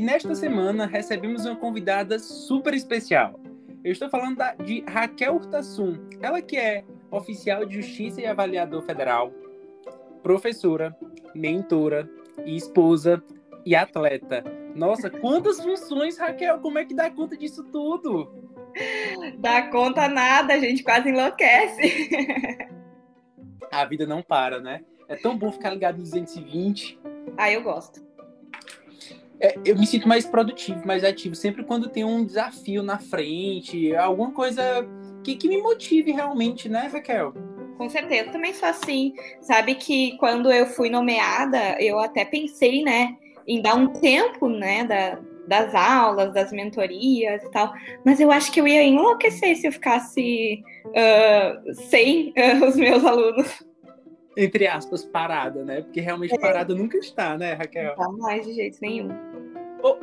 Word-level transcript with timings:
e 0.00 0.02
nesta 0.02 0.34
semana 0.34 0.86
recebemos 0.86 1.44
uma 1.44 1.54
convidada 1.54 2.18
super 2.18 2.72
especial. 2.72 3.38
Eu 3.84 3.92
estou 3.92 4.08
falando 4.08 4.38
da, 4.38 4.54
de 4.54 4.82
Raquel 4.88 5.34
Urtasun, 5.34 6.08
ela 6.22 6.40
que 6.40 6.56
é 6.56 6.84
oficial 7.10 7.66
de 7.66 7.82
Justiça 7.82 8.18
e 8.18 8.24
avaliador 8.24 8.80
federal, 8.80 9.30
professora, 10.22 10.96
mentora 11.34 12.08
e 12.46 12.56
esposa 12.56 13.22
e 13.66 13.76
atleta. 13.76 14.42
Nossa, 14.74 15.10
quantas 15.10 15.60
funções, 15.60 16.16
Raquel? 16.16 16.60
Como 16.60 16.78
é 16.78 16.86
que 16.86 16.94
dá 16.94 17.10
conta 17.10 17.36
disso 17.36 17.62
tudo? 17.64 18.32
Dá 19.36 19.68
conta 19.68 20.08
nada, 20.08 20.54
a 20.54 20.58
gente 20.58 20.82
quase 20.82 21.10
enlouquece. 21.10 22.08
A 23.70 23.84
vida 23.84 24.06
não 24.06 24.22
para, 24.22 24.60
né? 24.60 24.82
É 25.08 25.14
tão 25.14 25.36
bom 25.36 25.52
ficar 25.52 25.70
ligado 25.70 25.98
no 25.98 26.04
220. 26.04 26.98
Ah, 27.36 27.52
eu 27.52 27.62
gosto. 27.62 28.09
É, 29.40 29.54
eu 29.64 29.76
me 29.76 29.86
sinto 29.86 30.06
mais 30.06 30.26
produtivo, 30.26 30.86
mais 30.86 31.02
ativo, 31.02 31.34
sempre 31.34 31.64
quando 31.64 31.88
tem 31.88 32.04
um 32.04 32.24
desafio 32.24 32.82
na 32.82 32.98
frente, 32.98 33.94
alguma 33.96 34.32
coisa 34.32 34.86
que, 35.24 35.34
que 35.36 35.48
me 35.48 35.62
motive 35.62 36.12
realmente, 36.12 36.68
né, 36.68 36.90
Raquel? 36.92 37.32
Com 37.78 37.88
certeza, 37.88 38.30
também 38.30 38.52
sou 38.52 38.68
assim. 38.68 39.14
Sabe 39.40 39.74
que 39.74 40.16
quando 40.18 40.52
eu 40.52 40.66
fui 40.66 40.90
nomeada, 40.90 41.80
eu 41.80 41.98
até 41.98 42.24
pensei, 42.24 42.82
né, 42.82 43.16
em 43.46 43.62
dar 43.62 43.74
um 43.74 43.88
tempo, 43.94 44.48
né, 44.48 44.84
da, 44.84 45.18
das 45.46 45.74
aulas, 45.74 46.32
das 46.34 46.52
mentorias 46.52 47.42
e 47.42 47.50
tal, 47.50 47.72
mas 48.04 48.20
eu 48.20 48.30
acho 48.30 48.52
que 48.52 48.60
eu 48.60 48.68
ia 48.68 48.82
enlouquecer 48.82 49.56
se 49.56 49.66
eu 49.66 49.72
ficasse 49.72 50.62
uh, 50.86 51.74
sem 51.74 52.34
uh, 52.36 52.66
os 52.66 52.76
meus 52.76 53.04
alunos. 53.04 53.69
Entre 54.36 54.66
aspas, 54.66 55.04
parada, 55.04 55.64
né? 55.64 55.82
Porque 55.82 56.00
realmente 56.00 56.34
é. 56.34 56.38
parada 56.38 56.74
nunca 56.74 56.96
está, 56.98 57.36
né, 57.36 57.54
Raquel? 57.54 57.94
Não 57.98 58.16
mais 58.18 58.46
de 58.46 58.54
jeito 58.54 58.78
nenhum. 58.80 59.08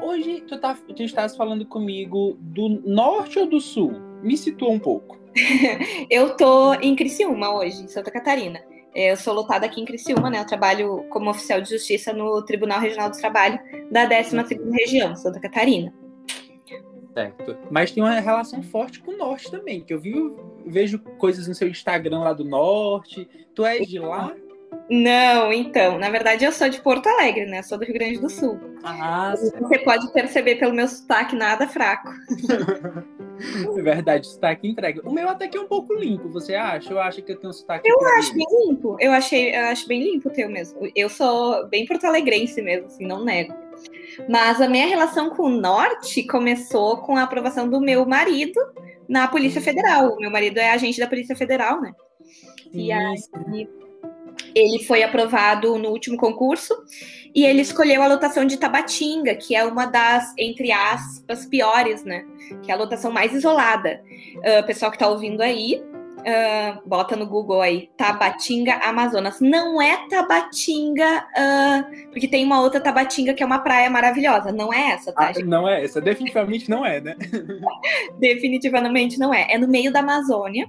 Hoje 0.01 0.41
tu, 0.41 0.59
tá, 0.59 0.75
tu 0.75 1.03
estás 1.03 1.35
falando 1.35 1.65
comigo 1.65 2.35
do 2.39 2.67
norte 2.85 3.39
ou 3.39 3.45
do 3.45 3.61
sul? 3.61 3.93
Me 4.23 4.35
situa 4.35 4.69
um 4.69 4.79
pouco. 4.79 5.17
eu 6.09 6.35
tô 6.35 6.73
em 6.75 6.95
Criciúma 6.95 7.53
hoje, 7.55 7.83
em 7.83 7.87
Santa 7.87 8.11
Catarina. 8.11 8.59
Eu 8.93 9.15
sou 9.15 9.33
lotada 9.33 9.65
aqui 9.65 9.79
em 9.79 9.85
Criciúma, 9.85 10.29
né? 10.29 10.39
Eu 10.39 10.47
trabalho 10.47 11.05
como 11.09 11.29
oficial 11.29 11.61
de 11.61 11.69
justiça 11.69 12.11
no 12.11 12.41
Tribunal 12.43 12.79
Regional 12.79 13.11
do 13.11 13.17
Trabalho 13.17 13.59
da 13.91 14.09
12ª 14.09 14.71
região, 14.71 15.15
Santa 15.15 15.39
Catarina. 15.39 15.93
Certo. 17.13 17.57
Mas 17.69 17.91
tem 17.91 18.03
uma 18.03 18.19
relação 18.19 18.61
forte 18.63 18.99
com 18.99 19.11
o 19.11 19.17
norte 19.17 19.51
também, 19.51 19.81
que 19.81 19.93
eu 19.93 19.99
vi, 19.99 20.13
vejo 20.69 20.99
coisas 21.17 21.47
no 21.47 21.55
seu 21.55 21.67
Instagram 21.67 22.19
lá 22.19 22.33
do 22.33 22.43
norte. 22.43 23.27
Tu 23.55 23.65
és 23.65 23.87
de 23.87 23.99
lá? 23.99 24.33
Não, 24.89 25.51
então, 25.51 25.97
na 25.97 26.09
verdade 26.09 26.45
eu 26.45 26.51
sou 26.51 26.69
de 26.69 26.79
Porto 26.79 27.07
Alegre, 27.07 27.45
né? 27.45 27.61
Sou 27.61 27.77
do 27.77 27.83
Rio 27.83 27.93
Grande 27.93 28.19
do 28.19 28.29
Sul. 28.29 28.57
Ah, 28.83 29.33
Você 29.35 29.79
pode 29.79 30.11
perceber 30.13 30.55
pelo 30.55 30.73
meu 30.73 30.87
sotaque 30.87 31.35
nada 31.35 31.67
fraco. 31.67 32.09
é 33.77 33.81
verdade, 33.81 34.27
sotaque 34.27 34.67
entrega. 34.67 35.01
O 35.07 35.11
meu 35.11 35.27
até 35.27 35.47
que 35.47 35.57
é 35.57 35.61
um 35.61 35.67
pouco 35.67 35.93
limpo, 35.93 36.29
você 36.29 36.55
acha? 36.55 36.91
Eu 36.91 36.99
acho 36.99 37.21
que 37.21 37.33
eu 37.33 37.37
tenho 37.37 37.49
um 37.49 37.53
sotaque. 37.53 37.89
Eu 37.89 37.99
acho 38.17 38.33
bem 38.33 38.47
limpo. 38.65 38.95
Eu 38.99 39.11
achei, 39.11 39.53
eu 39.53 39.65
acho 39.65 39.87
bem 39.87 40.03
limpo 40.03 40.29
o 40.29 40.31
teu 40.31 40.49
mesmo. 40.49 40.79
Eu 40.95 41.09
sou 41.09 41.67
bem 41.67 41.85
porto-alegrense 41.85 42.61
mesmo, 42.61 42.85
assim, 42.85 43.05
não 43.05 43.25
nego. 43.25 43.53
Mas 44.29 44.61
a 44.61 44.69
minha 44.69 44.87
relação 44.87 45.29
com 45.29 45.43
o 45.43 45.49
norte 45.49 46.25
começou 46.25 46.97
com 46.97 47.17
a 47.17 47.23
aprovação 47.23 47.69
do 47.69 47.81
meu 47.81 48.05
marido 48.05 48.59
na 49.07 49.27
Polícia 49.27 49.61
Federal. 49.61 50.15
Meu 50.17 50.31
marido 50.31 50.57
é 50.57 50.71
agente 50.71 50.99
da 50.99 51.07
Polícia 51.07 51.35
Federal, 51.35 51.81
né? 51.81 51.93
E 52.73 52.91
aí 52.91 53.15
ele 54.53 54.83
foi 54.83 55.03
aprovado 55.03 55.77
no 55.77 55.89
último 55.89 56.17
concurso 56.17 56.73
e 57.33 57.45
ele 57.45 57.61
escolheu 57.61 58.01
a 58.01 58.07
lotação 58.07 58.45
de 58.45 58.57
Tabatinga, 58.57 59.35
que 59.35 59.55
é 59.55 59.63
uma 59.63 59.85
das, 59.85 60.33
entre 60.37 60.71
aspas, 60.71 61.45
piores, 61.45 62.03
né? 62.03 62.25
Que 62.63 62.71
é 62.71 62.73
a 62.73 62.77
lotação 62.77 63.11
mais 63.11 63.33
isolada. 63.33 64.01
Uh, 64.37 64.65
pessoal 64.65 64.89
que 64.89 64.97
está 64.97 65.07
ouvindo 65.07 65.41
aí, 65.41 65.83
Uh, 66.17 66.87
bota 66.87 67.15
no 67.15 67.27
Google 67.27 67.61
aí, 67.61 67.89
Tabatinga, 67.95 68.75
Amazonas. 68.83 69.39
Não 69.39 69.81
é 69.81 70.07
Tabatinga, 70.09 71.25
uh, 71.25 72.09
porque 72.09 72.27
tem 72.27 72.43
uma 72.43 72.61
outra 72.61 72.81
Tabatinga 72.81 73.33
que 73.33 73.43
é 73.43 73.45
uma 73.45 73.59
praia 73.59 73.89
maravilhosa. 73.89 74.51
Não 74.51 74.73
é 74.73 74.91
essa, 74.91 75.13
tá? 75.13 75.31
Ah, 75.35 75.45
não 75.45 75.67
é 75.67 75.83
essa, 75.83 76.01
definitivamente 76.01 76.69
não 76.69 76.85
é, 76.85 76.99
né? 76.99 77.15
definitivamente 78.19 79.17
não 79.19 79.33
é. 79.33 79.47
É 79.49 79.57
no 79.57 79.67
meio 79.67 79.91
da 79.91 79.99
Amazônia. 79.99 80.67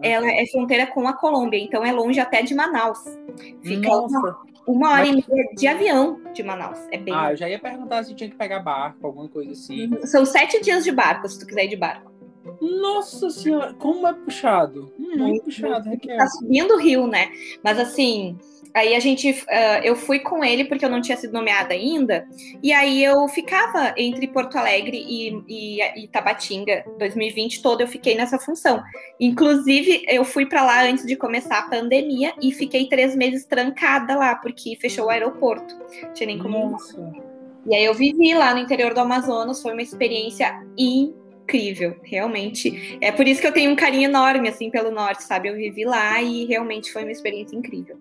Ah, 0.00 0.06
Ela 0.06 0.30
é 0.30 0.46
fronteira 0.46 0.86
com 0.86 1.06
a 1.06 1.12
Colômbia, 1.12 1.58
então 1.58 1.84
é 1.84 1.92
longe 1.92 2.18
até 2.18 2.42
de 2.42 2.54
Manaus. 2.54 2.98
Fica 3.62 3.94
uma, 3.94 4.40
uma, 4.66 4.92
hora 4.92 5.06
Mas... 5.06 5.24
e 5.24 5.30
meia 5.30 5.48
de 5.54 5.66
avião 5.68 6.20
de 6.32 6.42
Manaus. 6.42 6.78
É 6.90 6.98
bem. 6.98 7.14
Ah, 7.14 7.32
eu 7.32 7.36
já 7.36 7.48
ia 7.48 7.58
perguntar 7.58 8.02
se 8.02 8.14
tinha 8.14 8.30
que 8.30 8.36
pegar 8.36 8.60
barco, 8.60 9.06
alguma 9.06 9.28
coisa 9.28 9.52
assim. 9.52 9.90
São 10.04 10.24
sete 10.24 10.60
dias 10.60 10.82
de 10.82 10.90
barco, 10.90 11.28
se 11.28 11.38
tu 11.38 11.46
quiser 11.46 11.64
ir 11.66 11.68
de 11.68 11.76
barco. 11.76 12.15
Nossa 12.60 13.30
senhora, 13.30 13.74
como 13.74 14.06
é 14.06 14.12
puxado. 14.12 14.92
Hum, 14.98 15.16
muito 15.18 15.44
puxado, 15.44 15.88
Raquel. 15.88 16.16
Tá 16.16 16.26
subindo 16.28 16.74
o 16.74 16.78
rio, 16.78 17.06
né? 17.06 17.30
Mas 17.62 17.78
assim, 17.78 18.38
aí 18.74 18.94
a 18.94 19.00
gente. 19.00 19.30
Uh, 19.30 19.82
eu 19.82 19.96
fui 19.96 20.20
com 20.20 20.44
ele 20.44 20.64
porque 20.64 20.84
eu 20.84 20.90
não 20.90 21.00
tinha 21.00 21.16
sido 21.16 21.32
nomeada 21.32 21.74
ainda. 21.74 22.26
E 22.62 22.72
aí 22.72 23.02
eu 23.02 23.26
ficava 23.28 23.94
entre 23.96 24.28
Porto 24.28 24.56
Alegre 24.56 24.96
e, 24.96 25.42
e, 25.48 26.04
e 26.04 26.08
Tabatinga. 26.08 26.84
2020 26.98 27.62
todo 27.62 27.80
eu 27.80 27.88
fiquei 27.88 28.14
nessa 28.14 28.38
função. 28.38 28.82
Inclusive, 29.20 30.04
eu 30.08 30.24
fui 30.24 30.46
para 30.46 30.64
lá 30.64 30.84
antes 30.84 31.06
de 31.06 31.16
começar 31.16 31.58
a 31.58 31.68
pandemia 31.68 32.32
e 32.40 32.52
fiquei 32.52 32.88
três 32.88 33.14
meses 33.16 33.44
trancada 33.44 34.16
lá, 34.16 34.34
porque 34.36 34.76
fechou 34.80 35.06
o 35.06 35.10
aeroporto. 35.10 35.74
Não 36.02 36.12
tinha 36.12 36.26
nem 36.26 36.38
como. 36.38 36.70
Nossa. 36.70 36.96
E 37.68 37.74
aí 37.74 37.84
eu 37.84 37.94
vivi 37.94 38.32
lá 38.32 38.54
no 38.54 38.60
interior 38.60 38.94
do 38.94 39.00
Amazonas, 39.00 39.60
foi 39.60 39.72
uma 39.72 39.82
experiência 39.82 40.62
incrível 40.78 41.25
incrível, 41.46 41.96
realmente. 42.02 42.98
É 43.00 43.12
por 43.12 43.26
isso 43.26 43.40
que 43.40 43.46
eu 43.46 43.52
tenho 43.52 43.70
um 43.70 43.76
carinho 43.76 44.08
enorme, 44.08 44.48
assim, 44.48 44.68
pelo 44.68 44.90
norte, 44.90 45.22
sabe? 45.22 45.48
Eu 45.48 45.54
vivi 45.54 45.84
lá 45.84 46.20
e 46.20 46.44
realmente 46.44 46.92
foi 46.92 47.02
uma 47.02 47.12
experiência 47.12 47.56
incrível. 47.56 47.96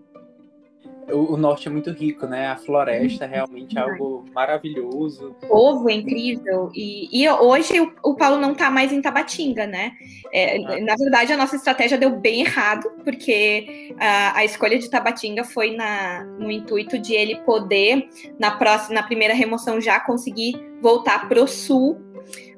O, 1.07 1.33
o 1.33 1.37
norte 1.37 1.67
é 1.67 1.71
muito 1.71 1.91
rico, 1.91 2.25
né? 2.25 2.47
A 2.47 2.55
floresta 2.55 3.27
realmente 3.27 3.77
é 3.77 3.81
algo 3.81 4.25
maravilhoso. 4.33 5.35
O 5.43 5.47
povo 5.47 5.87
é 5.87 5.93
incrível. 5.93 6.71
E, 6.73 7.07
e 7.11 7.29
hoje 7.29 7.79
o, 7.79 7.93
o, 8.03 8.15
Paulo 8.15 8.39
não 8.39 8.55
tá 8.55 8.71
mais 8.71 8.91
em 8.91 9.03
Tabatinga, 9.03 9.67
né? 9.67 9.91
É, 10.33 10.57
ah. 10.57 10.79
Na 10.81 10.95
verdade, 10.95 11.31
a 11.31 11.37
nossa 11.37 11.55
estratégia 11.55 11.95
deu 11.95 12.09
bem 12.19 12.41
errado, 12.41 12.89
porque 13.03 13.93
a, 13.99 14.39
a 14.39 14.45
escolha 14.45 14.79
de 14.79 14.89
Tabatinga 14.89 15.43
foi 15.43 15.75
na, 15.75 16.23
no 16.39 16.49
intuito 16.49 16.97
de 16.97 17.13
ele 17.13 17.35
poder, 17.41 18.09
na 18.39 18.57
próxima, 18.57 18.95
na 18.95 19.03
primeira 19.03 19.35
remoção, 19.35 19.79
já 19.79 19.99
conseguir 19.99 20.55
voltar 20.81 21.29
para 21.29 21.39
o 21.39 21.47
sul 21.47 22.03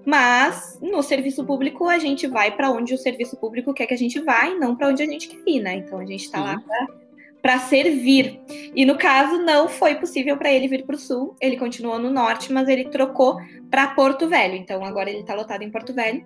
mas 0.08 0.80
no 0.82 1.04
serviço 1.04 1.46
público 1.46 1.90
a 1.90 2.00
gente 2.00 2.28
vai 2.28 2.56
para 2.56 2.72
onde 2.72 2.94
o 2.94 2.98
serviço 2.98 3.36
público 3.36 3.74
quer 3.74 3.86
que 3.86 3.94
a 3.94 3.98
gente 3.98 4.22
vá 4.22 4.48
e 4.48 4.58
não 4.58 4.74
para 4.74 4.88
onde 4.88 5.04
a 5.04 5.06
gente 5.06 5.28
quer 5.28 5.44
ir, 5.46 5.60
né? 5.60 5.76
Então 5.76 6.00
a 6.00 6.06
gente 6.06 6.24
está 6.24 6.42
lá 6.42 6.64
para 7.42 7.60
servir. 7.60 8.40
E 8.74 8.86
no 8.86 8.98
caso 8.98 9.38
não 9.40 9.68
foi 9.68 9.96
possível 9.96 10.38
para 10.38 10.50
ele 10.50 10.70
vir 10.70 10.86
para 10.86 10.96
o 10.96 10.98
sul, 10.98 11.36
ele 11.42 11.58
continuou 11.58 12.00
no 12.00 12.10
norte, 12.10 12.54
mas 12.54 12.70
ele 12.70 12.86
trocou 12.86 13.36
para 13.70 13.88
Porto 13.88 14.30
Velho. 14.30 14.56
Então 14.56 14.82
agora 14.86 15.10
ele 15.10 15.20
está 15.20 15.36
lotado 15.36 15.64
em 15.64 15.70
Porto 15.70 15.94
Velho. 15.94 16.26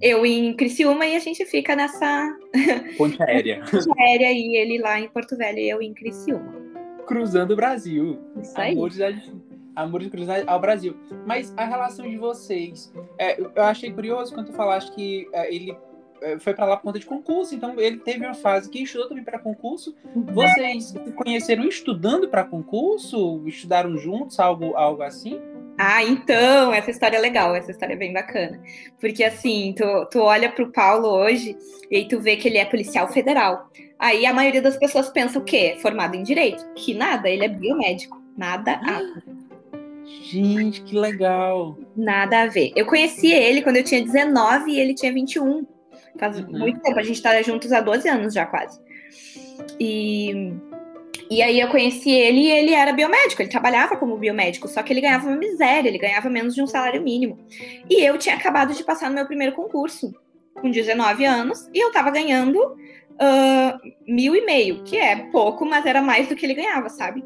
Eu 0.00 0.26
em 0.26 0.52
Criciúma 0.56 1.06
e 1.06 1.14
a 1.14 1.20
gente 1.20 1.44
fica 1.44 1.76
nessa 1.76 2.28
ponte 2.98 3.22
aérea. 3.22 3.62
ponte 3.70 4.00
aérea 4.00 4.32
e 4.32 4.56
ele 4.56 4.78
lá 4.78 4.98
em 4.98 5.08
Porto 5.08 5.36
Velho 5.36 5.60
e 5.60 5.70
eu 5.70 5.80
em 5.80 5.94
Criciúma. 5.94 6.60
Cruzando 7.06 7.52
o 7.52 7.56
Brasil. 7.56 8.18
Isso 8.42 8.60
aí. 8.60 8.74
Amores 9.74 10.06
Amores 10.06 10.08
Cruzados 10.08 10.44
ao 10.46 10.60
Brasil. 10.60 10.96
Mas 11.26 11.52
a 11.56 11.64
relação 11.64 12.08
de 12.08 12.16
vocês, 12.16 12.92
é, 13.18 13.40
eu 13.40 13.62
achei 13.62 13.92
curioso 13.92 14.34
quando 14.34 14.46
tu 14.46 14.52
falaste 14.52 14.92
que 14.94 15.28
é, 15.32 15.54
ele 15.54 15.76
é, 16.22 16.38
foi 16.38 16.54
para 16.54 16.66
lá 16.66 16.76
por 16.76 16.84
conta 16.84 16.98
de 16.98 17.06
concurso, 17.06 17.54
então 17.54 17.78
ele 17.78 17.98
teve 17.98 18.24
uma 18.24 18.34
fase 18.34 18.70
que 18.70 18.82
estudou 18.82 19.08
também 19.08 19.24
para 19.24 19.38
concurso. 19.38 19.94
Vocês 20.14 20.86
se 20.86 21.12
conheceram 21.12 21.64
estudando 21.64 22.28
para 22.28 22.44
concurso? 22.44 23.42
Estudaram 23.46 23.96
juntos, 23.96 24.38
algo, 24.38 24.76
algo 24.76 25.02
assim? 25.02 25.40
Ah, 25.78 26.04
então, 26.04 26.72
essa 26.72 26.90
história 26.90 27.16
é 27.16 27.20
legal, 27.20 27.56
essa 27.56 27.70
história 27.70 27.94
é 27.94 27.96
bem 27.96 28.12
bacana. 28.12 28.62
Porque 29.00 29.24
assim, 29.24 29.74
tu, 29.76 30.06
tu 30.10 30.20
olha 30.20 30.50
pro 30.50 30.70
Paulo 30.70 31.08
hoje 31.08 31.56
e 31.90 31.96
aí 31.96 32.08
tu 32.08 32.20
vê 32.20 32.36
que 32.36 32.46
ele 32.48 32.58
é 32.58 32.64
policial 32.64 33.08
federal. 33.08 33.70
Aí 33.98 34.26
a 34.26 34.34
maioria 34.34 34.62
das 34.62 34.76
pessoas 34.76 35.08
pensa 35.08 35.38
o 35.38 35.44
quê? 35.44 35.76
Formado 35.80 36.14
em 36.14 36.22
direito? 36.22 36.64
Que 36.74 36.94
nada, 36.94 37.28
ele 37.28 37.44
é 37.44 37.48
biomédico. 37.48 38.22
Nada 38.36 38.80
a 38.82 39.00
Gente, 40.20 40.82
que 40.82 40.98
legal. 40.98 41.78
Nada 41.96 42.42
a 42.42 42.46
ver. 42.46 42.72
Eu 42.76 42.86
conheci 42.86 43.30
ele 43.32 43.62
quando 43.62 43.76
eu 43.76 43.84
tinha 43.84 44.02
19 44.02 44.70
e 44.70 44.80
ele 44.80 44.94
tinha 44.94 45.12
21. 45.12 45.66
Faz 46.18 46.38
uhum. 46.38 46.58
muito 46.58 46.80
tempo, 46.80 46.98
a 46.98 47.02
gente 47.02 47.22
tá 47.22 47.40
juntos 47.42 47.72
há 47.72 47.80
12 47.80 48.08
anos 48.08 48.34
já 48.34 48.44
quase. 48.44 48.78
E, 49.80 50.52
e 51.30 51.42
aí 51.42 51.58
eu 51.58 51.68
conheci 51.68 52.10
ele 52.10 52.40
e 52.40 52.50
ele 52.50 52.72
era 52.72 52.92
biomédico, 52.92 53.40
ele 53.40 53.48
trabalhava 53.48 53.96
como 53.96 54.16
biomédico, 54.18 54.68
só 54.68 54.82
que 54.82 54.92
ele 54.92 55.00
ganhava 55.00 55.26
uma 55.26 55.36
miséria, 55.36 55.88
ele 55.88 55.98
ganhava 55.98 56.28
menos 56.28 56.54
de 56.54 56.62
um 56.62 56.66
salário 56.66 57.02
mínimo. 57.02 57.38
E 57.88 58.02
eu 58.04 58.18
tinha 58.18 58.34
acabado 58.34 58.74
de 58.74 58.84
passar 58.84 59.08
no 59.08 59.14
meu 59.14 59.26
primeiro 59.26 59.54
concurso, 59.54 60.14
com 60.54 60.70
19 60.70 61.24
anos, 61.24 61.68
e 61.72 61.82
eu 61.82 61.90
tava 61.90 62.10
ganhando 62.10 62.58
uh, 62.58 63.92
mil 64.06 64.36
e 64.36 64.44
meio, 64.44 64.82
que 64.84 64.96
é 64.96 65.16
pouco, 65.16 65.64
mas 65.64 65.86
era 65.86 66.02
mais 66.02 66.28
do 66.28 66.36
que 66.36 66.44
ele 66.44 66.54
ganhava, 66.54 66.88
sabe? 66.88 67.24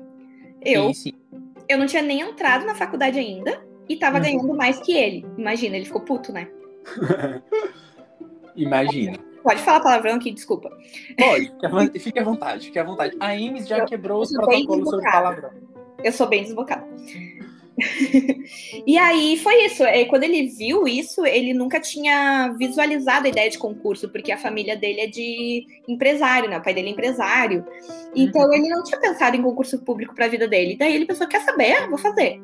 Eu 0.63 0.95
sim, 0.95 1.13
sim 1.13 1.46
eu 1.69 1.79
não 1.79 1.87
tinha 1.87 2.03
nem 2.03 2.21
entrado 2.21 2.65
na 2.65 2.75
faculdade 2.75 3.19
ainda. 3.19 3.65
e 3.89 3.97
tava 3.97 4.17
uhum. 4.17 4.23
ganhando 4.23 4.55
mais 4.55 4.81
que 4.81 4.93
ele. 4.93 5.25
Imagina, 5.39 5.77
ele 5.77 5.85
ficou 5.85 6.01
puto, 6.01 6.33
né? 6.33 6.49
Imagina. 8.57 9.19
Pode 9.43 9.63
falar 9.63 9.81
palavrão 9.81 10.17
aqui, 10.17 10.33
desculpa. 10.33 10.69
Pode, 11.17 12.01
fique 12.01 12.19
à 12.19 12.25
vontade, 12.25 12.67
fique 12.67 12.79
à 12.79 12.85
vontade. 12.85 13.17
A 13.21 13.37
Imes 13.37 13.69
já 13.69 13.79
eu, 13.79 13.87
quebrou 13.87 14.23
os 14.23 14.33
protocolos 14.33 14.91
sobre 14.91 15.11
palavrão. 15.11 15.51
Eu 16.03 16.13
sou 16.13 16.27
bem 16.27 16.43
desbocada. 16.43 16.87
e 18.87 18.97
aí 18.97 19.37
foi 19.37 19.67
isso. 19.67 19.83
Quando 20.09 20.25
ele 20.25 20.49
viu 20.49 20.89
isso, 20.89 21.25
ele 21.27 21.53
nunca 21.53 21.79
tinha 21.79 22.55
visualizado 22.59 23.27
a 23.27 23.29
ideia 23.29 23.51
de 23.51 23.59
concurso, 23.59 24.09
porque 24.09 24.33
a 24.33 24.39
família 24.39 24.77
dele 24.77 25.01
é 25.01 25.07
de 25.07 25.67
empresário, 25.87 26.49
né? 26.49 26.59
O 26.59 26.63
pai 26.63 26.75
dele 26.75 26.89
é 26.89 26.93
empresário. 26.93 27.65
Então 28.15 28.43
uhum. 28.43 28.53
ele 28.53 28.69
não 28.69 28.83
tinha 28.83 29.01
pensado 29.01 29.37
em 29.37 29.43
concurso 29.43 29.79
público 29.83 30.15
para 30.15 30.25
a 30.25 30.29
vida 30.29 30.49
dele. 30.49 30.77
Daí 30.79 30.95
ele 30.95 31.07
pensou: 31.07 31.27
quer 31.27 31.43
saber? 31.43 31.89
Vou 31.89 31.99
fazer. 31.99 32.41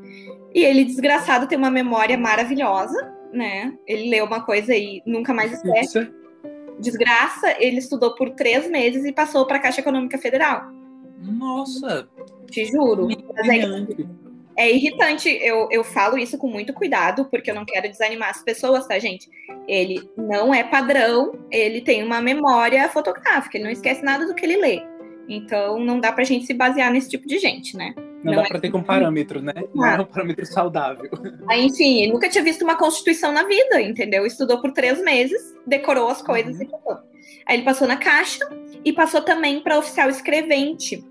E 0.55 0.65
ele, 0.65 0.85
desgraçado, 0.85 1.47
tem 1.47 1.57
uma 1.57 1.71
memória 1.71 2.17
maravilhosa, 2.19 3.13
né? 3.33 3.73
Ele 3.87 4.11
leu 4.11 4.27
uma 4.27 4.45
coisa 4.45 4.75
e 4.75 5.03
nunca 5.07 5.33
mais 5.33 5.53
esquece. 5.53 6.11
Desgraça, 6.79 7.55
ele 7.59 7.79
estudou 7.79 8.15
por 8.15 8.31
três 8.31 8.69
meses 8.69 9.05
e 9.05 9.13
passou 9.13 9.47
para 9.47 9.57
a 9.57 9.61
Caixa 9.61 9.81
Econômica 9.81 10.19
Federal. 10.19 10.71
Nossa! 11.21 12.09
Te 12.51 12.67
juro. 12.67 13.07
Mas 13.07 13.49
é, 13.49 13.67
é 14.57 14.71
irritante. 14.71 15.29
Eu, 15.29 15.69
eu 15.71 15.85
falo 15.85 16.19
isso 16.19 16.39
com 16.39 16.49
muito 16.49 16.73
cuidado, 16.73 17.25
porque 17.27 17.51
eu 17.51 17.55
não 17.55 17.65
quero 17.65 17.89
desanimar 17.89 18.31
as 18.31 18.43
pessoas, 18.43 18.87
tá, 18.87 18.99
gente? 18.99 19.29
Ele 19.67 20.09
não 20.17 20.55
é 20.55 20.65
padrão, 20.65 21.33
ele 21.51 21.81
tem 21.81 22.03
uma 22.03 22.21
memória 22.21 22.89
fotográfica, 22.89 23.57
ele 23.57 23.65
não 23.65 23.71
esquece 23.71 24.03
nada 24.03 24.27
do 24.27 24.35
que 24.35 24.45
ele 24.45 24.57
lê. 24.57 24.83
Então, 25.29 25.79
não 25.79 26.01
dá 26.01 26.13
pra 26.13 26.25
gente 26.25 26.47
se 26.47 26.55
basear 26.55 26.93
nesse 26.93 27.09
tipo 27.09 27.27
de 27.27 27.39
gente, 27.39 27.77
né? 27.77 27.95
Não, 27.97 28.33
não 28.33 28.35
dá 28.35 28.43
é... 28.43 28.49
para 28.49 28.61
ter 28.61 28.71
como 28.71 28.85
parâmetro, 28.85 29.41
né? 29.41 29.55
Não 29.75 29.87
é 29.87 30.01
um 30.01 30.05
parâmetro 30.05 30.45
saudável. 30.47 31.11
Aí, 31.49 31.65
enfim, 31.65 32.03
ele 32.03 32.13
nunca 32.13 32.29
tinha 32.29 32.45
visto 32.45 32.63
uma 32.63 32.77
constituição 32.77 33.33
na 33.33 33.45
vida, 33.45 33.81
entendeu? 33.81 34.27
Estudou 34.27 34.61
por 34.61 34.73
três 34.73 35.03
meses, 35.03 35.41
decorou 35.67 36.09
as 36.09 36.23
coisas 36.23 36.57
uhum. 36.57 36.63
e 36.63 36.67
passou. 36.67 37.13
Aí 37.47 37.57
ele 37.57 37.65
passou 37.65 37.87
na 37.89 37.97
caixa 37.97 38.49
e 38.85 38.93
passou 38.93 39.23
também 39.23 39.61
para 39.61 39.79
oficial 39.79 40.09
escrevente. 40.09 41.05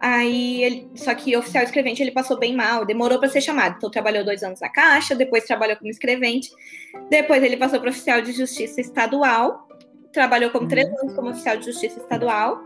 Aí 0.00 0.62
ele, 0.62 0.90
só 0.94 1.14
que 1.14 1.36
oficial 1.36 1.64
escrevente 1.64 2.02
ele 2.02 2.10
passou 2.10 2.38
bem 2.38 2.54
mal, 2.54 2.84
demorou 2.84 3.18
para 3.18 3.28
ser 3.28 3.40
chamado. 3.40 3.76
Então 3.76 3.90
trabalhou 3.90 4.24
dois 4.24 4.42
anos 4.42 4.60
na 4.60 4.68
Caixa, 4.68 5.14
depois 5.14 5.44
trabalhou 5.44 5.76
como 5.76 5.90
escrevente, 5.90 6.50
depois 7.08 7.42
ele 7.42 7.56
passou 7.56 7.80
para 7.80 7.90
oficial 7.90 8.20
de 8.20 8.32
justiça 8.32 8.80
estadual, 8.80 9.68
trabalhou 10.12 10.50
como 10.50 10.68
três 10.68 10.88
anos 11.00 11.14
como 11.14 11.30
oficial 11.30 11.56
de 11.56 11.66
justiça 11.66 11.98
estadual 11.98 12.62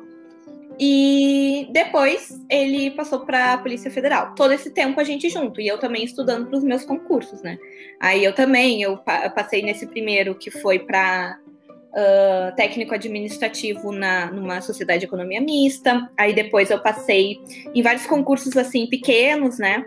e 0.83 1.69
depois 1.73 2.41
ele 2.49 2.91
passou 2.93 3.21
para 3.21 3.53
a 3.53 3.59
Polícia 3.59 3.91
Federal. 3.91 4.35
Todo 4.35 4.53
esse 4.53 4.71
tempo 4.71 4.99
a 4.99 5.05
gente 5.05 5.29
junto 5.29 5.61
e 5.61 5.69
eu 5.69 5.79
também 5.79 6.05
estudando 6.05 6.47
para 6.47 6.57
os 6.57 6.65
meus 6.65 6.85
concursos, 6.85 7.43
né? 7.43 7.59
Aí 8.01 8.25
eu 8.25 8.35
também 8.35 8.83
eu 8.83 8.97
passei 8.97 9.63
nesse 9.63 9.87
primeiro 9.87 10.35
que 10.35 10.51
foi 10.51 10.79
para 10.79 11.39
uh, 11.91 12.55
técnico 12.57 12.95
administrativo 12.95 13.93
na, 13.93 14.31
numa 14.31 14.61
sociedade 14.61 15.01
de 15.01 15.07
economia 15.07 15.41
mista. 15.41 16.11
Aí 16.17 16.35
depois 16.35 16.71
eu 16.71 16.81
passei 16.81 17.41
em 17.75 17.83
vários 17.83 18.07
concursos 18.07 18.57
assim 18.57 18.87
pequenos, 18.87 19.59
né? 19.59 19.85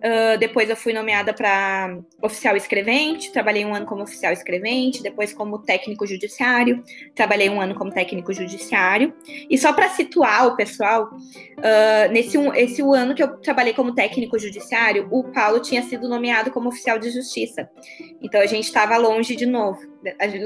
Uh, 0.00 0.38
depois 0.38 0.70
eu 0.70 0.76
fui 0.76 0.94
nomeada 0.94 1.34
para 1.34 1.98
oficial 2.22 2.56
escrevente, 2.56 3.30
trabalhei 3.30 3.66
um 3.66 3.74
ano 3.74 3.84
como 3.84 4.02
oficial 4.02 4.32
escrevente, 4.32 5.02
depois 5.02 5.34
como 5.34 5.58
técnico 5.58 6.06
judiciário, 6.06 6.82
trabalhei 7.14 7.50
um 7.50 7.60
ano 7.60 7.74
como 7.74 7.92
técnico 7.92 8.32
judiciário. 8.32 9.12
E 9.48 9.58
só 9.58 9.74
para 9.74 9.90
situar 9.90 10.46
o 10.46 10.56
pessoal, 10.56 11.10
uh, 11.12 12.12
nesse 12.12 12.38
um, 12.38 12.54
esse 12.54 12.82
um 12.82 12.94
ano 12.94 13.14
que 13.14 13.22
eu 13.22 13.36
trabalhei 13.38 13.74
como 13.74 13.94
técnico 13.94 14.38
judiciário, 14.38 15.06
o 15.10 15.24
Paulo 15.24 15.60
tinha 15.60 15.82
sido 15.82 16.08
nomeado 16.08 16.50
como 16.50 16.70
oficial 16.70 16.98
de 16.98 17.10
justiça. 17.10 17.68
Então 18.22 18.40
a 18.40 18.46
gente 18.46 18.64
estava 18.64 18.96
longe 18.96 19.36
de 19.36 19.44
novo. 19.44 19.80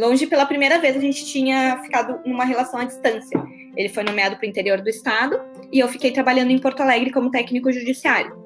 Longe 0.00 0.26
pela 0.26 0.46
primeira 0.46 0.80
vez 0.80 0.96
a 0.96 1.00
gente 1.00 1.24
tinha 1.26 1.80
ficado 1.84 2.20
numa 2.26 2.44
relação 2.44 2.80
à 2.80 2.84
distância. 2.84 3.40
Ele 3.76 3.88
foi 3.88 4.02
nomeado 4.02 4.36
para 4.36 4.46
o 4.46 4.48
interior 4.48 4.80
do 4.80 4.88
estado 4.88 5.40
e 5.70 5.78
eu 5.78 5.86
fiquei 5.86 6.10
trabalhando 6.10 6.50
em 6.50 6.58
Porto 6.58 6.80
Alegre 6.80 7.12
como 7.12 7.30
técnico 7.30 7.72
judiciário. 7.72 8.43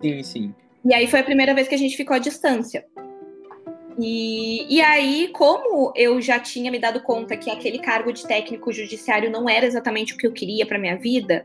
Sim, 0.00 0.22
sim. 0.22 0.54
E 0.84 0.94
aí 0.94 1.06
foi 1.06 1.20
a 1.20 1.24
primeira 1.24 1.54
vez 1.54 1.66
que 1.66 1.74
a 1.74 1.78
gente 1.78 1.96
ficou 1.96 2.14
à 2.14 2.18
distância. 2.18 2.84
E, 3.98 4.76
e 4.76 4.80
aí, 4.80 5.28
como 5.32 5.92
eu 5.96 6.20
já 6.20 6.38
tinha 6.38 6.70
me 6.70 6.78
dado 6.78 7.00
conta 7.00 7.36
que 7.36 7.50
aquele 7.50 7.78
cargo 7.78 8.12
de 8.12 8.26
técnico 8.26 8.72
judiciário 8.72 9.30
não 9.30 9.48
era 9.48 9.64
exatamente 9.64 10.14
o 10.14 10.18
que 10.18 10.26
eu 10.26 10.32
queria 10.32 10.66
para 10.66 10.78
minha 10.78 10.96
vida, 10.96 11.42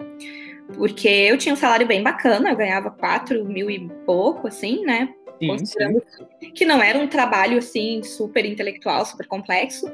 porque 0.75 1.07
eu 1.07 1.38
tinha 1.38 1.53
um 1.53 1.57
salário 1.57 1.88
bem 1.88 2.03
bacana, 2.03 2.50
eu 2.50 2.56
ganhava 2.56 2.92
4 2.92 3.44
mil 3.45 3.69
e 3.69 3.89
pouco, 4.06 4.48
assim, 4.48 4.83
né? 4.86 5.13
Sim, 5.39 5.48
Considerando 5.48 6.03
sim. 6.39 6.51
que 6.51 6.65
não 6.65 6.83
era 6.83 7.00
um 7.00 7.07
trabalho, 7.07 7.57
assim, 7.57 8.03
super 8.03 8.45
intelectual, 8.45 9.06
super 9.06 9.25
complexo. 9.27 9.89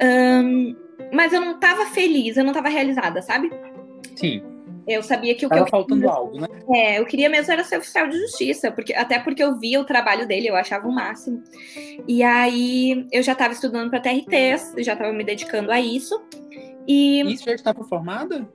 Um, 0.00 0.76
mas 1.12 1.32
eu 1.32 1.40
não 1.40 1.56
estava 1.56 1.86
feliz, 1.86 2.36
eu 2.36 2.44
não 2.44 2.52
estava 2.52 2.68
realizada, 2.68 3.20
sabe? 3.20 3.50
Sim. 4.16 4.42
Eu 4.86 5.02
sabia 5.02 5.34
que 5.34 5.46
o 5.46 5.48
Tava 5.48 5.62
que 5.62 5.68
eu 5.68 5.70
faltando 5.70 6.00
queria, 6.00 6.14
algo, 6.14 6.40
né? 6.40 6.48
É, 6.74 6.98
eu 6.98 7.06
queria 7.06 7.28
mesmo 7.28 7.52
era 7.52 7.62
ser 7.62 7.78
oficial 7.78 8.08
de 8.08 8.18
justiça, 8.18 8.70
porque 8.72 8.92
até 8.94 9.18
porque 9.18 9.42
eu 9.42 9.58
via 9.58 9.80
o 9.80 9.84
trabalho 9.84 10.26
dele, 10.26 10.48
eu 10.48 10.56
achava 10.56 10.88
o 10.88 10.92
máximo. 10.92 11.42
E 12.06 12.22
aí 12.22 13.06
eu 13.12 13.22
já 13.22 13.32
estava 13.32 13.52
estudando 13.52 13.90
para 13.90 14.00
TRTs, 14.00 14.74
já 14.78 14.94
estava 14.94 15.12
me 15.12 15.24
dedicando 15.24 15.70
a 15.70 15.80
isso. 15.80 16.20
E 16.86 17.22
Isso 17.32 17.44
já 17.44 17.54
estava 17.54 17.84
formada? 17.84 18.48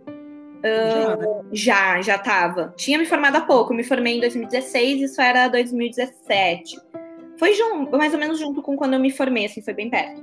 Uh, 0.58 1.46
já, 1.54 1.96
já, 1.96 2.02
já 2.02 2.16
estava. 2.16 2.74
Tinha 2.76 2.98
me 2.98 3.06
formado 3.06 3.38
há 3.38 3.42
pouco, 3.42 3.74
me 3.74 3.84
formei 3.84 4.18
em 4.18 4.20
2016, 4.20 5.02
isso 5.02 5.22
era 5.22 5.48
2017. 5.48 6.78
Foi 7.38 7.54
junto, 7.54 7.98
mais 7.98 8.14
ou 8.14 8.20
menos 8.20 8.40
junto 8.40 8.62
com 8.62 8.76
quando 8.76 8.96
eu 8.96 9.00
me 9.00 9.12
formei, 9.12 9.46
assim, 9.46 9.62
foi 9.62 9.74
bem 9.74 9.90
perto. 9.90 10.22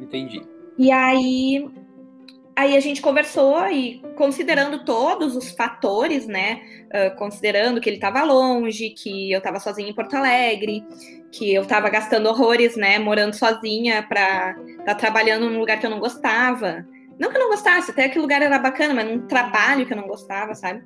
Entendi. 0.00 0.42
E 0.76 0.90
aí 0.90 1.66
Aí 2.56 2.76
a 2.76 2.80
gente 2.80 3.02
conversou 3.02 3.66
e 3.66 4.00
considerando 4.16 4.84
todos 4.84 5.34
os 5.34 5.50
fatores, 5.50 6.26
né? 6.26 6.60
Uh, 6.86 7.16
considerando 7.16 7.80
que 7.80 7.88
ele 7.88 7.96
estava 7.96 8.22
longe, 8.22 8.90
que 8.90 9.32
eu 9.32 9.38
estava 9.38 9.58
sozinha 9.58 9.90
em 9.90 9.94
Porto 9.94 10.14
Alegre, 10.14 10.84
que 11.32 11.52
eu 11.52 11.62
estava 11.62 11.90
gastando 11.90 12.28
horrores, 12.28 12.76
né? 12.76 12.96
Morando 12.98 13.34
sozinha 13.34 14.04
para 14.04 14.56
estar 14.68 14.84
tá 14.84 14.94
trabalhando 14.94 15.50
num 15.50 15.58
lugar 15.58 15.80
que 15.80 15.86
eu 15.86 15.90
não 15.90 15.98
gostava. 15.98 16.86
Não 17.18 17.30
que 17.30 17.36
eu 17.36 17.40
não 17.40 17.50
gostasse, 17.50 17.90
até 17.90 18.08
que 18.08 18.18
o 18.18 18.22
lugar 18.22 18.40
era 18.40 18.58
bacana, 18.58 18.94
mas 18.94 19.06
num 19.06 19.26
trabalho 19.26 19.86
que 19.86 19.92
eu 19.92 19.96
não 19.96 20.06
gostava, 20.06 20.54
sabe? 20.54 20.82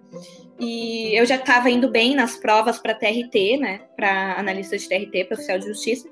E 0.59 1.19
eu 1.19 1.27
já 1.27 1.37
estava 1.37 1.71
indo 1.71 1.91
bem 1.91 2.15
nas 2.15 2.37
provas 2.37 2.79
para 2.79 2.95
TRT, 2.95 3.59
né? 3.59 3.81
Para 3.95 4.39
analista 4.39 4.77
de 4.77 4.89
TRT, 4.89 5.25
para 5.25 5.35
oficial 5.35 5.59
de 5.59 5.67
justiça. 5.67 6.09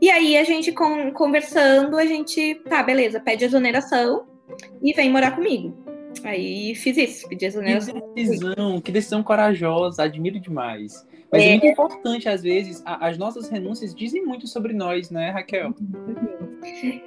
E 0.00 0.10
aí 0.10 0.36
a 0.36 0.44
gente 0.44 0.72
conversando, 0.72 1.96
a 1.96 2.04
gente, 2.04 2.56
tá, 2.68 2.82
beleza, 2.82 3.20
pede 3.20 3.44
exoneração 3.44 4.35
e 4.82 4.92
vem 4.92 5.10
morar 5.10 5.32
comigo. 5.32 5.76
Aí 6.24 6.74
fiz 6.74 6.96
isso, 6.96 7.28
pedi 7.28 7.44
exoneração. 7.44 7.94
Que 7.94 8.24
decisão, 8.24 8.80
que 8.80 8.92
decisão 8.92 9.22
corajosa, 9.22 10.02
admiro 10.02 10.40
demais. 10.40 11.06
Mas 11.30 11.42
é, 11.42 11.46
é 11.46 11.50
muito 11.50 11.66
importante, 11.66 12.28
às 12.28 12.42
vezes, 12.42 12.82
a, 12.84 13.08
as 13.08 13.18
nossas 13.18 13.48
renúncias 13.48 13.94
dizem 13.94 14.24
muito 14.24 14.46
sobre 14.46 14.72
nós, 14.72 15.10
né, 15.10 15.30
Raquel? 15.30 15.74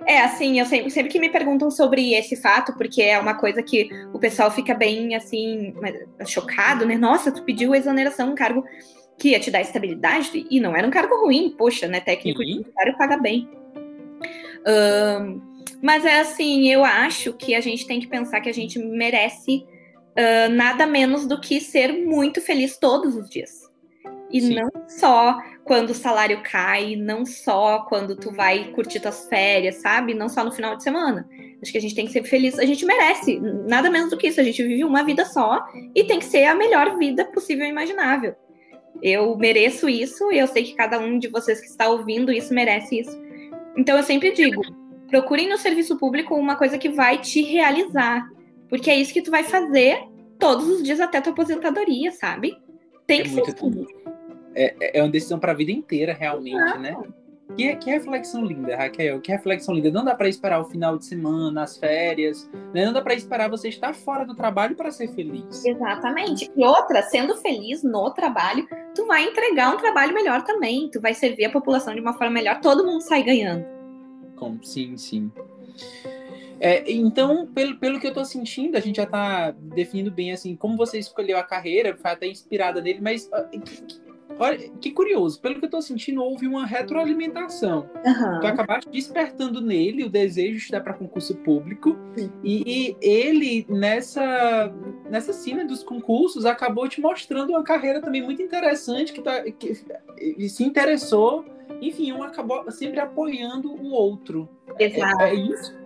É, 0.05 0.21
assim, 0.21 0.59
eu 0.59 0.65
sempre, 0.65 0.89
sempre 0.89 1.11
que 1.11 1.19
me 1.19 1.29
perguntam 1.29 1.71
sobre 1.71 2.13
esse 2.13 2.35
fato, 2.35 2.73
porque 2.77 3.01
é 3.01 3.17
uma 3.17 3.33
coisa 3.33 3.63
que 3.63 3.89
o 4.13 4.19
pessoal 4.19 4.51
fica 4.51 4.73
bem, 4.73 5.15
assim, 5.15 5.73
chocado, 6.25 6.85
né? 6.85 6.97
Nossa, 6.97 7.31
tu 7.31 7.43
pediu 7.43 7.73
exoneração, 7.73 8.31
um 8.31 8.35
cargo 8.35 8.63
que 9.17 9.29
ia 9.29 9.39
te 9.39 9.51
dar 9.51 9.61
estabilidade, 9.61 10.45
e 10.49 10.59
não 10.59 10.75
era 10.75 10.87
um 10.87 10.91
cargo 10.91 11.25
ruim, 11.25 11.53
poxa, 11.57 11.87
né? 11.87 11.99
Técnico 11.99 12.43
judiciário 12.43 12.97
paga 12.97 13.17
bem. 13.17 13.49
Um, 14.67 15.48
mas 15.81 16.05
é 16.05 16.19
assim, 16.19 16.69
eu 16.71 16.83
acho 16.83 17.33
que 17.33 17.55
a 17.55 17.61
gente 17.61 17.87
tem 17.87 17.99
que 17.99 18.07
pensar 18.07 18.41
que 18.41 18.49
a 18.49 18.53
gente 18.53 18.77
merece 18.79 19.65
uh, 20.17 20.49
nada 20.51 20.85
menos 20.85 21.25
do 21.25 21.39
que 21.39 21.61
ser 21.61 21.93
muito 22.05 22.41
feliz 22.41 22.77
todos 22.77 23.15
os 23.15 23.29
dias. 23.29 23.69
E 24.31 24.41
Sim. 24.41 24.55
não 24.55 24.69
só 24.87 25.39
quando 25.63 25.89
o 25.89 25.95
salário 25.95 26.41
cai, 26.43 26.95
não 26.95 27.25
só 27.25 27.85
quando 27.89 28.15
tu 28.15 28.31
vai 28.31 28.65
curtir 28.73 28.99
tuas 28.99 29.27
férias, 29.27 29.77
sabe? 29.77 30.13
Não 30.13 30.29
só 30.29 30.43
no 30.43 30.51
final 30.51 30.75
de 30.75 30.83
semana. 30.83 31.27
Acho 31.61 31.71
que 31.71 31.77
a 31.77 31.81
gente 31.81 31.95
tem 31.95 32.05
que 32.05 32.11
ser 32.11 32.23
feliz. 32.23 32.59
A 32.59 32.65
gente 32.65 32.85
merece 32.85 33.39
nada 33.67 33.89
menos 33.89 34.11
do 34.11 34.17
que 34.17 34.27
isso. 34.27 34.39
A 34.39 34.43
gente 34.43 34.61
vive 34.61 34.83
uma 34.83 35.03
vida 35.03 35.25
só 35.25 35.65
e 35.95 36.03
tem 36.03 36.19
que 36.19 36.25
ser 36.25 36.45
a 36.45 36.55
melhor 36.55 36.97
vida 36.97 37.25
possível 37.25 37.65
e 37.65 37.69
imaginável. 37.69 38.35
Eu 39.01 39.35
mereço 39.37 39.89
isso 39.89 40.31
e 40.31 40.37
eu 40.37 40.47
sei 40.47 40.63
que 40.63 40.75
cada 40.75 40.99
um 40.99 41.17
de 41.17 41.27
vocês 41.27 41.59
que 41.59 41.67
está 41.67 41.89
ouvindo 41.89 42.31
isso 42.31 42.53
merece 42.53 42.99
isso. 42.99 43.19
Então 43.77 43.97
eu 43.97 44.03
sempre 44.03 44.31
digo, 44.31 44.61
procurem 45.09 45.49
no 45.49 45.57
serviço 45.57 45.97
público 45.97 46.35
uma 46.35 46.55
coisa 46.55 46.77
que 46.77 46.89
vai 46.89 47.17
te 47.17 47.41
realizar. 47.41 48.29
Porque 48.69 48.89
é 48.89 48.95
isso 48.95 49.13
que 49.13 49.21
tu 49.21 49.31
vai 49.31 49.43
fazer 49.43 49.99
todos 50.37 50.67
os 50.67 50.83
dias 50.83 50.99
até 50.99 51.19
tua 51.19 51.33
aposentadoria, 51.33 52.11
sabe? 52.11 52.57
Tem 53.05 53.21
é 53.21 53.23
que 53.23 53.29
ser 53.29 53.53
tudo. 53.53 53.87
É, 54.55 54.99
é 54.99 55.01
uma 55.01 55.09
decisão 55.09 55.39
para 55.39 55.51
a 55.51 55.55
vida 55.55 55.71
inteira, 55.71 56.13
realmente, 56.13 56.55
ah. 56.55 56.77
né? 56.77 56.95
Que, 57.57 57.75
que 57.77 57.89
reflexão 57.89 58.45
linda, 58.45 58.75
Raquel. 58.75 59.19
Que 59.19 59.31
reflexão 59.31 59.73
linda. 59.73 59.89
Não 59.89 60.05
dá 60.05 60.13
para 60.13 60.29
esperar 60.29 60.61
o 60.61 60.65
final 60.65 60.97
de 60.97 61.05
semana, 61.05 61.63
as 61.63 61.77
férias. 61.77 62.47
Né? 62.73 62.85
Não 62.85 62.93
dá 62.93 63.01
para 63.01 63.15
esperar 63.15 63.49
você 63.49 63.69
estar 63.69 63.93
fora 63.93 64.23
do 64.23 64.35
trabalho 64.35 64.75
para 64.75 64.91
ser 64.91 65.07
feliz. 65.09 65.65
Exatamente. 65.65 66.49
E 66.55 66.63
outra, 66.63 67.01
sendo 67.01 67.35
feliz 67.37 67.81
no 67.81 68.11
trabalho, 68.11 68.67
tu 68.93 69.07
vai 69.07 69.23
entregar 69.23 69.73
um 69.73 69.77
trabalho 69.77 70.13
melhor 70.13 70.43
também, 70.43 70.89
tu 70.91 71.01
vai 71.01 71.15
servir 71.15 71.45
a 71.45 71.51
população 71.51 71.95
de 71.95 72.01
uma 72.01 72.13
forma 72.13 72.33
melhor, 72.33 72.59
todo 72.61 72.85
mundo 72.85 73.01
sai 73.01 73.23
ganhando. 73.23 73.78
Sim, 74.63 74.97
sim. 74.97 75.31
É, 76.59 76.91
então, 76.91 77.47
pelo, 77.47 77.77
pelo 77.77 77.99
que 77.99 78.07
eu 78.07 78.13
tô 78.13 78.25
sentindo, 78.25 78.75
a 78.75 78.81
gente 78.81 78.97
já 78.97 79.05
tá 79.05 79.51
definindo 79.51 80.11
bem 80.11 80.31
assim 80.33 80.55
como 80.55 80.75
você 80.75 80.99
escolheu 80.99 81.37
a 81.37 81.43
carreira, 81.43 81.95
foi 81.95 82.11
até 82.11 82.27
inspirada 82.27 82.81
nele, 82.81 82.99
mas 82.99 83.29
olha 84.39 84.57
que 84.81 84.91
curioso, 84.91 85.39
pelo 85.39 85.59
que 85.59 85.65
eu 85.65 85.69
tô 85.69 85.81
sentindo, 85.81 86.23
houve 86.23 86.47
uma 86.47 86.65
retroalimentação. 86.65 87.89
Uhum. 88.05 88.39
Tu 88.39 88.47
acabaste 88.47 88.89
despertando 88.89 89.61
nele 89.61 90.05
o 90.05 90.09
desejo 90.09 90.53
de 90.53 90.57
estudar 90.57 90.81
para 90.81 90.93
concurso 90.93 91.35
público, 91.35 91.97
e, 92.43 92.63
e, 92.65 92.97
ele, 93.01 93.65
nessa, 93.69 94.73
nessa 95.09 95.33
cena 95.33 95.65
dos 95.65 95.83
concursos, 95.83 96.45
acabou 96.45 96.87
te 96.87 97.01
mostrando 97.01 97.51
uma 97.51 97.63
carreira 97.63 98.01
também 98.01 98.21
muito 98.21 98.41
interessante, 98.41 99.11
que, 99.11 99.21
tá, 99.21 99.43
que, 99.43 99.75
se 100.47 100.63
interessou, 100.63 101.45
enfim, 101.81 102.13
um 102.13 102.23
acabou 102.23 102.69
sempre 102.71 102.99
apoiando 102.99 103.71
o 103.71 103.91
outro. 103.91 104.49
Exato. 104.79 105.21
É, 105.21 105.29
é 105.29 105.33
isso? 105.35 105.79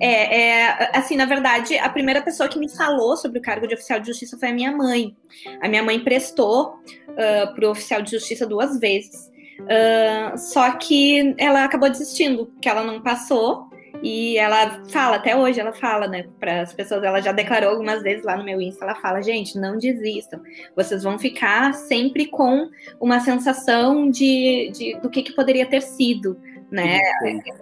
É, 0.00 0.40
é, 0.40 0.90
assim, 0.96 1.16
na 1.16 1.24
verdade, 1.24 1.76
a 1.78 1.88
primeira 1.88 2.22
pessoa 2.22 2.48
que 2.48 2.58
me 2.58 2.68
falou 2.68 3.16
sobre 3.16 3.38
o 3.38 3.42
cargo 3.42 3.66
de 3.66 3.74
oficial 3.74 4.00
de 4.00 4.06
justiça 4.06 4.38
foi 4.38 4.50
a 4.50 4.54
minha 4.54 4.72
mãe. 4.72 5.16
A 5.60 5.68
minha 5.68 5.82
mãe 5.82 6.00
prestou 6.00 6.78
uh, 7.16 7.54
para 7.54 7.66
o 7.66 7.70
oficial 7.70 8.02
de 8.02 8.12
justiça 8.12 8.46
duas 8.46 8.78
vezes. 8.78 9.30
Uh, 9.60 10.36
só 10.36 10.70
que 10.72 11.34
ela 11.38 11.64
acabou 11.64 11.88
desistindo, 11.88 12.52
que 12.60 12.68
ela 12.68 12.84
não 12.84 13.00
passou. 13.00 13.68
E 14.02 14.36
ela 14.36 14.84
fala, 14.90 15.16
até 15.16 15.34
hoje 15.34 15.58
ela 15.58 15.72
fala, 15.72 16.06
né, 16.06 16.26
para 16.38 16.60
as 16.60 16.72
pessoas, 16.72 17.02
ela 17.02 17.20
já 17.20 17.32
declarou 17.32 17.70
algumas 17.70 18.02
vezes 18.02 18.24
lá 18.24 18.36
no 18.36 18.44
meu 18.44 18.60
Insta, 18.60 18.84
ela 18.84 18.94
fala, 18.94 19.22
gente, 19.22 19.58
não 19.58 19.78
desistam, 19.78 20.40
vocês 20.76 21.02
vão 21.02 21.18
ficar 21.18 21.72
sempre 21.72 22.26
com 22.26 22.68
uma 23.00 23.20
sensação 23.20 24.10
de, 24.10 24.70
de 24.72 25.00
do 25.00 25.08
que, 25.08 25.22
que 25.22 25.32
poderia 25.32 25.64
ter 25.64 25.80
sido, 25.80 26.38
né? 26.70 27.00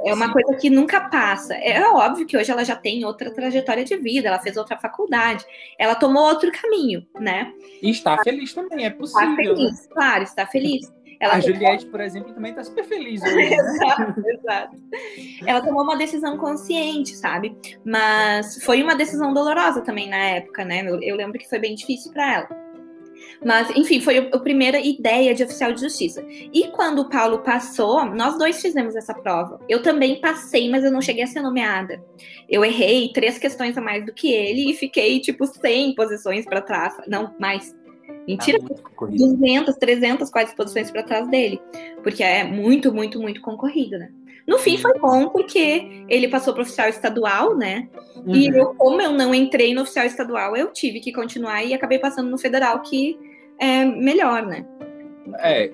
É 0.04 0.14
uma 0.14 0.32
coisa 0.32 0.54
que 0.54 0.70
nunca 0.70 1.00
passa. 1.08 1.54
É 1.54 1.80
óbvio 1.88 2.26
que 2.26 2.36
hoje 2.36 2.50
ela 2.50 2.64
já 2.64 2.76
tem 2.76 3.04
outra 3.04 3.30
trajetória 3.30 3.84
de 3.84 3.96
vida, 3.96 4.28
ela 4.28 4.38
fez 4.38 4.56
outra 4.56 4.76
faculdade, 4.76 5.44
ela 5.78 5.94
tomou 5.94 6.24
outro 6.24 6.50
caminho, 6.52 7.06
né? 7.18 7.52
E 7.82 7.90
está 7.90 8.22
feliz 8.22 8.52
também, 8.54 8.86
é 8.86 8.90
possível. 8.90 9.30
Está 9.30 9.36
feliz, 9.36 9.82
né? 9.82 9.88
claro, 9.92 10.22
está 10.22 10.46
feliz. 10.46 10.92
Ela 11.20 11.34
a 11.34 11.40
Juliette, 11.40 11.86
por 11.86 12.00
exemplo, 12.00 12.34
também 12.34 12.50
está 12.50 12.64
super 12.64 12.84
feliz 12.84 13.22
hoje. 13.22 13.34
Né? 13.34 13.54
exato, 13.54 14.20
exato. 14.26 14.76
Ela 15.46 15.60
tomou 15.60 15.82
uma 15.82 15.96
decisão 15.96 16.36
consciente, 16.36 17.14
sabe? 17.14 17.56
Mas 17.84 18.62
foi 18.62 18.82
uma 18.82 18.94
decisão 18.94 19.32
dolorosa 19.32 19.80
também 19.80 20.08
na 20.08 20.18
época, 20.18 20.64
né? 20.64 20.82
Eu, 20.86 21.00
eu 21.02 21.16
lembro 21.16 21.38
que 21.38 21.48
foi 21.48 21.58
bem 21.58 21.74
difícil 21.74 22.12
para 22.12 22.34
ela. 22.34 22.63
Mas, 23.44 23.70
enfim, 23.76 24.00
foi 24.00 24.18
a 24.18 24.38
primeira 24.38 24.80
ideia 24.80 25.34
de 25.34 25.44
oficial 25.44 25.72
de 25.72 25.82
justiça. 25.82 26.24
E 26.28 26.68
quando 26.68 27.00
o 27.00 27.08
Paulo 27.08 27.40
passou, 27.40 28.04
nós 28.06 28.38
dois 28.38 28.60
fizemos 28.60 28.96
essa 28.96 29.12
prova. 29.12 29.60
Eu 29.68 29.82
também 29.82 30.20
passei, 30.20 30.70
mas 30.70 30.82
eu 30.82 30.90
não 30.90 31.02
cheguei 31.02 31.24
a 31.24 31.26
ser 31.26 31.42
nomeada. 31.42 32.02
Eu 32.48 32.64
errei 32.64 33.12
três 33.12 33.36
questões 33.36 33.76
a 33.76 33.80
mais 33.80 34.06
do 34.06 34.14
que 34.14 34.32
ele 34.32 34.70
e 34.70 34.74
fiquei, 34.74 35.20
tipo, 35.20 35.46
100 35.46 35.94
posições 35.94 36.44
para 36.46 36.62
trás. 36.62 36.94
Não, 37.06 37.34
mais. 37.38 37.76
Mentira, 38.26 38.58
ah, 38.62 39.06
200, 39.06 39.76
300 39.76 40.30
quase 40.30 40.54
posições 40.56 40.90
para 40.90 41.02
trás 41.02 41.28
dele. 41.28 41.60
Porque 42.02 42.22
é 42.22 42.44
muito, 42.44 42.92
muito, 42.92 43.20
muito 43.20 43.42
concorrido, 43.42 43.98
né? 43.98 44.10
No 44.46 44.58
fim 44.58 44.76
foi 44.76 44.98
bom 44.98 45.28
porque 45.30 46.04
ele 46.08 46.28
passou 46.28 46.52
para 46.52 46.62
oficial 46.62 46.88
estadual, 46.88 47.56
né? 47.56 47.88
Uhum. 48.16 48.34
E 48.34 48.46
eu, 48.48 48.74
como 48.74 49.00
eu 49.00 49.10
não 49.12 49.34
entrei 49.34 49.74
no 49.74 49.82
oficial 49.82 50.04
estadual, 50.04 50.54
eu 50.54 50.70
tive 50.70 51.00
que 51.00 51.12
continuar 51.12 51.64
e 51.64 51.72
acabei 51.72 51.98
passando 51.98 52.30
no 52.30 52.38
federal, 52.38 52.80
que 52.82 53.18
é 53.58 53.84
melhor, 53.84 54.46
né? 54.46 54.64
É, 55.38 55.64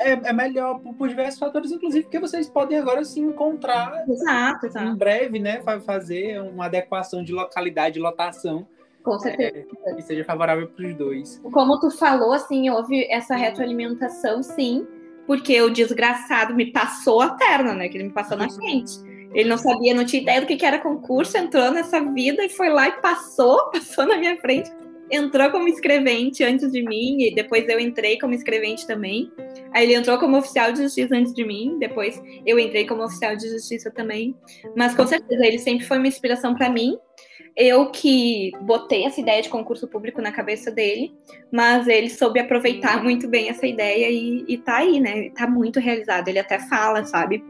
é, 0.00 0.12
é 0.24 0.32
melhor 0.32 0.78
por, 0.80 0.94
por, 0.94 1.08
diversos 1.08 1.38
fatores, 1.38 1.72
inclusive 1.72 2.04
porque 2.04 2.18
vocês 2.18 2.48
podem 2.48 2.78
agora 2.78 3.04
se 3.04 3.18
encontrar 3.18 4.04
exato, 4.08 4.66
exato. 4.66 4.88
em 4.88 4.96
breve, 4.96 5.38
né? 5.38 5.62
Fazer 5.84 6.40
uma 6.40 6.66
adequação 6.66 7.24
de 7.24 7.32
localidade, 7.32 7.98
lotação. 7.98 8.66
Com 9.02 9.18
certeza. 9.18 9.64
É, 9.86 9.94
que 9.94 10.02
seja 10.02 10.24
favorável 10.24 10.68
para 10.68 10.86
os 10.86 10.94
dois. 10.94 11.40
Como 11.50 11.80
tu 11.80 11.90
falou, 11.90 12.32
assim, 12.32 12.68
houve 12.68 13.06
essa 13.10 13.34
retroalimentação, 13.34 14.42
sim 14.42 14.86
porque 15.28 15.60
o 15.60 15.68
desgraçado 15.68 16.54
me 16.54 16.72
passou 16.72 17.20
a 17.20 17.28
perna, 17.34 17.74
né? 17.74 17.86
Que 17.90 17.98
ele 17.98 18.04
me 18.04 18.14
passou 18.14 18.34
na 18.34 18.48
frente. 18.48 18.98
Ele 19.34 19.46
não 19.46 19.58
sabia, 19.58 19.94
não 19.94 20.06
tinha 20.06 20.22
ideia 20.22 20.40
do 20.40 20.46
que 20.46 20.64
era 20.64 20.78
concurso, 20.78 21.36
entrou 21.36 21.70
nessa 21.70 22.00
vida 22.00 22.42
e 22.42 22.48
foi 22.48 22.70
lá 22.70 22.88
e 22.88 22.92
passou, 22.92 23.68
passou 23.70 24.06
na 24.06 24.16
minha 24.16 24.38
frente. 24.38 24.72
Entrou 25.10 25.50
como 25.50 25.68
escrevente 25.68 26.44
antes 26.44 26.70
de 26.70 26.82
mim, 26.82 27.22
e 27.22 27.34
depois 27.34 27.68
eu 27.68 27.80
entrei 27.80 28.18
como 28.18 28.34
escrevente 28.34 28.86
também. 28.86 29.30
Aí 29.72 29.84
ele 29.84 29.94
entrou 29.94 30.18
como 30.18 30.36
oficial 30.36 30.72
de 30.72 30.82
justiça 30.82 31.14
antes 31.14 31.34
de 31.34 31.44
mim, 31.44 31.78
depois 31.78 32.20
eu 32.46 32.58
entrei 32.58 32.86
como 32.86 33.04
oficial 33.04 33.36
de 33.36 33.48
justiça 33.48 33.90
também. 33.90 34.36
Mas 34.76 34.94
com 34.94 35.06
certeza 35.06 35.46
ele 35.46 35.58
sempre 35.58 35.86
foi 35.86 35.98
uma 35.98 36.08
inspiração 36.08 36.54
para 36.54 36.68
mim 36.68 36.98
eu 37.58 37.90
que 37.90 38.52
botei 38.60 39.04
essa 39.04 39.20
ideia 39.20 39.42
de 39.42 39.48
concurso 39.48 39.88
público 39.88 40.22
na 40.22 40.30
cabeça 40.30 40.70
dele, 40.70 41.12
mas 41.50 41.88
ele 41.88 42.08
soube 42.08 42.38
aproveitar 42.38 43.02
muito 43.02 43.26
bem 43.26 43.48
essa 43.48 43.66
ideia 43.66 44.08
e, 44.08 44.44
e 44.46 44.58
tá 44.58 44.76
aí, 44.76 45.00
né? 45.00 45.30
Tá 45.30 45.44
muito 45.44 45.80
realizado. 45.80 46.28
Ele 46.28 46.38
até 46.38 46.60
fala, 46.60 47.04
sabe? 47.04 47.44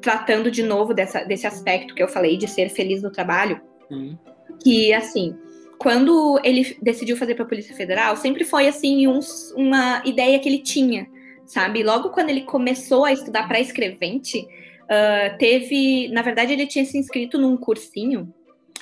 Tratando 0.00 0.50
de 0.50 0.62
novo 0.62 0.94
dessa, 0.94 1.22
desse 1.24 1.46
aspecto 1.46 1.94
que 1.94 2.02
eu 2.02 2.08
falei 2.08 2.38
de 2.38 2.48
ser 2.48 2.70
feliz 2.70 3.02
no 3.02 3.12
trabalho, 3.12 3.60
hum. 3.90 4.16
que 4.62 4.94
assim, 4.94 5.36
quando 5.78 6.40
ele 6.44 6.76
decidiu 6.80 7.16
fazer 7.16 7.34
para 7.34 7.44
a 7.44 7.48
Polícia 7.48 7.74
Federal, 7.74 8.16
sempre 8.16 8.44
foi 8.44 8.68
assim 8.68 9.06
um, 9.06 9.20
uma 9.56 10.02
ideia 10.04 10.38
que 10.38 10.48
ele 10.48 10.58
tinha, 10.58 11.06
sabe? 11.46 11.82
Logo 11.82 12.10
quando 12.10 12.30
ele 12.30 12.42
começou 12.42 13.04
a 13.04 13.12
estudar 13.12 13.48
para 13.48 13.60
escrevente, 13.60 14.46
uh, 14.84 15.38
teve, 15.38 16.08
na 16.08 16.22
verdade, 16.22 16.52
ele 16.52 16.66
tinha 16.66 16.84
se 16.84 16.98
inscrito 16.98 17.38
num 17.38 17.56
cursinho 17.56 18.32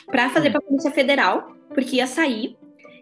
para 0.07 0.31
fazer 0.31 0.51
para 0.51 0.59
a 0.59 0.63
Polícia 0.63 0.91
Federal, 0.91 1.57
porque 1.75 1.97
ia 1.97 2.07
sair. 2.07 2.57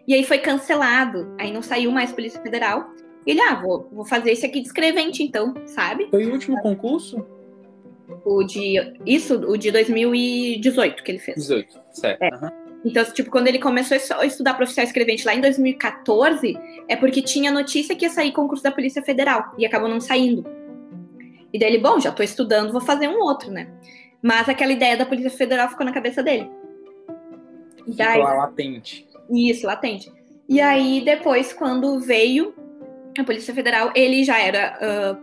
E 0.07 0.13
aí 0.13 0.23
foi 0.23 0.39
cancelado. 0.39 1.35
Aí 1.39 1.51
não 1.51 1.61
saiu 1.61 1.91
mais 1.91 2.11
Polícia 2.11 2.41
Federal. 2.41 2.91
E 3.25 3.31
ele, 3.31 3.41
ah, 3.41 3.55
vou, 3.55 3.87
vou 3.91 4.05
fazer 4.05 4.31
esse 4.31 4.45
aqui 4.45 4.61
de 4.61 4.67
escrevente, 4.67 5.21
então, 5.21 5.53
sabe? 5.65 6.07
Foi 6.09 6.25
o 6.25 6.31
último 6.31 6.59
concurso? 6.61 7.23
O 8.25 8.43
de. 8.43 8.75
Isso, 9.05 9.35
o 9.35 9.57
de 9.57 9.71
2018 9.71 11.03
que 11.03 11.11
ele 11.11 11.19
fez. 11.19 11.37
18, 11.37 11.81
certo. 11.91 12.21
É. 12.21 12.29
Uhum. 12.33 12.60
Então, 12.83 13.03
tipo, 13.13 13.29
quando 13.29 13.47
ele 13.47 13.59
começou 13.59 13.97
a 14.17 14.25
estudar 14.25 14.55
para 14.55 14.63
oficial 14.63 14.85
escrevente 14.85 15.25
lá 15.25 15.35
em 15.35 15.41
2014, 15.41 16.57
é 16.87 16.95
porque 16.95 17.21
tinha 17.21 17.51
notícia 17.51 17.95
que 17.95 18.05
ia 18.05 18.09
sair 18.09 18.31
concurso 18.31 18.63
da 18.63 18.71
Polícia 18.71 19.03
Federal 19.03 19.51
e 19.57 19.65
acabou 19.65 19.87
não 19.87 20.01
saindo. 20.01 20.43
E 21.53 21.59
daí 21.59 21.69
ele, 21.69 21.77
bom, 21.77 21.99
já 21.99 22.11
tô 22.11 22.23
estudando, 22.23 22.71
vou 22.71 22.81
fazer 22.81 23.07
um 23.07 23.19
outro, 23.19 23.51
né? 23.51 23.67
Mas 24.21 24.47
aquela 24.49 24.71
ideia 24.71 24.97
da 24.97 25.05
Polícia 25.05 25.29
Federal 25.29 25.69
ficou 25.69 25.85
na 25.85 25.91
cabeça 25.91 26.23
dele. 26.23 26.49
Ficou 27.77 27.95
daí, 27.95 28.19
latente. 28.19 29.07
Isso, 29.29 29.65
latente. 29.65 30.11
E 30.47 30.59
aí, 30.59 31.01
depois, 31.03 31.53
quando 31.53 31.99
veio 31.99 32.53
a 33.17 33.23
Polícia 33.23 33.53
Federal, 33.53 33.91
ele 33.95 34.23
já 34.23 34.39
era 34.39 35.17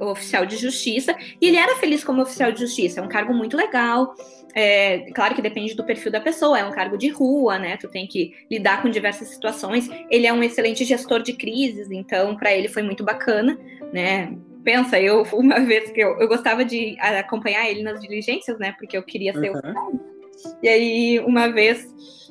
uh, 0.00 0.06
oficial 0.10 0.44
de 0.44 0.56
justiça, 0.56 1.16
e 1.40 1.48
ele 1.48 1.56
era 1.56 1.76
feliz 1.76 2.04
como 2.04 2.22
oficial 2.22 2.52
de 2.52 2.60
justiça. 2.60 3.00
É 3.00 3.02
um 3.02 3.08
cargo 3.08 3.32
muito 3.32 3.56
legal. 3.56 4.14
É, 4.58 5.10
claro 5.12 5.34
que 5.34 5.42
depende 5.42 5.74
do 5.74 5.84
perfil 5.84 6.10
da 6.10 6.18
pessoa, 6.18 6.58
é 6.58 6.64
um 6.64 6.72
cargo 6.72 6.96
de 6.96 7.08
rua, 7.08 7.58
né? 7.58 7.76
Tu 7.76 7.88
tem 7.88 8.06
que 8.06 8.32
lidar 8.50 8.80
com 8.80 8.88
diversas 8.88 9.28
situações. 9.28 9.86
Ele 10.10 10.26
é 10.26 10.32
um 10.32 10.42
excelente 10.42 10.82
gestor 10.82 11.22
de 11.22 11.34
crises, 11.34 11.90
então 11.90 12.34
para 12.34 12.54
ele 12.54 12.66
foi 12.66 12.82
muito 12.82 13.04
bacana, 13.04 13.58
né? 13.92 14.32
Pensa, 14.64 14.98
eu 14.98 15.24
uma 15.34 15.60
vez 15.60 15.90
que 15.90 16.00
eu, 16.00 16.18
eu 16.18 16.26
gostava 16.26 16.64
de 16.64 16.96
acompanhar 16.98 17.70
ele 17.70 17.82
nas 17.82 18.00
diligências, 18.00 18.58
né? 18.58 18.74
Porque 18.78 18.96
eu 18.96 19.02
queria 19.02 19.34
ser 19.34 19.50
uhum. 19.50 19.58
o 19.58 20.16
e 20.62 20.68
aí, 20.68 21.18
uma 21.20 21.48
vez, 21.48 21.86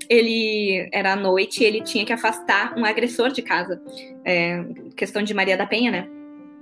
ele 0.09 0.87
era 0.91 1.13
à 1.13 1.15
noite 1.15 1.63
e 1.63 1.65
ele 1.65 1.81
tinha 1.81 2.05
que 2.05 2.13
afastar 2.13 2.77
um 2.77 2.85
agressor 2.85 3.31
de 3.31 3.41
casa. 3.41 3.81
É, 4.23 4.63
questão 4.95 5.23
de 5.23 5.33
Maria 5.33 5.57
da 5.57 5.65
Penha, 5.65 5.91
né? 5.91 6.07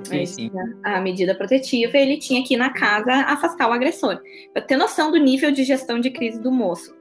Sim, 0.03 0.25
sim. 0.25 0.51
A 0.83 0.99
medida 0.99 1.35
protetiva, 1.35 1.97
ele 1.97 2.17
tinha 2.17 2.43
que 2.43 2.53
ir 2.53 2.57
na 2.57 2.71
casa 2.71 3.11
afastar 3.11 3.69
o 3.69 3.73
agressor. 3.73 4.19
Pra 4.51 4.61
ter 4.61 4.77
noção 4.77 5.11
do 5.11 5.17
nível 5.17 5.51
de 5.51 5.63
gestão 5.63 5.99
de 5.99 6.09
crise 6.09 6.41
do 6.41 6.51
moço. 6.51 6.95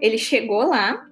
Ele 0.00 0.18
chegou 0.18 0.68
lá, 0.68 1.06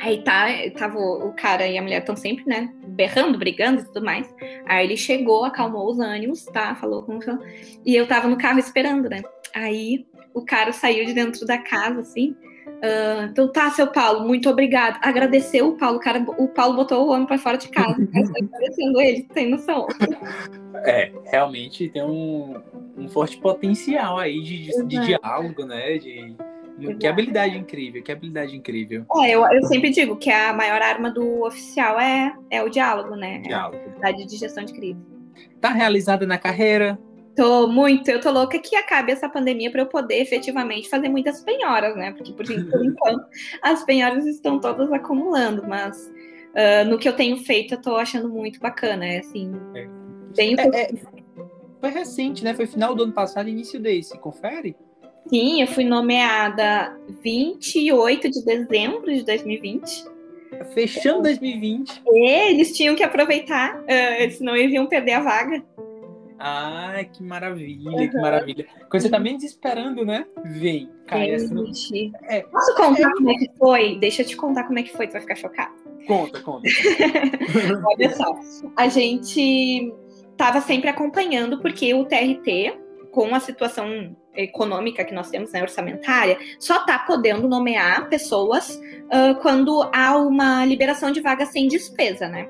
aí 0.00 0.22
tá, 0.22 0.46
tava 0.76 0.98
o 0.98 1.32
cara 1.34 1.66
e 1.66 1.76
a 1.78 1.82
mulher 1.82 2.00
estão 2.00 2.16
sempre, 2.16 2.44
né, 2.46 2.72
berrando, 2.88 3.38
brigando 3.38 3.80
e 3.80 3.84
tudo 3.84 4.04
mais. 4.04 4.32
Aí 4.66 4.84
ele 4.84 4.96
chegou, 4.96 5.44
acalmou 5.44 5.88
os 5.90 5.98
ânimos, 5.98 6.44
tá? 6.46 6.74
Falou 6.74 7.02
com 7.02 7.18
e 7.84 7.94
eu 7.94 8.06
tava 8.06 8.28
no 8.28 8.36
carro 8.36 8.58
esperando, 8.58 9.08
né? 9.08 9.22
Aí 9.54 10.06
o 10.32 10.44
cara 10.44 10.72
saiu 10.72 11.04
de 11.04 11.14
dentro 11.14 11.46
da 11.46 11.58
casa, 11.58 12.00
assim. 12.00 12.36
Uh, 12.66 13.24
então 13.30 13.50
tá, 13.50 13.70
seu 13.70 13.86
Paulo, 13.86 14.26
muito 14.26 14.48
obrigado. 14.48 14.98
Agradeceu 15.02 15.68
o 15.68 15.76
Paulo, 15.76 15.96
o, 15.96 16.00
cara, 16.00 16.24
o 16.38 16.48
Paulo 16.48 16.76
botou 16.76 17.06
o 17.06 17.12
homem 17.12 17.26
para 17.26 17.38
fora 17.38 17.56
de 17.56 17.68
casa, 17.68 17.96
agradecendo 18.12 19.00
ele, 19.00 19.22
tem 19.22 19.50
noção. 19.50 19.86
É, 20.86 21.10
realmente 21.26 21.88
tem 21.88 22.02
um, 22.02 22.60
um 22.98 23.08
forte 23.08 23.38
potencial 23.38 24.18
aí 24.18 24.42
de, 24.42 24.66
de, 24.66 24.84
de 24.84 25.06
diálogo, 25.06 25.64
né? 25.64 25.96
De, 25.96 26.34
Que 26.98 27.06
habilidade 27.06 27.56
incrível, 27.56 28.02
que 28.02 28.12
habilidade 28.12 28.54
incrível. 28.54 29.06
É, 29.22 29.30
eu, 29.30 29.46
eu 29.50 29.64
sempre 29.66 29.90
digo 29.90 30.16
que 30.16 30.30
a 30.30 30.52
maior 30.52 30.82
arma 30.82 31.10
do 31.10 31.44
oficial 31.44 31.98
é, 31.98 32.34
é 32.50 32.62
o 32.62 32.68
diálogo, 32.68 33.14
né? 33.14 33.38
Diálogo. 33.38 33.76
É 33.76 33.78
a 33.78 33.82
habilidade 33.84 34.26
de 34.26 34.36
gestão 34.36 34.64
de 34.64 34.74
crise. 34.74 35.00
Tá 35.60 35.70
realizada 35.70 36.26
na 36.26 36.36
carreira? 36.36 36.98
Tô 37.36 37.66
muito, 37.66 38.08
eu 38.08 38.20
tô 38.20 38.30
louca 38.30 38.58
que 38.58 38.76
acabe 38.76 39.10
essa 39.10 39.28
pandemia 39.28 39.70
para 39.70 39.82
eu 39.82 39.86
poder 39.86 40.20
efetivamente 40.20 40.88
fazer 40.88 41.08
muitas 41.08 41.42
penhoras, 41.42 41.96
né? 41.96 42.12
Porque 42.12 42.32
por, 42.32 42.48
enquanto 42.50 43.26
as 43.60 43.84
penhoras 43.84 44.24
estão 44.26 44.60
todas 44.60 44.92
acumulando, 44.92 45.66
mas 45.66 45.96
uh, 46.06 46.88
no 46.88 46.96
que 46.96 47.08
eu 47.08 47.12
tenho 47.12 47.36
feito 47.38 47.74
eu 47.74 47.82
tô 47.82 47.96
achando 47.96 48.28
muito 48.28 48.60
bacana, 48.60 49.04
é 49.04 49.18
assim. 49.18 49.52
É. 49.74 49.88
Bem 50.36 50.54
É, 50.58 50.82
é, 50.82 50.94
foi 51.80 51.90
recente, 51.90 52.44
né? 52.44 52.54
Foi 52.54 52.66
final 52.66 52.94
do 52.94 53.02
ano 53.02 53.12
passado, 53.12 53.48
início 53.48 53.80
desse. 53.80 54.16
Confere? 54.18 54.76
Sim, 55.28 55.60
eu 55.60 55.66
fui 55.66 55.84
nomeada 55.84 56.96
28 57.22 58.30
de 58.30 58.44
dezembro 58.44 59.12
de 59.12 59.24
2020. 59.24 60.04
Fechando 60.72 61.22
2020. 61.22 62.02
E 62.06 62.30
eles 62.50 62.76
tinham 62.76 62.94
que 62.94 63.02
aproveitar, 63.02 63.80
uh, 63.80 64.30
senão 64.30 64.54
eles 64.54 64.72
iam 64.72 64.86
perder 64.86 65.12
a 65.12 65.20
vaga. 65.20 65.64
Ai, 66.38 67.04
que 67.06 67.22
maravilha, 67.22 68.08
que 68.10 68.16
maravilha. 68.16 68.66
Quando 68.90 69.02
você 69.02 69.08
tá 69.08 69.18
menos 69.18 69.42
esperando, 69.44 70.04
né? 70.04 70.26
Vem, 70.44 70.90
cai 71.06 71.38
Gente. 71.38 72.12
É. 72.24 72.42
Posso 72.42 72.74
contar 72.74 73.12
como 73.12 73.30
é 73.30 73.34
que 73.34 73.50
foi? 73.56 73.98
Deixa 73.98 74.22
eu 74.22 74.26
te 74.26 74.36
contar 74.36 74.64
como 74.64 74.78
é 74.78 74.82
que 74.82 74.92
foi, 74.92 75.06
tu 75.06 75.12
vai 75.12 75.20
ficar 75.20 75.36
chocado. 75.36 75.72
Conta, 76.06 76.40
conta. 76.40 76.68
Olha 77.86 78.10
só, 78.10 78.38
a 78.76 78.88
gente 78.88 79.92
estava 80.30 80.60
sempre 80.60 80.90
acompanhando, 80.90 81.60
porque 81.60 81.94
o 81.94 82.04
TRT, 82.04 82.78
com 83.10 83.34
a 83.34 83.40
situação 83.40 84.14
econômica 84.34 85.04
que 85.04 85.14
nós 85.14 85.30
temos, 85.30 85.52
né, 85.52 85.62
orçamentária, 85.62 86.36
só 86.58 86.80
está 86.80 86.98
podendo 86.98 87.48
nomear 87.48 88.08
pessoas 88.08 88.78
ah, 89.10 89.34
quando 89.40 89.88
há 89.92 90.16
uma 90.16 90.64
liberação 90.64 91.10
de 91.10 91.20
vaga 91.20 91.46
sem 91.46 91.68
despesa, 91.68 92.28
né? 92.28 92.48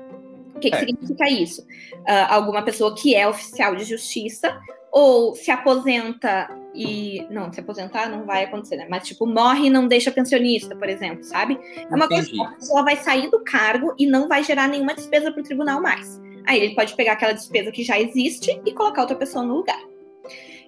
O 0.55 0.59
que, 0.59 0.69
que 0.69 0.75
É. 0.75 0.79
significa 0.79 1.29
isso? 1.29 1.65
Ah, 2.07 2.35
alguma 2.35 2.61
pessoa 2.63 2.95
que 2.95 3.13
é 3.13 3.27
oficial 3.27 3.75
de 3.75 3.83
justiça 3.83 4.57
ou 4.91 5.35
se 5.35 5.51
aposenta 5.51 6.49
e. 6.73 7.25
Não, 7.29 7.51
se 7.51 7.59
aposentar 7.59 8.09
não 8.09 8.25
vai 8.25 8.45
acontecer, 8.45 8.77
né? 8.77 8.87
Mas, 8.89 9.07
tipo, 9.07 9.25
morre 9.25 9.67
e 9.67 9.69
não 9.69 9.87
deixa 9.87 10.11
pensionista, 10.11 10.75
por 10.75 10.87
exemplo, 10.87 11.23
sabe? 11.23 11.59
É 11.89 11.93
uma 11.93 12.07
coisa 12.07 12.27
que 12.29 12.35
Entendi. 12.37 12.53
a 12.53 12.57
pessoa 12.57 12.83
vai 12.83 12.95
sair 12.97 13.29
do 13.29 13.43
cargo 13.43 13.93
e 13.99 14.05
não 14.05 14.27
vai 14.27 14.43
gerar 14.43 14.67
nenhuma 14.67 14.93
despesa 14.93 15.31
para 15.31 15.41
o 15.41 15.43
tribunal 15.43 15.81
mais. 15.81 16.21
Aí 16.47 16.59
ele 16.61 16.75
pode 16.75 16.95
pegar 16.95 17.13
aquela 17.13 17.33
despesa 17.33 17.71
que 17.71 17.83
já 17.83 17.99
existe 17.99 18.61
e 18.65 18.71
colocar 18.71 19.01
outra 19.01 19.15
pessoa 19.17 19.43
no 19.43 19.55
lugar. 19.55 19.79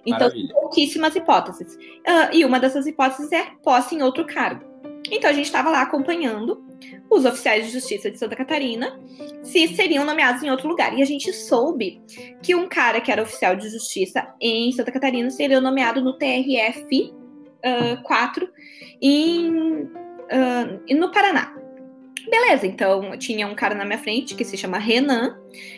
Então, 0.04 0.28
Maravilha. 0.28 0.54
pouquíssimas 0.54 1.14
hipóteses. 1.16 1.78
Ah, 2.06 2.30
e 2.32 2.44
uma 2.44 2.58
dessas 2.60 2.86
hipóteses 2.86 3.30
é 3.32 3.46
posse 3.62 3.94
em 3.94 4.02
outro 4.02 4.26
cargo. 4.26 4.64
Então, 5.10 5.30
a 5.30 5.32
gente 5.32 5.46
estava 5.46 5.70
lá 5.70 5.82
acompanhando 5.82 6.66
os 7.10 7.24
oficiais 7.24 7.66
de 7.66 7.72
justiça 7.72 8.10
de 8.10 8.18
Santa 8.18 8.36
Catarina 8.36 9.00
se 9.42 9.68
seriam 9.68 10.04
nomeados 10.04 10.42
em 10.42 10.50
outro 10.50 10.68
lugar. 10.68 10.96
E 10.96 11.02
a 11.02 11.04
gente 11.04 11.32
soube 11.32 12.02
que 12.42 12.54
um 12.54 12.68
cara 12.68 13.00
que 13.00 13.10
era 13.10 13.22
oficial 13.22 13.56
de 13.56 13.68
justiça 13.68 14.26
em 14.40 14.70
Santa 14.72 14.92
Catarina 14.92 15.30
seria 15.30 15.60
nomeado 15.60 16.02
no 16.02 16.18
TRF 16.18 17.12
4 18.04 18.48
em, 19.00 19.88
e 20.86 20.94
no 20.94 21.10
Paraná. 21.10 21.54
Beleza, 22.30 22.66
então 22.66 23.16
tinha 23.16 23.46
um 23.46 23.54
cara 23.54 23.74
na 23.74 23.84
minha 23.84 23.98
frente 23.98 24.34
que 24.34 24.44
se 24.44 24.56
chama 24.56 24.78
Renan, 24.78 25.36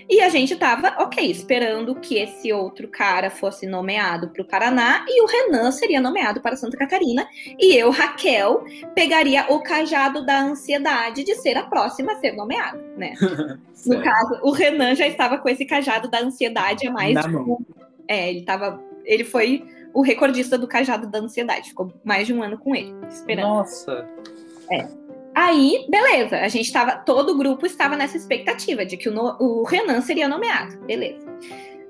e 0.09 0.21
a 0.21 0.29
gente 0.29 0.57
tava, 0.57 0.97
ok, 0.99 1.31
esperando 1.31 1.95
que 1.95 2.19
esse 2.19 2.53
outro 2.53 2.89
cara 2.89 3.31
fosse 3.31 3.67
nomeado 3.67 4.29
para 4.31 4.43
o 4.43 4.45
Paraná 4.45 5.05
e 5.09 5.23
o 5.23 5.27
Renan 5.27 5.71
seria 5.71 6.01
nomeado 6.01 6.41
para 6.41 6.57
Santa 6.57 6.77
Catarina, 6.77 7.29
e 7.59 7.77
eu, 7.77 7.91
Raquel, 7.91 8.65
pegaria 8.95 9.47
o 9.49 9.63
cajado 9.63 10.25
da 10.27 10.41
ansiedade 10.43 11.23
de 11.23 11.35
ser 11.37 11.57
a 11.57 11.63
próxima 11.63 12.13
a 12.13 12.17
ser 12.17 12.33
nomeada, 12.33 12.83
né? 12.97 13.15
No 13.87 14.03
caso, 14.03 14.39
o 14.43 14.51
Renan 14.51 14.95
já 14.95 15.07
estava 15.07 15.39
com 15.39 15.49
esse 15.49 15.65
cajado 15.65 16.11
da 16.11 16.21
ansiedade 16.21 16.87
há 16.87 16.91
mais 16.91 17.17
um 17.25 17.57
É, 18.07 18.29
ele 18.29 18.43
tava. 18.43 18.79
Ele 19.07 19.25
foi 19.25 19.65
o 19.95 20.03
recordista 20.03 20.59
do 20.59 20.69
cajado 20.69 21.07
da 21.07 21.19
ansiedade. 21.19 21.71
Ficou 21.71 21.91
mais 22.05 22.27
de 22.27 22.35
um 22.35 22.43
ano 22.43 22.59
com 22.59 22.75
ele, 22.75 22.95
esperando. 23.09 23.49
Nossa. 23.49 24.07
Aí, 25.43 25.87
beleza, 25.89 26.37
a 26.39 26.49
gente 26.49 26.71
tava. 26.71 26.99
Todo 26.99 27.31
o 27.31 27.39
grupo 27.39 27.65
estava 27.65 27.97
nessa 27.97 28.15
expectativa 28.15 28.85
de 28.85 28.99
que 28.99 29.09
o, 29.09 29.13
no- 29.13 29.39
o 29.41 29.65
Renan 29.65 30.03
seria 30.03 30.29
nomeado. 30.29 30.77
Beleza. 30.81 31.27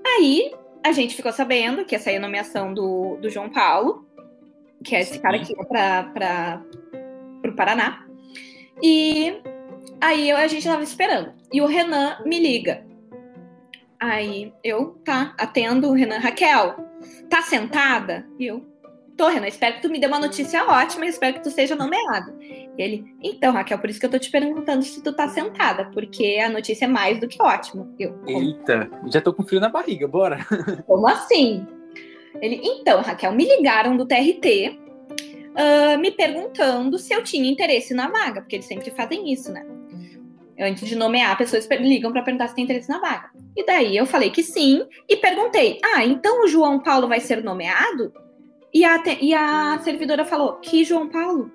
Aí 0.06 0.54
a 0.84 0.92
gente 0.92 1.16
ficou 1.16 1.32
sabendo 1.32 1.84
que 1.84 1.96
ia 1.96 1.98
sair 1.98 2.16
a 2.16 2.20
nomeação 2.20 2.72
do, 2.72 3.16
do 3.16 3.28
João 3.28 3.50
Paulo, 3.50 4.06
que 4.84 4.94
é 4.94 5.00
esse 5.00 5.18
cara 5.18 5.40
que 5.40 5.52
ia 5.52 5.64
pra, 5.64 6.62
pro 7.42 7.56
Paraná. 7.56 8.06
E 8.80 9.42
aí 10.00 10.30
a 10.30 10.46
gente 10.46 10.64
tava 10.64 10.84
esperando. 10.84 11.32
E 11.52 11.60
o 11.60 11.66
Renan 11.66 12.18
me 12.24 12.38
liga. 12.38 12.86
Aí 13.98 14.54
eu, 14.62 14.92
tá, 15.04 15.34
atendo 15.36 15.88
o 15.88 15.92
Renan, 15.92 16.18
Raquel, 16.18 16.76
tá 17.28 17.42
sentada? 17.42 18.24
E 18.38 18.46
eu, 18.46 18.64
tô, 19.20 19.28
Renan, 19.28 19.48
espero 19.48 19.76
que 19.76 19.82
tu 19.82 19.90
me 19.90 20.00
dê 20.00 20.06
uma 20.06 20.18
notícia 20.18 20.64
ótima 20.64 21.04
e 21.04 21.08
espero 21.10 21.34
que 21.34 21.42
tu 21.42 21.50
seja 21.50 21.76
nomeado. 21.76 22.34
E 22.40 22.72
ele, 22.78 23.04
então, 23.22 23.52
Raquel, 23.52 23.78
por 23.78 23.90
isso 23.90 24.00
que 24.00 24.06
eu 24.06 24.10
tô 24.10 24.18
te 24.18 24.30
perguntando 24.30 24.82
se 24.82 25.02
tu 25.02 25.12
tá 25.12 25.28
sentada, 25.28 25.90
porque 25.92 26.40
a 26.42 26.48
notícia 26.48 26.86
é 26.86 26.88
mais 26.88 27.20
do 27.20 27.28
que 27.28 27.40
ótima. 27.42 27.86
Eu, 27.98 28.18
Eita, 28.26 28.90
já 29.12 29.20
tô 29.20 29.34
com 29.34 29.42
frio 29.42 29.60
na 29.60 29.68
barriga, 29.68 30.08
bora. 30.08 30.38
como 30.86 31.06
assim? 31.06 31.66
Ele, 32.40 32.60
então, 32.64 33.02
Raquel, 33.02 33.32
me 33.32 33.44
ligaram 33.44 33.94
do 33.94 34.06
TRT 34.06 34.78
ah, 35.54 35.98
me 35.98 36.10
perguntando 36.10 36.98
se 36.98 37.12
eu 37.12 37.22
tinha 37.22 37.50
interesse 37.50 37.92
na 37.92 38.08
vaga, 38.08 38.40
porque 38.40 38.56
eles 38.56 38.66
sempre 38.66 38.90
fazem 38.90 39.30
isso, 39.30 39.52
né? 39.52 39.66
Antes 40.58 40.88
de 40.88 40.96
nomear, 40.96 41.36
pessoas 41.36 41.66
ligam 41.68 42.12
para 42.12 42.22
perguntar 42.22 42.48
se 42.48 42.54
tem 42.54 42.64
interesse 42.64 42.88
na 42.88 42.98
vaga. 42.98 43.30
E 43.56 43.64
daí 43.64 43.96
eu 43.96 44.06
falei 44.06 44.30
que 44.30 44.42
sim 44.42 44.86
e 45.08 45.16
perguntei: 45.16 45.78
ah, 45.94 46.04
então 46.04 46.44
o 46.44 46.48
João 46.48 46.80
Paulo 46.80 47.08
vai 47.08 47.20
ser 47.20 47.42
nomeado? 47.42 48.12
E 48.72 48.84
a, 48.84 49.02
e 49.20 49.34
a 49.34 49.78
servidora 49.80 50.24
falou: 50.24 50.54
que 50.54 50.84
João 50.84 51.08
Paulo? 51.08 51.50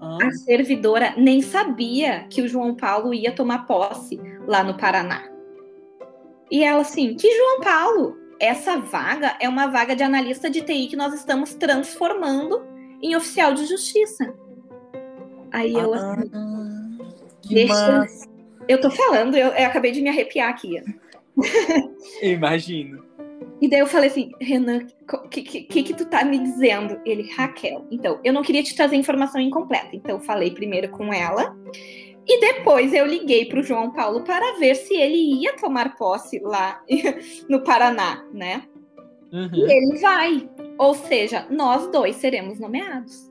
Ah, 0.00 0.18
A 0.22 0.30
servidora 0.32 1.14
nem 1.16 1.40
sabia 1.40 2.26
que 2.28 2.42
o 2.42 2.48
João 2.48 2.74
Paulo 2.74 3.14
ia 3.14 3.32
tomar 3.32 3.66
posse 3.66 4.20
lá 4.46 4.62
no 4.62 4.76
Paraná. 4.76 5.24
E 6.50 6.62
ela 6.62 6.82
assim, 6.82 7.14
que 7.14 7.30
João 7.36 7.60
Paulo? 7.60 8.16
Essa 8.38 8.76
vaga 8.76 9.34
é 9.40 9.48
uma 9.48 9.66
vaga 9.68 9.96
de 9.96 10.02
analista 10.02 10.50
de 10.50 10.60
TI 10.60 10.88
que 10.88 10.96
nós 10.96 11.14
estamos 11.14 11.54
transformando 11.54 12.62
em 13.02 13.16
oficial 13.16 13.54
de 13.54 13.64
justiça. 13.64 14.34
Aí 15.50 15.72
eu 15.72 15.94
assim, 15.94 16.30
ah, 16.34 17.04
que 17.40 17.54
deixa- 17.54 17.72
massa. 17.98 18.28
eu 18.68 18.78
tô 18.78 18.90
falando, 18.90 19.34
eu, 19.36 19.48
eu 19.48 19.66
acabei 19.66 19.90
de 19.90 20.02
me 20.02 20.10
arrepiar 20.10 20.50
aqui. 20.50 20.82
Imagino. 22.22 23.05
E 23.60 23.68
daí 23.68 23.80
eu 23.80 23.86
falei 23.86 24.10
assim, 24.10 24.30
Renan, 24.40 24.86
o 25.10 25.28
que, 25.28 25.42
que, 25.42 25.62
que 25.62 25.82
que 25.82 25.94
tu 25.94 26.04
tá 26.06 26.24
me 26.24 26.38
dizendo? 26.38 27.00
Ele, 27.06 27.30
Raquel, 27.32 27.86
então, 27.90 28.20
eu 28.22 28.32
não 28.32 28.42
queria 28.42 28.62
te 28.62 28.74
trazer 28.76 28.96
informação 28.96 29.40
incompleta. 29.40 29.88
Então, 29.92 30.16
eu 30.16 30.20
falei 30.20 30.50
primeiro 30.50 30.90
com 30.90 31.12
ela. 31.12 31.56
E 32.26 32.40
depois 32.40 32.92
eu 32.92 33.06
liguei 33.06 33.46
pro 33.46 33.62
João 33.62 33.92
Paulo 33.92 34.24
para 34.24 34.58
ver 34.58 34.74
se 34.74 34.94
ele 34.94 35.42
ia 35.42 35.56
tomar 35.56 35.96
posse 35.96 36.40
lá 36.40 36.82
no 37.48 37.62
Paraná, 37.62 38.24
né? 38.32 38.64
Uhum. 39.32 39.50
E 39.54 39.72
ele 39.72 39.98
vai. 40.00 40.50
Ou 40.76 40.94
seja, 40.94 41.46
nós 41.48 41.86
dois 41.88 42.16
seremos 42.16 42.58
nomeados. 42.58 43.30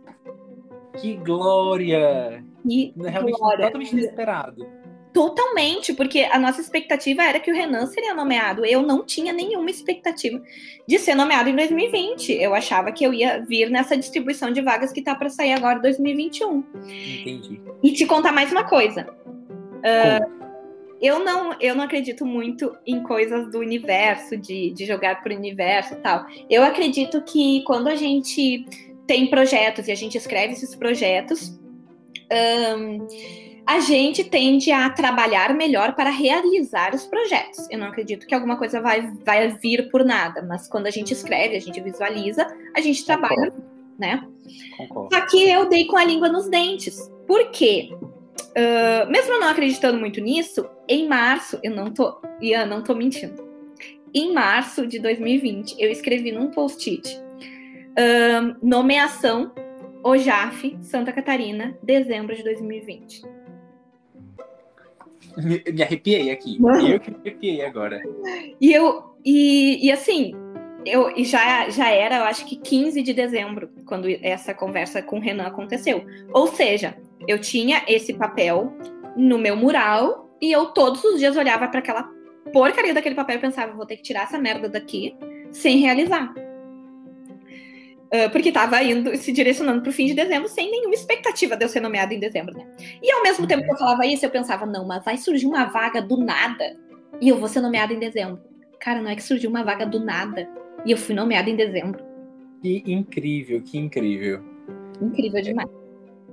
Que 1.00 1.16
glória! 1.18 2.44
E 2.68 2.94
Realmente 2.98 3.38
glória. 3.38 3.66
totalmente 3.66 3.92
inesperado. 3.92 4.66
Totalmente, 5.16 5.94
porque 5.94 6.28
a 6.30 6.38
nossa 6.38 6.60
expectativa 6.60 7.24
era 7.24 7.40
que 7.40 7.50
o 7.50 7.56
Renan 7.56 7.86
seria 7.86 8.14
nomeado. 8.14 8.66
Eu 8.66 8.82
não 8.82 9.02
tinha 9.02 9.32
nenhuma 9.32 9.70
expectativa 9.70 10.42
de 10.86 11.00
ser 11.00 11.16
nomeado 11.16 11.50
em 11.50 11.56
2020. 11.56 12.34
Eu 12.34 12.54
achava 12.54 12.92
que 12.92 13.06
eu 13.06 13.14
ia 13.14 13.40
vir 13.40 13.70
nessa 13.70 13.96
distribuição 13.96 14.52
de 14.52 14.62
vagas 14.62 14.92
que 14.92 15.02
tá 15.02 15.16
para 15.16 15.30
sair 15.30 15.54
agora 15.54 15.80
em 15.80 15.84
2021. 15.84 16.58
Entendi. 16.58 17.62
E 17.82 17.94
te 17.94 18.06
contar 18.06 18.34
mais 18.34 18.52
uma 18.52 18.66
coisa. 18.66 19.06
Como? 19.06 20.36
Eu 21.02 21.24
não, 21.24 21.56
eu 21.62 21.74
não 21.74 21.86
acredito 21.86 22.26
muito 22.26 22.76
em 22.86 23.02
coisas 23.02 23.50
do 23.50 23.60
universo, 23.60 24.36
de, 24.36 24.72
de 24.72 24.86
jogar 24.86 25.24
pro 25.24 25.34
universo 25.34 25.94
e 25.94 25.98
tal. 25.98 26.26
Eu 26.50 26.62
acredito 26.62 27.22
que 27.22 27.64
quando 27.64 27.88
a 27.88 27.96
gente 27.96 28.66
tem 29.08 29.30
projetos 29.30 29.88
e 29.88 29.94
a 29.94 29.96
gente 29.96 30.18
escreve 30.18 30.52
esses 30.52 30.76
projetos, 30.76 31.58
ahn, 32.30 33.00
a 33.66 33.80
gente 33.80 34.24
tende 34.24 34.72
a 34.72 34.90
trabalhar 34.90 35.54
melhor 35.54 35.96
para 35.96 36.10
realizar 36.10 36.94
os 36.94 37.06
projetos. 37.06 37.68
Eu 37.72 37.80
não 37.80 37.88
acredito 37.88 38.28
que 38.28 38.36
alguma 38.36 38.58
coisa 38.58 38.80
vai, 38.82 39.12
vai 39.26 39.50
vir 39.58 39.90
por 39.90 40.06
nada, 40.06 40.42
mas 40.42 40.68
quando 40.68 40.88
a 40.88 40.92
gente 40.92 41.14
escreve, 41.14 41.56
a 41.56 41.62
gente 41.62 41.82
visualiza, 41.82 42.46
a 42.76 42.82
gente 42.82 43.06
trabalha, 43.06 43.52
né? 43.98 44.24
Concordo. 44.78 45.16
Só 45.16 45.26
que 45.26 45.50
eu 45.50 45.68
dei 45.68 45.86
com 45.86 45.98
a 45.98 46.04
língua 46.04 46.30
nos 46.30 46.48
dentes. 46.48 47.12
Por 47.26 47.50
quê? 47.50 47.90
Ah, 48.56 49.06
mesmo 49.10 49.34
eu 49.34 49.40
não 49.40 49.50
acreditando 49.50 50.00
muito 50.00 50.22
nisso, 50.22 50.66
em 50.88 51.08
março, 51.08 51.60
eu 51.62 51.76
não 51.76 51.92
tô. 51.92 52.22
Ian, 52.42 52.66
não 52.66 52.82
tô 52.82 52.96
mentindo. 52.96 53.44
Em 54.14 54.34
março 54.34 54.88
de 54.88 54.98
2020, 55.00 55.76
eu 55.78 55.92
escrevi 55.92 56.32
num 56.32 56.50
post-it. 56.50 57.22
Um, 57.98 58.56
nomeação 58.68 59.52
OJAF, 60.04 60.78
Santa 60.82 61.12
Catarina, 61.12 61.78
dezembro 61.84 62.36
de 62.36 62.44
2020. 62.44 63.24
Me, 65.38 65.64
me 65.72 65.84
arrepiei 65.84 66.32
aqui. 66.32 66.58
Eu 66.90 67.00
que 67.00 67.12
me 67.12 67.18
arrepiei 67.18 67.66
agora. 67.66 68.02
E 68.60 68.72
eu. 68.72 69.16
E, 69.24 69.86
e 69.86 69.92
assim, 69.92 70.34
eu 70.86 71.12
já, 71.24 71.68
já 71.70 71.90
era, 71.90 72.18
eu 72.18 72.24
acho 72.24 72.46
que 72.46 72.56
15 72.56 73.02
de 73.02 73.14
dezembro, 73.14 73.70
quando 73.86 74.08
essa 74.22 74.54
conversa 74.54 75.02
com 75.02 75.18
o 75.18 75.22
Renan 75.22 75.46
aconteceu. 75.46 76.06
Ou 76.32 76.48
seja, 76.48 76.96
eu 77.28 77.40
tinha 77.40 77.84
esse 77.88 78.14
papel 78.14 78.72
no 79.18 79.38
meu 79.40 79.56
mural 79.56 80.30
e 80.40 80.52
eu 80.52 80.68
todos 80.68 81.04
os 81.04 81.20
dias 81.20 81.36
olhava 81.36 81.68
para 81.68 81.80
aquela 81.80 82.04
porcaria 82.54 82.94
daquele 82.94 83.16
papel 83.16 83.38
e 83.38 83.42
pensava, 83.42 83.74
vou 83.74 83.86
ter 83.86 83.98
que 83.98 84.04
tirar 84.04 84.24
essa 84.24 84.38
merda 84.38 84.70
daqui 84.70 85.16
sem 85.52 85.78
realizar. 85.78 86.34
Uh, 88.06 88.30
porque 88.32 88.50
estava 88.50 88.82
indo, 88.84 89.16
se 89.18 89.32
direcionando 89.32 89.82
para 89.82 89.90
o 89.90 89.94
fim 89.94 90.06
de 90.06 90.14
dezembro 90.14 90.48
sem 90.48 90.70
nenhuma 90.70 90.94
expectativa 90.94 91.58
de 91.58 91.66
eu 91.66 91.70
ser 91.70 91.80
nomeada 91.80 92.14
em 92.14 92.20
dezembro, 92.20 92.56
né? 92.56 92.66
E 93.02 93.12
ao 93.12 93.24
mesmo 93.24 93.48
tempo 93.48 93.64
que 93.64 93.72
eu 93.72 93.78
falava 93.78 94.06
isso, 94.06 94.26
eu 94.26 94.30
pensava, 94.30 94.66
não, 94.66 94.86
mas 94.86 95.04
vai 95.04 95.18
surgir 95.18 95.48
uma 95.48 95.66
vaga 95.66 96.02
do 96.02 96.18
nada 96.18 96.78
e 97.20 97.30
eu 97.30 97.38
vou 97.38 97.48
ser 97.48 97.62
nomeada 97.62 97.94
em 97.94 98.00
dezembro. 98.00 98.42
Cara, 98.80 99.02
não 99.02 99.10
é 99.10 99.16
que 99.16 99.24
surgiu 99.24 99.50
uma 99.50 99.64
vaga 99.64 99.86
do 99.86 100.00
nada 100.00 100.48
e 100.86 100.92
eu 100.92 100.98
fui 100.98 101.16
nomeada 101.16 101.50
em 101.50 101.56
dezembro. 101.56 102.04
Que 102.62 102.84
incrível, 102.86 103.62
que 103.62 103.78
incrível. 103.78 104.44
Incrível 105.02 105.42
demais. 105.42 105.70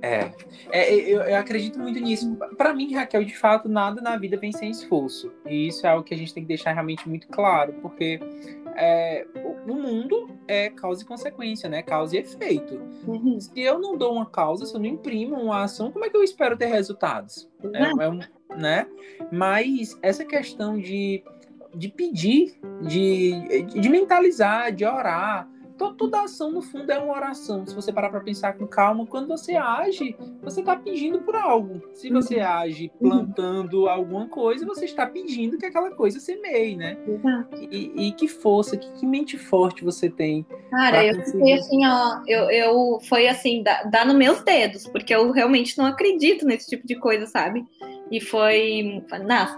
É, 0.01 0.31
é 0.71 0.93
eu, 0.93 1.21
eu, 1.21 1.37
acredito 1.37 1.79
muito 1.79 1.97
nisso. 1.99 2.35
Para 2.57 2.73
mim, 2.73 2.93
Raquel, 2.93 3.23
de 3.23 3.37
fato, 3.37 3.69
nada 3.69 4.01
na 4.01 4.17
vida 4.17 4.35
vem 4.35 4.51
sem 4.51 4.69
esforço. 4.69 5.31
E 5.47 5.67
isso 5.67 5.87
é 5.87 5.89
algo 5.89 6.03
que 6.03 6.13
a 6.13 6.17
gente 6.17 6.33
tem 6.33 6.43
que 6.43 6.49
deixar 6.49 6.73
realmente 6.73 7.07
muito 7.07 7.27
claro, 7.29 7.73
porque 7.81 8.19
é, 8.75 9.25
o 9.67 9.73
mundo 9.73 10.29
é 10.47 10.69
causa 10.69 11.03
e 11.03 11.05
consequência, 11.05 11.69
né? 11.69 11.81
Causa 11.81 12.15
e 12.15 12.19
efeito. 12.19 12.81
Uhum. 13.07 13.39
Se 13.39 13.59
eu 13.59 13.79
não 13.79 13.97
dou 13.97 14.13
uma 14.13 14.25
causa, 14.25 14.65
se 14.65 14.75
eu 14.75 14.79
não 14.79 14.87
imprimo 14.87 15.35
uma 15.35 15.63
ação, 15.63 15.91
como 15.91 16.05
é 16.05 16.09
que 16.09 16.17
eu 16.17 16.23
espero 16.23 16.57
ter 16.57 16.67
resultados? 16.67 17.49
É, 17.73 17.83
é, 17.83 18.57
né? 18.57 18.87
Mas 19.31 19.97
essa 20.01 20.25
questão 20.25 20.77
de, 20.77 21.23
de 21.75 21.89
pedir, 21.89 22.59
de, 22.81 23.63
de 23.65 23.89
mentalizar, 23.89 24.71
de 24.71 24.85
orar, 24.85 25.49
toda 25.77 26.23
ação, 26.23 26.51
no 26.51 26.61
fundo, 26.61 26.91
é 26.91 26.99
uma 26.99 27.13
oração. 27.13 27.65
Se 27.65 27.75
você 27.75 27.91
parar 27.91 28.09
para 28.09 28.21
pensar 28.21 28.53
com 28.53 28.67
calma, 28.67 29.05
quando 29.05 29.27
você 29.27 29.55
age, 29.55 30.15
você 30.41 30.59
está 30.59 30.75
pedindo 30.75 31.21
por 31.21 31.35
algo. 31.35 31.81
Se 31.93 32.07
uhum. 32.07 32.21
você 32.21 32.39
age 32.39 32.91
plantando 32.99 33.87
alguma 33.87 34.27
coisa, 34.27 34.65
você 34.65 34.85
está 34.85 35.05
pedindo 35.05 35.57
que 35.57 35.65
aquela 35.65 35.91
coisa 35.91 36.19
semeie, 36.19 36.75
né? 36.75 36.97
E, 37.71 37.91
e, 38.07 38.11
que 38.13 38.27
força, 38.27 38.77
que, 38.77 38.91
que, 38.93 39.05
mente 39.05 39.37
forte 39.37 39.83
você 39.83 40.09
tem. 40.09 40.45
Cara, 40.69 41.05
eu 41.05 41.21
fiquei 41.23 41.53
assim, 41.53 41.85
ó, 41.85 42.21
eu, 42.27 42.49
eu 42.49 42.99
foi 43.07 43.27
assim, 43.27 43.63
dá, 43.63 43.83
dá 43.83 44.05
nos 44.05 44.15
meus 44.15 44.41
dedos, 44.43 44.87
porque 44.87 45.13
eu 45.13 45.31
realmente 45.31 45.77
não 45.77 45.85
acredito 45.85 46.45
nesse 46.45 46.69
tipo 46.69 46.87
de 46.87 46.95
coisa, 46.95 47.25
sabe? 47.25 47.65
E 48.11 48.21
foi. 48.21 49.03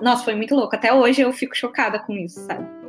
Nossa, 0.01 0.23
foi 0.23 0.35
muito 0.35 0.55
louco. 0.55 0.75
Até 0.75 0.93
hoje 0.93 1.21
eu 1.21 1.31
fico 1.33 1.55
chocada 1.55 1.99
com 1.99 2.13
isso, 2.13 2.39
sabe? 2.41 2.84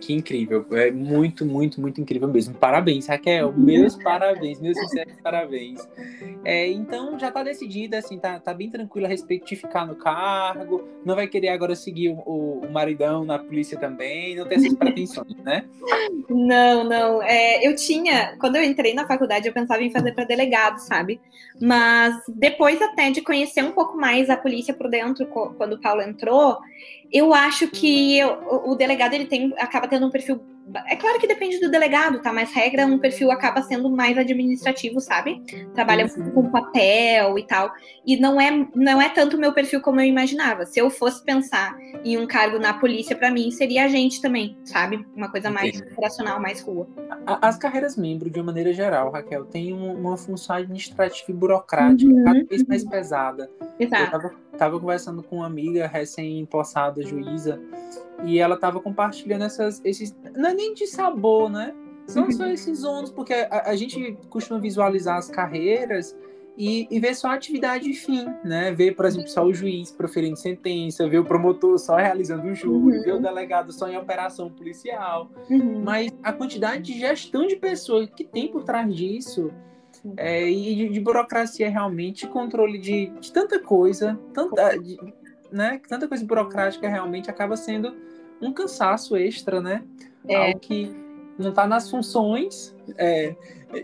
Que 0.00 0.12
incrível. 0.12 0.66
É 0.72 0.90
muito, 0.90 1.44
muito, 1.44 1.80
muito 1.80 2.00
incrível 2.00 2.28
mesmo. 2.28 2.54
Parabéns, 2.54 3.06
Raquel. 3.06 3.52
Meus 3.52 3.96
parabéns, 3.96 4.60
meus 4.60 4.78
sinceros 4.78 5.14
parabéns. 5.22 5.88
É, 6.44 6.68
então 6.68 7.18
já 7.18 7.30
tá 7.30 7.42
decidida, 7.42 7.98
assim, 7.98 8.18
tá, 8.18 8.40
tá 8.40 8.54
bem 8.54 8.70
tranquila 8.70 9.06
a 9.06 9.10
respeito 9.10 9.46
de 9.46 9.56
ficar 9.56 9.86
no 9.86 9.94
cargo. 9.94 10.88
Não 11.04 11.14
vai 11.14 11.26
querer 11.26 11.48
agora 11.48 11.74
seguir 11.74 12.10
o, 12.10 12.22
o, 12.24 12.66
o 12.66 12.72
maridão 12.72 13.24
na 13.24 13.38
polícia 13.38 13.78
também. 13.78 14.36
Não 14.36 14.46
tem 14.46 14.58
essas 14.58 14.74
pretensões, 14.74 15.36
né? 15.44 15.64
Não, 16.28 16.84
não. 16.84 17.22
É, 17.22 17.66
eu 17.66 17.74
tinha, 17.74 18.36
quando 18.38 18.56
eu 18.56 18.62
entrei 18.62 18.94
na 18.94 19.06
faculdade, 19.06 19.46
eu 19.46 19.52
pensava 19.52 19.82
em 19.82 19.90
fazer 19.90 20.12
para 20.12 20.24
delegado, 20.24 20.78
sabe? 20.78 21.20
Mas 21.60 22.14
depois 22.28 22.80
até 22.80 23.10
de 23.10 23.20
conhecer 23.20 23.62
um 23.62 23.72
pouco 23.72 23.96
mais 23.96 24.30
a 24.30 24.36
polícia 24.36 24.72
por 24.72 24.88
dentro, 24.88 25.26
quando 25.26 25.74
o 25.74 25.80
Paulo 25.80 26.02
entrou, 26.02 26.58
eu 27.12 27.34
acho 27.34 27.68
que 27.68 28.18
eu, 28.18 28.62
o 28.66 28.74
delegado 28.74 29.14
ele 29.14 29.26
tem, 29.26 29.52
acaba 29.58 29.88
tendo 29.88 30.06
um 30.06 30.10
perfil. 30.10 30.40
É 30.86 30.96
claro 30.96 31.18
que 31.18 31.26
depende 31.26 31.58
do 31.58 31.70
delegado, 31.70 32.20
tá? 32.20 32.32
Mas 32.32 32.52
regra, 32.52 32.86
um 32.86 32.98
perfil 32.98 33.30
acaba 33.30 33.62
sendo 33.62 33.90
mais 33.90 34.16
administrativo, 34.16 35.00
sabe? 35.00 35.42
Trabalha 35.74 36.06
muito 36.06 36.30
com 36.32 36.50
papel 36.50 37.38
e 37.38 37.46
tal. 37.46 37.72
E 38.06 38.16
não 38.16 38.40
é, 38.40 38.66
não 38.74 39.00
é 39.00 39.08
tanto 39.08 39.36
o 39.36 39.40
meu 39.40 39.52
perfil 39.52 39.80
como 39.80 40.00
eu 40.00 40.06
imaginava. 40.06 40.66
Se 40.66 40.80
eu 40.80 40.90
fosse 40.90 41.24
pensar 41.24 41.76
em 42.04 42.18
um 42.18 42.26
cargo 42.26 42.58
na 42.58 42.74
polícia, 42.74 43.16
para 43.16 43.30
mim, 43.30 43.50
seria 43.50 43.84
agente 43.84 44.20
também, 44.20 44.56
sabe? 44.64 45.04
Uma 45.14 45.30
coisa 45.30 45.50
mais 45.50 45.80
operacional, 45.80 46.40
mais 46.40 46.60
rua. 46.60 46.88
As 47.26 47.56
carreiras 47.56 47.96
membro, 47.96 48.30
de 48.30 48.38
uma 48.38 48.46
maneira 48.46 48.72
geral, 48.72 49.10
Raquel, 49.10 49.44
tem 49.44 49.72
uma 49.72 50.16
função 50.16 50.56
administrativa 50.56 51.30
e 51.30 51.34
burocrática 51.34 52.10
uhum, 52.10 52.24
cada 52.24 52.44
vez 52.44 52.64
mais 52.64 52.84
pesada. 52.84 53.50
Exato 53.78 54.30
estava 54.60 54.78
conversando 54.78 55.22
com 55.22 55.36
uma 55.36 55.46
amiga 55.46 55.86
recém-impossada 55.86 57.02
juíza 57.02 57.58
e 58.24 58.38
ela 58.38 58.54
estava 58.54 58.80
compartilhando 58.80 59.44
essas, 59.44 59.80
esses. 59.84 60.16
Não 60.36 60.50
é 60.50 60.54
nem 60.54 60.74
de 60.74 60.86
sabor, 60.86 61.50
né? 61.50 61.74
São 62.06 62.30
só 62.30 62.44
uhum. 62.44 62.50
esses 62.50 62.82
ônus, 62.84 63.10
porque 63.10 63.32
a, 63.32 63.70
a, 63.70 63.76
gente 63.76 64.18
costuma 64.28 64.58
visualizar 64.58 65.16
as 65.16 65.30
carreiras 65.30 66.16
e, 66.58 66.88
e 66.90 66.98
ver 66.98 67.14
só 67.14 67.28
a 67.28 67.34
atividade 67.34 67.88
e 67.88 67.94
fim, 67.94 68.26
né? 68.44 68.72
Ver, 68.72 68.96
por 68.96 69.04
exemplo, 69.04 69.28
só 69.28 69.44
o 69.44 69.54
juiz 69.54 69.92
proferindo 69.92 70.36
sentença, 70.36 71.08
ver 71.08 71.20
o 71.20 71.24
promotor 71.24 71.78
só 71.78 71.96
realizando 71.96 72.48
o 72.48 72.54
júri, 72.54 72.98
uhum. 72.98 73.02
ver 73.04 73.14
o 73.14 73.20
delegado 73.20 73.72
só 73.72 73.88
em 73.88 73.96
operação 73.96 74.50
policial. 74.50 75.30
Uhum. 75.48 75.82
Mas 75.84 76.10
a 76.22 76.32
quantidade 76.32 76.82
de 76.82 76.98
gestão 76.98 77.46
de 77.46 77.56
pessoas 77.56 78.08
que 78.10 78.24
tem 78.24 78.48
por 78.48 78.64
trás 78.64 78.92
disso 78.92 79.52
é, 80.16 80.48
e 80.50 80.74
de, 80.74 80.88
de, 80.88 81.00
burocracia 81.00 81.68
realmente, 81.68 82.26
controle 82.26 82.78
de, 82.78 83.06
de 83.20 83.32
tanta 83.32 83.60
coisa, 83.60 84.18
tanta, 84.32 84.76
de, 84.78 84.98
né, 85.52 85.80
tanta 85.88 86.08
coisa 86.08 86.24
burocrática 86.24 86.88
realmente 86.88 87.30
acaba 87.30 87.56
sendo 87.56 87.94
um 88.40 88.52
cansaço 88.52 89.16
extra, 89.16 89.60
né? 89.60 89.82
É. 90.26 90.36
Algo 90.36 90.60
que 90.60 90.94
não 91.38 91.50
está 91.50 91.66
nas 91.66 91.90
funções 91.90 92.76
é, 92.98 93.34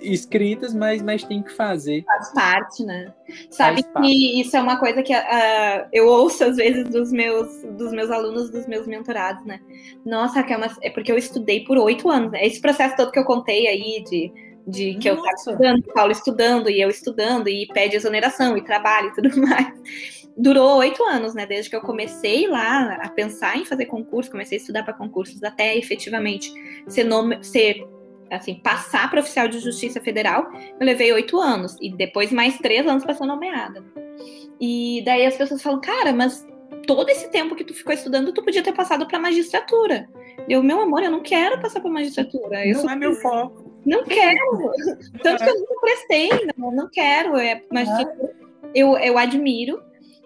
escritas, 0.03 0.75
mas, 0.75 1.01
mas 1.03 1.25
tem 1.25 1.43
que 1.43 1.53
fazer. 1.53 2.05
Faz 2.05 2.33
parte, 2.33 2.85
né? 2.85 3.13
Sabe 3.51 3.83
Faz 3.83 3.87
que 3.87 3.93
parte. 3.93 4.41
isso 4.41 4.57
é 4.57 4.61
uma 4.61 4.79
coisa 4.79 5.03
que 5.03 5.15
uh, 5.15 5.89
eu 5.93 6.07
ouço 6.07 6.45
às 6.45 6.57
vezes 6.57 6.89
dos 6.89 7.11
meus, 7.11 7.63
dos 7.63 7.93
meus 7.93 8.11
alunos, 8.11 8.51
dos 8.51 8.67
meus 8.67 8.87
mentorados, 8.87 9.45
né? 9.45 9.61
Nossa, 10.05 10.43
que 10.43 10.53
é, 10.53 10.57
uma, 10.57 10.69
é 10.83 10.91
porque 10.91 11.11
eu 11.11 11.17
estudei 11.17 11.65
por 11.65 11.79
oito 11.79 12.11
anos. 12.11 12.33
Né? 12.33 12.47
Esse 12.47 12.61
processo 12.61 12.97
todo 12.97 13.11
que 13.11 13.19
eu 13.19 13.25
contei 13.25 13.67
aí 13.67 14.05
de 14.05 14.33
de 14.67 14.97
que 14.97 15.09
Nossa. 15.09 15.09
eu 15.09 15.15
estava 15.15 15.37
estudando, 15.37 15.83
Paulo 15.95 16.13
estudando 16.13 16.71
e 16.71 16.81
eu 16.81 16.91
estudando 16.91 17.49
e 17.49 17.69
pede 17.69 17.95
exoneração 17.95 18.57
e 18.57 18.65
trabalho 18.65 19.11
e 19.11 19.15
tudo 19.15 19.31
mais. 19.41 20.26
Durou 20.37 20.79
oito 20.79 21.03
anos, 21.05 21.35
né? 21.35 21.47
Desde 21.47 21.71
que 21.71 21.77
eu 21.77 21.81
comecei 21.81 22.47
lá 22.47 22.95
a 23.03 23.09
pensar 23.09 23.57
em 23.57 23.65
fazer 23.65 23.87
concurso, 23.87 24.31
comecei 24.31 24.59
a 24.59 24.61
estudar 24.61 24.83
para 24.83 24.93
concursos 24.93 25.43
até 25.43 25.77
efetivamente 25.77 26.53
ser, 26.87 27.05
nome, 27.05 27.43
ser 27.43 27.87
assim, 28.31 28.57
passar 28.57 29.09
para 29.11 29.21
oficial 29.21 29.49
de 29.49 29.59
justiça 29.61 30.01
federal, 30.01 30.51
eu 30.79 30.85
levei 30.87 31.13
oito 31.13 31.41
anos 31.41 31.77
e 31.81 31.91
depois 31.91 32.33
mais 32.33 32.59
três 32.59 32.87
anos 32.87 33.05
para 33.05 33.15
ser 33.15 33.25
nomeada. 33.25 33.85
E 34.61 35.03
daí 35.05 35.27
as 35.27 35.37
pessoas 35.37 35.63
falam, 35.63 35.81
cara, 35.81 36.13
mas 36.13 36.47
todo 36.87 37.09
esse 37.09 37.31
tempo 37.31 37.55
que 37.55 37.65
tu 37.65 37.75
ficou 37.75 37.93
estudando, 37.93 38.33
tu 38.33 38.43
podia 38.43 38.63
ter 38.63 38.73
passado 38.73 39.07
para 39.07 39.19
magistratura. 39.19 40.09
Eu, 40.49 40.63
meu 40.63 40.81
amor, 40.81 41.03
eu 41.03 41.11
não 41.11 41.23
quero 41.23 41.61
passar 41.61 41.81
para 41.81 41.91
magistratura. 41.91 42.67
Eu 42.67 42.75
não 42.75 42.83
sou... 42.83 42.91
é 42.91 42.97
meu 42.97 43.15
foco. 43.15 43.67
Não 43.85 44.05
quero. 44.05 44.73
Tanto 45.23 45.45
que 45.45 45.51
eu 45.51 45.59
nunca 45.59 45.81
prestei, 45.81 46.29
não, 46.57 46.71
não 46.73 46.89
quero. 46.89 47.37
É, 47.37 47.63
mas 47.71 47.89
eu, 48.75 48.97
eu 48.99 49.19
admiro, 49.19 49.81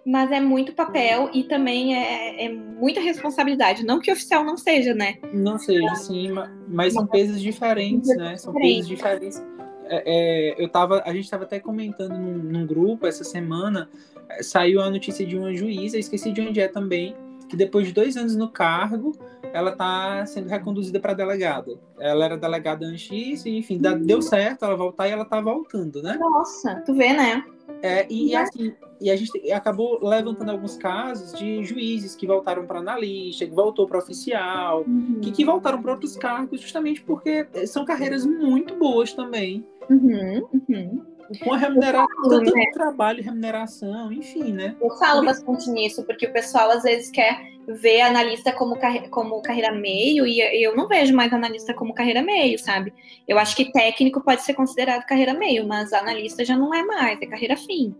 mas 0.04 0.30
é 0.30 0.40
muito 0.40 0.72
papel 0.72 1.30
e 1.32 1.44
também 1.44 1.94
é, 1.94 2.46
é, 2.46 2.52
muita 2.52 3.00
responsabilidade. 3.00 3.84
Não 3.84 3.98
que 3.98 4.10
oficial 4.10 4.44
não 4.44 4.56
seja, 4.56 4.94
né? 4.94 5.16
Não 5.32 5.58
seja, 5.58 5.94
sim, 5.96 6.28
mas 6.68 6.94
são 6.94 7.06
pesos 7.06 7.40
diferentes, 7.40 8.16
né? 8.16 8.36
São 8.36 8.52
pesos 8.54 8.88
diferentes. 8.88 9.42
É, 9.84 10.02
é, 10.06 10.62
eu 10.62 10.68
tava, 10.68 11.02
a 11.04 11.12
gente 11.12 11.24
estava 11.24 11.44
até 11.44 11.58
comentando 11.58 12.16
num, 12.16 12.38
num, 12.38 12.66
grupo 12.66 13.06
essa 13.06 13.24
semana, 13.24 13.90
é, 14.28 14.42
saiu 14.42 14.80
a 14.80 14.88
notícia 14.88 15.26
de 15.26 15.36
uma 15.36 15.52
juíza, 15.52 15.98
esqueci 15.98 16.30
de 16.30 16.40
onde 16.40 16.60
é 16.60 16.68
também, 16.68 17.14
que 17.48 17.56
depois 17.56 17.86
de 17.86 17.92
dois 17.92 18.16
anos 18.16 18.36
no 18.36 18.48
cargo, 18.48 19.12
ela 19.52 19.70
está 19.70 20.24
sendo 20.26 20.48
reconduzida 20.48 21.00
para 21.00 21.14
delegada. 21.14 21.78
Ela 21.98 22.24
era 22.24 22.36
delegada 22.36 22.86
antes 22.86 23.44
e, 23.44 23.56
enfim, 23.56 23.80
uhum. 23.84 24.04
deu 24.04 24.22
certo 24.22 24.64
ela 24.64 24.76
voltar 24.76 25.08
e 25.08 25.12
ela 25.12 25.22
está 25.22 25.40
voltando, 25.40 26.02
né? 26.02 26.16
Nossa, 26.18 26.82
tu 26.86 26.94
vê, 26.94 27.12
né? 27.12 27.44
É, 27.82 28.06
e, 28.10 28.34
assim, 28.34 28.74
e 29.00 29.10
a 29.10 29.16
gente 29.16 29.50
acabou 29.52 29.98
levantando 30.02 30.50
alguns 30.50 30.76
casos 30.76 31.38
de 31.38 31.64
juízes 31.64 32.14
que 32.14 32.26
voltaram 32.26 32.66
para 32.66 32.80
analista, 32.80 33.46
que 33.46 33.54
voltou 33.54 33.86
para 33.86 33.98
oficial, 33.98 34.84
uhum. 34.86 35.20
que, 35.22 35.30
que 35.32 35.44
voltaram 35.44 35.80
para 35.80 35.92
outros 35.92 36.16
cargos, 36.16 36.60
justamente 36.60 37.02
porque 37.02 37.46
são 37.66 37.84
carreiras 37.84 38.26
muito 38.26 38.74
boas 38.76 39.12
também. 39.12 39.64
Uhum, 39.88 40.46
uhum. 40.68 41.04
Com 41.42 41.54
a 41.54 41.56
remuneração, 41.56 42.28
tanto 42.28 42.54
né? 42.54 42.64
trabalho, 42.72 43.22
remuneração, 43.22 44.12
enfim, 44.12 44.52
né? 44.52 44.76
Eu 44.80 44.90
falo 44.98 45.24
bastante 45.24 45.70
nisso, 45.70 46.04
porque 46.04 46.26
o 46.26 46.32
pessoal 46.32 46.70
às 46.70 46.82
vezes 46.82 47.08
quer 47.10 47.40
ver 47.74 48.00
analista 48.00 48.52
como, 48.52 48.76
como 49.10 49.42
carreira 49.42 49.72
meio, 49.72 50.26
e 50.26 50.40
eu 50.62 50.74
não 50.76 50.88
vejo 50.88 51.14
mais 51.14 51.32
analista 51.32 51.74
como 51.74 51.94
carreira 51.94 52.22
meio, 52.22 52.58
sabe? 52.58 52.92
Eu 53.26 53.38
acho 53.38 53.54
que 53.56 53.72
técnico 53.72 54.20
pode 54.22 54.42
ser 54.42 54.54
considerado 54.54 55.06
carreira 55.06 55.34
meio, 55.34 55.66
mas 55.66 55.92
analista 55.92 56.44
já 56.44 56.56
não 56.56 56.74
é 56.74 56.82
mais, 56.82 57.20
é 57.20 57.26
carreira 57.26 57.56
fim. 57.56 57.94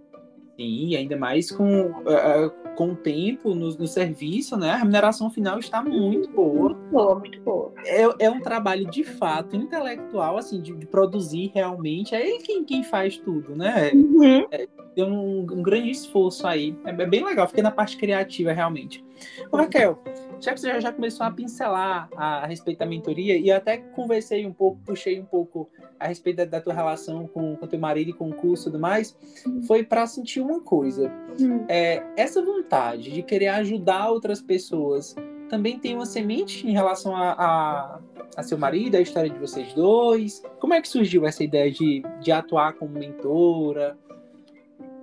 Sim, 0.56 0.94
ainda 0.96 1.16
mais 1.16 1.50
com, 1.50 1.86
uh, 1.86 2.52
com 2.76 2.92
o 2.92 2.96
tempo 2.96 3.54
no, 3.54 3.70
no, 3.76 3.86
serviço, 3.86 4.56
né? 4.56 4.70
A 4.70 4.76
remuneração 4.76 5.30
final 5.30 5.58
está 5.58 5.82
muito 5.82 6.30
boa. 6.30 6.70
Muito 6.70 6.90
boa, 6.90 7.18
muito 7.18 7.40
boa. 7.42 7.72
É, 7.84 8.26
é 8.26 8.30
um 8.30 8.40
trabalho 8.40 8.90
de 8.90 9.04
fato 9.04 9.56
intelectual, 9.56 10.36
assim, 10.36 10.60
de, 10.60 10.74
de 10.74 10.86
produzir 10.86 11.50
realmente. 11.54 12.14
É 12.14 12.26
ele 12.26 12.42
quem, 12.42 12.64
quem 12.64 12.82
faz 12.82 13.18
tudo, 13.18 13.54
né? 13.54 13.90
Uhum. 13.92 14.46
É, 14.50 14.66
tem 14.94 15.04
um, 15.04 15.40
um, 15.40 15.62
grande 15.62 15.90
esforço 15.90 16.46
aí. 16.46 16.76
É, 16.84 16.90
é 16.90 17.06
bem 17.06 17.24
legal, 17.24 17.46
fiquei 17.46 17.62
na 17.62 17.70
parte 17.70 17.96
criativa 17.96 18.52
realmente. 18.52 19.04
Raquel, 19.52 19.98
já 20.40 20.52
que 20.52 20.60
você 20.60 20.68
já, 20.68 20.80
já 20.80 20.92
começou 20.92 21.26
a 21.26 21.30
pincelar 21.30 22.08
a, 22.16 22.44
a, 22.44 22.46
respeito 22.46 22.78
da 22.78 22.86
mentoria, 22.86 23.36
e 23.36 23.50
até 23.50 23.76
conversei 23.76 24.46
um 24.46 24.52
pouco, 24.52 24.80
puxei 24.84 25.20
um 25.20 25.24
pouco 25.24 25.70
a 25.98 26.06
respeito 26.06 26.38
da, 26.38 26.44
da 26.44 26.60
tua 26.60 26.72
relação 26.72 27.26
com, 27.26 27.56
com 27.56 27.66
teu 27.66 27.78
marido 27.78 28.10
e 28.10 28.12
com 28.12 28.30
o 28.30 28.34
curso 28.34 28.68
e 28.68 28.72
tudo 28.72 28.80
mais, 28.80 29.16
uhum. 29.46 29.62
foi 29.62 29.84
para 29.84 30.06
sentir 30.06 30.40
uma 30.40 30.60
coisa. 30.60 31.12
Uhum. 31.38 31.64
É, 31.68 32.02
essa 32.16 32.42
vontade 32.42 33.12
de 33.12 33.22
querer 33.22 33.48
ajudar 33.48 34.10
outras 34.10 34.40
pessoas 34.40 35.14
também 35.50 35.78
tem 35.78 35.94
uma 35.96 36.06
semente 36.06 36.66
em 36.66 36.72
relação 36.72 37.14
a, 37.14 37.32
a, 37.32 38.00
a, 38.36 38.42
seu 38.42 38.56
marido, 38.56 38.94
a 38.94 39.00
história 39.00 39.28
de 39.28 39.38
vocês 39.38 39.74
dois? 39.74 40.42
Como 40.60 40.72
é 40.72 40.80
que 40.80 40.88
surgiu 40.88 41.26
essa 41.26 41.42
ideia 41.42 41.70
de, 41.70 42.02
de 42.20 42.30
atuar 42.30 42.74
como 42.74 42.92
mentora? 42.92 43.98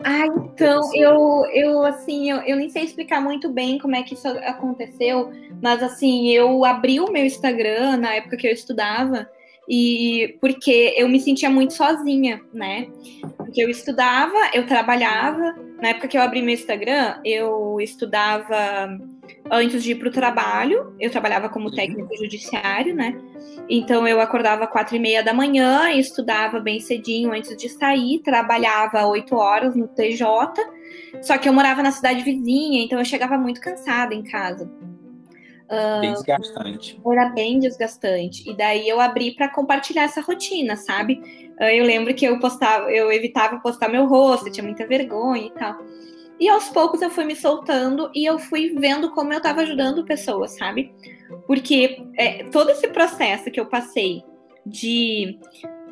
Ah, 0.04 0.26
então, 0.28 0.90
eu, 0.94 1.46
eu 1.54 1.84
assim, 1.84 2.30
eu, 2.30 2.38
eu 2.38 2.56
nem 2.56 2.70
sei 2.70 2.84
explicar 2.84 3.22
muito 3.22 3.50
bem 3.50 3.80
como 3.80 3.96
é 3.96 4.04
que 4.04 4.14
isso 4.14 4.28
aconteceu, 4.28 5.32
mas 5.62 5.82
assim, 5.82 6.30
eu 6.30 6.64
abri 6.64 7.00
o 7.00 7.12
meu 7.12 7.26
Instagram 7.26 7.98
na 7.98 8.16
época 8.16 8.38
que 8.38 8.48
eu 8.48 8.52
estudava, 8.52 9.28
e 9.68 10.38
porque 10.40 10.94
eu 10.96 11.10
me 11.10 11.20
sentia 11.20 11.50
muito 11.50 11.74
sozinha, 11.74 12.42
né? 12.54 12.88
Porque 13.36 13.62
eu 13.62 13.70
estudava, 13.70 14.38
eu 14.54 14.66
trabalhava. 14.66 15.56
Na 15.82 15.90
época 15.90 16.08
que 16.08 16.18
eu 16.18 16.22
abri 16.22 16.42
meu 16.42 16.54
Instagram, 16.54 17.20
eu 17.24 17.80
estudava 17.82 18.98
antes 19.52 19.84
de 19.84 19.92
ir 19.92 19.96
para 19.96 20.10
o 20.10 20.12
trabalho. 20.12 20.94
Eu 21.00 21.10
trabalhava 21.10 21.50
como 21.50 21.72
técnico 21.72 22.16
judiciário, 22.16 22.96
né? 22.96 23.20
Então 23.70 24.08
eu 24.08 24.20
acordava 24.22 24.68
quatro 24.68 24.96
e 24.96 25.00
meia 25.00 25.24
da 25.24 25.34
manhã, 25.34 25.92
estudava 25.92 26.60
bem 26.60 26.80
cedinho 26.80 27.32
antes 27.32 27.56
de 27.58 27.70
sair, 27.70 28.20
trabalhava 28.20 29.06
oito 29.08 29.36
horas 29.36 29.76
no 29.76 29.88
TJ. 29.88 30.26
Só 31.22 31.38
que 31.38 31.48
eu 31.48 31.54
morava 31.54 31.84
na 31.84 31.92
cidade 31.92 32.22
vizinha, 32.24 32.84
então 32.84 33.00
eu 33.00 33.06
chegava 33.06 33.38
muito 33.38 33.60
cansada 33.60 34.14
em 34.14 34.24
casa. 34.24 34.70
Uh, 35.68 36.00
bem 36.00 36.14
desgastante. 36.14 37.02
Era 37.06 37.30
bem 37.30 37.60
desgastante. 37.60 38.50
E 38.50 38.56
daí 38.56 38.88
eu 38.88 39.02
abri 39.02 39.36
para 39.36 39.50
compartilhar 39.50 40.04
essa 40.04 40.22
rotina, 40.22 40.78
sabe? 40.78 41.22
Uh, 41.60 41.64
eu 41.64 41.86
lembro 41.86 42.14
que 42.14 42.26
eu 42.26 42.40
postava, 42.40 42.90
eu 42.90 43.12
evitava 43.12 43.60
postar 43.60 43.90
meu 43.90 44.06
rosto, 44.06 44.50
tinha 44.50 44.64
muita 44.64 44.88
vergonha 44.88 45.48
e 45.48 45.52
tal. 45.52 45.78
E 46.40 46.48
aos 46.48 46.70
poucos 46.70 47.02
eu 47.02 47.10
fui 47.10 47.26
me 47.26 47.36
soltando 47.36 48.12
e 48.14 48.26
eu 48.26 48.38
fui 48.38 48.76
vendo 48.78 49.12
como 49.12 49.34
eu 49.34 49.38
estava 49.38 49.62
ajudando 49.62 50.06
pessoas, 50.06 50.52
sabe? 50.58 50.94
Porque 51.46 52.04
é, 52.16 52.44
todo 52.46 52.70
esse 52.70 52.88
processo 52.90 53.50
que 53.50 53.60
eu 53.60 53.66
passei 53.66 54.24
de 54.66 55.40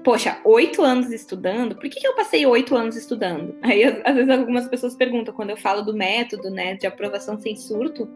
poxa, 0.05 0.37
oito 0.45 0.83
anos 0.83 1.11
estudando, 1.11 1.75
por 1.75 1.89
que, 1.89 1.99
que 1.99 2.07
eu 2.07 2.13
passei 2.13 2.45
oito 2.45 2.75
anos 2.75 2.95
estudando? 2.95 3.55
Aí, 3.63 3.83
às 3.83 4.15
vezes, 4.15 4.29
algumas 4.29 4.67
pessoas 4.67 4.95
perguntam, 4.95 5.33
quando 5.33 5.49
eu 5.49 5.57
falo 5.57 5.81
do 5.81 5.95
método, 5.95 6.51
né, 6.51 6.75
de 6.75 6.85
aprovação 6.85 7.39
sem 7.39 7.55
surto, 7.55 8.07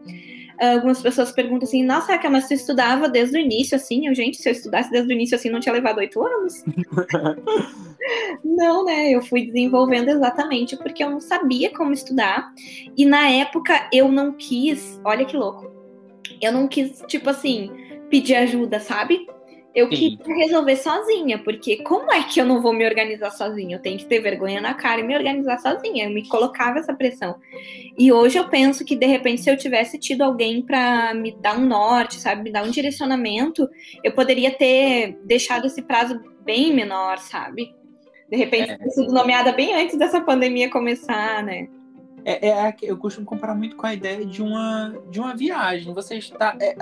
algumas 0.56 1.02
pessoas 1.02 1.32
perguntam 1.32 1.66
assim, 1.66 1.82
nossa, 1.82 2.12
Raquel, 2.12 2.30
mas 2.30 2.44
você 2.44 2.54
estudava 2.54 3.08
desde 3.08 3.36
o 3.36 3.40
início, 3.40 3.74
assim? 3.74 4.06
Eu, 4.06 4.14
gente, 4.14 4.40
se 4.40 4.48
eu 4.48 4.52
estudasse 4.52 4.88
desde 4.88 5.12
o 5.12 5.14
início, 5.14 5.34
assim, 5.34 5.50
não 5.50 5.58
tinha 5.58 5.72
levado 5.72 5.98
oito 5.98 6.24
anos? 6.24 6.62
não, 8.44 8.84
né, 8.84 9.10
eu 9.10 9.20
fui 9.20 9.46
desenvolvendo 9.46 10.10
exatamente 10.10 10.76
porque 10.76 11.02
eu 11.02 11.10
não 11.10 11.20
sabia 11.20 11.70
como 11.70 11.92
estudar, 11.92 12.54
e 12.96 13.04
na 13.04 13.28
época 13.30 13.88
eu 13.92 14.12
não 14.12 14.32
quis, 14.32 15.00
olha 15.04 15.24
que 15.24 15.36
louco, 15.36 15.68
eu 16.40 16.52
não 16.52 16.68
quis, 16.68 17.02
tipo 17.08 17.28
assim, 17.28 17.68
pedir 18.08 18.36
ajuda, 18.36 18.78
sabe? 18.78 19.26
Eu 19.72 19.88
Sim. 19.88 20.16
queria 20.16 20.46
resolver 20.46 20.76
sozinha, 20.76 21.38
porque 21.38 21.76
como 21.78 22.12
é 22.12 22.24
que 22.24 22.40
eu 22.40 22.44
não 22.44 22.60
vou 22.60 22.72
me 22.72 22.84
organizar 22.84 23.30
sozinha? 23.30 23.76
Eu 23.76 23.80
tenho 23.80 23.98
que 23.98 24.04
ter 24.04 24.20
vergonha 24.20 24.60
na 24.60 24.74
cara 24.74 25.00
e 25.00 25.04
me 25.04 25.16
organizar 25.16 25.58
sozinha. 25.58 26.06
Eu 26.06 26.10
me 26.10 26.26
colocava 26.28 26.80
essa 26.80 26.92
pressão. 26.92 27.36
E 27.96 28.12
hoje 28.12 28.36
eu 28.36 28.48
penso 28.48 28.84
que, 28.84 28.96
de 28.96 29.06
repente, 29.06 29.42
se 29.42 29.50
eu 29.50 29.56
tivesse 29.56 29.96
tido 29.96 30.22
alguém 30.22 30.60
para 30.60 31.14
me 31.14 31.30
dar 31.32 31.56
um 31.56 31.66
norte, 31.66 32.20
sabe, 32.20 32.42
me 32.42 32.50
dar 32.50 32.64
um 32.64 32.70
direcionamento, 32.70 33.68
eu 34.02 34.12
poderia 34.12 34.50
ter 34.50 35.16
deixado 35.24 35.66
esse 35.66 35.82
prazo 35.82 36.20
bem 36.44 36.74
menor, 36.74 37.18
sabe? 37.18 37.72
De 38.28 38.36
repente, 38.36 38.72
é. 38.72 38.90
sido 38.90 39.12
nomeada 39.12 39.52
bem 39.52 39.74
antes 39.74 39.96
dessa 39.96 40.20
pandemia 40.20 40.68
começar, 40.68 41.44
né? 41.44 41.68
É, 42.24 42.48
é, 42.48 42.76
eu 42.82 42.96
costumo 42.96 43.26
comparar 43.26 43.54
muito 43.54 43.76
com 43.76 43.86
a 43.86 43.94
ideia 43.94 44.24
de 44.24 44.42
uma, 44.42 44.94
de 45.10 45.20
uma 45.20 45.34
viagem. 45.34 45.94
Você 45.94 46.16
está. 46.16 46.56
É, 46.60 46.74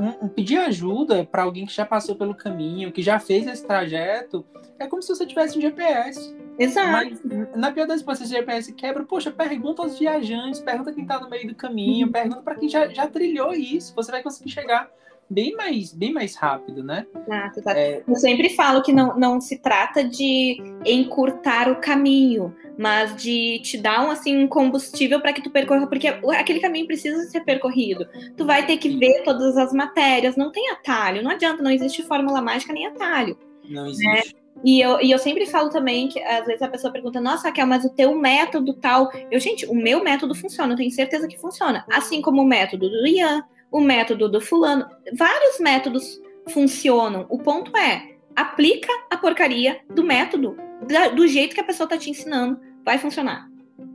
um, 0.00 0.24
um 0.24 0.28
pedir 0.28 0.58
ajuda 0.58 1.24
para 1.24 1.42
alguém 1.42 1.66
que 1.66 1.72
já 1.74 1.84
passou 1.84 2.16
pelo 2.16 2.34
caminho, 2.34 2.90
que 2.90 3.02
já 3.02 3.18
fez 3.18 3.46
esse 3.46 3.66
trajeto, 3.66 4.44
é 4.78 4.86
como 4.86 5.02
se 5.02 5.08
você 5.08 5.26
tivesse 5.26 5.58
um 5.58 5.60
GPS. 5.60 6.34
Exato. 6.58 6.90
Mas, 6.90 7.20
na 7.54 7.70
pior 7.70 7.86
das 7.86 8.00
hipóteses, 8.00 8.30
o 8.30 8.34
GPS 8.34 8.72
quebra, 8.72 9.04
poxa, 9.04 9.30
pergunta 9.30 9.82
aos 9.82 9.98
viajantes, 9.98 10.60
pergunta 10.60 10.92
quem 10.92 11.02
está 11.02 11.20
no 11.20 11.28
meio 11.28 11.48
do 11.48 11.54
caminho, 11.54 12.06
uhum. 12.06 12.12
pergunta 12.12 12.42
para 12.42 12.54
quem 12.54 12.68
já, 12.68 12.88
já 12.88 13.06
trilhou 13.06 13.52
isso. 13.52 13.94
Você 13.94 14.10
vai 14.10 14.22
conseguir 14.22 14.50
chegar 14.50 14.90
bem 15.30 15.54
mais, 15.54 15.94
bem 15.94 16.12
mais 16.12 16.34
rápido, 16.34 16.82
né? 16.82 17.06
Exato, 17.26 17.62
tá. 17.62 17.78
é... 17.78 18.02
Eu 18.06 18.16
sempre 18.16 18.50
falo 18.50 18.82
que 18.82 18.92
não, 18.92 19.16
não 19.16 19.40
se 19.40 19.58
trata 19.58 20.02
de 20.02 20.60
encurtar 20.84 21.70
o 21.70 21.76
caminho, 21.76 22.54
mas 22.76 23.14
de 23.14 23.60
te 23.60 23.78
dar 23.78 24.04
um, 24.04 24.10
assim, 24.10 24.36
um 24.36 24.48
combustível 24.48 25.20
para 25.20 25.32
que 25.32 25.42
tu 25.42 25.50
percorra, 25.50 25.86
porque 25.86 26.08
aquele 26.08 26.58
caminho 26.58 26.86
precisa 26.86 27.22
ser 27.30 27.40
percorrido. 27.40 28.08
Tu 28.36 28.44
vai 28.44 28.66
ter 28.66 28.76
que 28.78 28.88
ver 28.96 29.22
todas 29.22 29.56
as 29.56 29.72
matérias, 29.72 30.36
não 30.36 30.50
tem 30.50 30.70
atalho, 30.70 31.22
não 31.22 31.30
adianta, 31.30 31.62
não 31.62 31.70
existe 31.70 32.02
fórmula 32.02 32.42
mágica 32.42 32.72
nem 32.72 32.86
atalho. 32.86 33.38
Não 33.68 33.84
né? 33.84 33.90
existe. 33.90 34.34
Né? 34.34 34.40
E 34.62 34.80
eu, 34.80 35.00
e 35.00 35.10
eu 35.10 35.18
sempre 35.18 35.46
falo 35.46 35.70
também 35.70 36.08
que 36.08 36.20
às 36.20 36.44
vezes 36.44 36.60
a 36.60 36.68
pessoa 36.68 36.92
pergunta, 36.92 37.20
nossa, 37.20 37.48
Raquel, 37.48 37.66
mas 37.66 37.84
o 37.84 37.94
teu 37.94 38.14
método 38.14 38.74
tal. 38.74 39.10
Eu, 39.30 39.40
gente, 39.40 39.64
o 39.66 39.74
meu 39.74 40.02
método 40.02 40.34
funciona, 40.34 40.72
eu 40.72 40.76
tenho 40.76 40.90
certeza 40.90 41.26
que 41.26 41.38
funciona. 41.38 41.84
Assim 41.90 42.20
como 42.20 42.42
o 42.42 42.46
método 42.46 42.90
do 42.90 43.06
Ian, 43.06 43.42
o 43.70 43.80
método 43.80 44.28
do 44.28 44.40
fulano. 44.40 44.86
Vários 45.16 45.58
métodos 45.58 46.20
funcionam. 46.48 47.26
O 47.28 47.38
ponto 47.38 47.76
é, 47.76 48.14
aplica 48.34 48.92
a 49.10 49.16
porcaria 49.16 49.80
do 49.88 50.02
método, 50.02 50.56
do 51.14 51.26
jeito 51.26 51.54
que 51.54 51.60
a 51.60 51.64
pessoa 51.64 51.84
está 51.84 51.96
te 51.96 52.10
ensinando. 52.10 52.58
Vai 52.84 52.98
funcionar. 52.98 53.50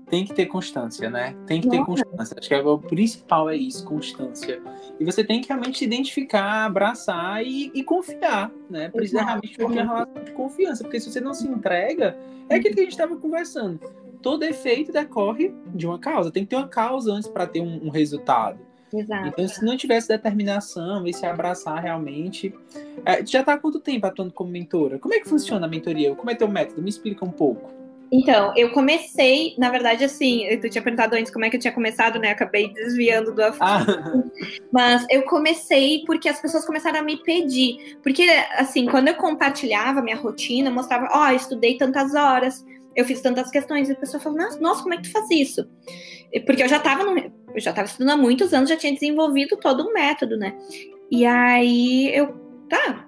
Tem 0.08 0.24
que 0.24 0.34
ter 0.34 0.46
constância, 0.46 1.10
né? 1.10 1.36
Tem 1.48 1.60
que 1.60 1.68
ter 1.68 1.84
constância. 1.84 2.36
Acho 2.38 2.48
que 2.48 2.56
o 2.56 2.78
principal 2.78 3.50
é 3.50 3.56
isso, 3.56 3.84
constância. 3.84 4.62
E 5.00 5.04
você 5.04 5.24
tem 5.24 5.42
que 5.42 5.48
realmente 5.48 5.80
se 5.80 5.86
identificar, 5.86 6.66
abraçar 6.66 7.44
e, 7.44 7.72
e 7.74 7.84
confiar, 7.84 8.52
né? 8.70 8.90
Precisa 8.90 9.24
realmente 9.24 9.58
ter 9.58 9.66
uma 9.66 9.74
relação 9.84 10.24
de 10.24 10.32
confiança, 10.32 10.84
porque 10.84 11.00
se 11.00 11.12
você 11.12 11.20
não 11.20 11.34
se 11.34 11.48
entrega, 11.48 12.18
é 12.48 12.56
aquilo 12.56 12.76
que 12.76 12.82
a 12.82 12.84
gente 12.84 12.92
estava 12.92 13.16
conversando. 13.16 13.80
Todo 14.22 14.44
efeito 14.44 14.92
decorre 14.92 15.54
de 15.74 15.88
uma 15.88 15.98
causa. 15.98 16.32
Tem 16.32 16.44
que 16.44 16.52
ter 16.52 16.56
uma 16.56 16.68
causa 16.68 17.12
antes 17.12 17.28
para 17.28 17.48
ter 17.48 17.62
um, 17.62 17.88
um 17.88 17.90
resultado. 17.90 18.60
Exato. 18.96 19.28
Então, 19.28 19.48
se 19.48 19.64
não 19.64 19.76
tivesse 19.76 20.08
determinação 20.08 21.08
e 21.08 21.14
se 21.14 21.26
abraçar 21.26 21.82
realmente. 21.82 22.54
É, 23.06 23.26
já 23.26 23.42
está 23.42 23.54
há 23.54 23.58
quanto 23.58 23.80
tempo 23.80 24.06
atuando 24.08 24.32
como 24.32 24.50
mentora? 24.50 24.98
Como 24.98 25.14
é 25.14 25.20
que 25.20 25.28
funciona 25.28 25.66
a 25.66 25.70
mentoria? 25.70 26.16
Como 26.16 26.30
é 26.30 26.36
teu 26.36 26.48
método? 26.48 26.82
Me 26.82 26.90
explica 26.90 27.26
um 27.26 27.32
pouco. 27.32 27.76
Então, 28.12 28.54
eu 28.56 28.72
comecei, 28.72 29.56
na 29.58 29.70
verdade, 29.70 30.04
assim, 30.04 30.46
tu 30.62 30.70
tinha 30.70 30.82
perguntado 30.82 31.16
antes 31.16 31.32
como 31.32 31.44
é 31.44 31.50
que 31.50 31.58
eu 31.58 31.60
tinha 31.60 31.74
começado, 31.74 32.20
né? 32.20 32.30
Acabei 32.30 32.72
desviando 32.72 33.34
do 33.34 33.44
assunto. 33.44 33.62
Ah. 33.62 33.84
Mas 34.72 35.06
eu 35.10 35.24
comecei 35.24 36.04
porque 36.06 36.30
as 36.30 36.40
pessoas 36.40 36.66
começaram 36.66 37.00
a 37.00 37.04
me 37.04 37.18
pedir. 37.18 37.98
Porque, 38.04 38.24
assim, 38.58 38.86
quando 38.86 39.08
eu 39.08 39.16
compartilhava 39.16 40.02
minha 40.02 40.16
rotina, 40.16 40.70
eu 40.70 40.74
mostrava, 40.74 41.10
ó, 41.12 41.28
oh, 41.28 41.36
estudei 41.36 41.78
tantas 41.78 42.14
horas, 42.14 42.64
eu 42.96 43.04
fiz 43.04 43.22
tantas 43.22 43.52
questões, 43.52 43.90
e 43.90 43.92
a 43.92 43.96
pessoa 43.96 44.22
falou, 44.22 44.38
nossa, 44.62 44.82
como 44.82 44.94
é 44.94 44.98
que 44.98 45.04
tu 45.04 45.12
faz 45.12 45.30
isso? 45.30 45.68
Porque 46.42 46.64
eu 46.64 46.68
já 46.68 46.78
estava 46.78 47.04
eu 47.04 47.62
já 47.62 47.70
estava 47.70 47.88
estudando 47.88 48.12
há 48.12 48.18
muitos 48.18 48.54
anos, 48.54 48.70
já 48.70 48.76
tinha 48.76 48.94
desenvolvido 48.94 49.58
todo 49.58 49.88
um 49.88 49.94
método, 49.94 50.38
né? 50.38 50.58
E 51.10 51.26
aí 51.26 52.14
eu, 52.14 52.28
tá, 52.68 53.08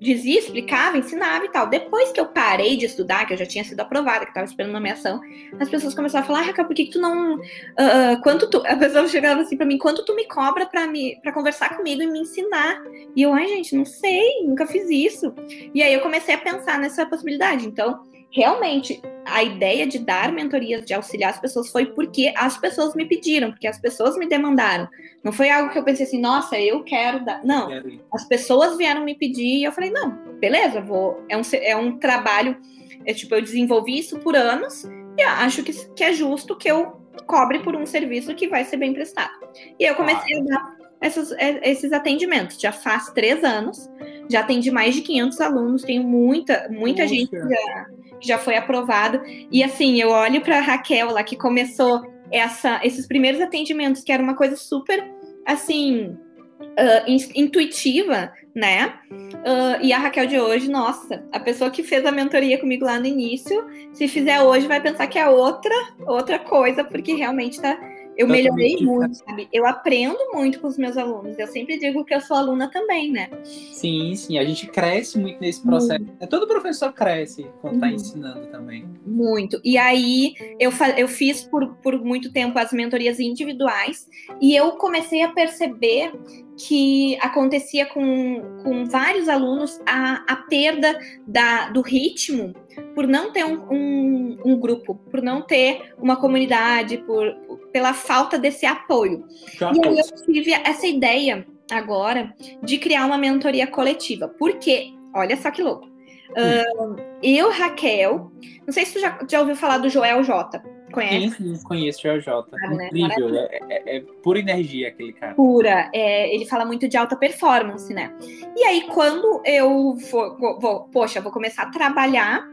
dizia, 0.00 0.38
explicava, 0.38 0.98
ensinava 0.98 1.44
e 1.44 1.48
tal. 1.48 1.68
Depois 1.68 2.12
que 2.12 2.20
eu 2.20 2.26
parei 2.26 2.76
de 2.76 2.86
estudar, 2.86 3.26
que 3.26 3.32
eu 3.32 3.36
já 3.36 3.46
tinha 3.46 3.64
sido 3.64 3.80
aprovada, 3.80 4.24
que 4.24 4.30
estava 4.30 4.46
esperando 4.46 4.72
nomeação, 4.72 5.20
as 5.58 5.68
pessoas 5.68 5.94
começaram 5.94 6.24
a 6.24 6.26
falar, 6.26 6.40
ah, 6.40 6.42
Raquel, 6.42 6.64
por 6.64 6.74
que, 6.74 6.86
que 6.86 6.92
tu 6.92 7.00
não. 7.00 7.36
Uh, 7.36 8.20
quanto 8.22 8.48
tu. 8.48 8.62
A 8.66 8.76
pessoa 8.76 9.08
chegava 9.08 9.40
assim 9.40 9.56
para 9.56 9.66
mim, 9.66 9.78
quanto 9.78 10.04
tu 10.04 10.14
me 10.14 10.26
cobra 10.26 10.66
para 10.66 10.86
me 10.86 11.18
para 11.22 11.32
conversar 11.32 11.76
comigo 11.76 12.02
e 12.02 12.06
me 12.06 12.20
ensinar? 12.20 12.82
E 13.14 13.22
eu, 13.22 13.32
ai, 13.32 13.48
gente, 13.48 13.74
não 13.74 13.84
sei, 13.84 14.42
nunca 14.44 14.66
fiz 14.66 14.88
isso. 14.90 15.34
E 15.74 15.82
aí 15.82 15.94
eu 15.94 16.00
comecei 16.00 16.34
a 16.34 16.38
pensar 16.38 16.78
nessa 16.78 17.06
possibilidade. 17.06 17.66
Então, 17.66 18.00
realmente 18.36 19.00
a 19.24 19.42
ideia 19.42 19.86
de 19.86 19.98
dar 19.98 20.30
mentorias, 20.30 20.84
de 20.84 20.92
auxiliar 20.92 21.30
as 21.30 21.40
pessoas, 21.40 21.70
foi 21.70 21.86
porque 21.86 22.32
as 22.36 22.58
pessoas 22.58 22.94
me 22.94 23.06
pediram, 23.06 23.50
porque 23.50 23.66
as 23.66 23.80
pessoas 23.80 24.16
me 24.18 24.28
demandaram. 24.28 24.86
Não 25.24 25.32
foi 25.32 25.48
algo 25.48 25.70
que 25.70 25.78
eu 25.78 25.82
pensei 25.82 26.04
assim, 26.04 26.20
nossa, 26.20 26.60
eu 26.60 26.84
quero 26.84 27.24
dar. 27.24 27.42
Não, 27.42 27.70
as 28.12 28.28
pessoas 28.28 28.76
vieram 28.76 29.02
me 29.02 29.14
pedir 29.14 29.60
e 29.60 29.64
eu 29.64 29.72
falei, 29.72 29.90
não, 29.90 30.10
beleza, 30.38 30.82
vou. 30.82 31.24
É 31.30 31.36
um, 31.36 31.40
é 31.54 31.76
um 31.76 31.98
trabalho, 31.98 32.58
é, 33.06 33.14
tipo, 33.14 33.34
eu 33.34 33.40
desenvolvi 33.40 33.98
isso 33.98 34.18
por 34.18 34.36
anos 34.36 34.84
e 35.16 35.22
acho 35.22 35.62
que, 35.62 35.72
que 35.94 36.04
é 36.04 36.12
justo 36.12 36.54
que 36.54 36.70
eu 36.70 37.00
cobre 37.26 37.60
por 37.60 37.74
um 37.74 37.86
serviço 37.86 38.34
que 38.34 38.46
vai 38.46 38.64
ser 38.64 38.76
bem 38.76 38.92
prestado. 38.92 39.32
E 39.80 39.84
eu 39.84 39.94
comecei 39.94 40.38
a 40.38 40.42
dar 40.42 40.76
essas, 41.00 41.32
é, 41.32 41.70
esses 41.70 41.90
atendimentos. 41.90 42.60
Já 42.60 42.70
faz 42.70 43.10
três 43.10 43.42
anos, 43.42 43.90
já 44.30 44.40
atendi 44.40 44.70
mais 44.70 44.94
de 44.94 45.00
500 45.00 45.40
alunos, 45.40 45.82
tenho 45.82 46.02
muita, 46.02 46.68
muita 46.70 47.08
gente 47.08 47.30
que 47.30 47.38
já, 47.38 47.86
já 48.26 48.38
foi 48.38 48.56
aprovado. 48.56 49.20
E 49.50 49.62
assim, 49.62 50.00
eu 50.00 50.10
olho 50.10 50.40
para 50.40 50.58
a 50.58 50.62
Raquel 50.62 51.12
lá, 51.12 51.22
que 51.22 51.36
começou 51.36 52.02
essa, 52.30 52.80
esses 52.82 53.06
primeiros 53.06 53.40
atendimentos, 53.40 54.02
que 54.02 54.12
era 54.12 54.22
uma 54.22 54.34
coisa 54.34 54.56
super, 54.56 55.04
assim, 55.44 56.16
uh, 56.60 57.30
intuitiva, 57.34 58.32
né? 58.54 58.94
Uh, 59.10 59.82
e 59.82 59.92
a 59.92 59.98
Raquel 59.98 60.26
de 60.26 60.40
hoje, 60.40 60.70
nossa, 60.70 61.24
a 61.32 61.38
pessoa 61.38 61.70
que 61.70 61.82
fez 61.82 62.04
a 62.04 62.12
mentoria 62.12 62.58
comigo 62.58 62.84
lá 62.84 62.98
no 62.98 63.06
início, 63.06 63.64
se 63.92 64.08
fizer 64.08 64.40
hoje, 64.40 64.66
vai 64.66 64.80
pensar 64.80 65.06
que 65.06 65.18
é 65.18 65.28
outra, 65.28 65.74
outra 66.06 66.38
coisa, 66.38 66.82
porque 66.82 67.14
realmente 67.14 67.60
tá 67.60 67.78
eu 68.16 68.26
melhorei 68.26 68.76
muito, 68.80 69.14
sabe? 69.14 69.48
Eu 69.52 69.66
aprendo 69.66 70.18
muito 70.32 70.58
com 70.60 70.68
os 70.68 70.78
meus 70.78 70.96
alunos. 70.96 71.38
Eu 71.38 71.46
sempre 71.46 71.78
digo 71.78 72.04
que 72.04 72.14
eu 72.14 72.20
sou 72.20 72.36
aluna 72.36 72.70
também, 72.70 73.12
né? 73.12 73.28
Sim, 73.44 74.14
sim. 74.14 74.38
A 74.38 74.44
gente 74.44 74.66
cresce 74.68 75.18
muito 75.18 75.38
nesse 75.40 75.62
processo. 75.62 76.02
Muito. 76.02 76.26
Todo 76.26 76.46
professor 76.46 76.92
cresce 76.92 77.46
quando 77.60 77.74
está 77.74 77.88
ensinando 77.88 78.46
também. 78.46 78.88
Muito. 79.06 79.60
E 79.62 79.76
aí, 79.76 80.34
eu, 80.58 80.70
eu 80.96 81.08
fiz 81.08 81.42
por, 81.42 81.74
por 81.76 82.02
muito 82.02 82.32
tempo 82.32 82.58
as 82.58 82.72
mentorias 82.72 83.20
individuais 83.20 84.08
e 84.40 84.56
eu 84.56 84.72
comecei 84.72 85.22
a 85.22 85.28
perceber 85.28 86.12
que 86.56 87.18
acontecia 87.20 87.84
com, 87.84 88.40
com 88.62 88.86
vários 88.86 89.28
alunos 89.28 89.78
a, 89.84 90.24
a 90.26 90.36
perda 90.36 90.98
da, 91.26 91.68
do 91.68 91.82
ritmo 91.82 92.54
por 92.94 93.06
não 93.06 93.32
ter 93.32 93.44
um, 93.44 93.66
um, 93.70 94.38
um 94.44 94.58
grupo, 94.58 94.94
por 94.94 95.22
não 95.22 95.42
ter 95.42 95.92
uma 95.98 96.16
comunidade, 96.16 96.98
por, 96.98 97.34
pela 97.72 97.92
falta 97.92 98.38
desse 98.38 98.66
apoio. 98.66 99.24
Já 99.54 99.72
e 99.72 99.86
aí 99.86 99.98
eu 99.98 100.24
tive 100.24 100.52
essa 100.52 100.86
ideia 100.86 101.46
agora 101.70 102.34
de 102.62 102.78
criar 102.78 103.06
uma 103.06 103.18
mentoria 103.18 103.66
coletiva. 103.66 104.28
Porque, 104.28 104.92
olha 105.14 105.36
só 105.36 105.50
que 105.50 105.62
louco. 105.62 105.86
Uh, 106.30 106.96
eu, 107.22 107.50
Raquel, 107.50 108.30
não 108.66 108.72
sei 108.72 108.84
se 108.84 108.94
tu 108.94 109.00
já, 109.00 109.18
já 109.28 109.40
ouviu 109.40 109.56
falar 109.56 109.78
do 109.78 109.88
Joel 109.88 110.22
J. 110.22 110.62
Conhece? 110.92 111.36
Sim, 111.36 111.54
sim, 111.54 111.64
conheço 111.64 112.02
Joel 112.02 112.20
J. 112.20 112.56
Ah, 112.62 112.74
Incrível, 112.74 113.28
né? 113.30 113.48
é, 113.50 113.60
é, 113.68 113.96
é, 113.96 114.00
pura 114.22 114.38
energia 114.38 114.88
aquele 114.88 115.12
cara. 115.12 115.34
Pura, 115.34 115.90
é, 115.92 116.34
ele 116.34 116.46
fala 116.46 116.64
muito 116.64 116.88
de 116.88 116.96
alta 116.96 117.16
performance, 117.16 117.92
né? 117.92 118.14
E 118.56 118.64
aí, 118.64 118.82
quando 118.92 119.42
eu 119.44 119.96
for, 120.10 120.36
vou, 120.38 120.84
poxa, 120.84 121.20
vou 121.20 121.32
começar 121.32 121.64
a 121.64 121.70
trabalhar 121.70 122.46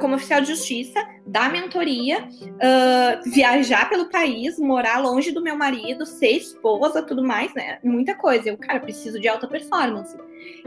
como 0.00 0.14
oficial 0.14 0.40
de 0.40 0.48
justiça, 0.48 0.98
dar 1.26 1.52
mentoria, 1.52 2.26
uh, 2.26 3.30
viajar 3.30 3.88
pelo 3.88 4.08
país, 4.08 4.58
morar 4.58 4.98
longe 4.98 5.30
do 5.30 5.42
meu 5.42 5.56
marido, 5.56 6.06
ser 6.06 6.30
esposa, 6.30 7.02
tudo 7.02 7.22
mais, 7.22 7.52
né? 7.54 7.78
Muita 7.82 8.14
coisa. 8.14 8.48
Eu, 8.48 8.56
cara, 8.56 8.80
preciso 8.80 9.20
de 9.20 9.28
alta 9.28 9.46
performance. 9.46 10.16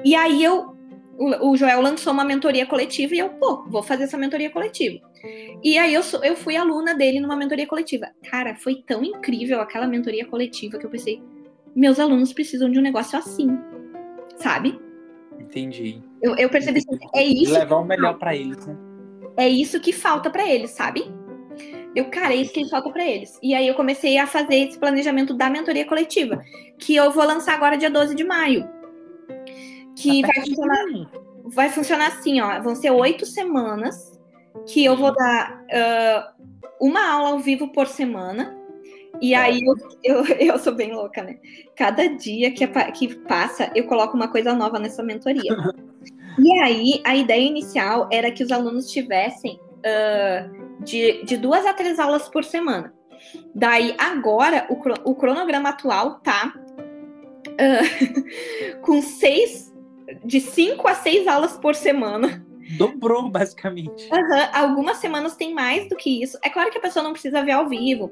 E 0.03 0.15
aí 0.15 0.43
eu, 0.43 0.77
o, 1.17 1.51
o 1.51 1.57
Joel 1.57 1.81
lançou 1.81 2.13
uma 2.13 2.23
mentoria 2.23 2.65
coletiva 2.65 3.15
e 3.15 3.19
eu, 3.19 3.29
pô, 3.29 3.63
vou 3.67 3.81
fazer 3.81 4.03
essa 4.03 4.17
mentoria 4.17 4.49
coletiva. 4.49 4.99
E 5.63 5.77
aí 5.77 5.93
eu, 5.93 6.01
eu 6.23 6.35
fui 6.35 6.55
aluna 6.55 6.93
dele 6.93 7.19
numa 7.19 7.35
mentoria 7.35 7.65
coletiva. 7.65 8.09
Cara, 8.29 8.55
foi 8.55 8.83
tão 8.85 9.03
incrível 9.03 9.59
aquela 9.59 9.87
mentoria 9.87 10.25
coletiva 10.25 10.77
que 10.77 10.85
eu 10.85 10.89
pensei, 10.89 11.21
meus 11.75 11.99
alunos 11.99 12.33
precisam 12.33 12.69
de 12.69 12.79
um 12.79 12.83
negócio 12.83 13.17
assim, 13.17 13.57
sabe? 14.37 14.79
Entendi. 15.39 16.01
Eu, 16.21 16.35
eu 16.35 16.49
percebi 16.49 16.79
assim, 16.79 16.97
é 17.15 17.23
isso. 17.23 17.53
Levar 17.53 17.77
o 17.77 17.85
melhor 17.85 18.17
para 18.17 18.35
eles, 18.35 18.65
né? 18.65 18.77
É 19.37 19.47
isso 19.47 19.79
que 19.79 19.93
falta 19.93 20.29
para 20.29 20.47
eles, 20.49 20.71
sabe? 20.71 21.03
Eu, 21.95 22.05
cara, 22.05 22.33
é 22.33 22.37
isso 22.37 22.53
que 22.53 22.67
falta 22.69 22.89
para 22.89 23.05
eles. 23.05 23.39
E 23.41 23.53
aí 23.55 23.67
eu 23.67 23.75
comecei 23.75 24.17
a 24.17 24.27
fazer 24.27 24.55
esse 24.55 24.77
planejamento 24.77 25.33
da 25.33 25.49
mentoria 25.49 25.85
coletiva, 25.85 26.43
que 26.77 26.95
eu 26.95 27.11
vou 27.11 27.25
lançar 27.25 27.53
agora 27.53 27.77
dia 27.77 27.89
12 27.89 28.15
de 28.15 28.23
maio. 28.23 28.67
Que 29.95 30.21
tá 30.21 30.27
vai 30.27 30.45
funcionar, 30.45 30.85
vai 31.45 31.69
funcionar 31.69 32.07
assim, 32.07 32.41
ó. 32.41 32.61
Vão 32.61 32.75
ser 32.75 32.91
oito 32.91 33.25
semanas 33.25 34.19
que 34.67 34.83
eu 34.83 34.95
vou 34.95 35.13
dar 35.13 35.63
uh, 35.63 36.43
uma 36.79 37.07
aula 37.09 37.29
ao 37.29 37.39
vivo 37.39 37.69
por 37.69 37.87
semana. 37.87 38.55
E 39.19 39.33
aí 39.33 39.59
eu, 39.63 39.75
eu, 40.03 40.25
eu, 40.37 40.59
sou 40.59 40.75
bem 40.75 40.93
louca, 40.93 41.23
né? 41.23 41.39
Cada 41.75 42.07
dia 42.07 42.51
que, 42.51 42.67
que 42.91 43.15
passa, 43.21 43.71
eu 43.73 43.85
coloco 43.85 44.15
uma 44.15 44.27
coisa 44.27 44.53
nova 44.53 44.77
nessa 44.77 45.01
mentoria. 45.01 45.55
E 46.37 46.59
aí, 46.59 47.01
a 47.03 47.15
ideia 47.15 47.41
inicial 47.41 48.07
era 48.11 48.31
que 48.31 48.43
os 48.43 48.51
alunos 48.51 48.91
tivessem 48.91 49.59
uh, 49.77 50.83
de, 50.83 51.23
de 51.23 51.37
duas 51.37 51.65
a 51.65 51.73
três 51.73 51.99
aulas 51.99 52.29
por 52.29 52.43
semana. 52.43 52.93
Daí, 53.53 53.95
agora, 53.97 54.67
o, 54.69 55.11
o 55.11 55.15
cronograma 55.15 55.69
atual 55.69 56.19
tá 56.19 56.53
uh, 57.47 58.79
com 58.81 59.01
seis, 59.01 59.73
de 60.23 60.39
cinco 60.39 60.87
a 60.87 60.93
seis 60.93 61.27
aulas 61.27 61.57
por 61.57 61.75
semana. 61.75 62.45
Dobrou, 62.77 63.29
basicamente. 63.29 64.09
Uhum. 64.11 64.47
Algumas 64.53 64.97
semanas 64.97 65.35
tem 65.35 65.53
mais 65.53 65.87
do 65.87 65.95
que 65.95 66.21
isso. 66.21 66.37
É 66.43 66.49
claro 66.49 66.69
que 66.69 66.77
a 66.77 66.81
pessoa 66.81 67.01
não 67.01 67.13
precisa 67.13 67.41
ver 67.43 67.53
ao 67.53 67.69
vivo, 67.69 68.11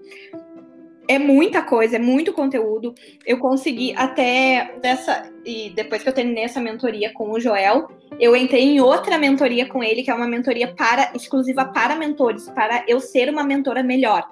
é 1.07 1.19
muita 1.19 1.61
coisa, 1.61 1.95
é 1.95 1.99
muito 1.99 2.33
conteúdo. 2.33 2.93
Eu 3.25 3.37
consegui 3.37 3.93
até 3.95 4.75
dessa. 4.81 5.31
E 5.45 5.69
depois 5.71 6.01
que 6.01 6.09
eu 6.09 6.13
terminei 6.13 6.43
essa 6.43 6.59
mentoria 6.59 7.11
com 7.13 7.31
o 7.31 7.39
Joel, 7.39 7.89
eu 8.19 8.35
entrei 8.35 8.63
em 8.63 8.79
outra 8.79 9.17
mentoria 9.17 9.67
com 9.67 9.83
ele, 9.83 10.03
que 10.03 10.09
é 10.09 10.13
uma 10.13 10.27
mentoria 10.27 10.73
para 10.73 11.11
exclusiva 11.15 11.65
para 11.65 11.95
mentores, 11.95 12.49
para 12.49 12.83
eu 12.87 12.99
ser 12.99 13.29
uma 13.29 13.43
mentora 13.43 13.83
melhor. 13.83 14.27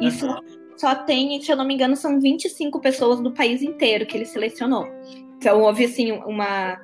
Isso 0.00 0.26
uhum. 0.26 0.36
só 0.76 0.94
tem, 0.94 1.40
se 1.40 1.50
eu 1.50 1.56
não 1.56 1.64
me 1.64 1.74
engano, 1.74 1.96
são 1.96 2.20
25 2.20 2.80
pessoas 2.80 3.20
do 3.20 3.32
país 3.32 3.62
inteiro 3.62 4.06
que 4.06 4.16
ele 4.16 4.26
selecionou. 4.26 4.86
Então 5.38 5.62
houve 5.62 5.84
assim 5.84 6.12
uma 6.12 6.80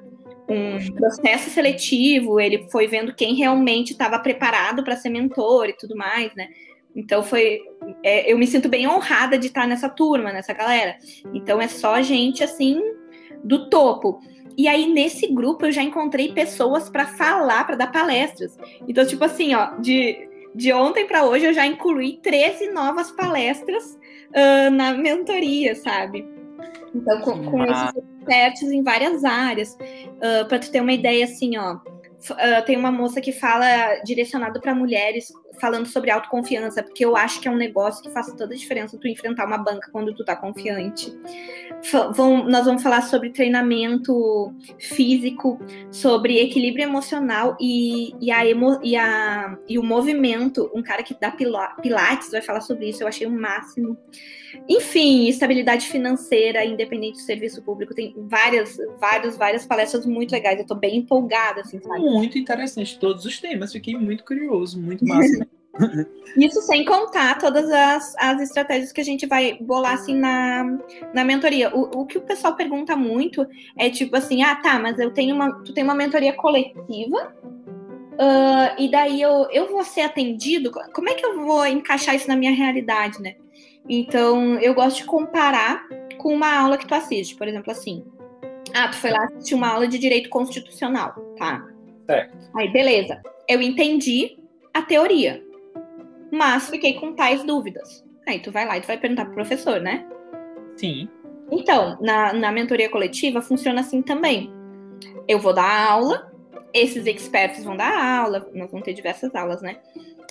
um 0.48 0.92
processo 0.94 1.48
seletivo, 1.50 2.38
ele 2.38 2.66
foi 2.70 2.86
vendo 2.86 3.14
quem 3.14 3.34
realmente 3.34 3.92
estava 3.92 4.18
preparado 4.18 4.82
para 4.82 4.96
ser 4.96 5.08
mentor 5.08 5.68
e 5.68 5.72
tudo 5.72 5.96
mais, 5.96 6.34
né? 6.34 6.48
Então 6.94 7.22
foi. 7.22 7.60
É, 8.02 8.30
eu 8.30 8.38
me 8.38 8.46
sinto 8.46 8.68
bem 8.68 8.86
honrada 8.86 9.38
de 9.38 9.46
estar 9.46 9.66
nessa 9.66 9.88
turma, 9.88 10.32
nessa 10.32 10.52
galera. 10.52 10.96
Então 11.32 11.60
é 11.60 11.68
só 11.68 12.00
gente 12.02 12.44
assim 12.44 12.80
do 13.42 13.68
topo. 13.68 14.20
E 14.56 14.68
aí, 14.68 14.92
nesse 14.92 15.26
grupo, 15.28 15.66
eu 15.66 15.72
já 15.72 15.82
encontrei 15.82 16.32
pessoas 16.32 16.88
para 16.88 17.06
falar, 17.06 17.64
para 17.64 17.76
dar 17.76 17.90
palestras. 17.90 18.56
Então, 18.86 19.06
tipo 19.06 19.24
assim, 19.24 19.54
ó, 19.54 19.76
de, 19.78 20.28
de 20.54 20.72
ontem 20.72 21.06
para 21.06 21.24
hoje, 21.24 21.46
eu 21.46 21.54
já 21.54 21.66
incluí 21.66 22.18
13 22.22 22.70
novas 22.70 23.10
palestras 23.10 23.98
uh, 24.28 24.70
na 24.70 24.92
mentoria, 24.92 25.74
sabe? 25.74 26.26
Então, 26.94 27.20
com, 27.22 27.44
com 27.44 27.64
esses 27.64 27.94
expertos 28.18 28.62
em 28.70 28.82
várias 28.82 29.24
áreas. 29.24 29.74
Uh, 29.74 30.46
para 30.46 30.58
tu 30.58 30.70
ter 30.70 30.80
uma 30.80 30.92
ideia, 30.92 31.24
assim, 31.24 31.56
ó, 31.56 31.76
uh, 31.76 32.64
tem 32.66 32.76
uma 32.76 32.92
moça 32.92 33.20
que 33.20 33.32
fala 33.32 33.96
direcionado 34.04 34.60
para 34.60 34.74
mulheres 34.74 35.32
falando 35.62 35.86
sobre 35.86 36.10
autoconfiança, 36.10 36.82
porque 36.82 37.04
eu 37.04 37.16
acho 37.16 37.40
que 37.40 37.46
é 37.46 37.50
um 37.50 37.56
negócio 37.56 38.02
que 38.02 38.10
faz 38.10 38.26
toda 38.32 38.52
a 38.52 38.56
diferença 38.56 38.98
tu 38.98 39.06
enfrentar 39.06 39.46
uma 39.46 39.56
banca 39.56 39.88
quando 39.92 40.12
tu 40.12 40.24
tá 40.24 40.34
confiante. 40.34 41.16
Vão, 42.16 42.44
nós 42.48 42.64
vamos 42.64 42.82
falar 42.82 43.02
sobre 43.02 43.30
treinamento 43.30 44.52
físico, 44.80 45.60
sobre 45.88 46.40
equilíbrio 46.40 46.82
emocional 46.82 47.56
e, 47.60 48.12
e, 48.20 48.32
a 48.32 48.44
emo, 48.44 48.80
e, 48.82 48.96
a, 48.96 49.56
e 49.68 49.78
o 49.78 49.84
movimento. 49.84 50.68
Um 50.74 50.82
cara 50.82 51.04
que 51.04 51.14
dá 51.14 51.30
pilates 51.30 52.32
vai 52.32 52.42
falar 52.42 52.60
sobre 52.60 52.88
isso, 52.88 53.04
eu 53.04 53.06
achei 53.06 53.24
o 53.24 53.30
máximo. 53.30 53.96
Enfim, 54.68 55.28
estabilidade 55.28 55.86
financeira, 55.86 56.64
independente 56.64 57.14
do 57.14 57.22
serviço 57.22 57.62
público, 57.62 57.94
tem 57.94 58.14
várias, 58.28 58.76
várias, 59.00 59.36
várias 59.36 59.66
palestras 59.66 60.06
muito 60.06 60.32
legais. 60.32 60.58
Eu 60.58 60.66
tô 60.66 60.74
bem 60.74 60.98
empolgada, 60.98 61.62
assim, 61.62 61.80
sabe? 61.80 62.00
Muito 62.00 62.38
interessante 62.38 62.98
todos 62.98 63.24
os 63.24 63.38
temas, 63.38 63.72
fiquei 63.72 63.96
muito 63.96 64.24
curioso, 64.24 64.80
muito 64.80 65.06
massa. 65.06 65.46
Isso 66.36 66.60
sem 66.62 66.84
contar 66.84 67.38
todas 67.38 67.70
as, 67.70 68.14
as 68.18 68.40
estratégias 68.42 68.92
que 68.92 69.00
a 69.00 69.04
gente 69.04 69.26
vai 69.26 69.56
bolar 69.60 69.94
assim 69.94 70.18
na, 70.18 70.64
na 71.14 71.24
mentoria. 71.24 71.74
O, 71.74 72.02
o 72.02 72.06
que 72.06 72.18
o 72.18 72.22
pessoal 72.22 72.54
pergunta 72.54 72.94
muito 72.94 73.46
é 73.76 73.88
tipo 73.88 74.16
assim: 74.16 74.42
ah, 74.42 74.56
tá, 74.56 74.78
mas 74.78 74.98
eu 74.98 75.10
tenho 75.12 75.34
uma. 75.34 75.52
Tu 75.62 75.72
tem 75.72 75.82
uma 75.84 75.94
mentoria 75.94 76.34
coletiva, 76.34 77.34
uh, 78.12 78.78
e 78.78 78.90
daí 78.90 79.20
eu, 79.20 79.48
eu 79.50 79.70
vou 79.70 79.82
ser 79.82 80.02
atendido. 80.02 80.70
Como 80.92 81.08
é 81.08 81.14
que 81.14 81.24
eu 81.24 81.44
vou 81.44 81.66
encaixar 81.66 82.14
isso 82.14 82.28
na 82.28 82.36
minha 82.36 82.52
realidade, 82.52 83.20
né? 83.20 83.36
Então, 83.88 84.58
eu 84.60 84.74
gosto 84.74 84.98
de 84.98 85.04
comparar 85.04 85.86
com 86.18 86.32
uma 86.32 86.56
aula 86.56 86.78
que 86.78 86.86
tu 86.86 86.94
assiste, 86.94 87.36
por 87.36 87.48
exemplo, 87.48 87.70
assim. 87.70 88.04
Ah, 88.74 88.88
tu 88.88 88.96
foi 88.96 89.10
lá 89.10 89.24
assistir 89.24 89.54
uma 89.54 89.68
aula 89.68 89.88
de 89.88 89.98
direito 89.98 90.28
constitucional, 90.28 91.14
tá? 91.36 91.66
Certo. 92.06 92.36
Aí, 92.54 92.68
beleza. 92.72 93.20
Eu 93.48 93.60
entendi 93.60 94.38
a 94.72 94.82
teoria. 94.82 95.42
Mas 96.30 96.70
fiquei 96.70 96.94
com 96.94 97.14
tais 97.14 97.44
dúvidas. 97.44 98.04
Aí 98.26 98.40
tu 98.40 98.50
vai 98.50 98.66
lá 98.66 98.78
e 98.78 98.80
tu 98.80 98.86
vai 98.86 98.96
perguntar 98.96 99.26
pro 99.26 99.34
professor, 99.34 99.80
né? 99.80 100.06
Sim. 100.76 101.08
Então, 101.50 101.98
na, 102.00 102.32
na 102.32 102.50
mentoria 102.50 102.88
coletiva 102.88 103.42
funciona 103.42 103.80
assim 103.80 104.00
também. 104.00 104.50
Eu 105.28 105.38
vou 105.38 105.52
dar 105.52 105.90
aula, 105.90 106.32
esses 106.72 107.06
experts 107.06 107.64
vão 107.64 107.76
dar 107.76 108.20
aula, 108.20 108.48
nós 108.54 108.70
vamos 108.70 108.84
ter 108.84 108.94
diversas 108.94 109.34
aulas, 109.34 109.60
né? 109.60 109.76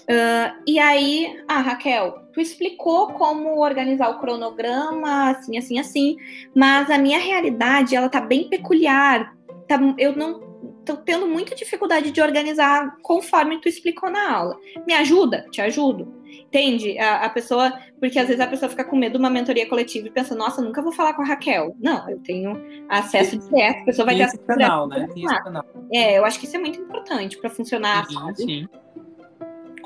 Uh, 0.04 0.62
e 0.68 0.80
aí, 0.80 1.42
ah, 1.48 1.62
Raquel, 1.62 2.28
tu 2.34 2.42
explicou 2.42 3.14
como 3.14 3.60
organizar 3.62 4.10
o 4.10 4.20
cronograma, 4.20 5.32
assim, 5.32 5.58
assim, 5.58 5.80
assim, 5.80 6.18
mas 6.56 6.90
a 6.90 6.98
minha 6.98 7.20
realidade, 7.20 7.96
ela 7.96 8.10
tá 8.10 8.20
bem 8.20 8.50
peculiar. 8.50 9.36
Tá, 9.68 9.80
eu 9.98 10.16
não 10.16 10.52
tô 10.86 10.98
tendo 10.98 11.28
muita 11.28 11.56
dificuldade 11.56 12.12
de 12.12 12.22
organizar 12.22 12.98
conforme 13.02 13.60
tu 13.60 13.68
explicou 13.68 14.10
na 14.10 14.32
aula. 14.32 14.58
Me 14.88 14.94
ajuda? 14.94 15.46
Te 15.52 15.62
ajudo. 15.62 16.22
Entende? 16.48 16.98
A, 16.98 17.26
a, 17.26 17.30
pessoa, 17.30 17.72
porque 18.00 18.18
às 18.18 18.28
vezes 18.28 18.42
a 18.42 18.48
pessoa 18.48 18.70
fica 18.70 18.84
com 18.84 18.96
medo 18.96 19.14
de 19.14 19.20
uma 19.20 19.30
mentoria 19.30 19.68
coletiva 19.68 20.08
e 20.08 20.12
pensa, 20.12 20.36
nossa, 20.36 20.62
nunca 20.62 20.82
vou 20.82 20.92
falar 20.92 21.14
com 21.14 21.22
a 21.22 21.26
Raquel. 21.26 21.76
Não, 21.80 22.10
eu 22.10 22.20
tenho 22.20 22.54
acesso 22.90 23.38
direto, 23.38 23.82
a 23.82 23.86
pessoa 23.86 24.06
vai 24.06 24.16
ter 24.16 24.24
esse 24.24 24.38
canal, 24.40 24.88
né? 24.88 25.08
Tem 25.14 25.26
esse 25.26 25.44
canal. 25.44 25.66
É, 25.94 26.18
eu 26.18 26.26
acho 26.26 26.40
que 26.40 26.46
isso 26.46 26.56
é 26.56 26.60
muito 26.60 26.80
importante 26.80 27.38
para 27.38 27.50
funcionar. 27.50 28.06
Sim, 28.08 28.36
sim. 28.36 28.70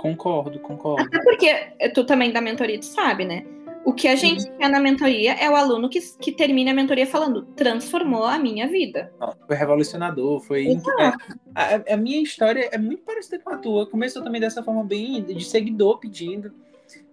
Concordo, 0.06 0.60
concordo. 0.60 1.04
Até 1.04 1.24
porque 1.24 1.90
tu 1.94 2.06
também 2.06 2.32
da 2.32 2.40
mentoria, 2.40 2.80
tu 2.80 2.86
sabe, 2.86 3.26
né? 3.26 3.44
O 3.84 3.94
que 3.94 4.08
a 4.08 4.16
gente 4.16 4.48
uhum. 4.50 4.58
quer 4.58 4.70
na 4.70 4.80
mentoria 4.80 5.34
é 5.34 5.50
o 5.50 5.56
aluno 5.56 5.88
que, 5.90 6.00
que 6.20 6.32
termina 6.32 6.72
a 6.72 6.74
mentoria 6.74 7.06
falando, 7.06 7.44
transformou 7.56 8.24
a 8.24 8.38
minha 8.40 8.68
vida. 8.68 9.12
Foi 9.46 9.56
revolucionador, 9.56 10.42
foi. 10.42 10.68
É, 11.00 11.14
a, 11.54 11.94
a, 11.94 11.98
minha 11.98 12.22
história 12.22 12.68
é 12.72 12.78
muito 12.78 13.04
parecida 13.04 13.40
com 13.40 13.52
a 13.52 13.58
tua. 13.58 13.86
Começou 13.86 14.24
também 14.24 14.42
dessa 14.42 14.64
forma 14.64 14.84
bem 14.84 15.24
de 15.24 15.44
seguidor 15.44 16.00
pedindo. 16.00 16.52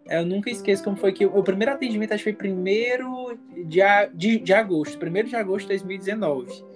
Eu 0.07 0.24
nunca 0.24 0.51
esqueço 0.51 0.82
como 0.82 0.97
foi 0.97 1.12
que 1.12 1.24
o, 1.24 1.38
o 1.38 1.43
primeiro 1.43 1.72
atendimento 1.72 2.12
acho 2.12 2.24
que 2.24 2.30
foi 2.30 2.38
primeiro 2.38 3.38
de, 3.66 3.80
de, 4.14 4.38
de 4.38 4.53
agosto, 4.55 4.99
primeiro 4.99 5.28
de 5.28 5.36
agosto 5.36 5.62
de 5.62 5.68
2019. 5.68 6.72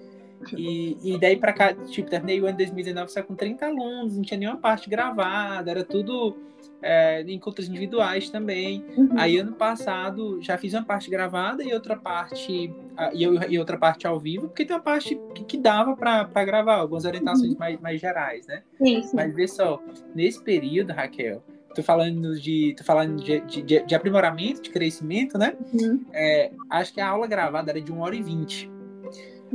E, 0.55 0.97
e 1.03 1.19
daí 1.19 1.37
pra 1.37 1.53
cá, 1.53 1.73
tipo, 1.73 2.09
terminei 2.09 2.39
o 2.39 2.45
ano 2.45 2.57
de 2.57 2.65
2019 2.65 3.11
só 3.11 3.23
com 3.23 3.35
30 3.35 3.65
alunos, 3.65 4.15
não 4.15 4.23
tinha 4.23 4.39
nenhuma 4.39 4.57
parte 4.57 4.89
gravada, 4.89 5.71
era 5.71 5.83
tudo 5.83 6.37
é, 6.81 7.21
encontros 7.27 7.67
individuais 7.67 8.29
também. 8.29 8.85
Uhum. 8.95 9.09
Aí 9.17 9.37
ano 9.37 9.53
passado 9.53 10.41
já 10.41 10.57
fiz 10.57 10.73
uma 10.73 10.83
parte 10.83 11.09
gravada 11.09 11.63
e 11.63 11.73
outra 11.73 11.95
parte 11.95 12.73
e, 13.13 13.23
eu, 13.23 13.33
e 13.49 13.59
outra 13.59 13.77
parte 13.77 14.07
ao 14.07 14.19
vivo, 14.19 14.47
porque 14.47 14.65
tem 14.65 14.75
uma 14.75 14.81
parte 14.81 15.19
que, 15.33 15.43
que 15.43 15.57
dava 15.57 15.95
para 15.95 16.45
gravar, 16.45 16.75
algumas 16.75 17.05
orientações 17.05 17.53
uhum. 17.53 17.59
mais, 17.59 17.79
mais 17.79 17.99
gerais, 17.99 18.47
né? 18.47 18.63
Sim, 18.77 19.03
sim. 19.03 19.15
Mas 19.15 19.33
vê 19.35 19.47
só, 19.47 19.81
nesse 20.13 20.41
período, 20.43 20.93
Raquel, 20.93 21.43
tô 21.73 21.83
falando 21.83 22.39
de, 22.39 22.75
tô 22.77 22.83
falando 22.83 23.21
de, 23.23 23.39
de, 23.41 23.83
de 23.83 23.95
aprimoramento, 23.95 24.61
de 24.61 24.69
crescimento, 24.69 25.37
né? 25.37 25.55
Uhum. 25.73 26.05
É, 26.13 26.51
acho 26.69 26.93
que 26.93 27.01
a 27.01 27.07
aula 27.07 27.27
gravada 27.27 27.71
era 27.71 27.81
de 27.81 27.91
1 27.91 27.99
hora 27.99 28.15
e 28.15 28.21
20 28.21 28.77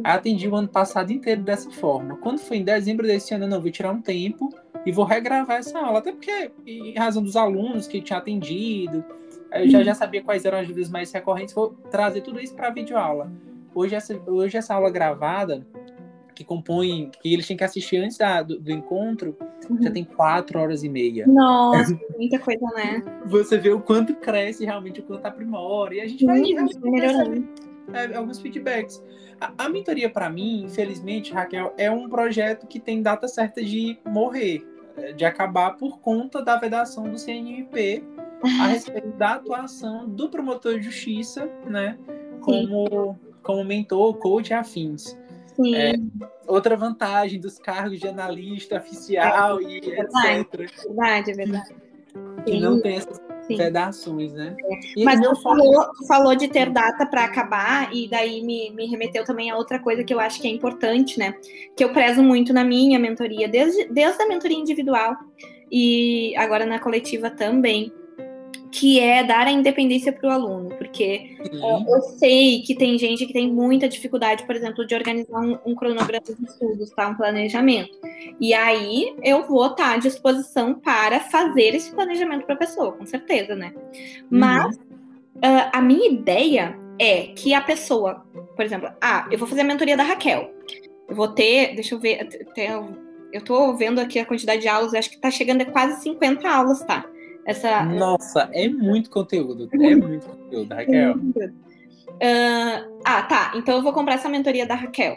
atendi 0.05 0.49
o 0.49 0.55
ano 0.55 0.69
passado 0.69 1.13
inteiro 1.13 1.43
dessa 1.43 1.71
forma. 1.71 2.17
Quando 2.17 2.39
foi 2.39 2.59
em 2.59 2.65
dezembro 2.65 3.07
desse 3.07 3.35
ano, 3.35 3.45
eu 3.45 3.49
não 3.49 3.61
vou 3.61 3.71
tirar 3.71 3.93
um 3.93 4.01
tempo 4.01 4.49
e 4.85 4.93
vou 4.93 5.05
regravar 5.05 5.59
essa 5.59 5.79
aula. 5.79 5.99
Até 5.99 6.13
porque, 6.13 6.51
em 6.67 6.95
razão 6.95 7.23
dos 7.23 7.37
alunos 7.37 7.87
que 7.87 8.01
tinha 8.01 8.19
atendido, 8.19 9.05
eu 9.53 9.69
já, 9.69 9.83
já 9.83 9.95
sabia 9.95 10.23
quais 10.23 10.45
eram 10.45 10.59
as 10.59 10.67
dúvidas 10.67 10.91
mais 10.91 11.13
recorrentes, 11.13 11.55
vou 11.55 11.71
trazer 11.91 12.23
tudo 12.23 12.41
isso 12.41 12.55
para 12.55 12.69
a 12.69 12.71
videoaula. 12.71 13.31
Hoje 13.75 13.95
essa, 13.95 14.21
hoje 14.27 14.57
essa 14.57 14.75
aula 14.75 14.91
gravada, 14.91 15.67
que 16.35 16.45
compõe, 16.45 17.11
que 17.23 17.33
eles 17.33 17.47
têm 17.47 17.57
que 17.57 17.65
assistir 17.65 17.99
antes 17.99 18.17
da, 18.17 18.43
do, 18.43 18.59
do 18.59 18.71
encontro, 18.71 19.37
uhum. 19.69 19.83
já 19.83 19.91
tem 19.91 20.05
quatro 20.05 20.59
horas 20.59 20.83
e 20.83 20.89
meia. 20.89 21.27
Nossa, 21.27 21.99
muita 22.17 22.39
coisa, 22.39 22.65
né? 22.75 23.03
Você 23.27 23.59
vê 23.59 23.71
o 23.71 23.81
quanto 23.81 24.15
cresce 24.15 24.65
realmente, 24.65 25.01
o 25.01 25.03
quanto 25.03 25.27
aprimora, 25.27 25.95
e 25.95 26.01
a 26.01 26.07
gente 26.07 26.25
vai, 26.25 26.41
vai 26.41 26.65
melhorando. 26.83 27.49
É, 27.93 28.15
alguns 28.15 28.41
feedbacks. 28.41 29.03
A, 29.43 29.65
a 29.65 29.69
mentoria, 29.69 30.09
para 30.09 30.31
mim, 30.31 30.63
infelizmente, 30.65 31.33
Raquel, 31.33 31.75
é 31.77 31.91
um 31.91 32.09
projeto 32.09 32.67
que 32.67 32.79
tem 32.79 33.03
data 33.03 33.27
certa 33.27 33.63
de 33.63 33.99
morrer, 34.07 34.65
é, 34.97 35.13
de 35.13 35.25
acabar 35.25 35.77
por 35.77 35.99
conta 35.99 36.41
da 36.41 36.57
vedação 36.57 37.09
do 37.09 37.19
CNMP 37.19 38.05
a 38.61 38.67
respeito 38.69 39.09
da 39.13 39.35
atuação 39.35 40.09
do 40.09 40.29
promotor 40.29 40.79
de 40.79 40.85
justiça, 40.85 41.49
né, 41.67 41.99
como, 42.41 43.19
como 43.43 43.65
mentor, 43.65 44.15
coach 44.19 44.51
e 44.51 44.55
afins. 44.55 45.17
Sim. 45.57 45.75
É, 45.75 45.95
outra 46.47 46.77
vantagem 46.77 47.39
dos 47.39 47.59
cargos 47.59 47.99
de 47.99 48.09
analista 48.09 48.77
oficial 48.77 49.61
é, 49.61 49.65
e 49.65 49.81
verdade, 49.81 50.41
etc. 50.41 50.87
Verdade, 50.87 51.33
verdade. 51.35 51.75
Que 52.45 52.61
não 52.61 52.81
tem 52.81 52.97
essas 52.97 53.19
Sim. 53.47 53.57
vedações, 53.57 54.33
né? 54.33 54.57
Mas 55.05 55.21
tu 55.21 55.35
falou, 55.43 55.87
falou, 56.07 56.35
de 56.35 56.49
ter 56.49 56.71
data 56.71 57.05
para 57.07 57.25
acabar, 57.25 57.95
e 57.95 58.09
daí 58.09 58.43
me, 58.43 58.71
me 58.71 58.87
remeteu 58.87 59.25
também 59.25 59.51
a 59.51 59.57
outra 59.57 59.79
coisa 59.79 60.05
que 60.05 60.15
eu 60.15 60.21
acho 60.21 60.41
que 60.41 60.49
é 60.49 60.51
importante, 60.51 61.19
né? 61.19 61.35
Que 61.77 61.85
eu 61.85 61.93
prezo 61.93 62.23
muito 62.23 62.53
na 62.53 62.65
minha 62.65 62.99
mentoria, 62.99 63.49
desde, 63.49 63.87
desde 63.87 64.23
a 64.23 64.29
mentoria 64.29 64.59
individual 64.59 65.17
e 65.71 66.35
agora 66.37 66.67
na 66.67 66.79
coletiva 66.79 67.31
também 67.31 67.93
que 68.73 68.99
é 68.99 69.23
dar 69.23 69.47
a 69.47 69.53
independência 69.53 70.11
para 70.11 70.29
o 70.29 70.33
aluno, 70.33 70.71
porque 70.77 71.37
é, 71.41 71.95
eu 71.95 72.01
sei 72.19 72.63
que 72.63 72.75
tem 72.75 72.99
gente 72.99 73.27
que 73.27 73.33
tem 73.33 73.53
muita 73.53 73.87
dificuldade, 73.87 74.45
por 74.47 74.57
exemplo, 74.57 74.87
de 74.87 74.95
organizar 74.95 75.39
um, 75.41 75.59
um 75.67 75.75
cronograma 75.75 76.25
de 76.25 76.45
estudos, 76.45 76.91
tá? 76.91 77.09
um 77.09 77.15
planejamento. 77.15 77.93
E 78.41 78.55
aí 78.55 79.15
eu 79.23 79.47
vou 79.47 79.67
estar 79.67 79.91
tá 79.91 79.93
à 79.93 79.97
disposição 79.99 80.75
para 80.75 81.21
fazer 81.21 81.75
esse 81.75 81.93
planejamento 81.93 82.47
para 82.47 82.55
a 82.55 82.59
pessoa, 82.59 82.93
com 82.93 83.05
certeza, 83.05 83.55
né? 83.55 83.75
Uhum. 83.77 84.23
Mas 84.31 84.75
uh, 84.77 85.71
a 85.71 85.83
minha 85.83 86.11
ideia 86.11 86.75
é 86.99 87.25
que 87.37 87.53
a 87.53 87.61
pessoa, 87.61 88.25
por 88.57 88.65
exemplo, 88.65 88.91
ah, 89.03 89.29
eu 89.31 89.39
vou 89.39 89.47
fazer 89.47 89.61
a 89.61 89.65
mentoria 89.65 89.99
da 89.99 90.03
Raquel. 90.03 90.51
Eu 91.07 91.15
vou 91.15 91.29
ter, 91.29 91.75
deixa 91.75 91.95
eu 91.95 92.01
ver, 92.01 92.27
eu 93.33 93.43
tô 93.45 93.75
vendo 93.77 94.01
aqui 94.01 94.19
a 94.19 94.25
quantidade 94.25 94.63
de 94.63 94.69
aulas, 94.69 94.95
acho 94.95 95.11
que 95.11 95.19
tá 95.19 95.31
chegando 95.31 95.61
a 95.61 95.67
quase 95.67 96.03
50 96.03 96.49
aulas, 96.49 96.83
tá? 96.85 97.05
Essa... 97.45 97.85
Nossa, 97.85 98.49
é 98.53 98.69
muito 98.69 99.11
conteúdo. 99.11 99.69
É 99.73 99.97
muito 99.97 100.27
conteúdo, 100.27 100.75
Raquel. 100.75 101.17
Uh, 101.17 103.01
ah, 103.05 103.23
tá. 103.23 103.53
Então 103.57 103.77
eu 103.77 103.83
vou 103.83 103.93
comprar 103.93 104.15
essa 104.15 104.29
mentoria 104.29 104.67
da 104.67 104.75
Raquel. 104.75 105.17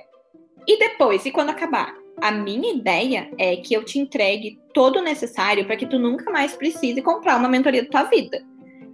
E 0.67 0.80
depois, 0.80 1.26
e 1.26 1.32
quando 1.32 1.51
acabar? 1.51 1.93
A 2.21 2.32
minha 2.32 2.73
ideia 2.73 3.30
é 3.38 3.57
que 3.57 3.73
eu 3.73 3.84
te 3.84 3.99
entregue 3.99 4.59
todo 4.73 4.99
o 4.99 5.03
necessário 5.03 5.65
para 5.65 5.76
que 5.76 5.86
tu 5.86 5.99
nunca 5.99 6.32
mais 6.32 6.55
precise 6.55 7.01
comprar 7.01 7.38
uma 7.38 7.49
mentoria 7.49 7.84
da 7.84 7.89
tua 7.89 8.03
vida. 8.03 8.41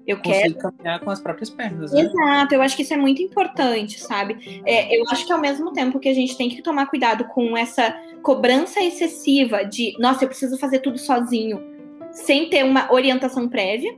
Eu 0.06 0.20
quero 0.20 0.56
caminhar 0.56 1.00
com 1.00 1.12
as 1.12 1.22
próprias 1.22 1.50
pernas. 1.50 1.94
Né? 1.94 2.02
Exato, 2.02 2.56
eu 2.56 2.62
acho 2.62 2.76
que 2.76 2.82
isso 2.82 2.94
é 2.94 2.98
muito 2.98 3.22
importante, 3.22 4.00
sabe? 4.00 4.62
É, 4.66 4.98
eu 4.98 5.04
acho 5.12 5.26
que 5.26 5.32
ao 5.32 5.40
mesmo 5.40 5.72
tempo 5.72 6.00
que 6.00 6.10
a 6.10 6.14
gente 6.14 6.36
tem 6.36 6.50
que 6.50 6.62
tomar 6.62 6.88
cuidado 6.88 7.26
com 7.26 7.56
essa 7.56 7.96
cobrança 8.24 8.82
excessiva 8.82 9.64
de, 9.64 9.96
nossa, 10.00 10.24
eu 10.24 10.28
preciso 10.28 10.58
fazer 10.58 10.80
tudo 10.80 10.98
sozinho 10.98 11.64
sem 12.12 12.50
ter 12.50 12.64
uma 12.64 12.92
orientação 12.92 13.48
prévia. 13.48 13.96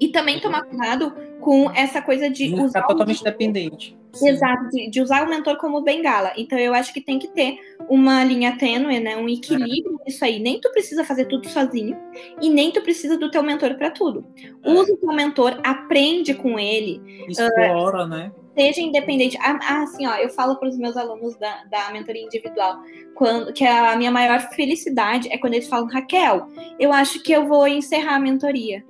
E 0.00 0.08
também 0.08 0.40
tomar 0.40 0.62
cuidado 0.64 1.12
com 1.40 1.70
essa 1.70 2.00
coisa 2.00 2.30
de 2.30 2.48
Não 2.48 2.64
usar. 2.64 2.82
totalmente 2.82 3.22
dependente. 3.22 3.96
Exato, 4.22 4.70
de, 4.70 4.88
de, 4.88 5.00
usar 5.02 5.26
o 5.26 5.28
mentor 5.28 5.58
como 5.58 5.82
bengala. 5.82 6.32
Então 6.36 6.58
eu 6.58 6.72
acho 6.72 6.92
que 6.92 7.00
tem 7.00 7.18
que 7.18 7.28
ter 7.28 7.58
uma 7.88 8.24
linha 8.24 8.56
tênue, 8.56 8.98
né? 8.98 9.16
Um 9.16 9.28
equilíbrio 9.28 9.98
é. 10.00 10.04
nisso 10.06 10.24
aí. 10.24 10.38
Nem 10.38 10.58
tu 10.60 10.70
precisa 10.72 11.04
fazer 11.04 11.26
tudo 11.26 11.46
sozinho 11.48 11.96
e 12.40 12.48
nem 12.48 12.72
tu 12.72 12.80
precisa 12.80 13.18
do 13.18 13.30
teu 13.30 13.42
mentor 13.42 13.74
para 13.74 13.90
tudo. 13.90 14.24
É. 14.42 14.70
Usa 14.72 14.94
o 14.94 14.96
teu 14.96 15.12
mentor, 15.12 15.60
aprende 15.62 16.32
com 16.34 16.58
ele. 16.58 17.02
Explora, 17.28 18.04
uh, 18.04 18.08
né? 18.08 18.32
Seja 18.56 18.80
independente. 18.80 19.36
Ah, 19.40 19.82
assim, 19.82 20.06
ó, 20.06 20.16
eu 20.16 20.30
falo 20.30 20.56
para 20.56 20.68
os 20.68 20.78
meus 20.78 20.96
alunos 20.96 21.36
da, 21.36 21.64
da 21.64 21.90
mentoria 21.92 22.22
individual 22.22 22.80
quando, 23.14 23.52
que 23.52 23.64
a 23.64 23.94
minha 23.96 24.10
maior 24.10 24.40
felicidade 24.50 25.28
é 25.30 25.36
quando 25.36 25.54
eles 25.54 25.68
falam, 25.68 25.86
Raquel, 25.86 26.48
eu 26.78 26.92
acho 26.92 27.22
que 27.22 27.32
eu 27.32 27.46
vou 27.46 27.68
encerrar 27.68 28.16
a 28.16 28.20
mentoria. 28.20 28.84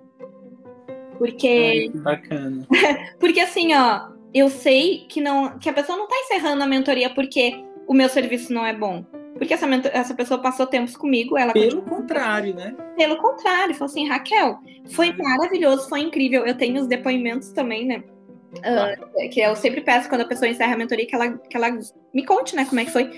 Porque. 1.19 1.91
Ai, 1.95 2.01
bacana. 2.01 2.67
porque 3.19 3.41
assim, 3.41 3.75
ó, 3.75 4.09
eu 4.33 4.49
sei 4.49 5.07
que, 5.09 5.21
não, 5.21 5.59
que 5.59 5.69
a 5.69 5.73
pessoa 5.73 5.99
não 5.99 6.05
está 6.05 6.17
encerrando 6.25 6.63
a 6.63 6.67
mentoria 6.67 7.11
porque 7.11 7.65
o 7.87 7.95
meu 7.95 8.09
serviço 8.09 8.53
não 8.53 8.65
é 8.65 8.73
bom. 8.73 9.05
Porque 9.37 9.53
essa, 9.53 9.67
essa 9.93 10.15
pessoa 10.15 10.41
passou 10.41 10.67
tempos 10.67 10.97
comigo, 10.97 11.37
ela. 11.37 11.53
Pelo 11.53 11.83
continua... 11.83 11.99
contrário, 11.99 12.55
né? 12.55 12.75
Pelo 12.97 13.17
contrário, 13.17 13.75
falou 13.75 13.91
assim, 13.91 14.09
Raquel, 14.09 14.59
foi 14.87 15.13
maravilhoso, 15.13 15.89
foi 15.89 16.01
incrível. 16.01 16.47
Eu 16.47 16.57
tenho 16.57 16.81
os 16.81 16.87
depoimentos 16.87 17.53
também, 17.53 17.85
né? 17.85 18.03
Uh, 18.59 19.31
que 19.31 19.41
eu 19.41 19.55
sempre 19.57 19.81
peço 19.81 20.09
quando 20.09 20.23
a 20.23 20.27
pessoa 20.27 20.49
encerra 20.49 20.75
a 20.75 20.79
mentoria 20.79 21.07
que 21.07 21.15
ela, 21.15 21.33
que 21.37 21.57
ela 21.57 21.79
me 22.13 22.25
conte, 22.25 22.55
né, 22.57 22.65
como 22.65 22.81
é 22.81 22.85
que 22.85 22.93
foi. 22.93 23.11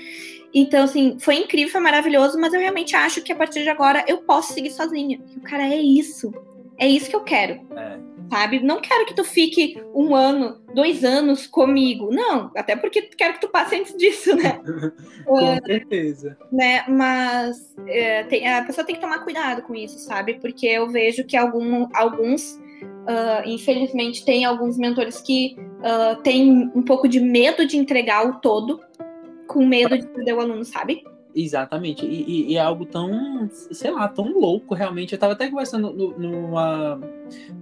Então, 0.53 0.85
assim, 0.85 1.19
foi 1.19 1.37
incrível, 1.37 1.71
foi 1.71 1.81
maravilhoso, 1.81 2.39
mas 2.39 2.55
eu 2.55 2.61
realmente 2.61 2.97
acho 2.97 3.23
que 3.23 3.33
a 3.33 3.37
partir 3.37 3.63
de 3.63 3.69
agora 3.69 4.05
eu 4.07 4.19
posso 4.19 4.55
seguir 4.55 4.71
sozinha. 4.71 5.21
O 5.37 5.41
cara, 5.43 5.65
é 5.65 5.77
isso. 5.77 6.33
É 6.79 6.87
isso 6.87 7.11
que 7.11 7.17
eu 7.17 7.23
quero. 7.23 7.61
É. 7.77 7.99
sabe? 8.31 8.61
Não 8.61 8.81
quero 8.81 9.05
que 9.07 9.15
tu 9.15 9.25
fique 9.25 9.83
um 9.95 10.15
ano, 10.15 10.61
dois 10.75 11.05
anos 11.05 11.47
comigo. 11.47 12.11
Não, 12.11 12.51
até 12.57 12.77
porque 12.77 13.03
quero 13.03 13.35
que 13.35 13.41
tu 13.41 13.49
passe 13.49 13.77
antes 13.77 13.97
disso, 13.97 14.35
né? 14.37 14.61
com 15.27 15.55
uh, 15.55 15.67
certeza. 15.67 16.37
Né? 16.53 16.85
Mas 16.89 17.75
é, 17.87 18.23
tem, 18.25 18.49
a 18.49 18.65
pessoa 18.65 18.87
tem 18.87 18.95
que 18.95 19.01
tomar 19.01 19.25
cuidado 19.25 19.63
com 19.63 19.75
isso, 19.75 19.99
sabe? 19.99 20.35
Porque 20.35 20.67
eu 20.67 20.89
vejo 20.89 21.25
que 21.25 21.37
algum, 21.37 21.89
alguns, 21.95 22.59
uh, 23.09 23.49
infelizmente, 23.49 24.25
tem 24.25 24.45
alguns 24.45 24.77
mentores 24.77 25.21
que 25.21 25.57
uh, 25.79 26.21
têm 26.23 26.71
um 26.75 26.83
pouco 26.83 27.09
de 27.09 27.19
medo 27.19 27.67
de 27.67 27.77
entregar 27.77 28.29
o 28.29 28.41
todo, 28.41 28.81
com 29.47 29.65
medo 29.65 29.99
de 29.99 30.07
perder 30.07 30.35
o 30.35 30.41
aluno, 30.41 30.65
sabe? 30.65 31.03
Exatamente. 31.35 32.05
E, 32.05 32.53
e, 32.53 32.57
é 32.57 32.61
algo 32.61 32.85
tão, 32.85 33.49
sei 33.51 33.91
lá, 33.91 34.09
tão 34.09 34.33
louco, 34.33 34.75
realmente. 34.75 35.13
Eu 35.13 35.19
tava 35.19 35.33
até 35.33 35.49
conversando 35.49 35.93
no, 35.93 36.19
numa. 36.19 37.01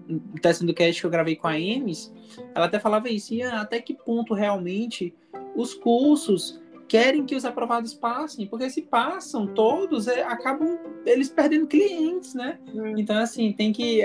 No 0.09 0.40
teste 0.40 0.64
do 0.64 0.72
cast 0.72 1.01
que 1.01 1.07
eu 1.07 1.11
gravei 1.11 1.36
com 1.36 1.49
a 1.49 1.59
Emes, 1.59 2.12
ela 2.55 2.66
até 2.66 2.78
falava 2.78 3.09
isso, 3.09 3.34
e 3.34 3.42
até 3.42 3.80
que 3.80 3.92
ponto 3.92 4.34
realmente 4.34 5.12
os 5.57 5.74
cursos 5.74 6.61
querem 6.89 7.24
que 7.24 7.34
os 7.34 7.45
aprovados 7.45 7.95
passem, 7.95 8.47
porque 8.47 8.70
se 8.70 8.82
passam 8.82 9.47
todos, 9.47 10.09
é, 10.09 10.22
acabam 10.22 10.78
eles 11.05 11.28
perdendo 11.28 11.66
clientes, 11.66 12.34
né? 12.34 12.59
Uhum. 12.72 12.99
Então, 12.99 13.16
assim, 13.18 13.53
tem 13.53 13.72
que. 13.72 14.03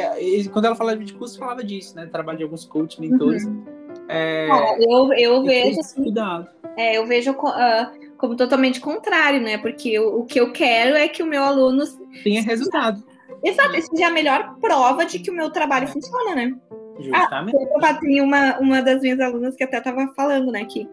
Quando 0.52 0.66
ela 0.66 0.76
falava 0.76 0.98
de 0.98 1.14
curso, 1.14 1.40
falava 1.40 1.64
disso, 1.64 1.96
né? 1.96 2.06
Trabalho 2.06 2.38
de 2.38 2.44
alguns 2.44 2.66
coaches, 2.66 3.00
mentores. 3.00 3.46
Uhum. 3.46 3.64
É, 4.08 4.48
eu, 4.80 5.14
eu 5.14 5.44
vejo. 5.44 5.80
Assim, 5.80 6.04
cuidado. 6.04 6.48
É, 6.78 6.98
eu 6.98 7.06
vejo. 7.06 7.32
Uh, 7.32 8.12
como 8.18 8.36
totalmente 8.36 8.80
contrário, 8.80 9.42
né? 9.42 9.58
Porque 9.58 10.00
o, 10.00 10.20
o 10.20 10.26
que 10.26 10.40
eu 10.40 10.52
quero 10.52 10.96
é 10.96 11.08
que 11.08 11.24
o 11.24 11.26
meu 11.26 11.44
aluno 11.44 11.84
tenha 12.24 12.44
resultado. 12.44 13.04
Exato, 13.44 13.76
essa 13.76 13.90
é 14.00 14.04
a 14.04 14.12
melhor 14.12 14.56
prova 14.62 15.04
de 15.06 15.18
que 15.18 15.32
o 15.32 15.34
meu 15.34 15.50
trabalho 15.50 15.88
funciona, 15.88 16.36
né? 16.36 16.56
Justamente. 17.00 17.58
Ah, 17.82 17.94
tem 17.96 18.22
uma, 18.22 18.60
uma 18.60 18.82
das 18.82 19.02
minhas 19.02 19.20
alunas 19.20 19.56
que 19.56 19.64
até 19.64 19.80
estava 19.80 20.14
falando, 20.16 20.52
né? 20.52 20.66
Que 20.66 20.88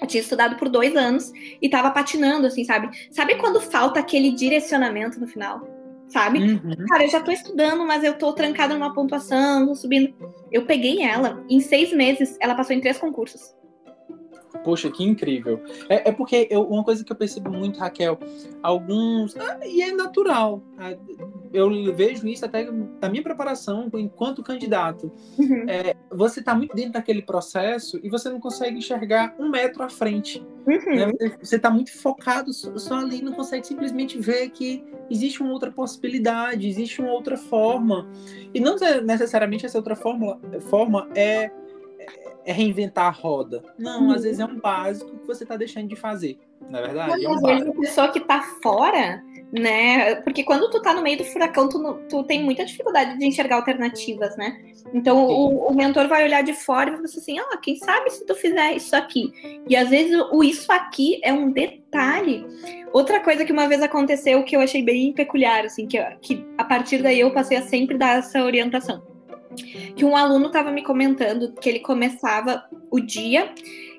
eu 0.00 0.06
tinha 0.06 0.20
estudado 0.20 0.56
por 0.56 0.68
dois 0.68 0.96
anos 0.96 1.32
e 1.60 1.66
estava 1.66 1.90
patinando, 1.90 2.46
assim, 2.46 2.64
sabe? 2.64 2.90
Sabe 3.10 3.36
quando 3.36 3.60
falta 3.60 4.00
aquele 4.00 4.32
direcionamento 4.32 5.18
no 5.20 5.26
final? 5.26 5.66
Sabe? 6.08 6.40
Uhum. 6.40 6.86
Cara, 6.88 7.04
eu 7.04 7.08
já 7.10 7.20
tô 7.20 7.30
estudando, 7.30 7.86
mas 7.86 8.02
eu 8.02 8.14
tô 8.18 8.32
trancada 8.32 8.74
numa 8.74 8.92
pontuação, 8.92 9.74
subindo. 9.74 10.12
Eu 10.50 10.66
peguei 10.66 11.02
ela, 11.02 11.44
em 11.48 11.60
seis 11.60 11.92
meses, 11.92 12.36
ela 12.40 12.54
passou 12.54 12.74
em 12.74 12.80
três 12.80 12.98
concursos. 12.98 13.54
Poxa, 14.64 14.90
que 14.90 15.02
incrível. 15.02 15.62
É, 15.88 16.10
é 16.10 16.12
porque 16.12 16.46
eu, 16.50 16.62
uma 16.62 16.84
coisa 16.84 17.04
que 17.04 17.12
eu 17.12 17.16
percebo 17.16 17.50
muito, 17.50 17.78
Raquel, 17.78 18.18
alguns. 18.62 19.36
Ah, 19.36 19.58
e 19.66 19.82
é 19.82 19.92
natural. 19.92 20.62
Ah, 20.78 20.94
eu 21.52 21.94
vejo 21.94 22.26
isso 22.28 22.44
até 22.44 22.70
na 23.00 23.08
minha 23.08 23.22
preparação 23.22 23.90
enquanto 23.94 24.42
candidato. 24.42 25.10
Uhum. 25.38 25.64
É, 25.68 25.96
você 26.10 26.40
está 26.40 26.54
muito 26.54 26.74
dentro 26.74 26.92
daquele 26.92 27.22
processo 27.22 27.98
e 28.02 28.08
você 28.08 28.28
não 28.28 28.38
consegue 28.38 28.78
enxergar 28.78 29.34
um 29.38 29.48
metro 29.48 29.82
à 29.82 29.88
frente. 29.88 30.44
Uhum. 30.66 30.96
Né? 30.96 31.36
Você 31.42 31.56
está 31.56 31.70
muito 31.70 31.92
focado 31.96 32.52
só, 32.52 32.94
ali, 32.96 33.22
não 33.22 33.32
consegue 33.32 33.66
simplesmente 33.66 34.18
ver 34.18 34.50
que 34.50 34.84
existe 35.10 35.42
uma 35.42 35.52
outra 35.52 35.72
possibilidade, 35.72 36.68
existe 36.68 37.00
uma 37.00 37.12
outra 37.12 37.36
forma. 37.36 38.08
E 38.54 38.60
não 38.60 38.76
necessariamente 39.04 39.66
essa 39.66 39.78
outra 39.78 39.96
forma, 39.96 40.38
forma 40.68 41.08
é 41.14 41.50
é 42.50 42.52
reinventar 42.52 43.06
a 43.06 43.10
roda. 43.10 43.62
Não, 43.78 44.10
às 44.10 44.24
vezes 44.24 44.40
é 44.40 44.44
um 44.44 44.58
básico 44.58 45.16
que 45.18 45.26
você 45.26 45.44
está 45.44 45.56
deixando 45.56 45.88
de 45.88 45.96
fazer. 45.96 46.38
Na 46.68 46.80
é 46.80 46.82
verdade, 46.82 47.24
é 47.24 47.28
um 47.28 47.34
às 47.34 47.42
vezes 47.42 47.68
a 47.68 47.72
pessoa 47.72 48.08
que 48.08 48.18
está 48.18 48.42
fora, 48.62 49.22
né? 49.52 50.16
Porque 50.16 50.42
quando 50.42 50.68
tu 50.68 50.82
tá 50.82 50.92
no 50.92 51.02
meio 51.02 51.18
do 51.18 51.24
furacão, 51.24 51.68
tu, 51.68 51.94
tu 52.08 52.24
tem 52.24 52.42
muita 52.42 52.64
dificuldade 52.64 53.18
de 53.18 53.24
enxergar 53.24 53.56
alternativas, 53.56 54.36
né? 54.36 54.60
Então 54.92 55.26
o, 55.26 55.68
o, 55.68 55.74
mentor 55.74 56.08
vai 56.08 56.24
olhar 56.24 56.42
de 56.42 56.52
fora 56.52 56.90
e 56.90 56.92
vai 56.92 57.04
assim, 57.04 57.40
ó, 57.40 57.44
oh, 57.52 57.58
quem 57.58 57.76
sabe 57.76 58.10
se 58.10 58.26
tu 58.26 58.34
fizer 58.34 58.74
isso 58.74 58.94
aqui. 58.94 59.32
E 59.68 59.76
às 59.76 59.88
vezes 59.88 60.20
o 60.32 60.42
isso 60.42 60.70
aqui 60.72 61.20
é 61.22 61.32
um 61.32 61.50
detalhe. 61.50 62.44
Outra 62.92 63.20
coisa 63.20 63.44
que 63.44 63.52
uma 63.52 63.68
vez 63.68 63.80
aconteceu 63.80 64.42
que 64.42 64.56
eu 64.56 64.60
achei 64.60 64.82
bem 64.82 65.12
peculiar, 65.12 65.64
assim, 65.64 65.86
que, 65.86 65.98
que 66.20 66.44
a 66.58 66.64
partir 66.64 67.02
daí 67.02 67.20
eu 67.20 67.32
passei 67.32 67.56
a 67.56 67.62
sempre 67.62 67.96
dar 67.96 68.18
essa 68.18 68.42
orientação 68.42 69.09
que 69.96 70.04
um 70.04 70.16
aluno 70.16 70.46
estava 70.46 70.70
me 70.70 70.82
comentando 70.82 71.52
que 71.54 71.68
ele 71.68 71.80
começava 71.80 72.64
o 72.90 73.00
dia 73.00 73.52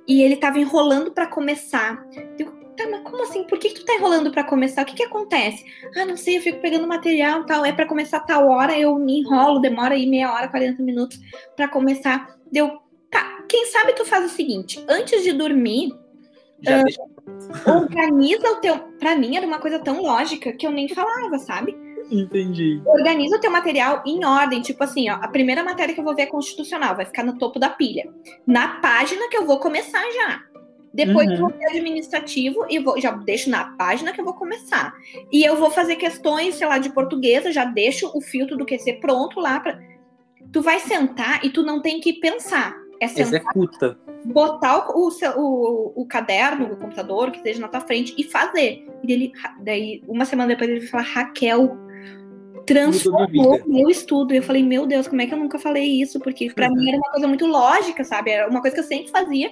e 0.07 0.21
ele 0.21 0.35
estava 0.35 0.59
enrolando 0.59 1.11
para 1.11 1.27
começar. 1.27 2.03
Eu, 2.37 2.47
tá, 2.75 2.87
mas 2.89 3.01
como 3.03 3.23
assim? 3.23 3.43
Por 3.43 3.59
que, 3.59 3.69
que 3.69 3.75
tu 3.81 3.85
tá 3.85 3.95
enrolando 3.95 4.31
para 4.31 4.43
começar? 4.43 4.83
O 4.83 4.85
que 4.85 4.95
que 4.95 5.03
acontece? 5.03 5.63
Ah, 5.95 6.05
não 6.05 6.17
sei, 6.17 6.37
eu 6.37 6.41
fico 6.41 6.59
pegando 6.59 6.87
material 6.87 7.45
tal, 7.45 7.65
é 7.65 7.71
para 7.71 7.87
começar 7.87 8.19
tal 8.21 8.47
hora, 8.47 8.77
eu 8.77 8.97
me 8.97 9.19
enrolo, 9.19 9.59
demora 9.59 9.95
aí 9.95 10.07
meia 10.07 10.33
hora, 10.33 10.47
40 10.47 10.81
minutos 10.81 11.19
para 11.55 11.67
começar. 11.67 12.35
Deu, 12.51 12.79
tá, 13.09 13.43
quem 13.47 13.65
sabe 13.67 13.93
tu 13.93 14.05
faz 14.05 14.25
o 14.25 14.35
seguinte, 14.35 14.83
antes 14.87 15.23
de 15.23 15.33
dormir, 15.33 15.91
uh, 15.93 17.71
organiza 17.71 18.49
o 18.51 18.55
teu, 18.57 18.77
para 18.99 19.15
mim 19.15 19.35
era 19.35 19.45
uma 19.45 19.59
coisa 19.59 19.79
tão 19.79 20.01
lógica 20.01 20.51
que 20.53 20.65
eu 20.65 20.71
nem 20.71 20.87
falava, 20.89 21.37
sabe? 21.39 21.75
Entendi. 22.11 22.81
Organiza 22.85 23.37
o 23.37 23.39
teu 23.39 23.49
material 23.49 24.03
em 24.05 24.23
ordem. 24.25 24.61
Tipo 24.61 24.83
assim, 24.83 25.09
ó, 25.09 25.13
a 25.13 25.27
primeira 25.27 25.63
matéria 25.63 25.93
que 25.93 25.99
eu 25.99 26.03
vou 26.03 26.15
ver 26.15 26.23
é 26.23 26.25
constitucional, 26.27 26.95
vai 26.95 27.05
ficar 27.05 27.23
no 27.23 27.37
topo 27.37 27.57
da 27.57 27.69
pilha. 27.69 28.11
Na 28.45 28.79
página 28.79 29.29
que 29.29 29.37
eu 29.37 29.45
vou 29.45 29.59
começar 29.59 30.03
já. 30.11 30.43
Depois 30.93 31.25
uhum. 31.27 31.33
eu 31.33 31.39
vou 31.39 31.49
ver 31.49 31.65
administrativo 31.67 32.65
e 32.69 32.77
vou, 32.77 32.99
já 32.99 33.11
deixo 33.11 33.49
na 33.49 33.63
página 33.77 34.11
que 34.11 34.19
eu 34.19 34.25
vou 34.25 34.33
começar. 34.33 34.93
E 35.31 35.41
eu 35.41 35.55
vou 35.55 35.71
fazer 35.71 35.95
questões, 35.95 36.55
sei 36.55 36.67
lá, 36.67 36.77
de 36.79 36.89
portuguesa, 36.89 37.51
já 37.51 37.63
deixo 37.63 38.11
o 38.13 38.19
filtro 38.19 38.57
do 38.57 38.65
QC 38.65 38.93
pronto 38.99 39.39
lá 39.39 39.59
para 39.61 39.79
Tu 40.51 40.61
vai 40.61 40.79
sentar 40.79 41.43
e 41.45 41.49
tu 41.49 41.63
não 41.63 41.81
tem 41.81 41.99
que 41.99 42.13
pensar. 42.13 42.75
É 42.99 43.07
sentar, 43.07 43.39
Executa. 43.39 43.97
Botar 44.25 44.89
o, 44.89 45.07
o, 45.07 45.11
o, 45.37 46.01
o 46.01 46.05
caderno, 46.05 46.73
o 46.73 46.77
computador, 46.77 47.31
que 47.31 47.37
esteja 47.37 47.59
na 47.59 47.67
tua 47.67 47.81
frente 47.81 48.13
e 48.17 48.23
fazer. 48.23 48.85
E 49.03 49.11
ele, 49.11 49.31
daí, 49.61 50.03
uma 50.07 50.25
semana 50.25 50.49
depois, 50.49 50.69
ele 50.69 50.81
vai 50.81 50.89
falar, 50.89 51.03
Raquel, 51.03 51.77
transformou 52.65 53.59
meu 53.65 53.89
estudo. 53.89 54.33
Eu 54.33 54.43
falei, 54.43 54.63
meu 54.63 54.85
Deus, 54.85 55.07
como 55.07 55.21
é 55.21 55.27
que 55.27 55.33
eu 55.33 55.39
nunca 55.39 55.59
falei 55.59 56.01
isso? 56.01 56.19
Porque 56.19 56.51
para 56.53 56.69
mim 56.69 56.89
era 56.89 56.97
uma 56.97 57.11
coisa 57.11 57.27
muito 57.27 57.45
lógica, 57.45 58.03
sabe? 58.03 58.31
Era 58.31 58.49
uma 58.49 58.61
coisa 58.61 58.75
que 58.75 58.81
eu 58.81 58.87
sempre 58.87 59.11
fazia. 59.11 59.51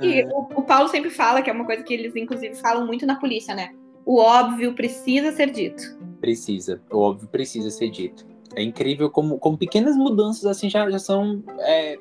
E 0.00 0.20
é. 0.20 0.26
o, 0.26 0.48
o, 0.56 0.62
Paulo 0.62 0.88
sempre 0.88 1.10
fala, 1.10 1.42
que 1.42 1.50
é 1.50 1.52
uma 1.52 1.64
coisa 1.64 1.82
que 1.82 1.94
eles, 1.94 2.14
inclusive, 2.16 2.54
falam 2.56 2.86
muito 2.86 3.06
na 3.06 3.16
polícia, 3.16 3.54
né? 3.54 3.70
O 4.04 4.18
óbvio 4.18 4.74
precisa 4.74 5.32
ser 5.32 5.50
dito. 5.50 5.96
Precisa. 6.20 6.80
O 6.90 6.98
óbvio 6.98 7.28
precisa 7.28 7.70
ser 7.70 7.90
dito. 7.90 8.26
É 8.54 8.62
incrível 8.62 9.10
como, 9.10 9.38
como 9.38 9.56
pequenas 9.56 9.96
mudanças 9.96 10.44
assim 10.44 10.68
já, 10.68 10.90
já 10.90 10.98
são. 10.98 11.42
É, 11.60 11.98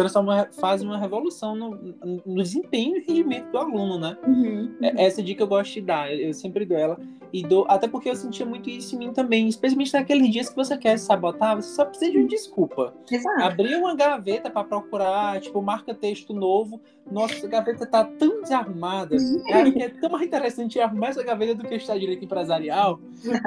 transformam, 0.00 0.46
fazem 0.52 0.88
uma 0.88 0.96
revolução 0.96 1.54
no, 1.54 1.70
no 2.24 2.42
desempenho 2.42 2.96
e 2.96 3.00
rendimento 3.00 3.50
do 3.50 3.58
aluno, 3.58 3.98
né? 3.98 4.16
Uhum, 4.26 4.74
uhum. 4.80 4.92
Essa 4.96 5.22
dica 5.22 5.42
eu 5.42 5.46
gosto 5.46 5.74
de 5.74 5.82
dar, 5.82 6.10
eu 6.10 6.32
sempre 6.32 6.64
dou 6.64 6.78
ela. 6.78 6.98
E 7.32 7.42
dou, 7.42 7.64
até 7.68 7.86
porque 7.86 8.08
eu 8.08 8.16
sentia 8.16 8.44
muito 8.44 8.68
isso 8.68 8.96
em 8.96 8.98
mim 8.98 9.12
também, 9.12 9.46
especialmente 9.46 9.92
naqueles 9.92 10.30
dias 10.30 10.48
que 10.48 10.56
você 10.56 10.76
quer 10.76 10.98
sabotar, 10.98 11.54
você 11.54 11.74
só 11.74 11.84
precisa 11.84 12.10
de 12.10 12.18
uma 12.18 12.26
desculpa. 12.26 12.94
Exato. 13.10 13.42
Abrir 13.42 13.76
uma 13.76 13.94
gaveta 13.94 14.50
para 14.50 14.64
procurar, 14.64 15.40
tipo, 15.40 15.60
marca 15.62 15.94
texto 15.94 16.32
novo. 16.32 16.80
Nossa, 17.10 17.34
essa 17.34 17.48
gaveta 17.48 17.84
tá 17.86 18.04
tão 18.04 18.42
desarrumada. 18.42 19.16
Cara, 19.48 19.70
que 19.70 19.82
é 19.82 19.88
tão 19.88 20.10
mais 20.10 20.26
interessante 20.26 20.78
arrumar 20.78 21.08
essa 21.08 21.22
gaveta 21.22 21.54
do 21.54 21.66
que 21.66 21.74
estar 21.74 21.98
direito 21.98 22.24
empresarial. 22.24 23.00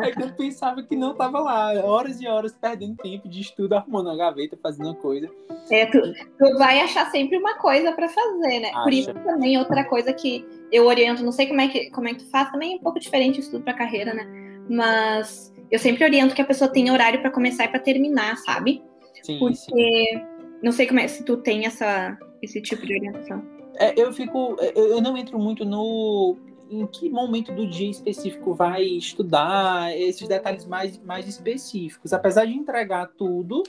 É 0.04 0.12
que 0.12 0.22
eu 0.22 0.34
pensava 0.34 0.84
que 0.84 0.96
não 0.96 1.16
tava 1.16 1.40
lá, 1.40 1.74
horas 1.84 2.20
e 2.22 2.28
horas 2.28 2.54
perdendo 2.54 2.98
tempo 2.98 3.30
de 3.30 3.42
estudo, 3.42 3.74
arrumando 3.74 4.10
a 4.10 4.16
gaveta, 4.16 4.58
fazendo 4.62 4.88
uma 4.88 4.96
coisa. 4.96 5.30
É, 5.72 5.86
tu, 5.86 6.02
tu 6.38 6.58
vai 6.58 6.82
achar 6.82 7.10
sempre 7.10 7.38
uma 7.38 7.56
coisa 7.56 7.92
para 7.94 8.10
fazer, 8.10 8.60
né? 8.60 8.70
Acha. 8.70 8.84
Por 8.84 8.94
isso 8.94 9.14
também 9.14 9.58
outra 9.58 9.84
coisa 9.86 10.12
que 10.14 10.46
eu 10.72 10.86
oriento, 10.86 11.24
não 11.24 11.32
sei 11.32 11.48
como 11.48 11.62
é 11.62 11.68
que, 11.68 11.90
como 11.92 12.08
é 12.08 12.14
que 12.14 12.24
tu 12.24 12.30
faz, 12.30 12.52
também 12.52 12.74
é 12.74 12.76
um 12.76 12.80
pouco 12.80 13.00
diferente 13.00 13.40
estudo 13.40 13.64
para 13.64 13.74
carreira, 13.74 14.14
né? 14.14 14.26
Mas 14.70 15.54
eu 15.72 15.80
sempre 15.80 16.04
oriento 16.04 16.36
que 16.36 16.42
a 16.42 16.46
pessoa 16.46 16.70
tenha 16.70 16.94
horário 16.94 17.22
para 17.22 17.32
começar 17.32 17.66
e 17.66 17.68
para 17.68 17.80
terminar, 17.80 18.38
sabe? 18.38 18.84
Sim, 19.24 19.40
Porque 19.40 19.56
sim. 19.56 20.22
não 20.62 20.72
sei 20.72 20.88
como 20.88 21.00
é 21.00 21.08
se 21.08 21.24
tu 21.24 21.38
tem 21.38 21.66
essa, 21.66 22.18
esse 22.42 22.62
tipo 22.62 22.86
de 22.86 22.94
orientação. 22.94 23.53
É, 23.76 24.00
eu 24.00 24.12
fico, 24.14 24.58
eu 24.76 25.02
não 25.02 25.18
entro 25.18 25.40
muito 25.40 25.66
no 25.66 26.38
em 26.70 26.88
que 26.88 27.10
momento 27.10 27.54
do 27.54 27.68
dia 27.68 27.90
específico 27.90 28.54
vai 28.54 28.84
estudar 28.84 29.96
esses 29.96 30.28
detalhes 30.28 30.66
mais, 30.66 30.98
mais 31.04 31.28
específicos. 31.28 32.14
Apesar 32.14 32.46
de 32.46 32.54
entregar 32.54 33.08
tudo, 33.16 33.62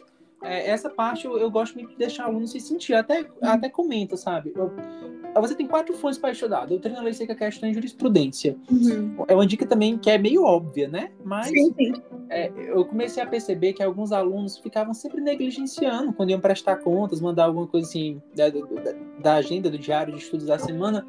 é, 0.44 0.70
essa 0.70 0.90
parte 0.90 1.24
eu, 1.24 1.38
eu, 1.38 1.50
gosto 1.50 1.74
muito 1.74 1.90
de 1.90 1.96
deixar 1.96 2.26
o 2.26 2.30
aluno 2.30 2.46
se 2.46 2.60
sentir. 2.60 2.94
Até, 2.94 3.26
até 3.40 3.68
comenta, 3.68 4.16
sabe? 4.16 4.52
Eu, 4.54 4.72
você 5.40 5.54
tem 5.54 5.66
quatro 5.66 5.94
fontes 5.94 6.18
para 6.18 6.30
estudar. 6.30 6.66
Doutrina 6.66 7.00
lei 7.02 7.12
seca, 7.12 7.34
questão 7.34 7.68
e 7.68 7.74
jurisprudência. 7.74 8.56
Uhum. 8.70 9.24
É 9.26 9.34
uma 9.34 9.46
dica 9.46 9.66
também 9.66 9.98
que 9.98 10.10
é 10.10 10.18
meio 10.18 10.44
óbvia, 10.44 10.88
né? 10.88 11.10
Mas 11.24 11.48
sim, 11.48 11.74
sim. 11.76 11.92
É, 12.30 12.52
eu 12.56 12.84
comecei 12.84 13.22
a 13.22 13.26
perceber 13.26 13.72
que 13.72 13.82
alguns 13.82 14.12
alunos 14.12 14.58
ficavam 14.58 14.94
sempre 14.94 15.20
negligenciando 15.20 16.12
quando 16.12 16.30
iam 16.30 16.40
prestar 16.40 16.76
contas, 16.76 17.20
mandar 17.20 17.44
alguma 17.44 17.66
coisa 17.66 17.88
assim 17.88 18.22
da, 18.34 18.48
da, 18.48 18.60
da 19.20 19.34
agenda, 19.34 19.70
do 19.70 19.78
diário 19.78 20.14
de 20.14 20.20
estudos 20.20 20.46
da 20.46 20.58
semana. 20.58 21.06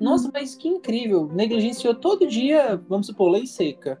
Nossa, 0.00 0.30
mas 0.32 0.54
que 0.54 0.68
incrível! 0.68 1.30
Negligenciou 1.32 1.94
todo 1.94 2.26
dia, 2.26 2.80
vamos 2.88 3.06
supor, 3.06 3.30
lei 3.30 3.46
seca. 3.46 4.00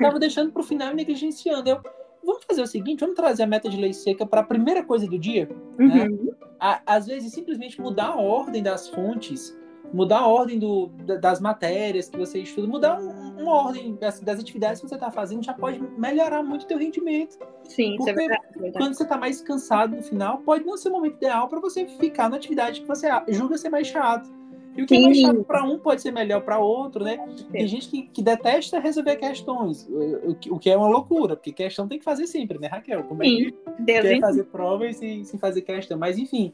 Tava 0.00 0.18
deixando 0.18 0.52
para 0.52 0.60
o 0.60 0.64
final 0.64 0.92
e 0.92 0.94
negligenciando. 0.94 1.68
Eu, 1.68 1.80
vamos 2.26 2.44
fazer 2.44 2.62
o 2.62 2.66
seguinte, 2.66 3.00
vamos 3.00 3.16
trazer 3.16 3.44
a 3.44 3.46
meta 3.46 3.68
de 3.68 3.76
lei 3.76 3.92
seca 3.92 4.26
para 4.26 4.40
a 4.40 4.44
primeira 4.44 4.84
coisa 4.84 5.06
do 5.06 5.18
dia, 5.18 5.48
né? 5.78 6.08
Uhum. 6.08 6.24
né? 6.24 6.80
Às 6.84 7.06
vezes, 7.06 7.32
simplesmente 7.32 7.80
mudar 7.80 8.08
a 8.08 8.16
ordem 8.16 8.62
das 8.62 8.88
fontes, 8.88 9.56
mudar 9.92 10.20
a 10.20 10.26
ordem 10.26 10.58
do, 10.58 10.88
das 11.20 11.40
matérias 11.40 12.08
que 12.08 12.18
você 12.18 12.40
estuda, 12.40 12.66
mudar 12.66 12.98
uma 12.98 13.52
ordem 13.52 13.94
das, 13.96 14.20
das, 14.20 14.40
atividades 14.40 14.80
que 14.80 14.88
você 14.88 14.94
está 14.94 15.10
fazendo 15.10 15.44
já 15.44 15.54
pode 15.54 15.80
melhorar 15.98 16.42
muito 16.42 16.62
o 16.62 16.66
teu 16.66 16.78
rendimento. 16.78 17.38
Sim, 17.64 17.96
Porque 17.96 18.02
isso 18.02 18.10
é 18.10 18.14
verdade, 18.14 18.42
verdade. 18.54 18.78
quando 18.78 18.94
você 18.94 19.02
está 19.02 19.16
mais 19.16 19.40
cansado 19.40 19.96
no 19.96 20.02
final, 20.02 20.38
pode 20.38 20.64
não 20.64 20.76
ser 20.76 20.88
o 20.88 20.92
momento 20.92 21.16
ideal 21.16 21.48
para 21.48 21.60
você 21.60 21.86
ficar 21.86 22.28
na 22.28 22.36
atividade 22.36 22.80
que 22.80 22.86
você 22.86 23.08
julga 23.28 23.58
ser 23.58 23.68
mais 23.68 23.86
chato. 23.86 24.28
E 24.76 24.82
o 24.82 24.86
que 24.86 24.94
Sim. 24.94 25.02
é 25.02 25.06
mais 25.06 25.18
chato 25.18 25.44
para 25.44 25.64
um 25.64 25.78
pode 25.78 26.02
ser 26.02 26.10
melhor 26.10 26.42
para 26.42 26.58
outro, 26.58 27.04
né? 27.04 27.18
Tem 27.50 27.66
gente 27.66 27.88
que, 27.88 28.02
que, 28.02 28.22
detesta 28.22 28.78
resolver 28.78 29.16
questões, 29.16 29.88
o, 29.88 30.54
o, 30.54 30.58
que 30.58 30.68
é 30.68 30.76
uma 30.76 30.88
loucura, 30.88 31.34
porque 31.34 31.52
questão 31.52 31.88
tem 31.88 31.98
que 31.98 32.04
fazer 32.04 32.26
sempre, 32.26 32.58
né, 32.58 32.66
Raquel? 32.66 33.04
Como 33.04 33.22
é 33.22 33.26
que 33.26 33.54
Deus 33.80 34.02
quer 34.02 34.20
fazer 34.20 34.44
prova 34.44 34.92
sem, 34.92 35.24
sem 35.24 35.38
fazer 35.38 35.62
questão? 35.62 35.98
Mas, 35.98 36.18
enfim, 36.18 36.52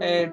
é, 0.00 0.32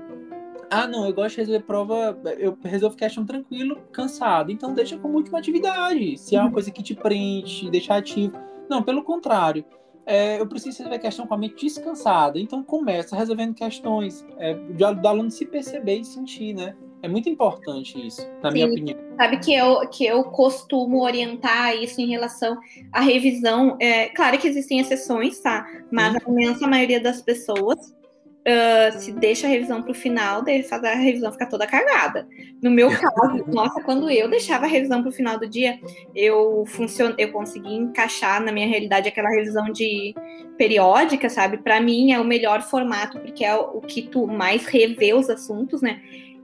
ah, 0.70 0.86
não, 0.88 1.06
eu 1.06 1.14
gosto 1.14 1.36
de 1.36 1.42
resolver 1.42 1.66
prova, 1.66 2.20
eu 2.38 2.58
resolvo 2.64 2.96
questão 2.96 3.26
tranquilo, 3.26 3.82
cansado. 3.92 4.52
Então 4.52 4.74
deixa 4.74 4.98
como 4.98 5.16
última 5.16 5.40
atividade. 5.40 6.18
Se 6.18 6.36
é 6.36 6.42
uma 6.42 6.52
coisa 6.52 6.70
que 6.70 6.84
te 6.84 6.94
preenche, 6.94 7.70
deixar 7.72 7.98
ativo. 7.98 8.38
Não, 8.70 8.84
pelo 8.84 9.04
contrário. 9.04 9.66
É, 10.06 10.40
eu 10.40 10.48
preciso 10.48 10.78
resolver 10.78 11.00
questão 11.00 11.26
com 11.26 11.34
a 11.34 11.38
mente 11.38 11.66
descansada. 11.66 12.40
Então 12.40 12.64
começa 12.64 13.16
resolvendo 13.16 13.56
questões. 13.56 14.26
É, 14.38 14.54
do 14.54 15.08
aluno 15.08 15.32
se 15.32 15.46
perceber 15.46 15.98
e 15.98 16.06
sentir, 16.06 16.54
né? 16.54 16.76
É 17.02 17.08
muito 17.08 17.30
importante 17.30 18.06
isso, 18.06 18.28
na 18.44 18.50
Sim, 18.50 18.54
minha 18.54 18.68
opinião. 18.68 18.98
Sabe 19.18 19.38
que 19.40 19.54
eu, 19.54 19.88
que 19.88 20.06
eu 20.06 20.24
costumo 20.26 21.02
orientar 21.04 21.76
isso 21.76 22.02
em 22.02 22.08
relação 22.08 22.58
à 22.92 23.00
revisão. 23.00 23.78
É, 23.80 24.10
claro 24.10 24.38
que 24.38 24.48
existem 24.48 24.80
exceções, 24.80 25.40
tá? 25.40 25.66
Mas 25.92 26.14
Sim. 26.14 26.20
a 26.26 26.30
imensa 26.30 26.68
maioria 26.68 27.00
das 27.00 27.22
pessoas 27.22 27.94
Uh, 28.40 28.98
se 28.98 29.12
deixa 29.12 29.46
a 29.46 29.50
revisão 29.50 29.84
para 29.84 29.92
o 29.92 29.94
final, 29.94 30.44
faz 30.68 30.84
a 30.84 30.96
revisão 30.96 31.32
ficar 31.32 31.48
toda 31.48 31.68
cagada. 31.68 32.26
No 32.62 32.72
meu 32.72 32.90
caso, 32.98 33.46
nossa, 33.48 33.84
quando 33.84 34.10
eu 34.10 34.30
deixava 34.30 34.66
a 34.66 34.68
revisão 34.68 35.02
para 35.02 35.10
o 35.10 35.14
final 35.14 35.38
do 35.38 35.48
dia, 35.48 35.78
eu 36.16 36.64
funcion... 36.66 37.14
eu 37.18 37.32
consegui 37.32 37.76
encaixar 37.76 38.42
na 38.42 38.52
minha 38.52 38.66
realidade 38.66 39.10
aquela 39.10 39.30
revisão 39.30 39.66
de 39.72 40.16
periódica, 40.58 41.30
sabe? 41.30 41.58
Para 41.58 41.82
mim 41.82 42.12
é 42.12 42.20
o 42.20 42.24
melhor 42.24 42.62
formato, 42.62 43.20
porque 43.20 43.44
é 43.44 43.54
o 43.54 43.82
que 43.82 44.04
tu 44.04 44.26
mais 44.26 44.66
revê 44.66 45.14
os 45.14 45.30
assuntos, 45.30 45.82
né? 45.82 46.02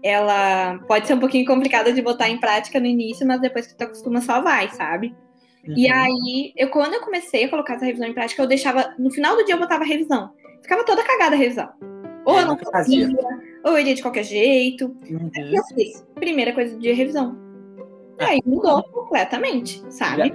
Ela 0.08 0.78
pode 0.88 1.08
ser 1.08 1.16
um 1.16 1.20
pouquinho 1.20 1.46
complicada 1.46 1.92
de 1.92 2.02
botar 2.02 2.30
em 2.30 2.40
prática 2.40 2.80
no 2.80 2.86
início, 2.86 3.26
mas 3.26 3.42
depois 3.42 3.66
que 3.66 3.76
tu 3.76 3.84
acostuma 3.84 4.22
só 4.22 4.40
vai, 4.42 4.70
sabe? 4.70 5.16
Uhum. 5.68 5.74
E 5.76 5.90
aí, 5.90 6.54
eu 6.56 6.70
quando 6.70 6.94
eu 6.94 7.02
comecei 7.02 7.46
a 7.46 7.50
colocar 7.50 7.74
essa 7.74 7.86
revisão 7.86 8.08
em 8.08 8.14
prática, 8.14 8.42
eu 8.42 8.48
deixava 8.48 8.94
no 9.00 9.10
final 9.10 9.36
do 9.36 9.44
dia 9.44 9.56
eu 9.56 9.60
botava 9.60 9.84
a 9.84 9.88
revisão 9.88 10.32
ficava 10.66 10.84
toda 10.84 11.04
cagada 11.04 11.36
a 11.36 11.40
revisão. 11.40 11.70
Ou 12.26 12.40
é, 12.40 12.42
eu 12.42 12.48
não 12.48 12.58
fazia, 12.58 13.08
ou 13.64 13.74
eu 13.74 13.80
iria 13.80 13.94
de 13.94 14.02
qualquer 14.02 14.24
jeito. 14.24 14.88
Uhum. 15.10 15.32
eu 15.36 15.64
fiz. 15.76 16.04
Primeira 16.16 16.54
coisa 16.54 16.78
de 16.78 16.92
revisão. 16.92 17.38
E 18.20 18.24
aí 18.24 18.42
mudou 18.46 18.84
completamente, 18.84 19.84
sabe? 19.90 20.32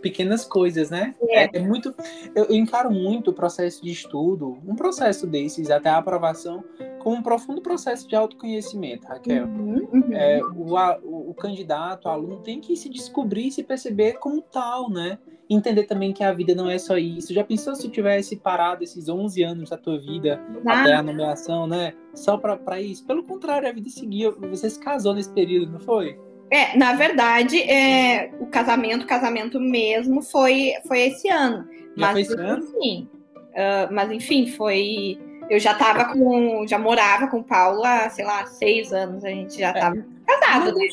Pequenas 0.00 0.44
coisas, 0.44 0.90
né? 0.90 1.14
É, 1.28 1.44
é, 1.44 1.50
é 1.54 1.60
muito. 1.60 1.94
Eu, 2.34 2.46
encaro 2.50 2.90
muito 2.90 3.30
o 3.30 3.34
processo 3.34 3.82
de 3.82 3.90
estudo, 3.90 4.58
um 4.66 4.74
processo 4.74 5.26
desses, 5.26 5.70
até 5.70 5.88
a 5.88 5.98
aprovação, 5.98 6.64
como 7.00 7.16
um 7.16 7.22
profundo 7.22 7.60
processo 7.60 8.08
de 8.08 8.14
autoconhecimento, 8.14 9.08
Raquel. 9.08 9.46
Uhum, 9.46 9.88
uhum. 9.92 10.12
É, 10.12 10.40
o, 10.42 10.74
o, 11.02 11.30
o, 11.30 11.34
candidato, 11.34 12.06
o 12.06 12.08
aluno, 12.08 12.36
tem 12.38 12.60
que 12.60 12.76
se 12.76 12.88
descobrir 12.88 13.48
e 13.48 13.52
se 13.52 13.64
perceber 13.64 14.14
como 14.14 14.40
tal, 14.40 14.88
né? 14.88 15.18
Entender 15.48 15.84
também 15.84 16.12
que 16.12 16.22
a 16.22 16.32
vida 16.32 16.54
não 16.54 16.70
é 16.70 16.78
só 16.78 16.96
isso. 16.96 17.34
Já 17.34 17.42
pensou 17.42 17.74
se 17.74 17.88
tivesse 17.88 18.36
parado 18.36 18.84
esses 18.84 19.08
11 19.08 19.42
anos 19.42 19.70
da 19.70 19.76
tua 19.76 19.98
vida 19.98 20.40
ah. 20.64 20.80
até 20.80 20.94
a 20.94 21.02
nomeação, 21.02 21.66
né? 21.66 21.92
Só 22.14 22.38
para 22.38 22.80
isso? 22.80 23.04
Pelo 23.04 23.24
contrário, 23.24 23.68
a 23.68 23.72
vida 23.72 23.90
seguia. 23.90 24.30
Você 24.30 24.70
se 24.70 24.78
casou 24.78 25.12
nesse 25.12 25.32
período, 25.32 25.72
não 25.72 25.80
foi? 25.80 26.16
É, 26.50 26.76
na 26.76 26.94
verdade, 26.94 27.60
é, 27.62 28.32
o 28.40 28.46
casamento, 28.46 29.06
casamento 29.06 29.60
mesmo, 29.60 30.20
foi, 30.20 30.72
foi 30.86 31.02
esse 31.02 31.28
ano. 31.28 31.68
Já 31.96 32.12
mas, 32.12 32.12
foi 32.12 32.20
esse 32.22 32.34
ano? 32.34 32.64
Enfim, 32.64 33.08
uh, 33.32 33.92
mas 33.92 34.10
enfim, 34.10 34.46
foi. 34.48 35.18
Eu 35.48 35.60
já 35.60 35.74
tava 35.74 36.12
com. 36.12 36.66
Já 36.66 36.78
morava 36.78 37.28
com 37.28 37.38
o 37.38 37.44
Paulo 37.44 37.84
há, 37.84 38.10
sei 38.10 38.24
lá, 38.24 38.46
seis 38.46 38.92
anos. 38.92 39.24
A 39.24 39.28
gente 39.28 39.58
já 39.58 39.72
tava 39.72 39.96
é, 39.98 40.04
casado, 40.26 40.74
né? 40.74 40.88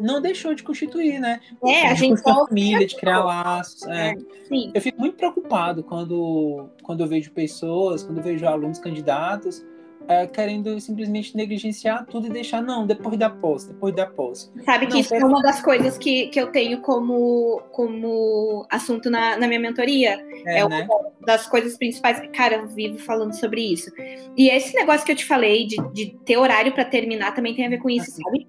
Não 0.00 0.20
deixou 0.20 0.54
de 0.54 0.62
constituir, 0.62 1.20
né? 1.20 1.40
É, 1.64 1.86
a 1.86 1.94
gente. 1.94 2.20
família, 2.20 2.86
de 2.86 2.96
criar 2.96 3.24
laços. 3.24 3.86
É. 3.86 4.10
É, 4.10 4.14
sim. 4.48 4.72
Eu 4.74 4.80
fico 4.80 5.00
muito 5.00 5.16
preocupado 5.16 5.84
quando, 5.84 6.68
quando 6.82 7.02
eu 7.02 7.06
vejo 7.06 7.30
pessoas, 7.30 8.02
quando 8.02 8.18
eu 8.18 8.24
vejo 8.24 8.46
alunos 8.46 8.78
candidatos 8.78 9.64
é, 10.08 10.26
querendo 10.26 10.78
simplesmente 10.80 11.36
negligenciar 11.36 12.06
tudo 12.06 12.26
e 12.26 12.30
deixar, 12.30 12.62
não, 12.62 12.86
depois 12.86 13.18
da 13.18 13.28
posse, 13.28 13.68
depois 13.68 13.94
da 13.94 14.06
posse. 14.06 14.50
Sabe 14.64 14.86
que 14.86 14.94
não, 14.94 15.00
isso 15.00 15.14
é 15.14 15.24
uma 15.24 15.42
das 15.42 15.60
coisas 15.60 15.98
que, 15.98 16.28
que 16.28 16.40
eu 16.40 16.48
tenho 16.52 16.80
como, 16.80 17.62
como 17.72 18.66
assunto 18.70 19.10
na, 19.10 19.36
na 19.36 19.46
minha 19.46 19.60
mentoria. 19.60 20.18
É, 20.46 20.60
é 20.60 20.68
né? 20.68 20.86
uma 20.88 21.12
das 21.26 21.46
coisas 21.46 21.76
principais. 21.76 22.20
Cara, 22.32 22.56
eu 22.56 22.68
vivo 22.68 22.98
falando 22.98 23.32
sobre 23.32 23.60
isso. 23.72 23.90
E 24.36 24.48
esse 24.48 24.74
negócio 24.74 25.04
que 25.04 25.12
eu 25.12 25.16
te 25.16 25.24
falei 25.24 25.66
de, 25.66 25.76
de 25.92 26.16
ter 26.24 26.36
horário 26.36 26.72
para 26.72 26.84
terminar 26.84 27.34
também 27.34 27.54
tem 27.54 27.66
a 27.66 27.70
ver 27.70 27.78
com 27.78 27.90
isso, 27.90 28.10
assim. 28.10 28.22
sabe? 28.22 28.46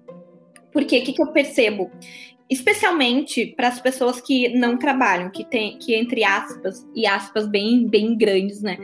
Porque 0.72 0.98
o 0.98 1.02
que, 1.02 1.12
que 1.12 1.22
eu 1.22 1.32
percebo? 1.32 1.90
especialmente 2.50 3.46
para 3.46 3.68
as 3.68 3.80
pessoas 3.80 4.20
que 4.20 4.48
não 4.56 4.78
trabalham, 4.78 5.30
que 5.30 5.44
tem 5.44 5.78
que 5.78 5.94
entre 5.94 6.24
aspas 6.24 6.86
e 6.94 7.06
aspas 7.06 7.46
bem 7.46 7.86
bem 7.86 8.16
grandes, 8.16 8.62
né? 8.62 8.78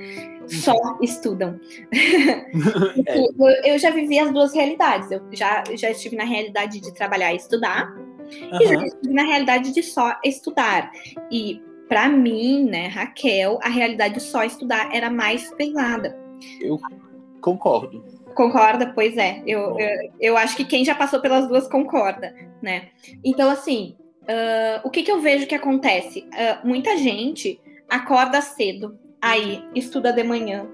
Só 0.49 0.99
estudam. 1.01 1.59
eu 3.65 3.79
já 3.79 3.91
vivi 3.91 4.19
as 4.19 4.33
duas 4.33 4.55
realidades. 4.55 5.11
Eu 5.11 5.23
já 5.33 5.65
já 5.75 5.91
estive 5.91 6.17
na 6.17 6.25
realidade 6.25 6.81
de 6.81 6.93
trabalhar 6.93 7.33
e 7.33 7.37
estudar, 7.37 7.93
uhum. 7.93 8.59
e 8.61 8.67
já 8.67 8.85
estive 8.85 9.13
na 9.13 9.23
realidade 9.25 9.73
de 9.73 9.83
só 9.83 10.17
estudar. 10.25 10.91
E 11.31 11.63
para 11.89 12.09
mim, 12.09 12.65
né, 12.65 12.89
Raquel, 12.89 13.59
a 13.63 13.69
realidade 13.69 14.15
de 14.15 14.21
só 14.21 14.45
estudar 14.45 14.95
era 14.95 15.11
mais 15.11 15.53
pesada. 15.55 16.19
Eu 16.61 16.79
concordo. 17.41 18.05
Concorda? 18.35 18.93
Pois 18.95 19.17
é. 19.17 19.43
Eu, 19.47 19.79
eu, 19.79 20.13
eu, 20.21 20.37
acho 20.37 20.57
que 20.57 20.65
quem 20.65 20.85
já 20.85 20.95
passou 20.95 21.21
pelas 21.21 21.47
duas 21.47 21.69
concorda, 21.69 22.35
né? 22.61 22.89
Então, 23.23 23.49
assim, 23.49 23.97
uh, 24.23 24.81
o 24.83 24.91
que, 24.91 25.03
que 25.03 25.11
eu 25.11 25.21
vejo 25.21 25.47
que 25.47 25.55
acontece? 25.55 26.27
Uh, 26.33 26.67
muita 26.67 26.97
gente 26.97 27.61
acorda 27.89 28.41
cedo, 28.41 28.99
aí 29.25 29.65
estuda 29.75 30.13
de 30.13 30.23
manhã, 30.23 30.67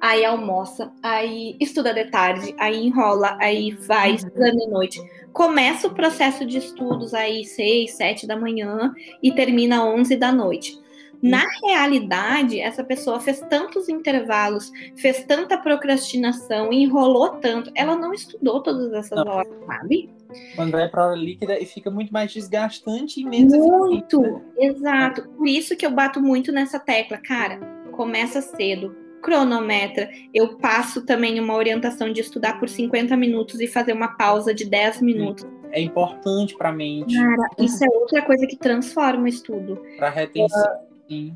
aí 0.00 0.24
almoça, 0.24 0.92
aí 1.02 1.56
estuda 1.58 1.92
de 1.92 2.04
tarde, 2.04 2.54
aí 2.56 2.86
enrola, 2.86 3.36
aí 3.40 3.72
vai 3.72 4.10
uhum. 4.10 4.14
estuda 4.14 4.52
de 4.52 4.66
noite. 4.68 5.00
Começa 5.32 5.88
o 5.88 5.94
processo 5.94 6.46
de 6.46 6.58
estudos 6.58 7.12
aí 7.12 7.44
seis, 7.44 7.94
sete 7.94 8.24
da 8.24 8.36
manhã 8.36 8.94
e 9.20 9.32
termina 9.32 9.84
onze 9.84 10.14
da 10.16 10.30
noite. 10.30 10.78
Na 11.20 11.42
realidade, 11.64 12.60
essa 12.60 12.84
pessoa 12.84 13.18
fez 13.18 13.40
tantos 13.40 13.88
intervalos, 13.88 14.70
fez 14.96 15.24
tanta 15.24 15.58
procrastinação, 15.58 16.72
enrolou 16.72 17.30
tanto, 17.40 17.72
ela 17.74 17.96
não 17.96 18.12
estudou 18.12 18.62
todas 18.62 18.92
essas 18.92 19.24
não. 19.24 19.32
horas, 19.32 19.52
sabe? 19.66 20.10
Quando 20.54 20.72
vai 20.72 20.88
para 20.88 21.02
a 21.02 21.06
hora 21.08 21.16
líquida 21.16 21.58
e 21.58 21.64
fica 21.64 21.90
muito 21.90 22.12
mais 22.12 22.32
desgastante 22.32 23.20
e 23.20 23.24
menos 23.24 23.56
Muito, 23.56 24.20
né? 24.20 24.42
exato. 24.58 25.28
Por 25.30 25.48
isso 25.48 25.74
que 25.74 25.86
eu 25.86 25.90
bato 25.90 26.20
muito 26.20 26.52
nessa 26.52 26.78
tecla, 26.78 27.16
cara. 27.16 27.75
Começa 27.96 28.42
cedo, 28.42 28.94
cronometra. 29.22 30.10
Eu 30.34 30.58
passo 30.58 31.04
também 31.04 31.40
uma 31.40 31.54
orientação 31.54 32.12
de 32.12 32.20
estudar 32.20 32.60
por 32.60 32.68
50 32.68 33.16
minutos 33.16 33.60
e 33.60 33.66
fazer 33.66 33.92
uma 33.92 34.16
pausa 34.16 34.54
de 34.54 34.66
10 34.66 35.00
minutos. 35.00 35.46
É 35.72 35.80
importante 35.80 36.54
para 36.56 36.68
a 36.68 36.72
mente. 36.72 37.16
Cara, 37.16 37.48
isso 37.58 37.82
é 37.82 37.88
outra 37.88 38.22
coisa 38.22 38.46
que 38.46 38.56
transforma 38.56 39.24
o 39.24 39.28
estudo. 39.28 39.82
Para 39.96 40.10
retenção. 40.10 40.64
Sim. 41.08 41.34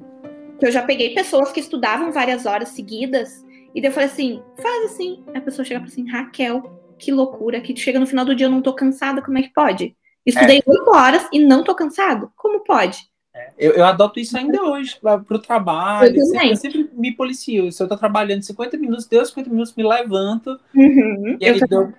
Que 0.58 0.66
eu 0.66 0.70
já 0.70 0.82
peguei 0.82 1.14
pessoas 1.14 1.50
que 1.50 1.60
estudavam 1.60 2.12
várias 2.12 2.44
horas 2.44 2.68
seguidas, 2.68 3.44
e 3.74 3.80
daí 3.80 3.90
eu 3.90 3.94
falei 3.94 4.08
assim: 4.08 4.42
faz 4.60 4.92
assim. 4.92 5.24
Aí 5.28 5.38
a 5.38 5.42
pessoa 5.42 5.64
chega 5.64 5.80
para 5.80 5.88
assim: 5.88 6.08
Raquel, 6.08 6.62
que 6.98 7.10
loucura, 7.10 7.60
que 7.60 7.74
chega 7.74 7.98
no 7.98 8.06
final 8.06 8.24
do 8.24 8.34
dia 8.34 8.46
eu 8.46 8.50
não 8.50 8.62
tô 8.62 8.74
cansada, 8.74 9.22
como 9.22 9.38
é 9.38 9.42
que 9.42 9.52
pode? 9.52 9.96
Estudei 10.24 10.58
é. 10.58 10.70
oito 10.70 10.94
é. 10.94 10.96
horas 10.96 11.28
e 11.32 11.38
não 11.38 11.64
tô 11.64 11.74
cansado? 11.74 12.30
Como 12.36 12.60
pode? 12.60 13.09
Eu, 13.58 13.72
eu, 13.72 13.84
adoto 13.84 14.18
isso 14.18 14.36
ainda 14.36 14.62
hoje 14.62 14.98
para 15.00 15.22
o 15.28 15.38
trabalho. 15.38 16.16
Eu 16.16 16.26
sempre, 16.26 16.50
eu 16.50 16.56
sempre, 16.56 16.90
me 16.94 17.12
policio. 17.12 17.70
Se 17.70 17.82
eu 17.82 17.88
tô 17.88 17.96
trabalhando 17.96 18.42
50 18.42 18.76
minutos, 18.76 19.06
deu 19.06 19.24
50 19.24 19.50
minutos, 19.50 19.74
me 19.74 19.82
levanto. 19.82 20.58
Uhum. 20.74 21.36
E 21.40 21.46
aí 21.46 21.60
deu, 21.60 21.92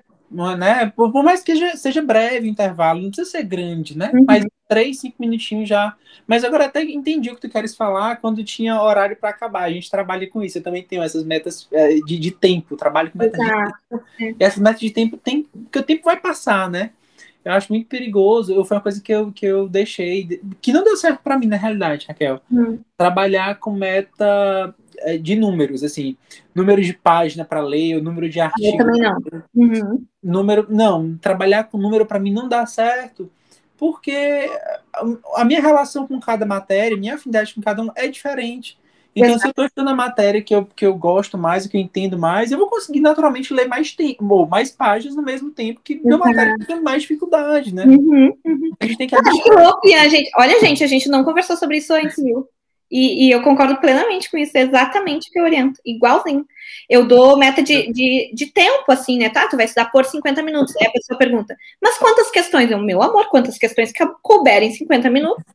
né? 0.57 0.91
Por, 0.95 1.11
por, 1.11 1.23
mais 1.23 1.43
que 1.43 1.53
seja, 1.53 1.75
seja 1.75 2.01
breve 2.01 2.47
o 2.47 2.49
intervalo, 2.49 3.01
não 3.01 3.09
precisa 3.09 3.29
ser 3.29 3.43
grande, 3.43 3.97
né? 3.97 4.11
Uhum. 4.13 4.25
Mas 4.25 4.45
três, 4.67 4.99
cinco 4.99 5.17
minutinhos 5.19 5.67
já. 5.67 5.95
Mas 6.25 6.45
agora 6.45 6.65
até 6.65 6.81
entendi 6.81 7.29
o 7.29 7.35
que 7.35 7.41
tu 7.41 7.49
queres 7.49 7.75
falar 7.75 8.15
quando 8.17 8.43
tinha 8.43 8.81
horário 8.81 9.17
para 9.17 9.29
acabar. 9.29 9.63
A 9.63 9.71
gente 9.71 9.91
trabalha 9.91 10.29
com 10.29 10.41
isso. 10.41 10.57
Eu 10.57 10.63
também 10.63 10.81
tenho 10.81 11.03
essas 11.03 11.25
metas 11.25 11.67
é, 11.71 11.95
de, 11.95 12.17
de 12.17 12.31
tempo, 12.31 12.77
trabalho 12.77 13.11
com 13.11 13.17
metas 13.17 13.39
de 13.39 13.47
tempo. 13.47 14.35
E 14.39 14.43
essas 14.43 14.59
metas 14.59 14.79
de 14.79 14.89
tempo 14.91 15.17
tem, 15.17 15.43
porque 15.43 15.79
o 15.79 15.83
tempo 15.83 16.03
vai 16.05 16.17
passar, 16.17 16.69
né? 16.69 16.91
Eu 17.43 17.51
acho 17.53 17.71
muito 17.71 17.87
perigoso. 17.87 18.53
Eu, 18.53 18.63
foi 18.63 18.77
uma 18.77 18.83
coisa 18.83 19.01
que 19.01 19.11
eu, 19.11 19.31
que 19.31 19.45
eu 19.45 19.67
deixei, 19.67 20.41
que 20.61 20.71
não 20.71 20.83
deu 20.83 20.95
certo 20.95 21.21
para 21.23 21.37
mim, 21.37 21.47
na 21.47 21.57
realidade, 21.57 22.05
Raquel. 22.07 22.41
Hum. 22.51 22.79
Trabalhar 22.97 23.59
com 23.59 23.71
meta 23.71 24.73
é, 24.99 25.17
de 25.17 25.35
números, 25.35 25.83
assim, 25.83 26.15
número 26.53 26.81
de 26.81 26.93
página 26.93 27.43
para 27.43 27.61
ler, 27.61 27.97
o 27.97 28.03
número 28.03 28.29
de 28.29 28.39
artigos. 28.39 28.73
Eu 28.73 28.77
também 28.77 29.01
não. 29.01 29.17
Uhum. 29.55 30.05
Número, 30.23 30.67
não, 30.69 31.17
trabalhar 31.17 31.65
com 31.65 31.77
número 31.77 32.05
para 32.05 32.19
mim 32.19 32.31
não 32.31 32.47
dá 32.47 32.65
certo, 32.65 33.31
porque 33.77 34.49
a 35.35 35.43
minha 35.43 35.61
relação 35.61 36.07
com 36.07 36.19
cada 36.19 36.45
matéria, 36.45 36.97
minha 36.97 37.15
afinidade 37.15 37.55
com 37.55 37.61
cada 37.61 37.81
um 37.81 37.89
é 37.95 38.07
diferente. 38.07 38.77
Então, 39.15 39.31
Exato. 39.31 39.41
se 39.41 39.47
eu 39.47 39.49
estou 39.49 39.65
estudando 39.65 39.89
a 39.89 39.95
matéria 39.95 40.41
que 40.41 40.55
eu, 40.55 40.65
que 40.65 40.85
eu 40.85 40.95
gosto 40.95 41.37
mais, 41.37 41.67
que 41.67 41.75
eu 41.75 41.81
entendo 41.81 42.17
mais, 42.17 42.51
eu 42.51 42.57
vou 42.57 42.69
conseguir 42.69 43.01
naturalmente 43.01 43.53
ler 43.53 43.67
mais 43.67 43.91
tempo, 43.91 44.47
mais 44.47 44.71
páginas 44.71 45.15
no 45.15 45.21
mesmo 45.21 45.51
tempo 45.51 45.81
que 45.83 45.99
uhum. 46.03 46.17
matéria 46.17 46.55
que 46.57 46.65
tem 46.65 46.81
mais 46.81 47.01
dificuldade, 47.01 47.75
né? 47.75 47.85
Uhum, 47.85 48.33
uhum. 48.45 48.71
A 48.79 48.85
gente 48.85 48.97
tem 48.97 49.07
que 49.07 49.15
adaptar. 49.15 50.09
gente, 50.09 50.31
olha, 50.37 50.59
gente, 50.59 50.83
a 50.83 50.87
gente 50.87 51.09
não 51.09 51.25
conversou 51.25 51.57
sobre 51.57 51.77
isso 51.77 51.93
antes, 51.93 52.15
viu? 52.23 52.47
E, 52.89 53.27
e, 53.27 53.31
eu 53.31 53.41
concordo 53.41 53.77
plenamente 53.77 54.29
com 54.29 54.37
isso, 54.37 54.57
é 54.57 54.61
exatamente 54.61 55.29
o 55.29 55.31
que 55.31 55.39
eu 55.39 55.45
oriento, 55.45 55.79
igualzinho. 55.85 56.45
Eu 56.89 57.07
dou 57.07 57.37
meta 57.37 57.63
de, 57.63 57.89
de, 57.91 58.31
de, 58.33 58.47
tempo, 58.47 58.91
assim, 58.91 59.17
né? 59.17 59.29
Tá, 59.29 59.47
tu 59.47 59.55
vai 59.55 59.65
estudar 59.65 59.89
por 59.89 60.03
50 60.03 60.43
minutos. 60.43 60.75
Aí 60.75 60.87
a 60.87 60.91
pessoa 60.91 61.17
pergunta, 61.17 61.55
mas 61.81 61.97
quantas 61.97 62.29
questões? 62.29 62.69
Eu, 62.69 62.77
meu 62.79 63.01
amor, 63.01 63.29
quantas 63.29 63.57
questões 63.57 63.93
que 63.93 64.05
couberem 64.21 64.73
50 64.73 65.09
minutos? 65.09 65.45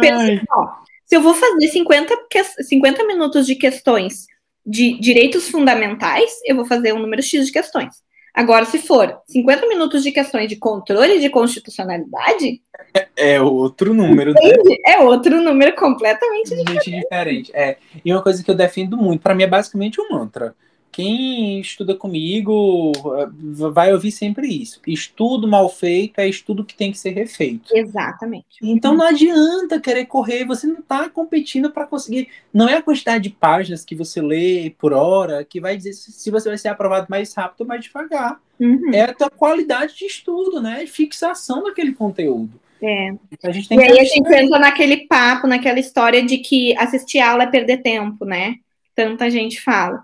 Pensa, 0.00 0.44
ó, 0.50 0.82
se 1.12 1.16
eu 1.16 1.20
vou 1.20 1.34
fazer 1.34 1.68
50, 1.68 2.14
50 2.62 3.06
minutos 3.06 3.44
de 3.44 3.54
questões 3.54 4.24
de 4.64 4.98
direitos 4.98 5.46
fundamentais, 5.50 6.30
eu 6.46 6.56
vou 6.56 6.64
fazer 6.64 6.94
um 6.94 6.98
número 6.98 7.22
X 7.22 7.44
de 7.44 7.52
questões. 7.52 7.96
Agora, 8.32 8.64
se 8.64 8.78
for 8.78 9.20
50 9.26 9.68
minutos 9.68 10.02
de 10.02 10.10
questões 10.10 10.48
de 10.48 10.56
controle 10.56 11.20
de 11.20 11.28
constitucionalidade. 11.28 12.62
É, 12.94 13.34
é 13.34 13.42
outro 13.42 13.92
número, 13.92 14.32
né? 14.32 14.40
É 14.86 15.00
outro 15.00 15.38
número 15.38 15.76
completamente 15.76 16.56
diferente. 16.56 16.90
diferente. 16.90 17.52
É. 17.54 17.76
E 18.02 18.10
uma 18.10 18.22
coisa 18.22 18.42
que 18.42 18.50
eu 18.50 18.54
defendo 18.54 18.96
muito, 18.96 19.20
para 19.20 19.34
mim 19.34 19.42
é 19.42 19.46
basicamente 19.46 20.00
um 20.00 20.08
mantra 20.08 20.54
quem 20.92 21.58
estuda 21.58 21.96
comigo 21.96 22.92
eh, 23.18 23.28
vai 23.70 23.92
ouvir 23.94 24.12
sempre 24.12 24.46
isso. 24.46 24.78
Estudo 24.86 25.48
mal 25.48 25.70
feito 25.70 26.18
é 26.18 26.28
estudo 26.28 26.64
que 26.64 26.74
tem 26.74 26.92
que 26.92 26.98
ser 26.98 27.12
refeito. 27.12 27.74
Exatamente. 27.74 28.44
Então 28.62 28.94
não 28.94 29.06
adianta 29.06 29.80
querer 29.80 30.04
correr, 30.04 30.44
você 30.44 30.66
não 30.66 30.80
está 30.80 31.08
competindo 31.08 31.70
para 31.72 31.86
conseguir. 31.86 32.28
Não 32.52 32.68
é 32.68 32.76
a 32.76 32.82
quantidade 32.82 33.24
de 33.24 33.30
páginas 33.30 33.86
que 33.86 33.94
você 33.94 34.20
lê 34.20 34.74
por 34.78 34.92
hora 34.92 35.42
que 35.44 35.60
vai 35.60 35.78
dizer 35.78 35.94
se 35.94 36.30
você 36.30 36.50
vai 36.50 36.58
ser 36.58 36.68
aprovado 36.68 37.06
mais 37.08 37.32
rápido 37.34 37.62
ou 37.62 37.66
mais 37.66 37.82
devagar. 37.82 38.38
Uhum. 38.60 38.92
É 38.92 39.04
a 39.04 39.14
tua 39.14 39.30
qualidade 39.30 39.96
de 39.96 40.04
estudo, 40.04 40.60
né? 40.60 40.86
Fixação 40.86 41.64
daquele 41.64 41.94
conteúdo. 41.94 42.60
É. 42.82 43.14
Então, 43.30 43.50
a 43.50 43.52
gente 43.52 43.68
tem 43.68 43.78
e 43.78 43.82
aí 43.82 43.98
a 43.98 44.04
gente 44.04 44.28
entra 44.34 44.58
naquele 44.58 45.06
papo, 45.06 45.46
naquela 45.46 45.80
história 45.80 46.22
de 46.22 46.38
que 46.38 46.76
assistir 46.76 47.20
aula 47.20 47.44
é 47.44 47.46
perder 47.46 47.78
tempo, 47.78 48.26
né? 48.26 48.56
Tanta 48.94 49.30
gente 49.30 49.60
fala. 49.60 50.02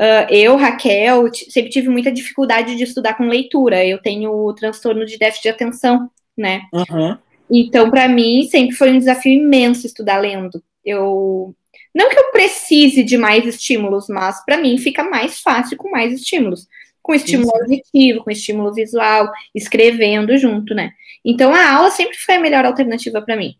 Uh, 0.00 0.26
eu, 0.30 0.56
Raquel, 0.56 1.24
sempre 1.32 1.70
tive 1.70 1.88
muita 1.88 2.10
dificuldade 2.10 2.76
de 2.76 2.84
estudar 2.84 3.14
com 3.14 3.24
leitura. 3.24 3.84
Eu 3.84 3.98
tenho 3.98 4.32
o 4.32 4.52
transtorno 4.54 5.04
de 5.04 5.18
déficit 5.18 5.42
de 5.42 5.48
atenção, 5.50 6.10
né? 6.36 6.62
Uhum. 6.72 7.16
Então, 7.50 7.90
para 7.90 8.08
mim, 8.08 8.48
sempre 8.50 8.74
foi 8.74 8.92
um 8.92 8.98
desafio 8.98 9.32
imenso 9.32 9.86
estudar 9.86 10.18
lendo. 10.18 10.62
Eu 10.84 11.54
não 11.94 12.08
que 12.08 12.18
eu 12.18 12.30
precise 12.30 13.02
de 13.02 13.18
mais 13.18 13.46
estímulos, 13.46 14.08
mas 14.08 14.42
para 14.44 14.56
mim 14.56 14.78
fica 14.78 15.04
mais 15.04 15.40
fácil 15.40 15.76
com 15.76 15.90
mais 15.90 16.12
estímulos. 16.12 16.66
Com 17.02 17.14
estímulo 17.14 17.50
Isso. 17.50 17.62
auditivo, 17.62 18.24
com 18.24 18.30
estímulo 18.30 18.72
visual, 18.72 19.30
escrevendo 19.54 20.36
junto, 20.38 20.74
né? 20.74 20.92
Então 21.24 21.52
a 21.52 21.72
aula 21.72 21.90
sempre 21.90 22.16
foi 22.16 22.36
a 22.36 22.40
melhor 22.40 22.64
alternativa 22.64 23.20
para 23.20 23.36
mim. 23.36 23.56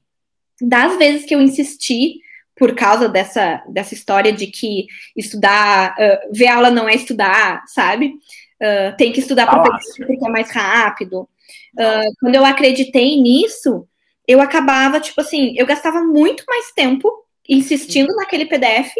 Das 0.61 0.97
vezes 0.97 1.27
que 1.27 1.35
eu 1.35 1.41
insisti 1.41 2.21
por 2.57 2.75
causa 2.75 3.09
dessa, 3.09 3.63
dessa 3.69 3.95
história 3.95 4.33
de 4.33 4.47
que 4.47 4.87
estudar, 5.17 5.95
uh, 5.95 6.33
ver 6.33 6.49
aula 6.49 6.71
não 6.71 6.89
é 6.89 6.95
estudar, 6.95 7.63
sabe? 7.67 8.15
Uh, 8.61 8.97
tem 8.97 9.13
que 9.13 9.21
estudar 9.21 9.47
para 9.47 9.63
porque 9.63 10.27
é 10.27 10.31
mais 10.31 10.51
rápido. 10.51 11.29
Uh, 11.75 12.15
quando 12.21 12.35
eu 12.35 12.45
acreditei 12.45 13.21
nisso, 13.21 13.87
eu 14.29 14.41
acabava, 14.41 15.01
tipo 15.01 15.21
assim, 15.21 15.55
eu 15.57 15.67
gastava 15.67 16.03
muito 16.03 16.45
mais 16.47 16.71
tempo 16.73 17.11
insistindo 17.49 18.15
naquele 18.15 18.47
PDF 18.47 18.93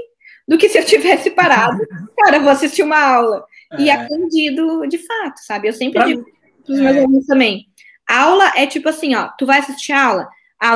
do 0.49 0.59
que 0.59 0.69
se 0.69 0.79
eu 0.79 0.85
tivesse 0.85 1.31
parado. 1.37 1.79
Cara, 2.19 2.41
vou 2.41 2.51
assistir 2.51 2.83
uma 2.83 2.99
aula. 2.99 3.45
É. 3.73 3.83
E 3.83 3.91
aprendido 3.91 4.87
de 4.87 4.99
fato, 4.99 5.39
sabe? 5.39 5.69
Eu 5.69 5.73
sempre 5.73 5.99
pra... 5.99 6.07
digo 6.07 6.25
para 6.65 6.73
os 6.75 6.81
meus 6.81 6.97
é. 6.97 7.01
alunos 7.01 7.27
também. 7.27 7.67
Aula 8.09 8.53
é 8.57 8.67
tipo 8.67 8.89
assim, 8.89 9.15
ó, 9.15 9.29
tu 9.39 9.47
vai 9.47 9.59
assistir 9.59 9.93
aula? 9.93 10.29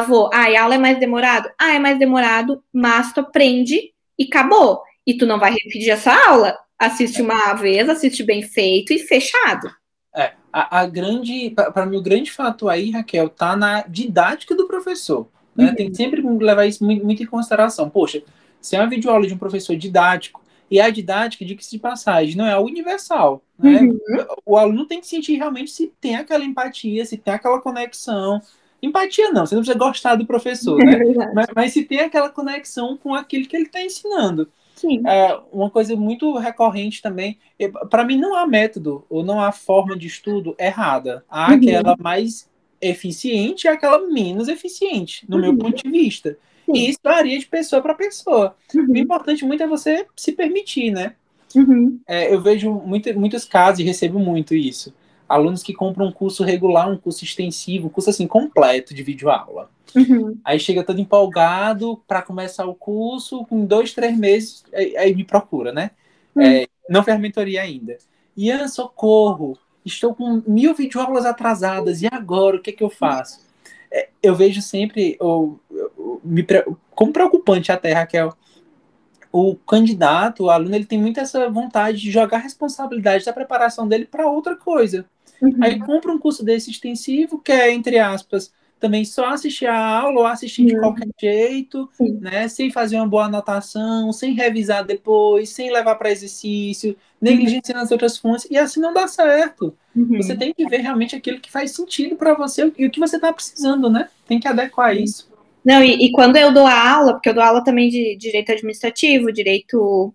Vou. 0.07 0.31
Ah, 0.33 0.47
a 0.47 0.63
aula 0.63 0.75
é 0.75 0.79
mais 0.79 0.99
demorado? 0.99 1.49
Ah, 1.59 1.75
é 1.75 1.79
mais 1.79 1.99
demorado, 1.99 2.63
mas 2.73 3.13
tu 3.13 3.21
aprende 3.21 3.93
e 4.19 4.25
acabou. 4.25 4.83
E 5.07 5.17
tu 5.17 5.27
não 5.27 5.39
vai 5.39 5.53
repetir 5.53 5.91
essa 5.91 6.13
aula. 6.29 6.57
Assiste 6.79 7.23
uma 7.23 7.55
vez, 7.55 7.89
assiste 7.89 8.23
bem 8.23 8.43
feito 8.43 8.93
e 8.93 8.99
fechado. 8.99 9.71
É, 10.15 10.33
a, 10.53 10.81
a 10.81 10.87
grande, 10.87 11.51
para 11.51 11.87
mim, 11.87 11.97
o 11.97 12.03
grande 12.03 12.33
fato 12.33 12.69
aí, 12.69 12.91
Raquel, 12.91 13.29
tá 13.29 13.57
na 13.57 13.83
didática 13.83 14.55
do 14.55 14.67
professor. 14.67 15.29
Né? 15.55 15.69
Uhum. 15.69 15.75
Tem 15.75 15.91
que 15.91 15.97
sempre 15.97 16.21
levar 16.21 16.67
isso 16.67 16.85
muito, 16.85 17.05
muito 17.05 17.23
em 17.23 17.27
consideração. 17.27 17.89
Poxa, 17.89 18.23
se 18.61 18.77
é 18.77 18.81
uma 18.81 18.91
videoaula 18.91 19.27
de 19.27 19.35
um 19.35 19.39
professor 19.39 19.77
didático, 19.77 20.45
e 20.71 20.81
a 20.81 20.91
didática, 20.91 21.45
de 21.45 21.55
que 21.55 21.65
se 21.65 21.79
passagem, 21.79 22.37
não 22.37 22.47
é 22.47 22.59
universal. 22.59 23.43
Né? 23.59 23.83
Uhum. 23.83 23.99
O 24.45 24.57
aluno 24.57 24.87
tem 24.87 25.01
que 25.01 25.07
sentir 25.07 25.37
realmente 25.37 25.71
se 25.71 25.93
tem 26.01 26.17
aquela 26.17 26.45
empatia, 26.45 27.05
se 27.05 27.17
tem 27.17 27.35
aquela 27.35 27.61
conexão, 27.61 28.41
Empatia 28.83 29.31
não, 29.31 29.47
você 29.47 29.55
não 29.55 29.63
precisa 29.63 29.79
gostar 29.79 30.17
do 30.17 30.27
professor, 30.27 30.79
né? 30.85 30.95
É 30.95 31.35
mas, 31.35 31.47
mas, 31.55 31.73
se 31.73 31.85
tem 31.85 32.01
aquela 32.01 32.29
conexão 32.29 32.97
com 32.97 33.15
aquilo 33.15 33.47
que 33.47 33.57
ele 33.57 33.67
está 33.67 33.83
ensinando. 33.83 34.49
Sim. 34.75 35.03
É, 35.07 35.39
uma 35.51 35.71
coisa 35.71 35.97
muito 35.97 36.37
recorrente 36.37 37.01
também, 37.01 37.39
para 37.89 38.05
mim 38.05 38.19
não 38.19 38.35
há 38.35 38.47
método 38.47 39.05
ou 39.09 39.25
não 39.25 39.41
há 39.41 39.51
forma 39.51 39.97
de 39.97 40.07
estudo 40.07 40.55
errada. 40.59 41.25
Há 41.31 41.49
uhum. 41.49 41.57
aquela 41.57 41.97
mais 41.99 42.49
eficiente 42.79 43.67
e 43.67 43.69
aquela 43.69 44.07
menos 44.07 44.49
eficiente, 44.49 45.25
no 45.27 45.37
uhum. 45.37 45.43
meu 45.43 45.57
ponto 45.57 45.83
de 45.83 45.91
vista. 45.91 46.39
Sim. 46.67 46.73
E 46.75 46.91
isso 46.91 46.99
varia 47.03 47.39
de 47.39 47.47
pessoa 47.47 47.81
para 47.81 47.95
pessoa. 47.95 48.55
Uhum. 48.75 48.87
O 48.91 48.97
importante 48.99 49.47
muito 49.47 49.63
é 49.63 49.67
você 49.67 50.05
se 50.15 50.33
permitir, 50.33 50.91
né? 50.91 51.15
Uhum. 51.55 51.99
É, 52.07 52.33
eu 52.33 52.43
vejo 52.43 52.71
muito, 52.71 53.19
muitos 53.19 53.47
casos 53.47 53.81
e 53.81 53.85
recebo 53.85 54.19
muito 54.19 54.55
isso 54.55 54.93
alunos 55.29 55.63
que 55.63 55.75
compram 55.75 56.07
um 56.07 56.13
curso 56.13 56.45
regular, 56.45 56.91
um 56.91 56.97
curso 56.97 57.25
extensivo, 57.25 57.87
um 57.87 57.91
curso 57.91 58.11
assim 58.11 58.27
completo 58.27 58.95
de 58.95 59.03
videoaula. 59.03 59.71
Uhum. 59.95 60.39
Aí 60.45 60.59
chega 60.59 60.85
todo 60.85 61.01
empolgado 61.01 62.03
para 62.07 62.23
começar 62.23 62.67
o 62.67 62.75
curso, 62.75 63.45
com 63.47 63.65
dois, 63.65 63.93
três 63.93 64.17
meses, 64.17 64.65
aí, 64.73 64.97
aí 64.97 65.15
me 65.15 65.25
procura, 65.25 65.73
né? 65.73 65.91
Uhum. 66.35 66.43
É, 66.43 66.67
não 66.89 67.03
fez 67.03 67.19
mentoria 67.19 67.63
ainda. 67.63 67.97
Ian, 68.37 68.69
socorro, 68.69 69.59
estou 69.85 70.15
com 70.15 70.43
mil 70.47 70.75
videoaulas 70.75 71.25
atrasadas, 71.25 72.03
e 72.03 72.09
agora, 72.11 72.57
o 72.57 72.61
que 72.61 72.71
é 72.71 72.73
que 72.73 72.85
eu 72.85 72.91
faço? 72.91 73.47
É, 73.91 74.09
eu 74.23 74.35
vejo 74.35 74.61
sempre, 74.61 75.17
ou, 75.19 75.59
me, 76.23 76.45
como 76.95 77.13
preocupante 77.13 77.73
até, 77.73 77.93
Raquel, 77.93 78.37
o 79.33 79.55
candidato, 79.55 80.45
o 80.45 80.51
aluno, 80.51 80.75
ele 80.75 80.85
tem 80.85 80.99
muito 80.99 81.21
essa 81.21 81.49
vontade 81.51 82.01
de 82.01 82.11
jogar 82.11 82.39
a 82.39 82.41
responsabilidade 82.41 83.25
da 83.25 83.33
preparação 83.33 83.87
dele 83.87 84.07
para 84.07 84.29
outra 84.29 84.57
coisa. 84.57 85.05
Uhum. 85.41 85.57
Aí 85.61 85.79
compra 85.79 86.13
um 86.13 86.19
curso 86.19 86.45
desse 86.45 86.71
extensivo, 86.71 87.39
que 87.39 87.53
é, 87.53 87.73
entre 87.73 87.99
aspas, 87.99 88.53
também 88.79 89.05
só 89.05 89.31
assistir 89.31 89.67
a 89.67 89.79
aula 89.79 90.21
ou 90.21 90.27
assistir 90.27 90.63
uhum. 90.63 90.69
de 90.69 90.79
qualquer 90.79 91.09
jeito, 91.19 91.89
Sim. 91.93 92.19
né? 92.21 92.47
Sem 92.49 92.71
fazer 92.71 92.97
uma 92.97 93.09
boa 93.09 93.25
anotação, 93.25 94.13
sem 94.13 94.35
revisar 94.35 94.85
depois, 94.85 95.49
sem 95.51 95.73
levar 95.73 95.95
para 95.95 96.11
exercício, 96.11 96.97
negligenciando 97.21 97.81
as 97.81 97.91
outras 97.91 98.19
fontes, 98.19 98.47
e 98.51 98.59
assim 98.59 98.81
não 98.81 98.93
dá 98.93 99.09
certo. 99.09 99.75
Uhum. 99.95 100.19
Você 100.19 100.37
tem 100.37 100.53
que 100.53 100.67
ver 100.69 100.79
realmente 100.79 101.17
aquilo 101.17 101.41
que 101.41 101.51
faz 101.51 101.71
sentido 101.73 102.17
para 102.17 102.35
você 102.35 102.71
e 102.77 102.87
o 102.87 102.91
que 102.91 103.01
você 103.01 103.17
está 103.17 103.33
precisando, 103.33 103.89
né? 103.89 104.09
Tem 104.27 104.39
que 104.39 104.49
adequar 104.49 104.95
isso. 104.95 105.31
Não, 105.65 105.83
e, 105.83 106.07
e, 106.07 106.13
quando 106.13 106.37
eu 106.37 106.53
dou 106.53 106.67
aula, 106.67 107.15
porque 107.15 107.29
eu 107.29 107.35
dou 107.35 107.43
aula 107.43 107.65
também 107.65 107.89
de 107.89 108.17
direito 108.17 108.53
administrativo, 108.53 109.33
direito 109.33 110.15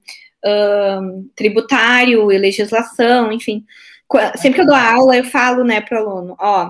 tributário 1.35 2.31
e 2.31 2.37
legislação, 2.37 3.31
enfim 3.31 3.63
sempre 4.35 4.55
que 4.55 4.61
eu 4.61 4.65
dou 4.65 4.75
aula, 4.75 5.17
eu 5.17 5.23
falo, 5.23 5.63
né, 5.63 5.81
pro 5.81 5.97
aluno, 5.97 6.35
ó, 6.39 6.69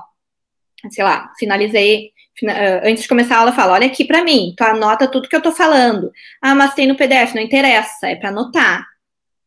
sei 0.89 1.03
lá, 1.03 1.31
finalizei, 1.37 2.11
ah, 2.47 2.81
antes 2.83 3.03
de 3.03 3.09
começar 3.09 3.35
a 3.35 3.39
aula, 3.39 3.51
eu 3.51 3.55
falo, 3.55 3.73
olha 3.73 3.87
aqui 3.87 4.05
para 4.05 4.23
mim, 4.23 4.53
tu 4.57 4.63
anota 4.63 5.07
tudo 5.07 5.29
que 5.29 5.35
eu 5.35 5.41
tô 5.41 5.51
falando. 5.51 6.11
Ah, 6.41 6.55
mas 6.55 6.73
tem 6.73 6.87
no 6.87 6.95
PDF, 6.95 7.33
não 7.35 7.41
interessa, 7.41 8.07
é 8.07 8.15
para 8.15 8.29
anotar. 8.29 8.85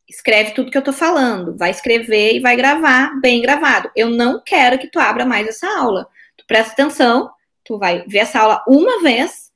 Escreve 0.09 0.53
tudo 0.53 0.71
que 0.71 0.79
eu 0.79 0.83
tô 0.83 0.93
falando, 0.93 1.57
vai 1.57 1.71
escrever 1.71 2.35
e 2.35 2.41
vai 2.41 2.57
gravar 2.57 3.19
bem 3.21 3.41
gravado. 3.41 3.91
Eu 3.97 4.11
não 4.11 4.41
quero 4.45 4.79
que 4.79 4.89
tu 4.89 4.99
abra 5.01 5.25
mais 5.25 5.49
essa 5.49 5.67
aula. 5.79 6.07
Tu 6.37 6.45
presta 6.47 6.73
atenção, 6.73 7.31
tu 7.65 7.79
vai 7.79 8.05
ver 8.07 8.19
essa 8.19 8.39
aula 8.39 8.63
uma 8.69 9.03
vez 9.03 9.51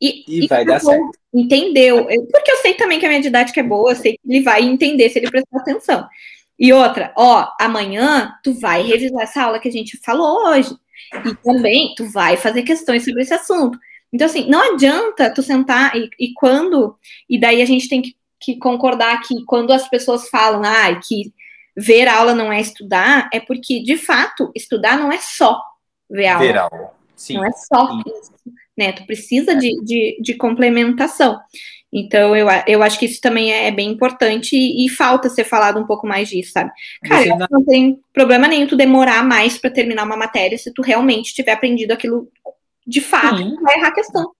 e, 0.00 0.24
e, 0.26 0.44
e 0.44 0.46
vai 0.46 0.64
dar 0.64 0.80
certo. 0.80 1.18
Entendeu? 1.34 2.06
Porque 2.30 2.50
eu 2.50 2.56
sei 2.58 2.74
também 2.74 3.00
que 3.00 3.06
a 3.06 3.08
minha 3.08 3.20
didática 3.20 3.60
é 3.60 3.62
boa, 3.62 3.92
eu 3.92 3.96
sei 3.96 4.12
que 4.12 4.20
ele 4.28 4.42
vai 4.42 4.62
entender 4.62 5.08
se 5.08 5.18
ele 5.18 5.30
prestar 5.30 5.58
atenção. 5.58 6.08
E 6.62 6.72
outra, 6.72 7.12
ó, 7.16 7.48
amanhã 7.60 8.38
tu 8.40 8.54
vai 8.54 8.82
revisar 8.82 9.22
essa 9.22 9.42
aula 9.42 9.58
que 9.58 9.66
a 9.66 9.72
gente 9.72 9.98
falou 9.98 10.46
hoje. 10.46 10.72
E 11.26 11.34
também 11.42 11.92
tu 11.96 12.08
vai 12.08 12.36
fazer 12.36 12.62
questões 12.62 13.04
sobre 13.04 13.22
esse 13.22 13.34
assunto. 13.34 13.76
Então, 14.12 14.26
assim, 14.26 14.48
não 14.48 14.72
adianta 14.72 15.34
tu 15.34 15.42
sentar 15.42 15.96
e, 15.96 16.08
e 16.20 16.32
quando. 16.34 16.96
E 17.28 17.40
daí 17.40 17.60
a 17.60 17.64
gente 17.64 17.88
tem 17.88 18.00
que, 18.00 18.14
que, 18.38 18.58
concordar 18.58 19.22
que 19.22 19.44
quando 19.44 19.72
as 19.72 19.88
pessoas 19.88 20.28
falam, 20.28 20.62
ah, 20.64 20.94
que 21.04 21.32
ver 21.76 22.06
aula 22.06 22.32
não 22.32 22.52
é 22.52 22.60
estudar, 22.60 23.28
é 23.34 23.40
porque, 23.40 23.82
de 23.82 23.96
fato, 23.96 24.52
estudar 24.54 24.96
não 24.96 25.10
é 25.10 25.18
só 25.18 25.60
ver 26.08 26.28
aula. 26.28 26.46
Ver 26.46 26.58
aula. 26.58 26.90
Sim. 27.16 27.38
Não 27.38 27.44
é 27.44 27.50
só 27.50 27.88
Sim. 27.88 28.02
isso. 28.06 28.32
Né? 28.78 28.92
Tu 28.92 29.04
precisa 29.04 29.56
de, 29.56 29.82
de, 29.82 30.16
de, 30.22 30.34
complementação. 30.34 31.40
Então, 31.92 32.34
eu, 32.34 32.46
eu 32.66 32.82
acho 32.82 32.98
que 32.98 33.04
isso 33.04 33.20
também 33.20 33.52
é 33.52 33.70
bem 33.70 33.90
importante 33.90 34.56
e, 34.56 34.86
e 34.86 34.88
falta 34.88 35.28
ser 35.28 35.44
falado 35.44 35.78
um 35.78 35.86
pouco 35.86 36.06
mais 36.06 36.28
disso, 36.28 36.52
sabe? 36.52 36.70
Cara, 37.04 37.26
não... 37.26 37.46
não 37.50 37.64
tem 37.64 38.00
problema 38.14 38.48
nenhum 38.48 38.66
tu 38.66 38.76
demorar 38.76 39.22
mais 39.22 39.58
para 39.58 39.70
terminar 39.70 40.04
uma 40.04 40.16
matéria 40.16 40.56
se 40.56 40.72
tu 40.72 40.80
realmente 40.80 41.34
tiver 41.34 41.52
aprendido 41.52 41.92
aquilo 41.92 42.28
de 42.86 43.00
fato, 43.00 43.36
Sim. 43.36 43.56
vai 43.62 43.76
errar 43.76 43.88
a 43.88 43.94
questão. 43.94 44.32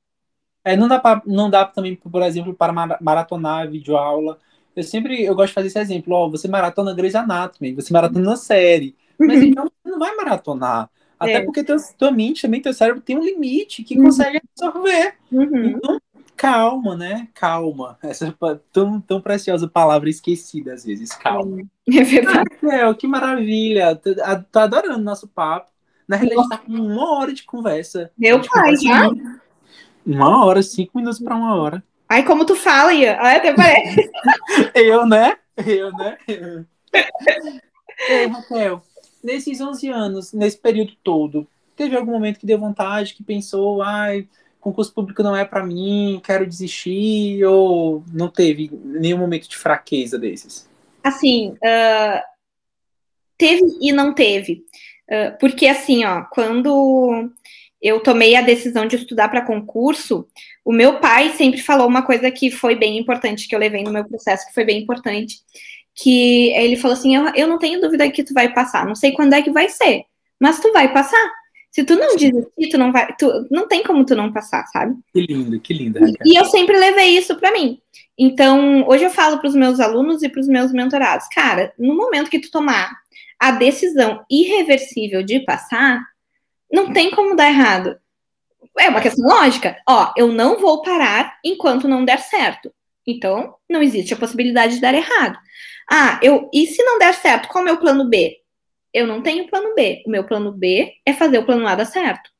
É, 0.65 0.77
não 0.77 0.89
dá 0.89 0.99
pra, 0.99 1.21
não 1.27 1.51
dá 1.51 1.65
também, 1.65 1.95
por 1.95 2.23
exemplo, 2.23 2.55
para 2.55 2.73
maratonar 3.01 3.71
videoaula. 3.71 4.39
Eu 4.75 4.83
sempre 4.83 5.23
eu 5.23 5.35
gosto 5.35 5.49
de 5.49 5.55
fazer 5.55 5.67
esse 5.69 5.79
exemplo, 5.79 6.15
ó, 6.15 6.31
você 6.31 6.49
maratona 6.49 6.95
Grey's 6.95 7.15
Anatomy, 7.15 7.75
você 7.75 7.93
maratona 7.93 8.37
série, 8.37 8.97
mas 9.19 9.39
uhum. 9.39 9.45
então 9.45 9.65
você 9.65 9.91
não 9.91 9.99
vai 9.99 10.15
maratonar. 10.15 10.89
Até 11.19 11.35
é. 11.35 11.41
porque 11.45 11.63
teu, 11.63 11.77
tua 11.99 12.11
mente 12.11 12.43
também, 12.43 12.61
teu 12.61 12.73
cérebro 12.73 13.01
tem 13.01 13.17
um 13.17 13.23
limite 13.23 13.85
que 13.85 13.97
uhum. 13.97 14.05
consegue 14.05 14.41
absorver. 14.43 15.15
Uhum. 15.31 15.67
Então, 15.67 16.01
calma, 16.43 16.97
né? 16.97 17.29
Calma. 17.35 17.97
Essa 18.03 18.27
é 18.27 18.59
tão, 18.73 19.01
tão 19.01 19.21
preciosa 19.21 19.69
palavra 19.69 20.11
esquecida 20.11 20.75
às 20.75 20.85
vezes, 20.85 21.13
calma. 21.13 21.63
É 21.89 22.03
verdade. 22.03 22.51
Ah, 22.65 22.93
que 22.93 23.07
maravilha. 23.07 23.95
Tô, 23.95 24.11
tô 24.51 24.59
adorando 24.59 24.99
nosso 24.99 25.29
papo. 25.29 25.71
Na 26.09 26.17
realidade, 26.17 26.49
tá 26.49 26.59
com 26.59 26.73
uma 26.73 27.17
hora 27.17 27.33
de 27.33 27.45
conversa. 27.45 28.11
Meu 28.19 28.41
pai, 28.41 28.77
já? 28.77 29.09
Uma 30.05 30.45
hora, 30.45 30.61
cinco 30.65 30.99
minutos 30.99 31.21
para 31.21 31.37
uma 31.37 31.55
hora. 31.55 31.83
Ai, 32.09 32.25
como 32.25 32.45
tu 32.45 32.57
fala, 32.57 32.93
Ian. 32.93 33.17
Ai, 33.21 33.37
até 33.37 33.55
parece. 33.55 34.11
Eu, 34.75 35.07
né? 35.07 35.37
Eu, 35.65 35.93
né? 35.93 36.19
Ei, 38.09 38.27
Raquel, 38.27 38.83
nesses 39.23 39.61
11 39.61 39.89
anos, 39.89 40.33
nesse 40.33 40.59
período 40.59 40.93
todo, 41.05 41.47
teve 41.77 41.97
algum 41.97 42.11
momento 42.11 42.41
que 42.41 42.47
deu 42.47 42.59
vontade, 42.59 43.15
que 43.15 43.23
pensou, 43.23 43.81
ai, 43.81 44.27
concurso 44.63 44.95
público 44.95 45.25
não 45.25 45.35
é 45.35 45.45
para 45.45 45.67
mim, 45.67 46.23
quero 46.25 46.47
desistir, 46.47 47.45
ou 47.45 48.05
não 48.13 48.29
teve 48.29 48.71
nenhum 48.85 49.19
momento 49.19 49.49
de 49.49 49.57
fraqueza 49.57 50.17
desses? 50.17 50.71
Assim, 51.03 51.51
uh, 51.51 52.23
teve 53.37 53.65
e 53.81 53.91
não 53.91 54.15
teve. 54.15 54.65
Uh, 55.11 55.37
porque, 55.41 55.67
assim, 55.67 56.05
ó, 56.05 56.23
quando 56.31 57.29
eu 57.83 58.01
tomei 58.01 58.37
a 58.37 58.41
decisão 58.41 58.87
de 58.87 58.95
estudar 58.95 59.29
para 59.29 59.45
concurso, 59.45 60.29
o 60.65 60.73
meu 60.73 61.01
pai 61.01 61.31
sempre 61.31 61.61
falou 61.61 61.89
uma 61.89 62.07
coisa 62.07 62.31
que 62.31 62.49
foi 62.49 62.77
bem 62.77 62.97
importante, 62.97 63.49
que 63.49 63.55
eu 63.57 63.59
levei 63.59 63.83
no 63.83 63.91
meu 63.91 64.05
processo, 64.05 64.47
que 64.47 64.55
foi 64.55 64.65
bem 64.65 64.81
importante, 64.81 65.39
que 65.93 66.53
ele 66.53 66.77
falou 66.77 66.97
assim, 66.97 67.17
eu, 67.17 67.27
eu 67.35 67.49
não 67.49 67.59
tenho 67.59 67.81
dúvida 67.81 68.09
que 68.09 68.23
tu 68.23 68.33
vai 68.33 68.53
passar, 68.53 68.87
não 68.87 68.95
sei 68.95 69.11
quando 69.11 69.33
é 69.33 69.43
que 69.43 69.51
vai 69.51 69.69
ser, 69.69 70.05
mas 70.41 70.61
tu 70.61 70.73
vai 70.73 70.93
passar. 70.93 71.42
Se 71.73 71.85
tu 71.85 71.97
não 71.97 72.17
desistir, 72.17 72.69
tu 72.71 72.77
não 72.77 72.93
vai, 72.93 73.17
tu, 73.17 73.47
não 73.51 73.67
tem 73.67 73.83
como 73.83 74.05
tu 74.05 74.15
não 74.15 74.31
passar, 74.31 74.67
sabe? 74.67 74.95
Que 75.11 75.23
lindo, 75.23 75.59
que 75.59 75.73
lindo. 75.73 75.99
E, 76.07 76.33
e 76.33 76.39
eu 76.39 76.45
sempre 76.45 76.79
levei 76.79 77.17
isso 77.17 77.35
para 77.37 77.51
mim. 77.51 77.81
Então, 78.17 78.87
hoje 78.87 79.05
eu 79.05 79.11
falo 79.11 79.39
para 79.39 79.49
os 79.49 79.55
meus 79.55 79.81
alunos 79.81 80.23
e 80.23 80.29
para 80.29 80.41
os 80.41 80.47
meus 80.47 80.71
mentorados, 80.71 81.27
cara, 81.29 81.73
no 81.79 81.97
momento 81.97 82.31
que 82.31 82.39
tu 82.39 82.51
tomar 82.51 82.93
a 83.41 83.53
decisão 83.53 84.23
irreversível 84.31 85.23
de 85.23 85.41
passar, 85.41 86.03
não 86.71 86.93
tem 86.93 87.11
como 87.11 87.35
dar 87.35 87.49
errado. 87.49 87.97
É 88.79 88.91
uma 88.91 89.01
questão 89.01 89.27
lógica. 89.27 89.77
Ó, 89.89 90.13
eu 90.15 90.29
não 90.29 90.61
vou 90.61 90.83
parar 90.83 91.39
enquanto 91.43 91.89
não 91.89 92.05
der 92.05 92.19
certo. 92.19 92.71
Então, 93.07 93.55
não 93.69 93.83
existe 93.83 94.13
a 94.13 94.19
possibilidade 94.19 94.75
de 94.75 94.81
dar 94.83 94.95
errado. 94.95 95.39
Ah, 95.91 96.21
eu 96.23 96.51
e 96.53 96.67
se 96.67 96.83
não 96.85 96.99
der 96.99 97.15
certo, 97.15 97.49
qual 97.49 97.63
é 97.63 97.63
o 97.63 97.65
meu 97.65 97.77
plano 97.79 98.09
B? 98.09 98.42
Eu 98.93 99.07
não 99.07 99.23
tenho 99.23 99.49
plano 99.49 99.75
B. 99.75 100.03
O 100.07 100.11
meu 100.11 100.25
plano 100.25 100.53
B 100.53 100.93
é 101.05 101.13
fazer 101.13 101.39
o 101.39 101.45
plano 101.45 101.67
A 101.67 101.75
dar 101.75 101.85
certo. 101.85 102.31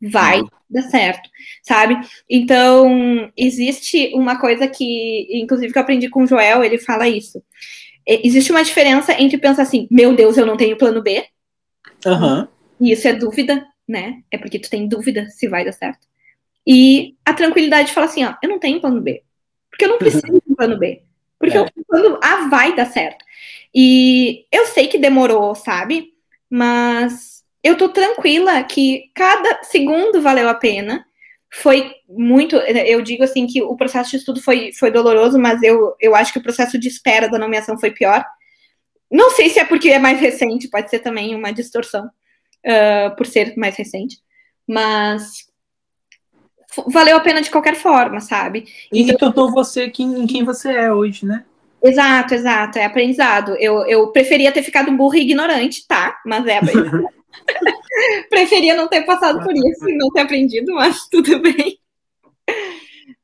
Vai 0.00 0.40
uhum. 0.40 0.48
dar 0.68 0.82
certo, 0.82 1.30
sabe? 1.62 1.96
Então, 2.28 3.30
existe 3.36 4.10
uma 4.14 4.38
coisa 4.38 4.66
que, 4.66 5.28
inclusive, 5.30 5.72
que 5.72 5.78
eu 5.78 5.82
aprendi 5.82 6.08
com 6.08 6.24
o 6.24 6.26
Joel, 6.26 6.64
ele 6.64 6.76
fala 6.76 7.08
isso. 7.08 7.42
Existe 8.04 8.50
uma 8.50 8.64
diferença 8.64 9.12
entre 9.20 9.38
pensar 9.38 9.62
assim, 9.62 9.86
meu 9.88 10.16
Deus, 10.16 10.36
eu 10.36 10.44
não 10.44 10.56
tenho 10.56 10.76
plano 10.76 11.00
B. 11.00 11.24
Uhum. 12.04 12.48
E 12.80 12.90
isso 12.90 13.06
é 13.06 13.12
dúvida 13.12 13.64
né? 13.88 14.22
É 14.30 14.38
porque 14.38 14.58
tu 14.58 14.70
tem 14.70 14.86
dúvida 14.86 15.28
se 15.28 15.48
vai 15.48 15.64
dar 15.64 15.72
certo. 15.72 16.06
E 16.66 17.16
a 17.24 17.34
tranquilidade 17.34 17.88
de 17.88 17.94
falar 17.94 18.06
assim, 18.06 18.24
ó, 18.24 18.34
eu 18.42 18.48
não 18.48 18.58
tenho 18.58 18.80
plano 18.80 19.00
B. 19.00 19.22
Porque 19.70 19.84
eu 19.84 19.88
não 19.88 19.98
preciso 19.98 20.26
de 20.26 20.42
um 20.48 20.54
plano 20.54 20.78
B. 20.78 21.02
Porque 21.38 21.56
é. 21.56 21.60
o 21.60 21.70
plano 21.86 22.18
A 22.22 22.48
vai 22.48 22.74
dar 22.74 22.86
certo. 22.86 23.24
E 23.74 24.46
eu 24.52 24.66
sei 24.66 24.86
que 24.86 24.98
demorou, 24.98 25.54
sabe? 25.54 26.12
Mas 26.50 27.42
eu 27.62 27.76
tô 27.76 27.88
tranquila 27.88 28.62
que 28.64 29.10
cada 29.14 29.62
segundo 29.64 30.20
valeu 30.20 30.48
a 30.48 30.54
pena. 30.54 31.04
Foi 31.54 31.94
muito. 32.08 32.56
Eu 32.56 33.02
digo 33.02 33.24
assim 33.24 33.46
que 33.46 33.62
o 33.62 33.76
processo 33.76 34.10
de 34.10 34.16
estudo 34.16 34.42
foi, 34.42 34.72
foi 34.72 34.90
doloroso, 34.90 35.38
mas 35.38 35.62
eu, 35.62 35.94
eu 36.00 36.14
acho 36.14 36.32
que 36.32 36.38
o 36.38 36.42
processo 36.42 36.78
de 36.78 36.88
espera 36.88 37.28
da 37.28 37.38
nomeação 37.38 37.78
foi 37.78 37.90
pior. 37.90 38.24
Não 39.10 39.30
sei 39.30 39.50
se 39.50 39.58
é 39.58 39.64
porque 39.64 39.90
é 39.90 39.98
mais 39.98 40.18
recente, 40.18 40.70
pode 40.70 40.88
ser 40.88 41.00
também 41.00 41.34
uma 41.34 41.52
distorção 41.52 42.06
uh, 42.06 43.14
por 43.16 43.26
ser 43.26 43.54
mais 43.56 43.76
recente, 43.76 44.16
mas 44.66 45.46
valeu 46.88 47.16
a 47.16 47.20
pena 47.20 47.42
de 47.42 47.50
qualquer 47.50 47.74
forma, 47.74 48.20
sabe? 48.20 48.64
E 48.90 49.02
então, 49.02 49.30
tornou 49.30 49.52
você 49.52 49.90
quem, 49.90 50.26
quem 50.26 50.44
você 50.44 50.72
é 50.72 50.92
hoje, 50.92 51.26
né? 51.26 51.44
Exato, 51.84 52.34
exato, 52.34 52.78
é 52.78 52.84
aprendizado. 52.84 53.56
Eu, 53.58 53.84
eu 53.86 54.08
preferia 54.12 54.52
ter 54.52 54.62
ficado 54.62 54.92
burro 54.92 55.16
e 55.16 55.22
ignorante, 55.22 55.86
tá? 55.86 56.20
Mas 56.24 56.46
é 56.46 56.58
aprendizado. 56.58 57.08
preferia 58.30 58.76
não 58.76 58.88
ter 58.88 59.02
passado 59.02 59.42
por 59.42 59.52
isso 59.52 59.88
e 59.88 59.96
não 59.96 60.08
ter 60.10 60.20
aprendido, 60.20 60.74
mas 60.74 61.06
tudo 61.10 61.40
bem. 61.40 61.78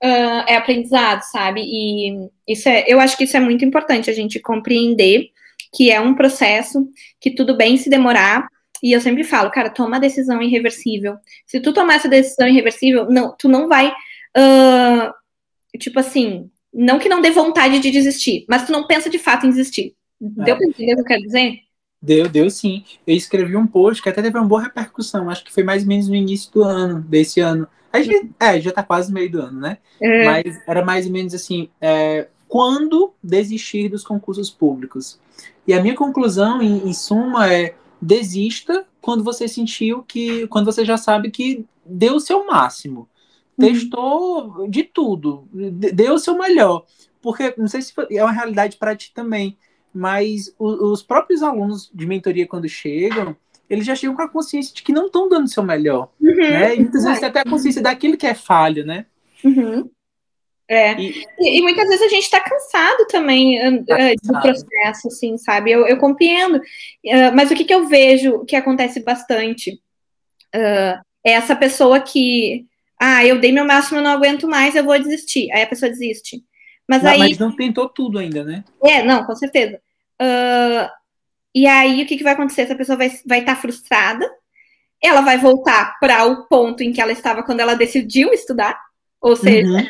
Uh, 0.02 0.42
é 0.46 0.56
aprendizado, 0.56 1.22
sabe? 1.22 1.62
E 1.62 2.28
isso 2.46 2.68
é, 2.68 2.84
eu 2.86 3.00
acho 3.00 3.16
que 3.16 3.24
isso 3.24 3.36
é 3.36 3.40
muito 3.40 3.64
importante, 3.64 4.10
a 4.10 4.14
gente 4.14 4.40
compreender 4.40 5.30
que 5.74 5.90
é 5.90 6.00
um 6.00 6.14
processo, 6.14 6.88
que 7.20 7.30
tudo 7.30 7.56
bem 7.56 7.76
se 7.76 7.90
demorar, 7.90 8.48
e 8.82 8.92
eu 8.92 9.00
sempre 9.00 9.24
falo, 9.24 9.50
cara, 9.50 9.70
toma 9.70 9.96
a 9.96 10.00
decisão 10.00 10.40
irreversível. 10.40 11.16
Se 11.46 11.60
tu 11.60 11.72
tomar 11.72 11.94
essa 11.94 12.08
decisão 12.08 12.48
irreversível, 12.48 13.06
não, 13.10 13.34
tu 13.36 13.48
não 13.48 13.68
vai, 13.68 13.88
uh, 13.88 15.12
tipo 15.78 15.98
assim, 15.98 16.48
não 16.72 16.98
que 16.98 17.08
não 17.08 17.20
dê 17.20 17.30
vontade 17.30 17.78
de 17.78 17.90
desistir, 17.90 18.44
mas 18.48 18.66
tu 18.66 18.72
não 18.72 18.86
pensa 18.86 19.08
de 19.08 19.18
fato 19.18 19.46
em 19.46 19.50
desistir. 19.50 19.94
Deu 20.20 20.54
é. 20.54 20.58
pra 20.58 20.66
entender 20.66 20.92
o 20.92 20.96
que 20.96 21.00
eu 21.00 21.04
quero 21.04 21.22
dizer? 21.22 21.58
Deu, 22.00 22.28
deu 22.28 22.50
sim. 22.50 22.84
Eu 23.06 23.16
escrevi 23.16 23.56
um 23.56 23.66
post 23.66 24.02
que 24.02 24.08
até 24.08 24.22
teve 24.22 24.38
uma 24.38 24.46
boa 24.46 24.62
repercussão, 24.62 25.30
acho 25.30 25.44
que 25.44 25.52
foi 25.52 25.62
mais 25.62 25.82
ou 25.82 25.88
menos 25.88 26.08
no 26.08 26.14
início 26.14 26.52
do 26.52 26.62
ano, 26.62 27.00
desse 27.00 27.40
ano. 27.40 27.66
A 27.92 28.00
gente, 28.00 28.30
é, 28.38 28.60
já 28.60 28.70
tá 28.70 28.82
quase 28.82 29.12
meio 29.12 29.30
do 29.30 29.40
ano, 29.40 29.60
né? 29.60 29.78
É. 30.00 30.24
Mas 30.24 30.62
era 30.66 30.84
mais 30.84 31.06
ou 31.06 31.12
menos 31.12 31.34
assim, 31.34 31.68
é, 31.80 32.28
quando 32.46 33.12
desistir 33.22 33.88
dos 33.88 34.04
concursos 34.04 34.50
públicos? 34.50 35.18
E 35.66 35.72
a 35.74 35.82
minha 35.82 35.94
conclusão, 35.94 36.62
em, 36.62 36.88
em 36.88 36.92
suma, 36.92 37.52
é 37.52 37.74
desista 38.00 38.86
quando 39.00 39.24
você 39.24 39.48
sentiu 39.48 40.02
que, 40.02 40.46
quando 40.48 40.66
você 40.66 40.84
já 40.84 40.96
sabe 40.96 41.30
que 41.30 41.64
deu 41.84 42.16
o 42.16 42.20
seu 42.20 42.46
máximo. 42.46 43.08
Testou 43.58 44.68
de 44.68 44.84
tudo, 44.84 45.48
deu 45.52 46.14
o 46.14 46.18
seu 46.18 46.38
melhor, 46.38 46.84
porque 47.20 47.54
não 47.56 47.66
sei 47.66 47.82
se 47.82 47.92
é 48.10 48.22
uma 48.22 48.32
realidade 48.32 48.76
para 48.76 48.96
ti 48.96 49.12
também, 49.12 49.58
mas 49.92 50.54
os, 50.58 51.02
próprios 51.02 51.42
alunos 51.42 51.90
de 51.92 52.06
mentoria 52.06 52.46
quando 52.46 52.68
chegam, 52.68 53.36
eles 53.68 53.84
já 53.84 53.94
chegam 53.94 54.14
com 54.14 54.22
a 54.22 54.28
consciência 54.28 54.74
de 54.74 54.82
que 54.82 54.92
não 54.92 55.06
estão 55.06 55.28
dando 55.28 55.44
o 55.44 55.48
seu 55.48 55.62
melhor, 55.62 56.10
uhum. 56.20 56.36
né? 56.36 56.76
E 56.76 56.80
muitas 56.80 57.04
vezes 57.04 57.22
até 57.22 57.40
a 57.40 57.44
consciência 57.44 57.82
daquilo 57.82 58.16
que 58.16 58.26
é 58.26 58.34
falho, 58.34 58.86
né? 58.86 59.06
Uhum. 59.44 59.90
É. 60.70 60.94
E, 61.00 61.24
e, 61.38 61.62
muitas 61.62 61.88
vezes 61.88 62.02
a 62.02 62.08
gente 62.08 62.24
está 62.24 62.40
cansado 62.40 63.06
também 63.06 63.58
uh, 63.58 63.82
do 63.82 64.40
processo, 64.40 65.08
assim, 65.08 65.38
sabe? 65.38 65.72
Eu, 65.72 65.86
eu 65.86 65.96
compreendo. 65.96 66.58
Uh, 66.58 67.34
mas 67.34 67.50
o 67.50 67.54
que, 67.54 67.64
que 67.64 67.74
eu 67.74 67.88
vejo 67.88 68.44
que 68.44 68.54
acontece 68.54 69.00
bastante 69.00 69.80
uh, 70.54 71.00
é 71.24 71.32
essa 71.32 71.56
pessoa 71.56 71.98
que, 72.00 72.66
ah, 73.00 73.24
eu 73.24 73.40
dei 73.40 73.52
meu 73.52 73.64
máximo, 73.64 73.98
eu 73.98 74.02
não 74.02 74.10
aguento 74.10 74.48
mais, 74.48 74.74
eu 74.74 74.84
vou 74.84 74.98
desistir. 74.98 75.50
Aí 75.52 75.62
a 75.62 75.66
pessoa 75.66 75.90
desiste. 75.90 76.42
Mas 76.88 77.02
não, 77.02 77.10
aí. 77.10 77.18
Mas 77.18 77.38
não 77.38 77.54
tentou 77.54 77.88
tudo 77.88 78.18
ainda, 78.18 78.44
né? 78.44 78.64
É, 78.82 79.02
não, 79.02 79.24
com 79.24 79.34
certeza. 79.36 79.80
e 81.54 81.66
aí 81.66 82.02
o 82.02 82.06
que, 82.06 82.16
que 82.16 82.24
vai 82.24 82.32
acontecer? 82.32 82.62
Essa 82.62 82.74
pessoa 82.74 82.96
vai 82.96 83.08
estar 83.08 83.22
vai 83.26 83.44
tá 83.44 83.56
frustrada, 83.56 84.28
ela 85.02 85.20
vai 85.20 85.38
voltar 85.38 85.96
para 86.00 86.24
o 86.26 86.46
ponto 86.46 86.82
em 86.82 86.92
que 86.92 87.00
ela 87.00 87.12
estava 87.12 87.42
quando 87.42 87.60
ela 87.60 87.74
decidiu 87.74 88.32
estudar 88.32 88.78
ou 89.20 89.36
seja, 89.36 89.68
uhum. 89.68 89.88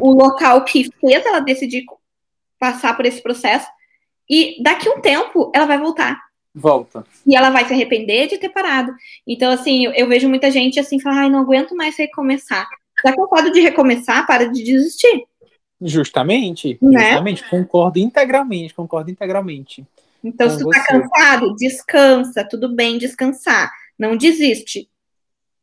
o 0.00 0.12
local 0.12 0.64
que 0.64 0.88
fez 1.00 1.26
ela 1.26 1.40
decidir 1.40 1.84
passar 2.58 2.96
por 2.96 3.04
esse 3.04 3.22
processo, 3.22 3.66
E 4.28 4.62
daqui 4.62 4.88
a 4.88 4.92
um 4.92 5.00
tempo, 5.00 5.50
ela 5.52 5.66
vai 5.66 5.76
voltar. 5.76 6.16
Volta. 6.60 7.04
E 7.26 7.34
ela 7.34 7.50
vai 7.50 7.66
se 7.66 7.72
arrepender 7.72 8.28
de 8.28 8.38
ter 8.38 8.50
parado. 8.50 8.92
Então, 9.26 9.50
assim, 9.50 9.86
eu, 9.86 9.92
eu 9.92 10.08
vejo 10.08 10.28
muita 10.28 10.50
gente 10.50 10.78
assim, 10.78 11.00
falar, 11.00 11.22
ai, 11.22 11.30
não 11.30 11.40
aguento 11.40 11.74
mais 11.74 11.96
recomeçar. 11.96 12.66
Tá 13.02 13.14
cansado 13.14 13.50
de 13.50 13.60
recomeçar, 13.60 14.26
para 14.26 14.44
de 14.44 14.62
desistir. 14.62 15.24
Justamente, 15.80 16.78
Né? 16.82 17.00
justamente, 17.00 17.48
concordo 17.48 17.98
integralmente, 17.98 18.74
concordo 18.74 19.10
integralmente. 19.10 19.84
Então, 20.22 20.50
se 20.50 20.58
tu 20.58 20.68
tá 20.68 20.78
você. 20.78 20.86
cansado, 20.86 21.54
descansa, 21.56 22.44
tudo 22.44 22.74
bem 22.74 22.98
descansar. 22.98 23.70
Não 23.98 24.16
desiste. 24.16 24.88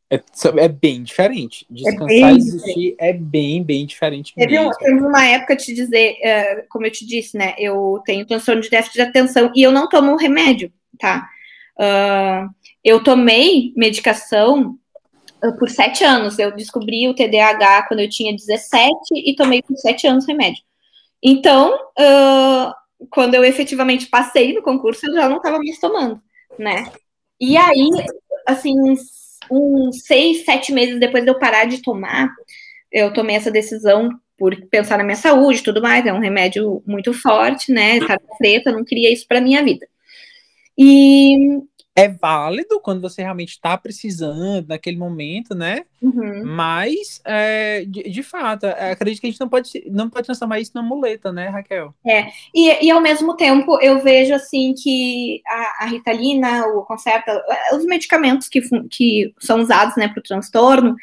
É, 0.09 0.21
é 0.57 0.67
bem 0.69 1.03
diferente. 1.03 1.65
Descansar 1.69 2.07
bem 2.07 2.31
e 2.31 2.37
desistir 2.37 2.95
é 2.97 3.13
bem, 3.13 3.61
bem 3.61 3.85
diferente 3.85 4.33
Teve, 4.33 4.57
um, 4.57 4.71
teve 4.71 5.01
uma 5.01 5.25
época, 5.25 5.55
te 5.55 5.73
dizer, 5.73 6.17
eh, 6.23 6.65
como 6.69 6.85
eu 6.85 6.91
te 6.91 7.05
disse, 7.05 7.37
né? 7.37 7.53
Eu 7.59 8.01
tenho 8.05 8.25
transtorno 8.25 8.61
de 8.61 8.69
déficit 8.69 8.93
de 8.95 9.01
atenção 9.01 9.51
e 9.53 9.61
eu 9.61 9.71
não 9.71 9.89
tomo 9.89 10.15
remédio, 10.15 10.71
tá? 10.97 11.29
Ah, 11.79 12.47
eu 12.83 13.03
tomei 13.03 13.73
medicação 13.75 14.77
ah, 15.41 15.51
por 15.53 15.69
sete 15.69 16.03
anos. 16.03 16.39
Eu 16.39 16.55
descobri 16.55 17.07
o 17.07 17.13
TDAH 17.13 17.83
quando 17.87 17.99
eu 18.01 18.09
tinha 18.09 18.35
17 18.35 18.95
e 19.13 19.35
tomei 19.35 19.61
por 19.61 19.75
sete 19.77 20.07
anos 20.07 20.27
remédio. 20.27 20.63
Então, 21.21 21.77
ah, 21.97 22.75
quando 23.09 23.35
eu 23.35 23.43
efetivamente 23.43 24.07
passei 24.07 24.53
no 24.53 24.61
concurso, 24.63 25.05
eu 25.07 25.13
já 25.13 25.29
não 25.29 25.37
estava 25.37 25.57
mais 25.57 25.79
tomando, 25.79 26.21
né? 26.57 26.91
E 27.39 27.55
aí, 27.57 27.89
assim, 28.47 28.79
uns, 28.79 29.37
uns 29.51 30.03
seis, 30.05 30.45
sete 30.45 30.71
meses 30.71 30.99
depois 30.99 31.23
de 31.23 31.29
eu 31.29 31.37
parar 31.37 31.65
de 31.65 31.81
tomar, 31.81 32.29
eu 32.91 33.13
tomei 33.13 33.35
essa 33.35 33.51
decisão 33.51 34.09
por 34.37 34.55
pensar 34.67 34.97
na 34.97 35.03
minha 35.03 35.15
saúde 35.15 35.59
e 35.59 35.63
tudo 35.63 35.81
mais. 35.81 36.05
É 36.05 36.13
um 36.13 36.19
remédio 36.19 36.81
muito 36.85 37.13
forte, 37.13 37.71
né? 37.71 37.99
Tarja 37.99 38.19
preta, 38.37 38.71
não 38.71 38.83
queria 38.83 39.11
isso 39.11 39.27
para 39.27 39.41
minha 39.41 39.63
vida. 39.63 39.87
E. 40.77 41.61
É 41.95 42.07
válido 42.07 42.79
quando 42.79 43.01
você 43.01 43.23
realmente 43.23 43.53
está 43.53 43.75
precisando 43.75 44.67
naquele 44.67 44.97
momento, 44.97 45.55
né? 45.55 45.83
uhum. 45.99 46.43
Mas, 46.45 47.19
é, 47.25 47.85
de, 47.85 48.03
de 48.03 48.21
fato, 48.21 48.67
é, 48.67 48.91
acredito 48.91 49.19
que 49.19 49.25
a 49.25 49.31
gente 49.31 49.39
não 49.39 49.49
pode, 49.49 49.83
não 49.89 50.07
pode 50.07 50.27
transformar 50.27 50.59
isso 50.59 50.73
numa 50.75 50.87
muleta, 50.87 51.31
né, 51.31 51.47
Raquel? 51.47 51.95
E, 52.53 52.85
e 52.85 52.91
ao 52.91 53.01
mesmo 53.01 53.35
tempo 53.35 53.81
eu 53.81 53.99
vejo 54.03 54.31
assim 54.33 54.75
que 54.75 55.41
a, 55.47 55.85
a 55.85 55.85
Ritalina, 55.87 56.67
o 56.67 56.83
Concerta, 56.83 57.43
os 57.73 57.83
medicamentos 57.85 58.47
que, 58.47 58.61
que 58.91 59.33
são 59.39 59.59
usados 59.59 59.95
né, 59.95 60.07
para 60.07 60.19
o 60.19 60.23
transtorno, 60.23 60.95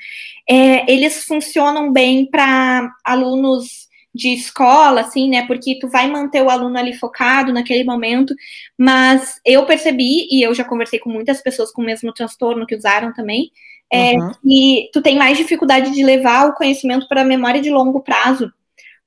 é, 0.48 0.88
eles 0.88 1.24
funcionam 1.24 1.92
bem 1.92 2.24
para 2.24 2.88
alunos 3.04 3.83
de 4.14 4.28
escola, 4.32 5.00
assim, 5.00 5.28
né? 5.28 5.44
Porque 5.46 5.78
tu 5.80 5.88
vai 5.88 6.06
manter 6.08 6.40
o 6.42 6.48
aluno 6.48 6.78
ali 6.78 6.94
focado 6.94 7.52
naquele 7.52 7.82
momento, 7.82 8.34
mas 8.78 9.40
eu 9.44 9.66
percebi, 9.66 10.28
e 10.30 10.42
eu 10.42 10.54
já 10.54 10.64
conversei 10.64 10.98
com 11.00 11.10
muitas 11.10 11.42
pessoas 11.42 11.72
com 11.72 11.82
o 11.82 11.84
mesmo 11.84 12.12
transtorno 12.12 12.64
que 12.66 12.76
usaram 12.76 13.12
também, 13.12 13.50
é, 13.92 14.14
Uhum. 14.14 14.32
que 14.42 14.90
tu 14.92 15.02
tem 15.02 15.16
mais 15.18 15.36
dificuldade 15.36 15.90
de 15.90 16.04
levar 16.04 16.48
o 16.48 16.54
conhecimento 16.54 17.08
para 17.08 17.22
a 17.22 17.24
memória 17.24 17.60
de 17.60 17.70
longo 17.70 18.00
prazo. 18.00 18.52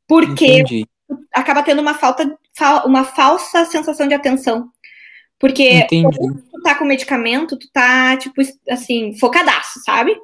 Porque 0.08 0.46
Entendi. 0.60 0.86
acaba 1.34 1.64
tendo 1.64 1.82
uma 1.82 1.94
falta, 1.94 2.38
fa- 2.56 2.84
uma 2.86 3.04
falsa 3.04 3.66
sensação 3.66 4.08
de 4.08 4.14
atenção. 4.14 4.70
Porque 5.40 5.86
tu 5.90 6.62
tá 6.64 6.76
com 6.76 6.84
medicamento, 6.86 7.58
tu 7.58 7.70
tá, 7.72 8.18
tipo, 8.18 8.42
assim, 8.70 9.14
focadaço, 9.18 9.80
sabe? 9.86 10.18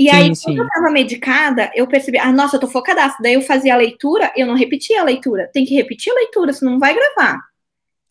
E 0.00 0.08
Sim, 0.08 0.16
aí, 0.16 0.22
quando 0.28 0.36
sim. 0.36 0.56
eu 0.58 0.68
tava 0.68 0.90
medicada, 0.90 1.70
eu 1.74 1.86
percebi, 1.86 2.16
ah, 2.16 2.32
nossa, 2.32 2.56
eu 2.56 2.60
tô 2.60 2.66
focadaço. 2.66 3.18
Daí 3.22 3.34
eu 3.34 3.42
fazia 3.42 3.74
a 3.74 3.76
leitura, 3.76 4.32
eu 4.34 4.46
não 4.46 4.54
repetia 4.54 4.98
a 4.98 5.04
leitura. 5.04 5.50
Tem 5.52 5.62
que 5.66 5.74
repetir 5.74 6.10
a 6.10 6.16
leitura, 6.16 6.54
senão 6.54 6.72
não 6.72 6.78
vai 6.78 6.94
gravar. 6.94 7.38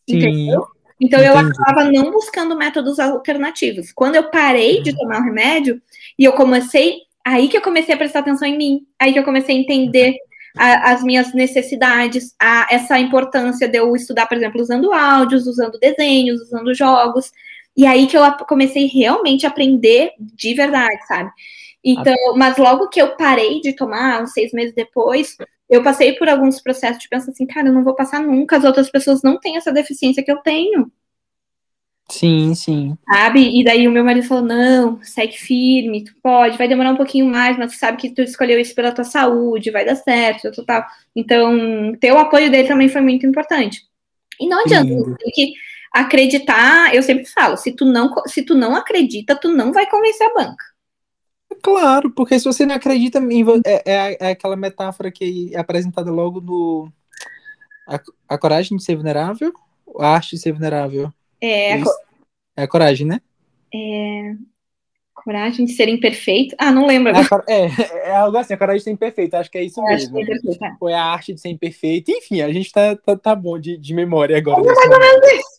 Entendeu? 0.08 0.62
Sim, 0.62 0.68
Então 1.02 1.20
eu 1.20 1.36
entendi. 1.36 1.52
acabava 1.52 1.92
não 1.92 2.12
buscando 2.12 2.56
métodos 2.56 3.00
alternativos. 3.00 3.92
Quando 3.92 4.18
eu 4.18 4.30
parei 4.30 4.84
de 4.84 4.96
tomar 4.96 5.20
o 5.20 5.24
remédio 5.24 5.82
e 6.18 6.26
eu 6.26 6.34
comecei, 6.34 6.98
aí 7.26 7.48
que 7.48 7.58
eu 7.58 7.62
comecei 7.62 7.96
a 7.96 7.98
prestar 7.98 8.20
atenção 8.20 8.48
em 8.48 8.56
mim, 8.56 8.86
aí 9.00 9.12
que 9.12 9.18
eu 9.18 9.24
comecei 9.24 9.56
a 9.56 9.60
entender 9.60 10.16
a- 10.60 10.92
as 10.92 11.02
minhas 11.02 11.34
necessidades, 11.34 12.36
a- 12.40 12.68
essa 12.70 13.00
importância 13.00 13.68
de 13.68 13.80
eu 13.80 13.96
estudar, 13.96 14.28
por 14.28 14.38
exemplo, 14.38 14.62
usando 14.62 14.94
áudios, 14.94 15.48
usando 15.48 15.80
desenhos, 15.80 16.40
usando 16.40 16.72
jogos. 16.76 17.32
E 17.76 17.84
aí 17.88 18.06
que 18.06 18.16
eu 18.16 18.32
comecei 18.48 18.86
realmente 18.86 19.48
a 19.48 19.50
aprender 19.50 20.12
de 20.20 20.54
verdade, 20.54 21.00
sabe? 21.08 21.32
Então, 21.92 22.16
mas 22.36 22.58
logo 22.58 22.90
que 22.90 23.02
eu 23.02 23.16
parei 23.16 23.62
de 23.62 23.74
tomar, 23.74 24.22
uns 24.22 24.32
seis 24.32 24.52
meses 24.52 24.74
depois, 24.74 25.36
eu 25.70 25.84
passei 25.84 26.14
por 26.14 26.28
alguns 26.28 26.62
processos 26.62 27.02
de 27.02 27.10
pensar 27.10 27.32
assim, 27.32 27.46
cara, 27.46 27.68
eu 27.68 27.74
não 27.74 27.84
vou 27.84 27.96
passar 27.96 28.22
nunca, 28.22 28.58
as 28.58 28.64
outras 28.64 28.90
pessoas 28.90 29.22
não 29.22 29.40
têm 29.40 29.58
essa 29.58 29.72
deficiência 29.72 30.24
que 30.24 30.32
eu 30.32 30.38
tenho 30.38 30.92
sim, 32.10 32.54
sim. 32.56 32.98
sabe? 33.08 33.60
E 33.60 33.64
daí 33.64 33.88
o 33.88 33.92
meu 33.92 34.04
marido 34.04 34.28
falou: 34.28 34.44
não, 34.44 35.02
segue 35.04 35.38
firme, 35.38 36.04
tu 36.04 36.14
pode, 36.22 36.58
vai 36.58 36.68
demorar 36.68 36.92
um 36.92 36.98
pouquinho 36.98 37.26
mais, 37.26 37.58
mas 37.58 37.74
tu 37.74 37.80
sabe 37.80 37.98
que 37.98 38.10
tu 38.10 38.22
escolheu 38.22 38.60
isso 38.60 38.76
pela 38.76 38.92
tua 38.92 39.04
saúde, 39.04 39.72
vai 39.72 39.86
dar 39.86 39.96
certo, 39.96 40.52
tal, 40.52 40.66
tal. 40.66 40.86
Então, 41.16 41.96
ter 42.00 42.12
o 42.12 42.18
apoio 42.18 42.50
dele 42.52 42.68
também 42.68 42.90
foi 42.90 43.02
muito 43.02 43.26
importante. 43.26 43.82
E 44.40 44.48
não 44.48 44.62
adianta, 44.62 44.90
tu 44.90 45.16
tem 45.18 45.32
que 45.32 45.54
acreditar, 45.94 46.94
eu 46.96 47.04
sempre 47.04 47.26
falo, 47.26 47.58
se 47.58 47.72
tu 47.72 47.86
não, 47.86 48.14
se 48.26 48.44
tu 48.44 48.56
não 48.56 48.76
acredita, 48.76 49.36
tu 49.36 49.50
não 49.50 49.72
vai 49.74 49.90
convencer 49.90 50.28
a 50.28 50.34
banca. 50.34 50.66
Claro, 51.62 52.12
porque 52.12 52.40
se 52.40 52.46
você 52.46 52.66
não 52.66 52.76
acredita 52.76 53.20
em 53.20 53.44
vo- 53.44 53.62
é, 53.66 53.84
é, 53.86 54.18
é 54.20 54.32
aquela 54.32 54.56
metáfora 54.56 55.12
que 55.12 55.52
é 55.54 55.60
apresentada 55.60 56.12
logo 56.12 56.42
no 56.42 56.92
a, 57.88 58.00
a 58.30 58.38
coragem 58.38 58.78
de 58.78 58.84
ser 58.84 58.96
vulnerável, 58.96 59.52
a 60.00 60.10
arte 60.10 60.36
de 60.36 60.42
ser 60.42 60.52
vulnerável. 60.52 61.12
É, 61.42 61.74
a 61.74 61.78
Isso. 61.78 61.92
É 62.56 62.64
a 62.64 62.68
coragem, 62.68 63.08
né? 63.08 63.22
coragem 65.14 65.66
de 65.66 65.74
ser 65.74 65.88
imperfeito. 65.90 66.56
Ah, 66.58 66.72
não 66.72 66.86
lembro 66.88 67.10
É, 67.10 67.12
agora. 67.12 67.26
a 67.26 67.30
cor- 67.30 67.46
é, 67.48 68.10
é 68.10 68.16
algo 68.16 68.38
assim, 68.38 68.54
a 68.54 68.58
coragem 68.58 68.80
de 68.80 68.84
ser 68.86 68.92
imperfeito, 68.92 69.36
acho 69.36 69.52
que 69.52 69.58
é 69.58 69.64
isso 69.64 69.82
mesmo. 69.84 70.18
é 70.18 70.22
imperfeito, 70.22 70.64
é. 70.64 70.76
Ou 70.80 70.90
é 70.90 70.94
a 70.96 71.04
arte 71.04 71.34
de 71.34 71.42
ser 71.42 71.50
imperfeito, 71.50 72.12
enfim, 72.12 72.42
a 72.42 72.52
gente 72.52 72.72
tá, 72.72 72.96
tá, 72.96 73.16
tá 73.18 73.36
bom 73.36 73.60
de, 73.60 73.78
de 73.78 73.94
memória 73.94 74.38
agora. 74.38 74.62
nesse 74.62 74.88
momento. 74.88 75.59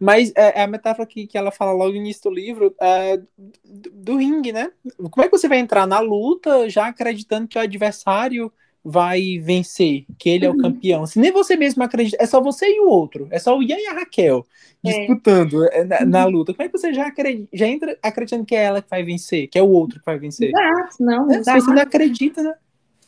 Mas 0.00 0.32
é, 0.36 0.60
é 0.60 0.62
a 0.62 0.66
metáfora 0.66 1.06
que, 1.06 1.26
que 1.26 1.36
ela 1.36 1.50
fala 1.50 1.72
logo 1.72 1.90
no 1.90 1.96
início 1.96 2.22
do 2.24 2.30
livro 2.30 2.74
é, 2.80 3.16
do, 3.64 3.90
do 3.92 4.16
ringue, 4.16 4.52
né? 4.52 4.70
Como 5.10 5.24
é 5.24 5.28
que 5.28 5.36
você 5.36 5.48
vai 5.48 5.58
entrar 5.58 5.86
na 5.86 6.00
luta 6.00 6.68
já 6.70 6.86
acreditando 6.86 7.48
que 7.48 7.58
o 7.58 7.60
adversário 7.60 8.52
vai 8.84 9.38
vencer, 9.42 10.06
que 10.18 10.28
ele 10.30 10.46
é 10.46 10.48
o 10.48 10.52
Uhum. 10.52 10.58
campeão? 10.58 11.04
Se 11.06 11.18
nem 11.18 11.32
você 11.32 11.56
mesmo 11.56 11.82
acredita, 11.82 12.16
é 12.20 12.26
só 12.26 12.40
você 12.40 12.66
e 12.66 12.80
o 12.80 12.88
outro, 12.88 13.26
é 13.30 13.38
só 13.38 13.56
o 13.58 13.62
Ian 13.62 13.76
e 13.76 13.86
a 13.86 13.94
Raquel 13.94 14.46
É. 14.86 14.90
disputando 14.90 15.64
é, 15.72 15.84
na, 15.84 16.04
na 16.04 16.24
luta. 16.26 16.54
Como 16.54 16.64
é 16.64 16.68
que 16.70 16.78
você 16.78 16.92
já, 16.94 17.08
acredita, 17.08 17.48
já 17.52 17.66
entra 17.66 17.98
acreditando 18.02 18.44
que 18.44 18.54
é 18.54 18.62
ela 18.64 18.80
que 18.80 18.88
vai 18.88 19.02
vencer, 19.02 19.48
que 19.48 19.58
é 19.58 19.62
o 19.62 19.68
outro 19.68 19.98
que 19.98 20.06
vai 20.06 20.18
vencer? 20.18 20.50
Exato, 20.50 20.96
não, 21.00 21.30
É, 21.30 21.36
não 21.36 21.44
se 21.44 21.52
você 21.52 21.70
não 21.72 21.82
acredita, 21.82 22.42
né? 22.42 22.54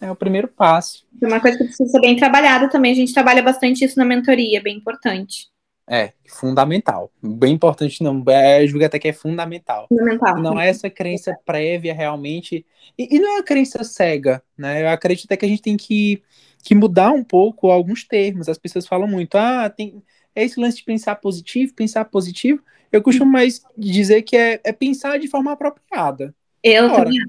É 0.01 0.11
o 0.11 0.17
primeiro 0.17 0.49
passo. 0.49 1.07
É 1.23 1.27
uma 1.27 1.41
coisa 1.41 1.59
que 1.59 1.65
precisa 1.65 1.89
ser 1.91 2.01
bem 2.01 2.17
trabalhada 2.17 2.69
também. 2.69 2.93
A 2.93 2.95
gente 2.95 3.13
trabalha 3.13 3.43
bastante 3.43 3.85
isso 3.85 3.99
na 3.99 4.05
mentoria, 4.05 4.59
é 4.59 4.63
bem 4.63 4.79
importante. 4.79 5.49
É, 5.93 6.13
fundamental. 6.29 7.11
Bem 7.21 7.55
importante, 7.55 8.01
não. 8.01 8.23
É, 8.29 8.63
eu 8.63 8.69
julgo 8.69 8.85
até 8.85 8.97
que 8.97 9.09
é 9.09 9.13
fundamental. 9.13 9.89
Fundamental. 9.89 10.41
Não 10.41 10.61
é 10.61 10.69
essa 10.69 10.89
crença 10.89 11.37
prévia 11.45 11.93
realmente. 11.93 12.65
E, 12.97 13.17
e 13.17 13.19
não 13.19 13.31
é 13.31 13.35
uma 13.39 13.43
crença 13.43 13.83
cega, 13.83 14.41
né? 14.57 14.85
Eu 14.85 14.89
acredito 14.91 15.25
até 15.25 15.37
que 15.37 15.45
a 15.45 15.49
gente 15.49 15.63
tem 15.63 15.77
que, 15.77 16.23
que 16.63 16.77
mudar 16.77 17.11
um 17.11 17.25
pouco 17.25 17.73
alguns 17.73 18.05
termos. 18.05 18.49
As 18.49 18.57
pessoas 18.57 18.87
falam 18.87 19.09
muito, 19.09 19.35
ah, 19.37 19.69
tem 19.69 20.01
é 20.33 20.45
esse 20.45 20.61
lance 20.61 20.77
de 20.77 20.85
pensar 20.85 21.17
positivo, 21.17 21.75
pensar 21.75 22.05
positivo. 22.05 22.63
Eu 22.93 23.03
costumo 23.03 23.31
mais 23.31 23.61
dizer 23.77 24.23
que 24.23 24.37
é, 24.37 24.61
é 24.63 24.73
pensar 24.73 25.19
de 25.19 25.27
forma 25.27 25.51
apropriada. 25.53 26.33
Eu 26.63 26.85
Ora, 26.85 27.05
também. 27.05 27.21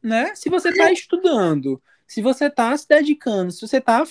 né? 0.00 0.32
Se 0.36 0.48
você 0.48 0.68
está 0.68 0.92
estudando, 0.92 1.82
se 2.08 2.22
você 2.22 2.46
está 2.46 2.74
se 2.74 2.88
dedicando, 2.88 3.52
se 3.52 3.60
você 3.60 3.76
está 3.76 4.02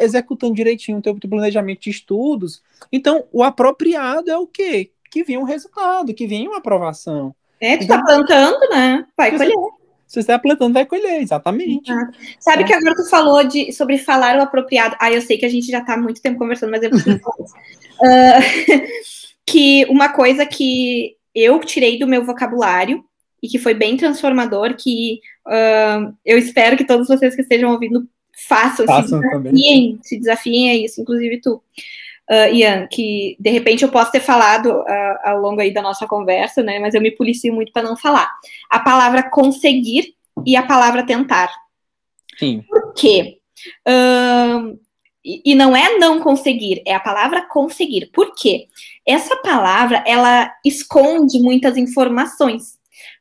executando 0.00 0.54
direitinho 0.54 0.98
o 0.98 1.02
teu, 1.02 1.14
planejamento 1.14 1.82
de 1.82 1.90
estudos, 1.90 2.62
então 2.90 3.26
o 3.30 3.42
apropriado 3.42 4.30
é 4.30 4.38
o 4.38 4.46
quê? 4.46 4.90
Que 5.10 5.22
venha 5.22 5.38
um 5.38 5.44
resultado, 5.44 6.14
que 6.14 6.26
venha 6.26 6.48
uma 6.48 6.58
aprovação. 6.58 7.34
É, 7.60 7.76
tu 7.76 7.86
tá 7.86 8.02
plantando, 8.02 8.58
né? 8.70 9.06
Vai 9.14 9.36
colher. 9.36 9.54
Se 10.06 10.14
você 10.14 10.20
está 10.20 10.38
plantando, 10.38 10.72
vai 10.72 10.86
colher, 10.86 11.20
exatamente. 11.20 11.92
Sabe 12.40 12.62
É. 12.62 12.66
que 12.66 12.72
agora 12.72 12.94
tu 12.94 13.08
falou 13.10 13.44
de, 13.44 13.72
sobre 13.72 13.98
falar 13.98 14.38
o 14.38 14.42
apropriado. 14.42 14.96
Ah, 14.98 15.12
eu 15.12 15.20
sei 15.20 15.36
que 15.36 15.44
a 15.44 15.48
gente 15.48 15.66
já 15.66 15.82
tá 15.82 15.94
há 15.94 15.98
muito 15.98 16.22
tempo 16.22 16.38
conversando, 16.38 16.70
mas 16.70 16.82
eu 16.82 16.90
preciso 16.90 17.18
falar 17.20 17.36
isso. 17.44 17.54
Ah, 18.02 18.38
que 19.46 19.84
uma 19.86 20.08
coisa 20.08 20.46
que 20.46 21.16
eu 21.34 21.60
tirei 21.60 21.98
do 21.98 22.06
meu 22.06 22.24
vocabulário 22.24 23.04
e 23.44 23.48
que 23.48 23.58
foi 23.58 23.74
bem 23.74 23.96
transformador, 23.96 24.74
que 24.76 25.20
ah, 25.46 26.10
eu 26.24 26.38
espero 26.38 26.76
que 26.76 26.86
todos 26.86 27.06
vocês 27.08 27.34
que 27.34 27.42
estejam 27.42 27.70
ouvindo 27.70 28.08
façam, 28.48 28.86
Façam 28.86 29.20
se 29.20 29.30
também. 29.30 29.52
desafiem, 29.52 29.98
se 30.02 30.18
desafiem 30.18 30.70
a 30.70 30.74
isso, 30.76 31.00
inclusive 31.00 31.40
tu. 31.40 31.62
Ah, 32.28 32.48
Ian, 32.48 32.88
que 32.90 33.36
de 33.38 33.50
repente 33.50 33.82
eu 33.84 33.90
posso 33.90 34.10
ter 34.10 34.20
falado 34.20 34.82
ah, 34.88 35.20
ao 35.24 35.40
longo 35.40 35.60
aí 35.60 35.72
da 35.72 35.82
nossa 35.82 36.06
conversa, 36.06 36.62
né? 36.62 36.78
Mas 36.78 36.94
eu 36.94 37.00
me 37.02 37.10
policio 37.10 37.52
muito 37.54 37.70
para 37.72 37.86
não 37.86 37.96
falar. 37.96 38.30
A 38.70 38.80
palavra 38.80 39.28
conseguir 39.30 40.14
e 40.46 40.56
a 40.56 40.62
palavra 40.62 41.04
tentar. 41.04 41.50
Sim. 42.38 42.62
Por 42.68 42.94
quê? 42.94 43.38
Ahn, 43.86 44.76
E, 45.26 45.54
não 45.54 45.74
é 45.74 45.96
não 45.98 46.20
conseguir, 46.20 46.82
é 46.86 46.94
a 46.94 47.00
palavra 47.00 47.46
conseguir. 47.48 48.10
Por 48.12 48.34
quê? 48.34 48.66
Essa 49.06 49.36
palavra, 49.36 50.02
ela 50.06 50.50
esconde 50.64 51.38
muitas 51.40 51.76
informações. 51.78 52.78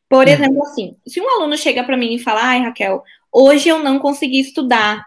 Por 0.09 0.27
hum. 0.27 0.29
exemplo, 0.29 0.63
assim, 0.63 0.95
se 1.07 1.19
um 1.19 1.29
aluno 1.29 1.57
chega 1.57 1.83
para 1.83 1.97
mim 1.97 2.13
e 2.13 2.19
fala, 2.19 2.41
ai, 2.43 2.61
Raquel, 2.61 3.03
hoje 3.31 3.69
eu 3.69 3.79
não 3.79 3.99
consegui 3.99 4.39
estudar. 4.39 5.05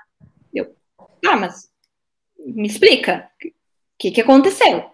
Eu, 0.52 0.74
ah, 1.26 1.36
mas 1.36 1.68
me 2.38 2.66
explica, 2.66 3.28
o 3.44 3.48
que, 3.98 4.10
que 4.10 4.20
aconteceu? 4.20 4.84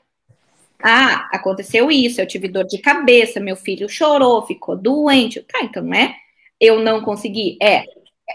Ah, 0.82 1.28
aconteceu 1.32 1.90
isso, 1.90 2.20
eu 2.20 2.26
tive 2.26 2.48
dor 2.48 2.64
de 2.64 2.78
cabeça, 2.78 3.38
meu 3.38 3.56
filho 3.56 3.88
chorou, 3.88 4.44
ficou 4.46 4.76
doente. 4.76 5.40
Tá, 5.42 5.62
então 5.62 5.82
não 5.82 5.94
é 5.94 6.16
eu 6.62 6.78
não 6.80 7.02
consegui, 7.02 7.58
é 7.60 7.84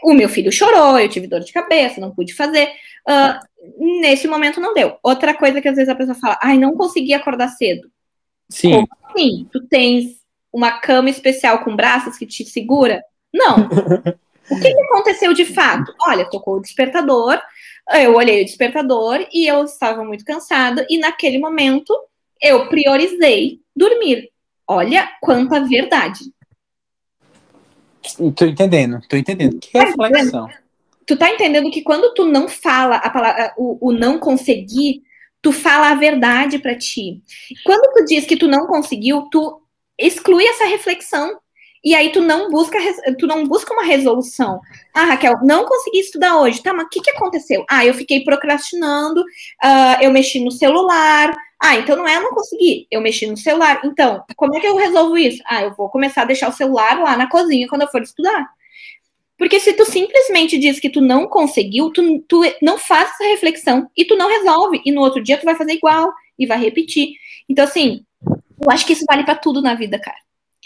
o 0.04 0.14
meu 0.14 0.28
filho 0.28 0.52
chorou, 0.52 1.00
eu 1.00 1.08
tive 1.08 1.28
dor 1.28 1.40
de 1.40 1.54
cabeça, 1.54 2.02
não 2.02 2.14
pude 2.14 2.34
fazer. 2.34 2.70
Uh, 3.08 4.02
nesse 4.02 4.28
momento 4.28 4.60
não 4.60 4.74
deu. 4.74 4.98
Outra 5.02 5.34
coisa 5.34 5.62
que 5.62 5.68
às 5.68 5.76
vezes 5.76 5.90
a 5.90 5.96
pessoa 5.96 6.16
fala, 6.16 6.38
ai, 6.42 6.58
não 6.58 6.76
consegui 6.76 7.14
acordar 7.14 7.48
cedo. 7.50 7.90
Sim. 8.50 8.72
Como 8.72 8.88
assim? 9.04 9.48
Tu 9.52 9.66
tens 9.68 10.22
uma 10.52 10.80
cama 10.80 11.10
especial 11.10 11.64
com 11.64 11.76
braços 11.76 12.18
que 12.18 12.26
te 12.26 12.46
segura? 12.46 13.04
Não. 13.34 13.68
o 14.50 14.60
que, 14.60 14.74
que 14.74 14.82
aconteceu 14.84 15.34
de 15.34 15.46
fato? 15.46 15.94
Olha, 16.08 16.30
tocou 16.30 16.58
o 16.58 16.62
despertador, 16.62 17.40
eu 17.94 18.16
olhei 18.16 18.42
o 18.42 18.46
despertador 18.46 19.26
e 19.32 19.48
eu 19.48 19.64
estava 19.64 20.04
muito 20.04 20.26
cansada, 20.26 20.86
e 20.90 20.98
naquele 20.98 21.38
momento 21.38 21.94
eu 22.42 22.68
priorizei 22.68 23.60
dormir. 23.76 24.30
Olha 24.68 25.10
quanta 25.22 25.64
verdade. 25.66 26.20
Tô 28.36 28.46
entendendo, 28.46 29.00
tô 29.08 29.18
entendendo. 29.18 29.60
Que 29.60 29.78
reflexão. 29.78 30.50
Tu 31.06 31.18
tá 31.18 31.30
entendendo 31.32 31.72
que 31.72 31.82
quando 31.82 32.14
tu 32.14 32.26
não 32.26 32.50
fala 32.50 32.98
a 32.98 33.10
palavra, 33.10 33.54
o, 33.58 33.90
o 33.90 33.92
não 33.94 34.20
conseguir, 34.20 35.04
tu 35.42 35.54
fala 35.54 35.92
a 35.92 35.96
verdade 35.96 36.60
para 36.60 36.78
ti. 36.78 37.22
Quando 37.66 37.94
tu 37.94 38.06
diz 38.06 38.26
que 38.26 38.36
tu 38.36 38.48
não 38.48 38.68
conseguiu, 38.68 39.30
tu 39.32 39.62
exclui 39.98 40.46
essa 40.46 40.66
reflexão. 40.66 41.40
E 41.84 41.96
aí 41.96 42.12
tu 42.12 42.22
não 42.22 42.50
busca, 42.50 42.78
tu 43.18 43.28
não 43.28 43.46
busca 43.46 43.74
uma 43.74 43.84
resolução. 43.84 44.60
Ah, 44.94 45.06
Raquel, 45.06 45.36
não 45.44 45.66
consegui 45.66 46.00
estudar 46.00 46.38
hoje. 46.40 46.62
Tá, 46.62 46.74
mas 46.74 46.86
o 46.88 46.90
que, 46.90 47.02
que 47.02 47.12
aconteceu? 47.12 47.64
Ah, 47.70 47.86
eu 47.86 47.94
fiquei 47.94 48.24
procrastinando, 48.24 49.22
uh, 49.22 50.02
eu 50.02 50.12
mexi 50.12 50.44
no 50.44 50.52
celular, 50.52 51.34
ah, 51.62 51.76
então 51.76 51.96
não 51.96 52.08
é 52.08 52.18
eu 52.18 52.22
não 52.22 52.32
consegui, 52.32 52.88
eu 52.92 53.02
mexi 53.02 53.26
no 53.26 53.38
celular. 53.38 53.82
Então, 53.84 54.24
como 54.36 54.56
é 54.56 54.60
que 54.60 54.68
eu 54.68 54.76
resolvo 54.76 55.18
isso? 55.18 55.42
Ah, 55.46 55.64
eu 55.64 55.74
vou 55.76 55.90
começar 55.90 56.22
a 56.24 56.26
deixar 56.26 56.50
o 56.50 56.54
celular 56.54 57.00
lá 57.00 57.18
na 57.18 57.30
cozinha 57.30 57.68
quando 57.68 57.82
eu 57.84 57.88
for 57.88 58.02
estudar. 58.02 58.48
Porque 59.38 59.60
se 59.60 59.74
tu 59.74 59.86
simplesmente 59.86 60.58
diz 60.58 60.80
que 60.80 60.90
tu 60.90 61.00
não 61.00 61.28
conseguiu, 61.28 61.92
tu, 61.92 62.20
tu 62.28 62.42
não 62.62 62.78
faz 62.78 63.10
essa 63.12 63.24
reflexão 63.26 63.90
e 63.96 64.04
tu 64.06 64.16
não 64.16 64.30
resolve. 64.30 64.82
E 64.84 64.92
no 64.92 65.02
outro 65.02 65.22
dia 65.22 65.38
tu 65.38 65.46
vai 65.46 65.56
fazer 65.56 65.74
igual 65.74 66.12
e 66.38 66.46
vai 66.46 66.60
repetir. 66.60 67.10
Então, 67.48 67.64
assim, 67.66 68.04
eu 68.62 68.72
acho 68.72 68.86
que 68.86 68.94
isso 68.94 69.06
vale 69.08 69.24
para 69.24 69.36
tudo 69.36 69.62
na 69.62 69.76
vida, 69.76 70.00
cara. 70.00 70.18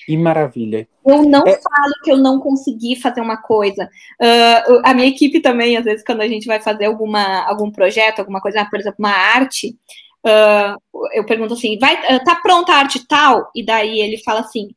Que 0.05 0.17
maravilha. 0.17 0.87
Eu 1.05 1.23
não 1.23 1.43
é... 1.45 1.53
falo 1.53 1.93
que 2.03 2.11
eu 2.11 2.17
não 2.17 2.39
consegui 2.39 2.95
fazer 2.95 3.21
uma 3.21 3.37
coisa. 3.37 3.89
Uh, 4.19 4.81
a 4.83 4.93
minha 4.93 5.07
equipe 5.07 5.39
também, 5.39 5.77
às 5.77 5.85
vezes, 5.85 6.03
quando 6.03 6.21
a 6.21 6.27
gente 6.27 6.47
vai 6.47 6.59
fazer 6.59 6.85
alguma, 6.85 7.45
algum 7.47 7.69
projeto, 7.69 8.19
alguma 8.19 8.41
coisa, 8.41 8.65
por 8.65 8.79
exemplo, 8.79 8.97
uma 8.99 9.11
arte, 9.11 9.77
Uh, 10.23 10.77
eu 11.13 11.25
pergunto 11.25 11.55
assim, 11.55 11.79
vai, 11.79 11.95
uh, 11.95 12.23
tá 12.23 12.35
pronta 12.35 12.71
a 12.71 12.77
arte 12.77 13.07
tal? 13.07 13.49
E 13.55 13.65
daí 13.65 13.99
ele 14.01 14.17
fala 14.19 14.41
assim, 14.41 14.67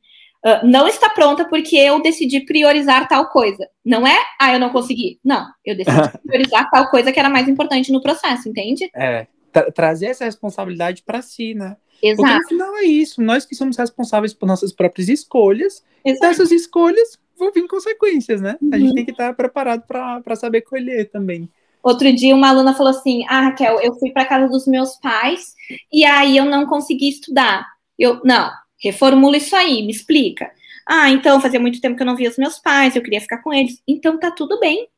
não 0.63 0.87
está 0.87 1.09
pronta 1.09 1.47
porque 1.47 1.77
eu 1.77 2.03
decidi 2.03 2.41
priorizar 2.41 3.09
tal 3.09 3.29
coisa. 3.29 3.67
Não 3.85 4.07
é, 4.07 4.19
ah, 4.39 4.53
eu 4.53 4.59
não 4.59 4.71
consegui. 4.71 5.19
Não, 5.25 5.47
eu 5.65 5.75
decidi 5.75 5.97
priorizar 6.27 6.69
tal 6.71 6.89
coisa 6.91 7.13
que 7.13 7.19
era 7.19 7.31
mais 7.31 7.49
importante 7.49 7.91
no 7.91 8.03
processo, 8.03 8.49
entende? 8.49 8.91
É, 8.95 9.27
tra 9.51 9.71
trazer 9.73 10.07
essa 10.07 10.25
responsabilidade 10.25 11.03
para 11.03 11.23
si, 11.23 11.55
né? 11.55 11.77
Exato. 12.05 12.23
Porque 12.23 12.55
no 12.55 12.61
final 12.61 12.77
é 12.77 12.85
isso, 12.85 13.23
nós 13.23 13.47
que 13.47 13.55
somos 13.55 13.77
responsáveis 13.77 14.35
por 14.35 14.47
nossas 14.47 14.73
próprias 14.73 15.09
escolhas, 15.09 15.83
Exato. 16.05 16.27
dessas 16.27 16.51
escolhas 16.51 17.19
vão 17.39 17.51
vir 17.51 17.67
consequências, 17.67 18.41
né? 18.41 18.57
Uhum. 18.61 18.71
A 18.73 18.79
gente 18.79 18.89
uhum. 18.89 18.95
tem 18.95 19.05
que 19.05 19.11
estar 19.11 19.33
preparado 19.35 19.83
para 19.87 20.37
saber 20.37 20.61
colher 20.63 21.11
também. 21.11 21.49
Outro 21.83 22.11
dia, 22.15 22.35
uma 22.35 22.49
aluna 22.49 22.75
falou 22.75 22.91
assim: 22.91 23.25
Ah, 23.29 23.43
Raquel, 23.43 23.81
eu 23.81 23.95
fui 23.95 24.11
para 24.11 24.25
casa 24.25 24.49
dos 24.49 24.67
meus 24.67 24.97
pais 24.97 25.55
e 25.93 26.05
aí 26.05 26.37
eu 26.37 26.45
não 26.45 26.67
consegui 26.67 27.09
estudar. 27.09 27.67
Eu, 27.99 28.21
não, 28.25 28.51
reformula 28.83 29.37
isso 29.37 29.55
aí, 29.57 29.83
me 29.83 29.91
explica. 29.91 30.51
Ah, 30.87 31.11
então 31.11 31.41
fazia 31.41 31.61
muito 31.61 31.81
tempo 31.81 31.97
que 31.97 32.03
eu 32.03 32.07
não 32.07 32.17
via 32.17 32.29
os 32.29 32.37
meus 32.37 32.59
pais, 32.59 32.95
eu 32.95 33.03
queria 33.03 33.21
ficar 33.21 33.39
com 33.39 33.53
eles. 33.53 33.83
Então 33.89 34.19
tá 34.19 34.31
tudo 34.31 34.59
bem. 34.61 34.89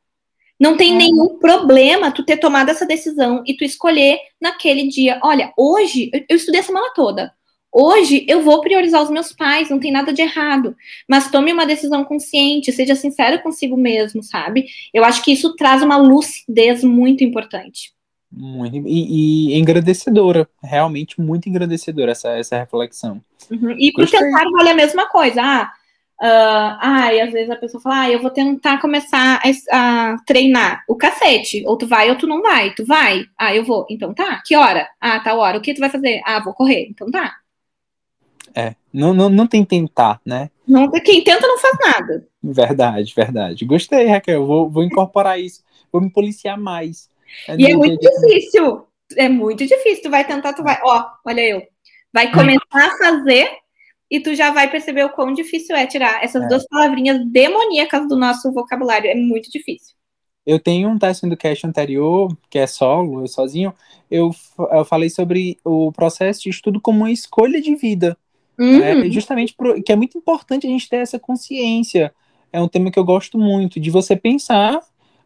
Não 0.58 0.76
tem 0.76 0.94
é. 0.94 0.96
nenhum 0.96 1.38
problema 1.38 2.10
tu 2.10 2.24
ter 2.24 2.38
tomado 2.38 2.70
essa 2.70 2.86
decisão 2.86 3.42
e 3.46 3.54
tu 3.54 3.64
escolher 3.64 4.18
naquele 4.40 4.88
dia. 4.88 5.20
Olha, 5.22 5.52
hoje 5.56 6.10
eu 6.28 6.36
estudei 6.36 6.60
a 6.60 6.64
semana 6.64 6.92
toda. 6.94 7.32
Hoje 7.78 8.24
eu 8.26 8.40
vou 8.40 8.62
priorizar 8.62 9.02
os 9.02 9.10
meus 9.10 9.32
pais, 9.32 9.68
não 9.68 9.78
tem 9.78 9.92
nada 9.92 10.10
de 10.10 10.22
errado. 10.22 10.74
Mas 11.06 11.30
tome 11.30 11.52
uma 11.52 11.66
decisão 11.66 12.04
consciente, 12.04 12.72
seja 12.72 12.94
sincero 12.94 13.42
consigo 13.42 13.76
mesmo, 13.76 14.22
sabe? 14.22 14.66
Eu 14.94 15.04
acho 15.04 15.22
que 15.22 15.32
isso 15.32 15.54
traz 15.56 15.82
uma 15.82 15.98
lucidez 15.98 16.82
muito 16.82 17.22
importante. 17.22 17.92
Muito, 18.32 18.76
e, 18.86 19.50
e 19.50 19.58
engrandecedora, 19.58 20.48
realmente 20.62 21.20
muito 21.20 21.48
engrandecedora 21.48 22.12
essa, 22.12 22.30
essa 22.30 22.58
reflexão. 22.58 23.22
Uhum. 23.50 23.76
E 23.78 23.92
para 23.92 24.06
tentar 24.06 24.50
vale 24.50 24.70
a 24.70 24.74
mesma 24.74 25.08
coisa. 25.08 25.42
Ah, 25.42 25.72
uh, 26.20 27.12
e 27.12 27.20
às 27.20 27.32
vezes 27.32 27.50
a 27.50 27.56
pessoa 27.56 27.80
fala, 27.80 28.02
ah, 28.02 28.10
eu 28.10 28.20
vou 28.20 28.30
tentar 28.30 28.80
começar 28.80 29.40
a, 29.42 30.12
a, 30.12 30.16
treinar 30.26 30.84
o 30.88 30.96
cacete. 30.96 31.64
Ou 31.66 31.76
tu 31.76 31.86
vai 31.86 32.10
ou 32.10 32.16
tu 32.16 32.26
não 32.26 32.42
vai. 32.42 32.74
Tu 32.74 32.84
vai? 32.84 33.24
Ah, 33.38 33.54
eu 33.54 33.64
vou. 33.64 33.86
Então 33.90 34.14
tá. 34.14 34.42
Que 34.44 34.56
hora? 34.56 34.88
Ah, 35.00 35.20
tá 35.20 35.34
hora. 35.34 35.58
O 35.58 35.60
que 35.60 35.74
tu 35.74 35.80
vai 35.80 35.90
fazer? 35.90 36.20
Ah, 36.24 36.40
vou 36.40 36.54
correr. 36.54 36.86
Então 36.90 37.10
tá. 37.10 37.36
É, 38.54 38.74
não, 38.92 39.12
não, 39.12 39.28
não 39.28 39.46
tem 39.46 39.64
tentar, 39.64 40.20
né? 40.24 40.50
Não, 40.66 40.90
quem 40.90 41.22
tenta 41.22 41.46
não 41.46 41.58
faz 41.58 41.76
nada. 41.78 42.26
Verdade, 42.42 43.12
verdade. 43.14 43.64
Gostei, 43.66 44.06
Raquel. 44.06 44.46
Vou, 44.46 44.70
vou 44.70 44.82
incorporar 44.82 45.38
isso. 45.38 45.62
Vou 45.92 46.00
me 46.00 46.10
policiar 46.10 46.58
mais. 46.58 47.10
É 47.46 47.56
e 47.56 47.70
é 47.70 47.76
muito 47.76 48.00
difícil. 48.00 48.86
É 49.16 49.28
muito 49.28 49.66
difícil. 49.66 50.04
Tu 50.04 50.10
vai 50.10 50.26
tentar, 50.26 50.54
tu 50.54 50.62
vai. 50.62 50.78
Ó, 50.82 51.04
olha 51.26 51.40
eu. 51.40 51.62
Vai 52.12 52.32
começar 52.32 52.62
a 52.72 52.96
fazer 52.96 53.46
e 54.10 54.20
tu 54.20 54.34
já 54.34 54.50
vai 54.50 54.70
perceber 54.70 55.04
o 55.04 55.10
quão 55.10 55.32
difícil 55.32 55.74
é 55.74 55.86
tirar 55.86 56.22
essas 56.22 56.44
é. 56.44 56.48
duas 56.48 56.66
palavrinhas 56.66 57.24
demoníacas 57.26 58.08
do 58.08 58.16
nosso 58.16 58.52
vocabulário. 58.52 59.10
É 59.10 59.14
muito 59.14 59.50
difícil. 59.50 59.94
Eu 60.46 60.60
tenho 60.60 60.88
um 60.88 60.98
teste 60.98 61.28
do 61.28 61.36
cast 61.36 61.66
anterior, 61.66 62.28
que 62.48 62.58
é 62.58 62.68
solo, 62.68 63.22
eu 63.22 63.26
sozinho. 63.26 63.74
Eu, 64.08 64.30
eu 64.70 64.84
falei 64.84 65.10
sobre 65.10 65.58
o 65.64 65.90
processo 65.90 66.42
de 66.42 66.50
estudo 66.50 66.80
como 66.80 67.00
uma 67.00 67.10
escolha 67.10 67.60
de 67.60 67.74
vida. 67.74 68.16
Uhum. 68.56 68.80
É, 68.80 69.10
justamente 69.10 69.52
pro, 69.54 69.82
que 69.82 69.90
é 69.90 69.96
muito 69.96 70.16
importante 70.16 70.66
a 70.66 70.70
gente 70.70 70.88
ter 70.88 70.98
essa 70.98 71.18
consciência. 71.18 72.14
É 72.52 72.60
um 72.60 72.68
tema 72.68 72.92
que 72.92 72.98
eu 72.98 73.04
gosto 73.04 73.36
muito, 73.36 73.80
de 73.80 73.90
você 73.90 74.14
pensar 74.14 74.80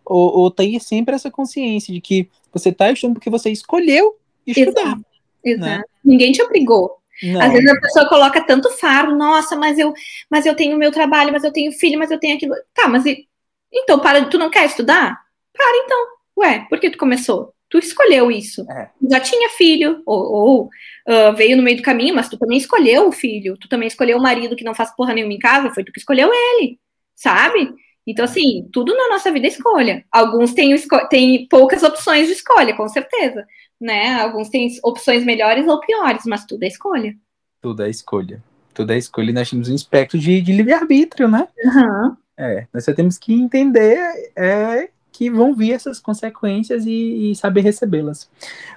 ou, 0.07 0.39
ou 0.39 0.51
ter 0.51 0.81
sempre 0.81 1.15
essa 1.15 1.31
consciência 1.31 1.93
de 1.93 2.01
que 2.01 2.29
você 2.51 2.71
está 2.71 2.91
estudando 2.91 3.15
porque 3.15 3.31
você 3.31 3.51
escolheu 3.51 4.17
estudar. 4.47 4.81
Exato. 4.81 5.05
Exato. 5.45 5.67
Né? 5.67 5.83
Ninguém 6.03 6.33
te 6.33 6.43
obrigou. 6.43 7.00
Não. 7.23 7.41
Às 7.41 7.53
vezes 7.53 7.71
a 7.71 7.81
pessoa 7.81 8.09
coloca 8.09 8.41
tanto 8.41 8.71
fardo, 8.71 9.17
nossa, 9.17 9.57
mas 9.57 9.79
eu, 9.79 9.93
mas 10.31 10.47
eu 10.47 10.55
tenho 10.55 10.79
meu 10.79 10.91
trabalho, 10.91 11.33
mas 11.33 11.45
eu 11.45 11.53
tenho 11.53 11.73
filho, 11.73 11.99
mas 11.99 12.11
eu 12.11 12.19
tenho 12.19 12.37
aquilo. 12.37 12.55
Tá, 12.75 12.89
mas 12.89 13.05
e, 13.07 13.27
então 13.73 13.99
para, 13.99 14.25
tu 14.27 14.39
não 14.39 14.51
quer 14.51 14.67
estudar? 14.67 15.21
Para 15.53 15.77
então. 15.85 16.07
Ué, 16.39 16.67
por 16.69 16.81
que 16.81 16.91
tu 16.91 16.99
começou? 16.99 17.55
tu 17.71 17.79
escolheu 17.79 18.31
isso. 18.31 18.67
É. 18.69 18.91
Já 19.09 19.21
tinha 19.21 19.49
filho, 19.51 20.03
ou, 20.05 20.33
ou 20.33 20.65
uh, 20.65 21.33
veio 21.37 21.57
no 21.57 21.63
meio 21.63 21.77
do 21.77 21.83
caminho, 21.83 22.15
mas 22.15 22.29
tu 22.29 22.37
também 22.37 22.59
escolheu 22.59 23.07
o 23.07 23.13
filho. 23.13 23.57
Tu 23.57 23.69
também 23.69 23.87
escolheu 23.87 24.19
o 24.19 24.23
marido 24.23 24.57
que 24.57 24.65
não 24.65 24.75
faz 24.75 24.95
porra 24.95 25.15
nenhuma 25.15 25.33
em 25.33 25.39
casa, 25.39 25.71
foi 25.71 25.85
tu 25.85 25.93
que 25.93 26.01
escolheu 26.01 26.29
ele, 26.33 26.79
sabe? 27.15 27.73
Então, 28.05 28.25
assim, 28.25 28.69
tudo 28.73 28.95
na 28.97 29.09
nossa 29.09 29.31
vida 29.31 29.47
é 29.47 29.51
escolha. 29.51 30.05
Alguns 30.11 30.53
têm, 30.53 30.75
têm 31.09 31.47
poucas 31.49 31.85
opções 31.85 32.27
de 32.27 32.33
escolha, 32.33 32.77
com 32.77 32.89
certeza. 32.89 33.47
Né? 33.81 34.15
Alguns 34.21 34.49
têm 34.49 34.69
opções 34.85 35.25
melhores 35.25 35.67
ou 35.67 35.81
piores, 35.81 36.25
mas 36.27 36.45
tudo 36.45 36.65
é 36.65 36.69
escolha. 36.69 37.15
Tudo 37.61 37.83
é 37.83 37.91
escolha. 37.91 38.43
Tudo 38.75 38.93
é 38.93 38.99
escolha 38.99 39.31
e 39.31 39.35
nós 39.35 39.51
temos 39.51 39.69
um 39.69 39.75
espectro 39.75 40.19
de, 40.19 40.41
de 40.41 40.53
livre-arbítrio, 40.53 41.29
né? 41.29 41.49
Uhum. 41.65 42.17
É, 42.37 42.67
nós 42.73 42.85
só 42.85 42.93
temos 42.93 43.19
que 43.19 43.35
entender 43.35 43.99
é, 44.37 44.89
que 45.13 45.31
vão 45.31 45.55
vir 45.55 45.73
essas 45.73 45.99
consequências 45.99 46.87
e, 46.87 47.31
e 47.31 47.37
saber 47.37 47.61
recebê-las. 47.61 48.31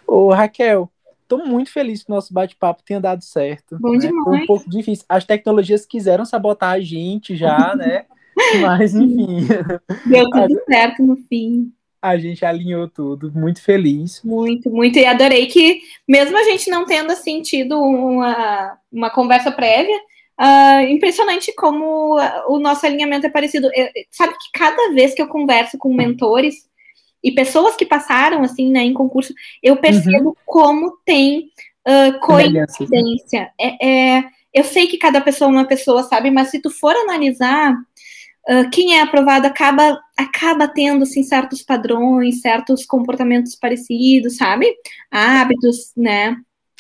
Ô, 0.05 0.33
Raquel, 0.33 0.89
estou 1.21 1.45
muito 1.45 1.71
feliz 1.71 2.03
que 2.03 2.11
o 2.11 2.15
nosso 2.15 2.33
bate-papo 2.33 2.83
tenha 2.83 2.99
dado 2.99 3.23
certo. 3.23 3.77
Bom 3.79 3.93
né? 3.93 3.99
demais. 3.99 4.23
Foi 4.25 4.37
um 4.39 4.45
pouco 4.45 4.69
difícil. 4.69 5.05
As 5.07 5.25
tecnologias 5.25 5.85
quiseram 5.85 6.25
sabotar 6.25 6.71
a 6.71 6.79
gente 6.79 7.35
já, 7.35 7.75
né? 7.75 8.05
Mas, 8.61 8.93
enfim. 8.95 9.47
Deu 10.05 10.29
tudo 10.29 10.61
certo 10.67 11.03
no 11.03 11.15
fim. 11.15 11.71
A 12.03 12.17
gente 12.17 12.43
alinhou 12.43 12.87
tudo, 12.89 13.31
muito 13.33 13.61
feliz. 13.61 14.21
Muito, 14.23 14.69
muito. 14.69 14.99
E 14.99 15.05
adorei 15.05 15.47
que, 15.47 15.81
mesmo 16.07 16.37
a 16.37 16.43
gente 16.43 16.69
não 16.69 16.85
tendo 16.85 17.15
sentido 17.15 17.79
uma, 17.79 18.77
uma 18.91 19.09
conversa 19.09 19.51
prévia, 19.51 19.99
Uh, 20.35 20.81
impressionante 20.89 21.53
como 21.53 22.17
o 22.47 22.57
nosso 22.57 22.83
alinhamento 22.87 23.27
é 23.27 23.29
parecido. 23.29 23.69
Eu, 23.71 23.87
sabe 24.09 24.33
que 24.33 24.51
cada 24.51 24.91
vez 24.91 25.13
que 25.13 25.21
eu 25.21 25.27
converso 25.27 25.77
com 25.77 25.93
mentores, 25.93 26.67
e 27.23 27.31
pessoas 27.31 27.75
que 27.75 27.85
passaram, 27.85 28.43
assim, 28.43 28.69
né, 28.69 28.83
em 28.83 28.93
concurso, 28.93 29.33
eu 29.61 29.77
percebo 29.77 30.29
uhum. 30.29 30.35
como 30.45 30.97
tem 31.05 31.49
uh, 31.87 32.19
coincidência. 32.19 33.49
É, 33.59 33.87
é, 33.87 34.23
eu 34.53 34.63
sei 34.65 34.87
que 34.87 34.97
cada 34.97 35.21
pessoa 35.21 35.49
é 35.49 35.53
uma 35.53 35.65
pessoa, 35.65 36.03
sabe? 36.03 36.29
Mas 36.29 36.49
se 36.49 36.61
tu 36.61 36.69
for 36.69 36.93
analisar, 36.93 37.73
uh, 38.49 38.69
quem 38.71 38.97
é 38.97 39.01
aprovado 39.01 39.47
acaba, 39.47 39.99
acaba 40.17 40.67
tendo, 40.67 41.03
assim, 41.03 41.23
certos 41.23 41.61
padrões, 41.61 42.41
certos 42.41 42.85
comportamentos 42.85 43.55
parecidos, 43.55 44.37
sabe? 44.37 44.67
Hábitos, 45.11 45.91
né? 45.95 46.35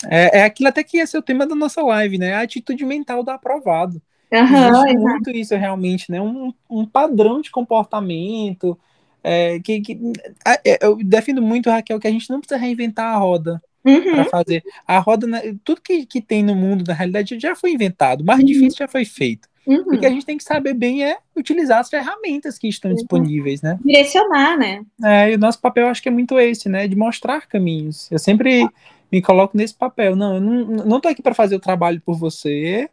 É, 0.09 0.39
é 0.39 0.43
aquilo 0.43 0.69
até 0.69 0.83
que 0.83 0.97
ia 0.97 1.07
ser 1.07 1.17
o 1.17 1.23
tema 1.23 1.45
da 1.45 1.55
nossa 1.55 1.81
live, 1.81 2.17
né? 2.17 2.33
A 2.33 2.41
atitude 2.41 2.85
mental 2.85 3.23
do 3.23 3.31
aprovado. 3.31 4.01
Uhum, 4.31 4.99
muito 4.99 5.29
isso 5.29 5.55
realmente, 5.55 6.11
né? 6.11 6.19
Um, 6.19 6.51
um 6.69 6.85
padrão 6.85 7.39
de 7.39 7.51
comportamento. 7.51 8.77
É, 9.23 9.59
que, 9.59 9.79
que 9.79 9.99
é, 10.45 10.85
eu 10.85 10.97
defendo 10.97 11.41
muito, 11.41 11.69
Raquel, 11.69 11.99
que 11.99 12.07
a 12.07 12.11
gente 12.11 12.29
não 12.29 12.39
precisa 12.39 12.59
reinventar 12.59 13.15
a 13.15 13.17
roda 13.17 13.61
uhum. 13.85 14.15
para 14.15 14.25
fazer. 14.25 14.63
A 14.87 14.99
roda, 14.99 15.27
né, 15.27 15.55
tudo 15.63 15.81
que, 15.81 16.05
que 16.05 16.21
tem 16.21 16.43
no 16.43 16.55
mundo, 16.55 16.83
na 16.85 16.93
realidade, 16.93 17.39
já 17.39 17.55
foi 17.55 17.71
inventado. 17.71 18.21
O 18.21 18.25
mais 18.25 18.39
uhum. 18.39 18.45
difícil 18.45 18.79
já 18.79 18.87
foi 18.87 19.05
feito. 19.05 19.47
Uhum. 19.65 19.95
O 19.95 19.99
que 19.99 20.05
a 20.05 20.09
gente 20.09 20.25
tem 20.25 20.37
que 20.37 20.43
saber 20.43 20.73
bem 20.73 21.03
é 21.03 21.17
utilizar 21.35 21.79
as 21.79 21.89
ferramentas 21.89 22.57
que 22.57 22.67
estão 22.67 22.91
uhum. 22.91 22.95
disponíveis, 22.95 23.61
né? 23.61 23.79
Direcionar, 23.83 24.57
né? 24.57 24.83
É, 25.03 25.31
e 25.31 25.35
o 25.35 25.39
nosso 25.39 25.59
papel 25.59 25.87
acho 25.87 26.01
que 26.01 26.09
é 26.09 26.11
muito 26.11 26.37
esse, 26.39 26.67
né? 26.67 26.87
De 26.87 26.95
mostrar 26.95 27.47
caminhos. 27.47 28.11
Eu 28.11 28.19
sempre 28.19 28.67
me 29.11 29.21
coloco 29.21 29.55
nesse 29.55 29.73
papel. 29.73 30.15
Não, 30.15 30.35
eu 30.35 30.41
não, 30.41 30.65
não 30.85 30.99
tô 30.99 31.07
aqui 31.07 31.21
para 31.21 31.33
fazer 31.33 31.55
o 31.55 31.59
trabalho 31.59 32.01
por 32.05 32.17
você. 32.17 32.89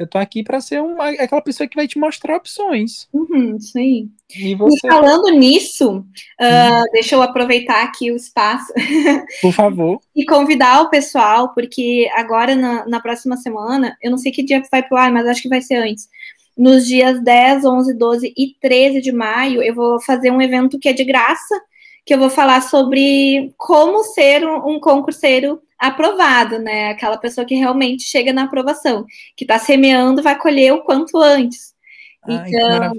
Eu 0.00 0.06
tô 0.06 0.16
aqui 0.16 0.42
para 0.42 0.62
ser 0.62 0.80
uma, 0.80 1.10
aquela 1.10 1.42
pessoa 1.42 1.68
que 1.68 1.76
vai 1.76 1.86
te 1.86 1.98
mostrar 1.98 2.34
opções. 2.34 3.06
Uhum, 3.12 3.58
isso 3.58 3.76
aí. 3.76 4.08
E, 4.34 4.54
você... 4.54 4.86
e 4.86 4.90
falando 4.90 5.28
nisso, 5.38 5.98
uh, 5.98 6.90
deixa 6.90 7.16
eu 7.16 7.20
aproveitar 7.20 7.82
aqui 7.82 8.10
o 8.10 8.16
espaço. 8.16 8.72
Por 9.42 9.52
favor. 9.52 10.00
e 10.16 10.24
convidar 10.24 10.80
o 10.80 10.88
pessoal, 10.88 11.52
porque 11.52 12.08
agora 12.14 12.56
na, 12.56 12.86
na 12.86 12.98
próxima 12.98 13.36
semana, 13.36 13.94
eu 14.02 14.10
não 14.10 14.16
sei 14.16 14.32
que 14.32 14.42
dia 14.42 14.62
vai 14.72 14.82
pro 14.82 14.96
ar, 14.96 15.12
mas 15.12 15.26
acho 15.26 15.42
que 15.42 15.50
vai 15.50 15.60
ser 15.60 15.74
antes. 15.74 16.08
Nos 16.56 16.86
dias 16.86 17.22
10, 17.22 17.66
11, 17.66 17.94
12 17.94 18.32
e 18.34 18.54
13 18.58 19.02
de 19.02 19.12
maio, 19.12 19.62
eu 19.62 19.74
vou 19.74 20.00
fazer 20.00 20.30
um 20.30 20.40
evento 20.40 20.78
que 20.78 20.88
é 20.88 20.94
de 20.94 21.04
graça, 21.04 21.60
que 22.04 22.14
eu 22.14 22.18
vou 22.18 22.30
falar 22.30 22.62
sobre 22.62 23.52
como 23.56 24.02
ser 24.04 24.46
um, 24.46 24.74
um 24.74 24.80
concurseiro 24.80 25.60
aprovado, 25.78 26.58
né? 26.58 26.90
Aquela 26.90 27.16
pessoa 27.16 27.46
que 27.46 27.54
realmente 27.54 28.02
chega 28.02 28.32
na 28.32 28.44
aprovação, 28.44 29.04
que 29.36 29.44
está 29.44 29.58
semeando, 29.58 30.22
vai 30.22 30.38
colher 30.38 30.72
o 30.72 30.82
quanto 30.82 31.18
antes. 31.18 31.74
Ai, 32.22 32.48
então, 32.48 32.92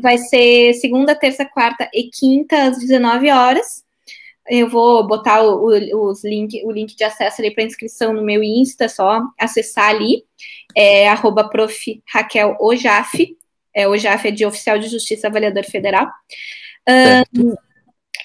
vai 0.00 0.18
ser 0.18 0.72
segunda, 0.74 1.14
terça, 1.14 1.44
quarta 1.44 1.90
e 1.92 2.10
quinta, 2.10 2.68
às 2.68 2.78
19 2.78 3.30
horas. 3.30 3.82
Eu 4.48 4.68
vou 4.68 5.06
botar 5.06 5.42
o, 5.42 5.66
o, 5.66 6.10
os 6.10 6.24
link, 6.24 6.62
o 6.64 6.70
link 6.70 6.96
de 6.96 7.04
acesso 7.04 7.42
ali 7.42 7.50
para 7.50 7.64
inscrição 7.64 8.14
no 8.14 8.22
meu 8.22 8.42
Insta, 8.42 8.84
é 8.84 8.88
só 8.88 9.20
acessar 9.38 9.90
ali. 9.90 10.24
É 10.74 11.08
arroba 11.08 11.48
prof. 11.48 12.02
Raquel 12.08 12.56
Ojaf. 12.60 13.36
É, 13.74 13.86
Ojaf 13.86 14.28
é 14.28 14.30
de 14.30 14.46
Oficial 14.46 14.78
de 14.78 14.88
Justiça 14.88 15.26
Avaliador 15.26 15.64
Federal. 15.64 16.08
Um, 17.36 17.54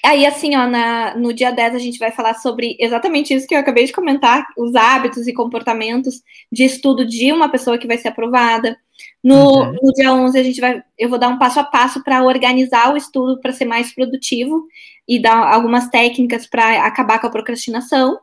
Aí, 0.04 0.26
assim, 0.26 0.54
ó, 0.54 0.66
na, 0.66 1.16
no 1.16 1.32
dia 1.32 1.50
10 1.50 1.74
a 1.74 1.78
gente 1.78 1.98
vai 1.98 2.12
falar 2.12 2.34
sobre 2.34 2.76
exatamente 2.78 3.32
isso 3.32 3.46
que 3.46 3.54
eu 3.54 3.58
acabei 3.58 3.86
de 3.86 3.92
comentar, 3.92 4.46
os 4.54 4.74
hábitos 4.74 5.26
e 5.26 5.32
comportamentos 5.32 6.20
de 6.52 6.62
estudo 6.62 7.06
de 7.06 7.32
uma 7.32 7.48
pessoa 7.48 7.78
que 7.78 7.86
vai 7.86 7.96
ser 7.96 8.08
aprovada. 8.08 8.76
No, 9.22 9.62
uhum. 9.62 9.76
no 9.82 9.92
dia 9.94 10.12
11 10.12 10.38
a 10.38 10.42
gente 10.42 10.60
vai, 10.60 10.82
eu 10.98 11.08
vou 11.08 11.18
dar 11.18 11.28
um 11.28 11.38
passo 11.38 11.58
a 11.58 11.64
passo 11.64 12.04
para 12.04 12.22
organizar 12.22 12.92
o 12.92 12.98
estudo 12.98 13.40
para 13.40 13.52
ser 13.52 13.64
mais 13.64 13.94
produtivo 13.94 14.66
e 15.08 15.18
dar 15.18 15.52
algumas 15.52 15.88
técnicas 15.88 16.46
para 16.46 16.84
acabar 16.84 17.18
com 17.18 17.26
a 17.26 17.30
procrastinação. 17.30 18.18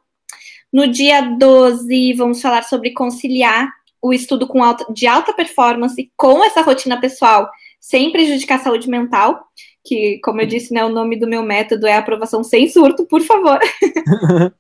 No 0.72 0.88
dia 0.88 1.22
12 1.22 2.14
vamos 2.14 2.40
falar 2.44 2.64
sobre 2.64 2.92
conciliar 2.92 3.74
o 4.00 4.14
estudo 4.14 4.48
com 4.48 4.64
alta, 4.64 4.86
de 4.94 5.08
alta 5.08 5.34
performance 5.34 6.12
com 6.16 6.44
essa 6.44 6.62
rotina 6.62 7.00
pessoal, 7.02 7.50
sem 7.80 8.12
prejudicar 8.12 8.60
a 8.60 8.64
saúde 8.64 8.88
mental 8.88 9.48
que, 9.84 10.20
como 10.24 10.42
eu 10.42 10.46
disse, 10.46 10.74
né, 10.74 10.84
o 10.84 10.90
nome 10.90 11.18
do 11.18 11.28
meu 11.28 11.44
método 11.44 11.88
é 11.88 11.96
aprovação 11.96 12.44
sem 12.44 12.68
surto, 12.68 13.06
por 13.06 13.22
favor. 13.22 13.60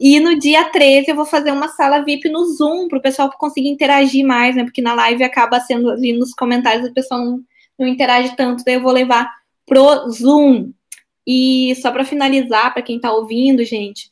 e 0.00 0.18
no 0.20 0.38
dia 0.38 0.64
13 0.64 1.10
eu 1.10 1.16
vou 1.16 1.26
fazer 1.26 1.52
uma 1.52 1.68
sala 1.68 2.04
VIP 2.04 2.28
no 2.28 2.44
Zoom, 2.44 2.88
para 2.88 2.98
o 2.98 3.02
pessoal 3.02 3.30
conseguir 3.38 3.68
interagir 3.68 4.24
mais, 4.26 4.56
né? 4.56 4.64
Porque 4.64 4.82
na 4.82 4.94
live 4.94 5.24
acaba 5.24 5.60
sendo 5.60 5.90
ali 5.90 6.12
nos 6.12 6.32
comentários, 6.32 6.88
o 6.88 6.94
pessoal 6.94 7.24
não, 7.24 7.40
não 7.78 7.86
interage 7.86 8.34
tanto, 8.36 8.64
daí 8.64 8.74
eu 8.74 8.82
vou 8.82 8.92
levar 8.92 9.30
pro 9.66 10.08
Zoom. 10.10 10.72
E 11.26 11.74
só 11.76 11.90
para 11.90 12.04
finalizar, 12.04 12.72
para 12.72 12.82
quem 12.82 12.96
está 12.96 13.12
ouvindo, 13.12 13.64
gente, 13.64 14.10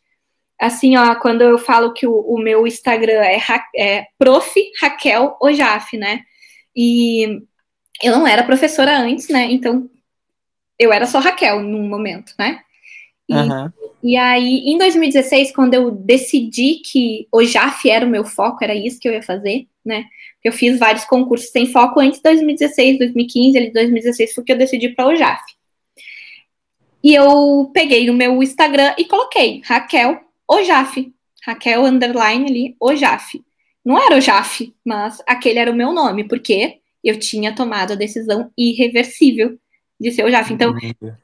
assim, 0.60 0.96
ó, 0.96 1.14
quando 1.14 1.42
eu 1.42 1.58
falo 1.58 1.92
que 1.92 2.06
o, 2.06 2.12
o 2.12 2.38
meu 2.38 2.66
Instagram 2.66 3.22
é, 3.22 3.38
é 3.76 4.06
prof. 4.18 4.52
Raquel 4.80 5.36
Ojaf, 5.40 5.96
né? 5.96 6.20
E 6.76 7.40
eu 8.02 8.12
não 8.12 8.26
era 8.26 8.42
professora 8.42 8.98
antes, 8.98 9.28
né? 9.28 9.46
Então 9.50 9.88
eu 10.78 10.92
era 10.92 11.06
só 11.06 11.18
Raquel 11.18 11.62
num 11.62 11.88
momento, 11.88 12.32
né? 12.38 12.60
E, 13.28 13.34
uhum. 13.34 13.70
e 14.02 14.16
aí, 14.16 14.64
em 14.66 14.76
2016, 14.76 15.52
quando 15.52 15.74
eu 15.74 15.90
decidi 15.90 16.76
que 16.84 17.26
o 17.32 17.42
JAF 17.42 17.88
era 17.88 18.04
o 18.04 18.08
meu 18.08 18.24
foco, 18.24 18.62
era 18.62 18.74
isso 18.74 19.00
que 19.00 19.08
eu 19.08 19.12
ia 19.12 19.22
fazer, 19.22 19.66
né? 19.84 20.04
Eu 20.42 20.52
fiz 20.52 20.78
vários 20.78 21.04
concursos 21.04 21.50
sem 21.50 21.66
foco 21.66 22.00
antes 22.00 22.18
de 22.18 22.22
2016, 22.24 22.98
2015, 22.98 23.58
ali 23.58 23.72
2016 23.72 24.34
foi 24.34 24.44
que 24.44 24.52
eu 24.52 24.58
decidi 24.58 24.90
para 24.90 25.08
o 25.08 25.16
JAF. 25.16 25.42
E 27.02 27.14
eu 27.14 27.70
peguei 27.72 28.06
no 28.06 28.14
meu 28.14 28.42
Instagram 28.42 28.94
e 28.98 29.04
coloquei 29.04 29.60
Raquel 29.64 30.20
Ojaf. 30.48 31.12
Raquel 31.44 31.84
underline 31.84 32.46
ali, 32.46 32.76
Ojaf. 32.80 33.42
Não 33.84 33.98
era 33.98 34.16
Ojaf, 34.16 34.74
mas 34.82 35.22
aquele 35.26 35.58
era 35.58 35.70
o 35.70 35.74
meu 35.74 35.92
nome, 35.92 36.24
porque 36.24 36.78
eu 37.02 37.18
tinha 37.18 37.54
tomado 37.54 37.92
a 37.92 37.96
decisão 37.96 38.50
irreversível 38.56 39.58
de 40.04 40.12
ser 40.12 40.24
o 40.24 40.30
JAF. 40.30 40.52
Então, 40.52 40.74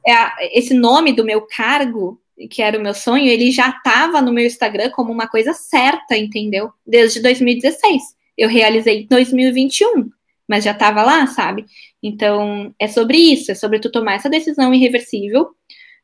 é 0.05 0.11
a, 0.11 0.35
esse 0.51 0.73
nome 0.73 1.13
do 1.13 1.23
meu 1.23 1.41
cargo, 1.41 2.19
que 2.49 2.61
era 2.61 2.77
o 2.77 2.81
meu 2.81 2.93
sonho, 2.93 3.27
ele 3.27 3.51
já 3.51 3.69
estava 3.69 4.21
no 4.21 4.33
meu 4.33 4.45
Instagram 4.45 4.89
como 4.89 5.11
uma 5.11 5.27
coisa 5.27 5.53
certa, 5.53 6.17
entendeu? 6.17 6.71
Desde 6.85 7.21
2016. 7.21 8.01
Eu 8.35 8.49
realizei 8.49 9.03
em 9.03 9.07
2021, 9.07 10.09
mas 10.47 10.63
já 10.63 10.71
estava 10.71 11.03
lá, 11.03 11.27
sabe? 11.27 11.65
Então, 12.01 12.73
é 12.79 12.87
sobre 12.87 13.17
isso, 13.17 13.51
é 13.51 13.55
sobre 13.55 13.79
tu 13.79 13.91
tomar 13.91 14.15
essa 14.15 14.29
decisão 14.29 14.73
irreversível. 14.73 15.51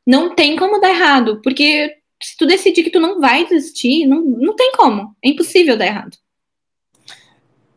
Não 0.05 0.35
tem 0.35 0.55
como 0.55 0.79
dar 0.79 0.91
errado, 0.91 1.41
porque 1.43 1.95
se 2.21 2.37
tu 2.37 2.45
decidir 2.45 2.83
que 2.83 2.91
tu 2.91 2.99
não 2.99 3.19
vai 3.19 3.47
desistir, 3.47 4.05
não, 4.05 4.21
não 4.21 4.55
tem 4.55 4.71
como. 4.73 5.15
É 5.23 5.29
impossível 5.29 5.75
dar 5.75 5.87
errado. 5.87 6.15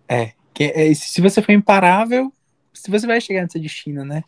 É, 0.06 0.32
que, 0.52 0.64
é, 0.64 0.92
se 0.92 1.22
você 1.22 1.40
for 1.40 1.52
imparável, 1.52 2.30
se 2.74 2.90
você 2.90 3.06
vai 3.06 3.20
chegar 3.20 3.42
nesse 3.42 3.58
destino, 3.58 4.04
né? 4.04 4.22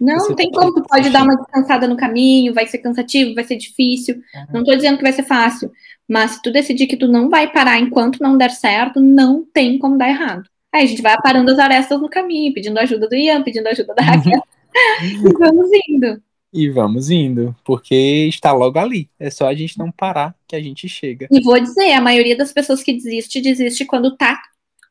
Não, 0.00 0.28
não 0.28 0.34
tem 0.34 0.50
como, 0.50 0.74
tu 0.74 0.82
pode 0.82 1.10
dar 1.10 1.22
uma 1.22 1.36
descansada 1.36 1.86
no 1.86 1.96
caminho, 1.96 2.54
vai 2.54 2.66
ser 2.66 2.78
cansativo, 2.78 3.34
vai 3.34 3.44
ser 3.44 3.56
difícil. 3.56 4.16
Uhum. 4.16 4.46
Não 4.54 4.64
tô 4.64 4.74
dizendo 4.74 4.96
que 4.96 5.02
vai 5.02 5.12
ser 5.12 5.22
fácil, 5.22 5.70
mas 6.08 6.32
se 6.32 6.42
tu 6.42 6.52
decidir 6.52 6.86
que 6.86 6.96
tu 6.96 7.08
não 7.08 7.28
vai 7.28 7.50
parar 7.50 7.78
enquanto 7.78 8.20
não 8.20 8.36
der 8.36 8.50
certo, 8.50 9.00
não 9.00 9.44
tem 9.44 9.78
como 9.78 9.98
dar 9.98 10.08
errado. 10.08 10.48
Aí 10.72 10.84
a 10.84 10.86
gente 10.86 11.02
vai 11.02 11.16
parando 11.22 11.50
as 11.50 11.58
arestas 11.58 12.00
no 12.00 12.08
caminho, 12.08 12.52
pedindo 12.52 12.78
ajuda 12.78 13.08
do 13.08 13.14
Ian, 13.14 13.42
pedindo 13.42 13.66
ajuda 13.68 13.94
da 13.94 14.02
Raquel. 14.02 14.42
e 15.02 15.32
vamos 15.32 15.70
indo. 15.88 16.22
E 16.52 16.70
vamos 16.70 17.10
indo, 17.10 17.54
porque 17.64 18.26
está 18.28 18.52
logo 18.52 18.78
ali. 18.78 19.10
É 19.18 19.30
só 19.30 19.48
a 19.48 19.54
gente 19.54 19.78
não 19.78 19.90
parar 19.90 20.34
que 20.46 20.54
a 20.54 20.62
gente 20.62 20.88
chega. 20.88 21.28
E 21.30 21.40
vou 21.40 21.58
dizer, 21.60 21.92
a 21.92 22.00
maioria 22.00 22.36
das 22.36 22.52
pessoas 22.52 22.82
que 22.82 22.92
desiste, 22.92 23.40
desiste 23.40 23.84
quando 23.84 24.16
tá 24.16 24.40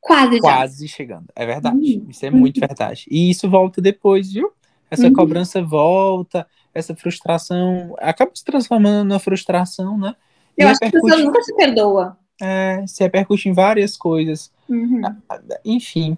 quase 0.06 0.40
Quase 0.40 0.88
já. 0.88 0.96
chegando. 0.96 1.26
É 1.36 1.46
verdade. 1.46 1.76
Uhum. 1.76 2.06
Isso 2.10 2.26
é 2.26 2.30
muito 2.30 2.60
verdade. 2.60 3.06
E 3.10 3.30
isso 3.32 3.50
volta 3.50 3.82
depois, 3.82 4.32
viu? 4.32 4.52
Essa 4.90 5.08
uhum. 5.08 5.14
cobrança 5.14 5.62
volta, 5.62 6.48
essa 6.74 6.96
frustração 6.96 7.96
acaba 8.00 8.32
se 8.34 8.44
transformando 8.44 9.08
na 9.08 9.20
frustração, 9.20 9.98
né? 9.98 10.16
Eu 10.58 10.68
acho 10.68 10.80
que 10.80 10.86
a 10.86 10.92
pessoa 10.92 11.18
nunca 11.18 11.42
se 11.42 11.56
perdoa. 11.56 12.18
É, 12.42 12.84
se 12.88 13.04
repercute 13.04 13.50
em 13.50 13.54
várias 13.54 13.98
coisas. 13.98 14.52
Uhum. 14.70 15.02
Enfim. 15.64 16.18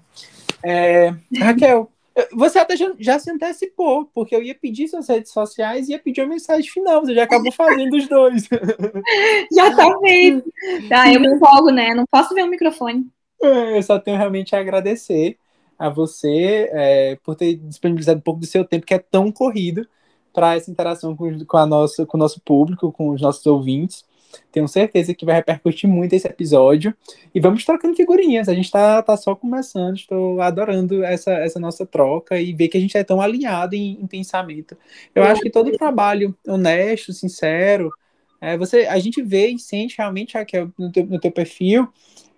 É, 0.63 1.13
Raquel, 1.39 1.91
você 2.33 2.57
até 2.57 2.75
já, 2.75 2.91
já, 2.97 3.19
se 3.19 3.29
antecipou, 3.29 4.09
porque 4.13 4.35
eu 4.35 4.41
ia 4.41 4.55
pedir 4.55 4.87
suas 4.87 5.07
redes 5.07 5.31
sociais 5.31 5.87
e 5.87 5.91
ia 5.91 5.99
pedir 5.99 6.21
uma 6.21 6.29
mensagem 6.29 6.69
final. 6.69 7.01
Você 7.01 7.13
já 7.13 7.23
acabou 7.23 7.51
fazendo 7.51 7.95
os 7.95 8.07
dois. 8.07 8.47
já 9.53 9.75
tá 9.75 9.99
feito. 9.99 10.47
Tá, 10.89 11.11
eu 11.11 11.19
me 11.19 11.27
empolgo, 11.27 11.69
né? 11.69 11.93
Não 11.93 12.05
posso 12.09 12.33
ver 12.33 12.43
o 12.43 12.49
microfone. 12.49 13.07
É, 13.41 13.77
eu 13.77 13.83
só 13.83 13.99
tenho 13.99 14.17
realmente 14.17 14.55
a 14.55 14.59
agradecer 14.59 15.37
a 15.77 15.89
você 15.89 16.69
é, 16.71 17.17
por 17.23 17.35
ter 17.35 17.55
disponibilizado 17.55 18.19
um 18.19 18.21
pouco 18.21 18.39
do 18.39 18.45
seu 18.45 18.65
tempo, 18.65 18.85
que 18.85 18.93
é 18.93 18.99
tão 18.99 19.31
corrido, 19.31 19.87
para 20.33 20.55
essa 20.55 20.69
interação 20.69 21.15
com, 21.15 21.45
com, 21.45 21.57
a 21.57 21.65
nossa, 21.65 22.05
com 22.05 22.15
o 22.15 22.19
nosso 22.19 22.39
público, 22.41 22.91
com 22.91 23.09
os 23.09 23.19
nossos 23.19 23.45
ouvintes. 23.47 24.05
Tenho 24.51 24.67
certeza 24.67 25.13
que 25.13 25.25
vai 25.25 25.35
repercutir 25.35 25.89
muito 25.89 26.13
esse 26.13 26.27
episódio. 26.27 26.93
E 27.33 27.39
vamos 27.39 27.65
trocando 27.65 27.95
figurinhas. 27.95 28.47
A 28.47 28.53
gente 28.53 28.69
tá, 28.69 29.01
tá 29.01 29.17
só 29.17 29.33
começando. 29.33 29.95
Estou 29.95 30.39
adorando 30.39 31.03
essa, 31.03 31.33
essa 31.33 31.59
nossa 31.59 31.87
troca 31.87 32.39
e 32.39 32.53
ver 32.53 32.67
que 32.67 32.77
a 32.77 32.81
gente 32.81 32.95
é 32.95 33.03
tão 33.03 33.19
alinhado 33.19 33.75
em, 33.75 33.99
em 33.99 34.05
pensamento. 34.05 34.77
Eu 35.15 35.23
acho 35.23 35.41
que 35.41 35.49
todo 35.49 35.71
trabalho 35.71 36.37
honesto, 36.47 37.13
sincero, 37.13 37.91
é, 38.39 38.55
você, 38.57 38.85
a 38.85 38.99
gente 38.99 39.21
vê 39.23 39.47
e 39.47 39.57
sente 39.57 39.97
realmente, 39.97 40.37
Raquel, 40.37 40.71
no 40.77 40.91
teu, 40.91 41.05
no 41.05 41.19
teu 41.19 41.31
perfil, 41.31 41.87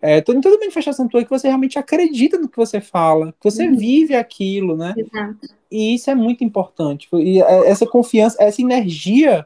é, 0.02 0.22
toda, 0.22 0.40
toda 0.40 0.60
manifestação 0.60 1.08
tua 1.08 1.24
que 1.24 1.30
você 1.30 1.48
realmente 1.48 1.78
acredita 1.78 2.38
no 2.38 2.48
que 2.48 2.58
você 2.58 2.80
fala, 2.80 3.34
que 3.34 3.50
você 3.50 3.68
uhum. 3.68 3.76
vive 3.76 4.16
aquilo, 4.16 4.78
né? 4.78 4.94
Exato. 4.98 5.48
E 5.72 5.96
isso 5.96 6.10
é 6.10 6.16
muito 6.16 6.44
importante. 6.44 7.08
E 7.14 7.42
é, 7.42 7.70
essa 7.70 7.86
confiança, 7.86 8.38
essa 8.42 8.62
energia 8.62 9.46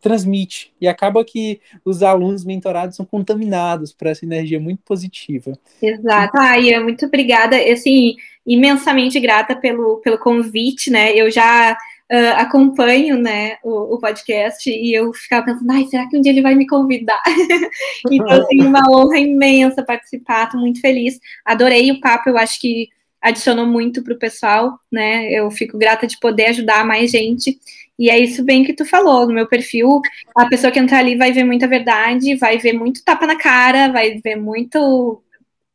transmite. 0.00 0.74
E 0.80 0.88
acaba 0.88 1.24
que 1.24 1.60
os 1.84 2.02
alunos 2.02 2.44
mentorados 2.44 2.96
são 2.96 3.06
contaminados 3.06 3.92
por 3.92 4.08
essa 4.08 4.24
energia 4.24 4.58
muito 4.58 4.82
positiva. 4.82 5.56
Exato. 5.80 6.36
Ai, 6.36 6.76
muito 6.80 7.06
obrigada. 7.06 7.56
Assim, 7.72 8.16
imensamente 8.44 9.20
grata 9.20 9.54
pelo, 9.54 9.98
pelo 9.98 10.18
convite, 10.18 10.90
né? 10.90 11.14
Eu 11.14 11.30
já 11.30 11.78
uh, 12.12 12.36
acompanho 12.36 13.16
né, 13.16 13.56
o, 13.64 13.94
o, 13.94 13.98
podcast 13.98 14.68
e 14.68 14.94
eu 14.94 15.12
ficava 15.14 15.46
pensando, 15.46 15.70
ai, 15.70 15.86
será 15.86 16.06
que 16.08 16.16
um 16.16 16.20
dia 16.20 16.30
ele 16.30 16.42
vai 16.42 16.54
me 16.54 16.66
convidar? 16.66 17.22
então, 18.10 18.28
assim, 18.28 18.60
uma 18.60 18.82
honra 18.90 19.18
imensa 19.18 19.82
participar, 19.82 20.44
estou 20.44 20.60
muito 20.60 20.80
feliz. 20.80 21.18
Adorei 21.44 21.90
o 21.90 22.00
papo, 22.00 22.28
eu 22.28 22.36
acho 22.36 22.60
que 22.60 22.88
adicionou 23.20 23.66
muito 23.66 24.02
para 24.02 24.14
o 24.14 24.18
pessoal, 24.18 24.78
né? 24.90 25.30
Eu 25.30 25.50
fico 25.50 25.78
grata 25.78 26.06
de 26.06 26.18
poder 26.18 26.46
ajudar 26.46 26.84
mais 26.84 27.10
gente. 27.10 27.58
E 27.98 28.10
é 28.10 28.18
isso 28.18 28.42
bem 28.42 28.64
que 28.64 28.74
tu 28.74 28.84
falou, 28.84 29.26
no 29.26 29.34
meu 29.34 29.46
perfil, 29.46 30.00
a 30.36 30.46
pessoa 30.46 30.72
que 30.72 30.78
entrar 30.78 30.98
ali 30.98 31.16
vai 31.16 31.30
ver 31.30 31.44
muita 31.44 31.68
verdade, 31.68 32.34
vai 32.34 32.58
ver 32.58 32.72
muito 32.72 33.04
tapa 33.04 33.26
na 33.26 33.36
cara, 33.36 33.92
vai 33.92 34.18
ver 34.18 34.36
muito 34.36 35.22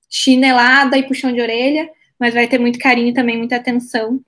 chinelada 0.10 0.98
e 0.98 1.04
puxão 1.04 1.32
de 1.32 1.40
orelha, 1.40 1.90
mas 2.20 2.34
vai 2.34 2.48
ter 2.48 2.60
muito 2.60 2.80
carinho 2.80 3.14
também, 3.14 3.38
muita 3.38 3.56
atenção. 3.56 4.20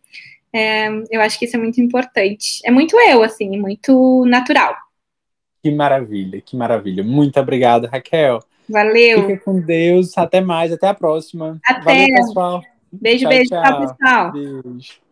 É, 0.53 0.89
eu 1.11 1.21
acho 1.21 1.37
que 1.37 1.45
isso 1.45 1.55
é 1.55 1.59
muito 1.59 1.79
importante. 1.79 2.59
É 2.63 2.71
muito 2.71 2.97
eu, 2.99 3.23
assim, 3.23 3.57
muito 3.57 4.25
natural. 4.25 4.75
Que 5.61 5.71
maravilha, 5.71 6.41
que 6.41 6.55
maravilha. 6.55 7.03
Muito 7.03 7.39
obrigada, 7.39 7.87
Raquel. 7.87 8.39
Valeu. 8.69 9.27
Fica 9.27 9.43
com 9.43 9.59
Deus. 9.59 10.17
Até 10.17 10.41
mais, 10.41 10.71
até 10.71 10.87
a 10.87 10.93
próxima. 10.93 11.59
Até. 11.65 11.81
Valeu, 11.81 12.15
pessoal. 12.15 12.63
Beijo, 12.91 13.21
tchau, 13.21 13.29
beijo. 13.29 13.49
Tchau, 13.49 13.63
tchau 13.63 13.79
pessoal. 13.79 14.31
Beijo. 14.31 15.08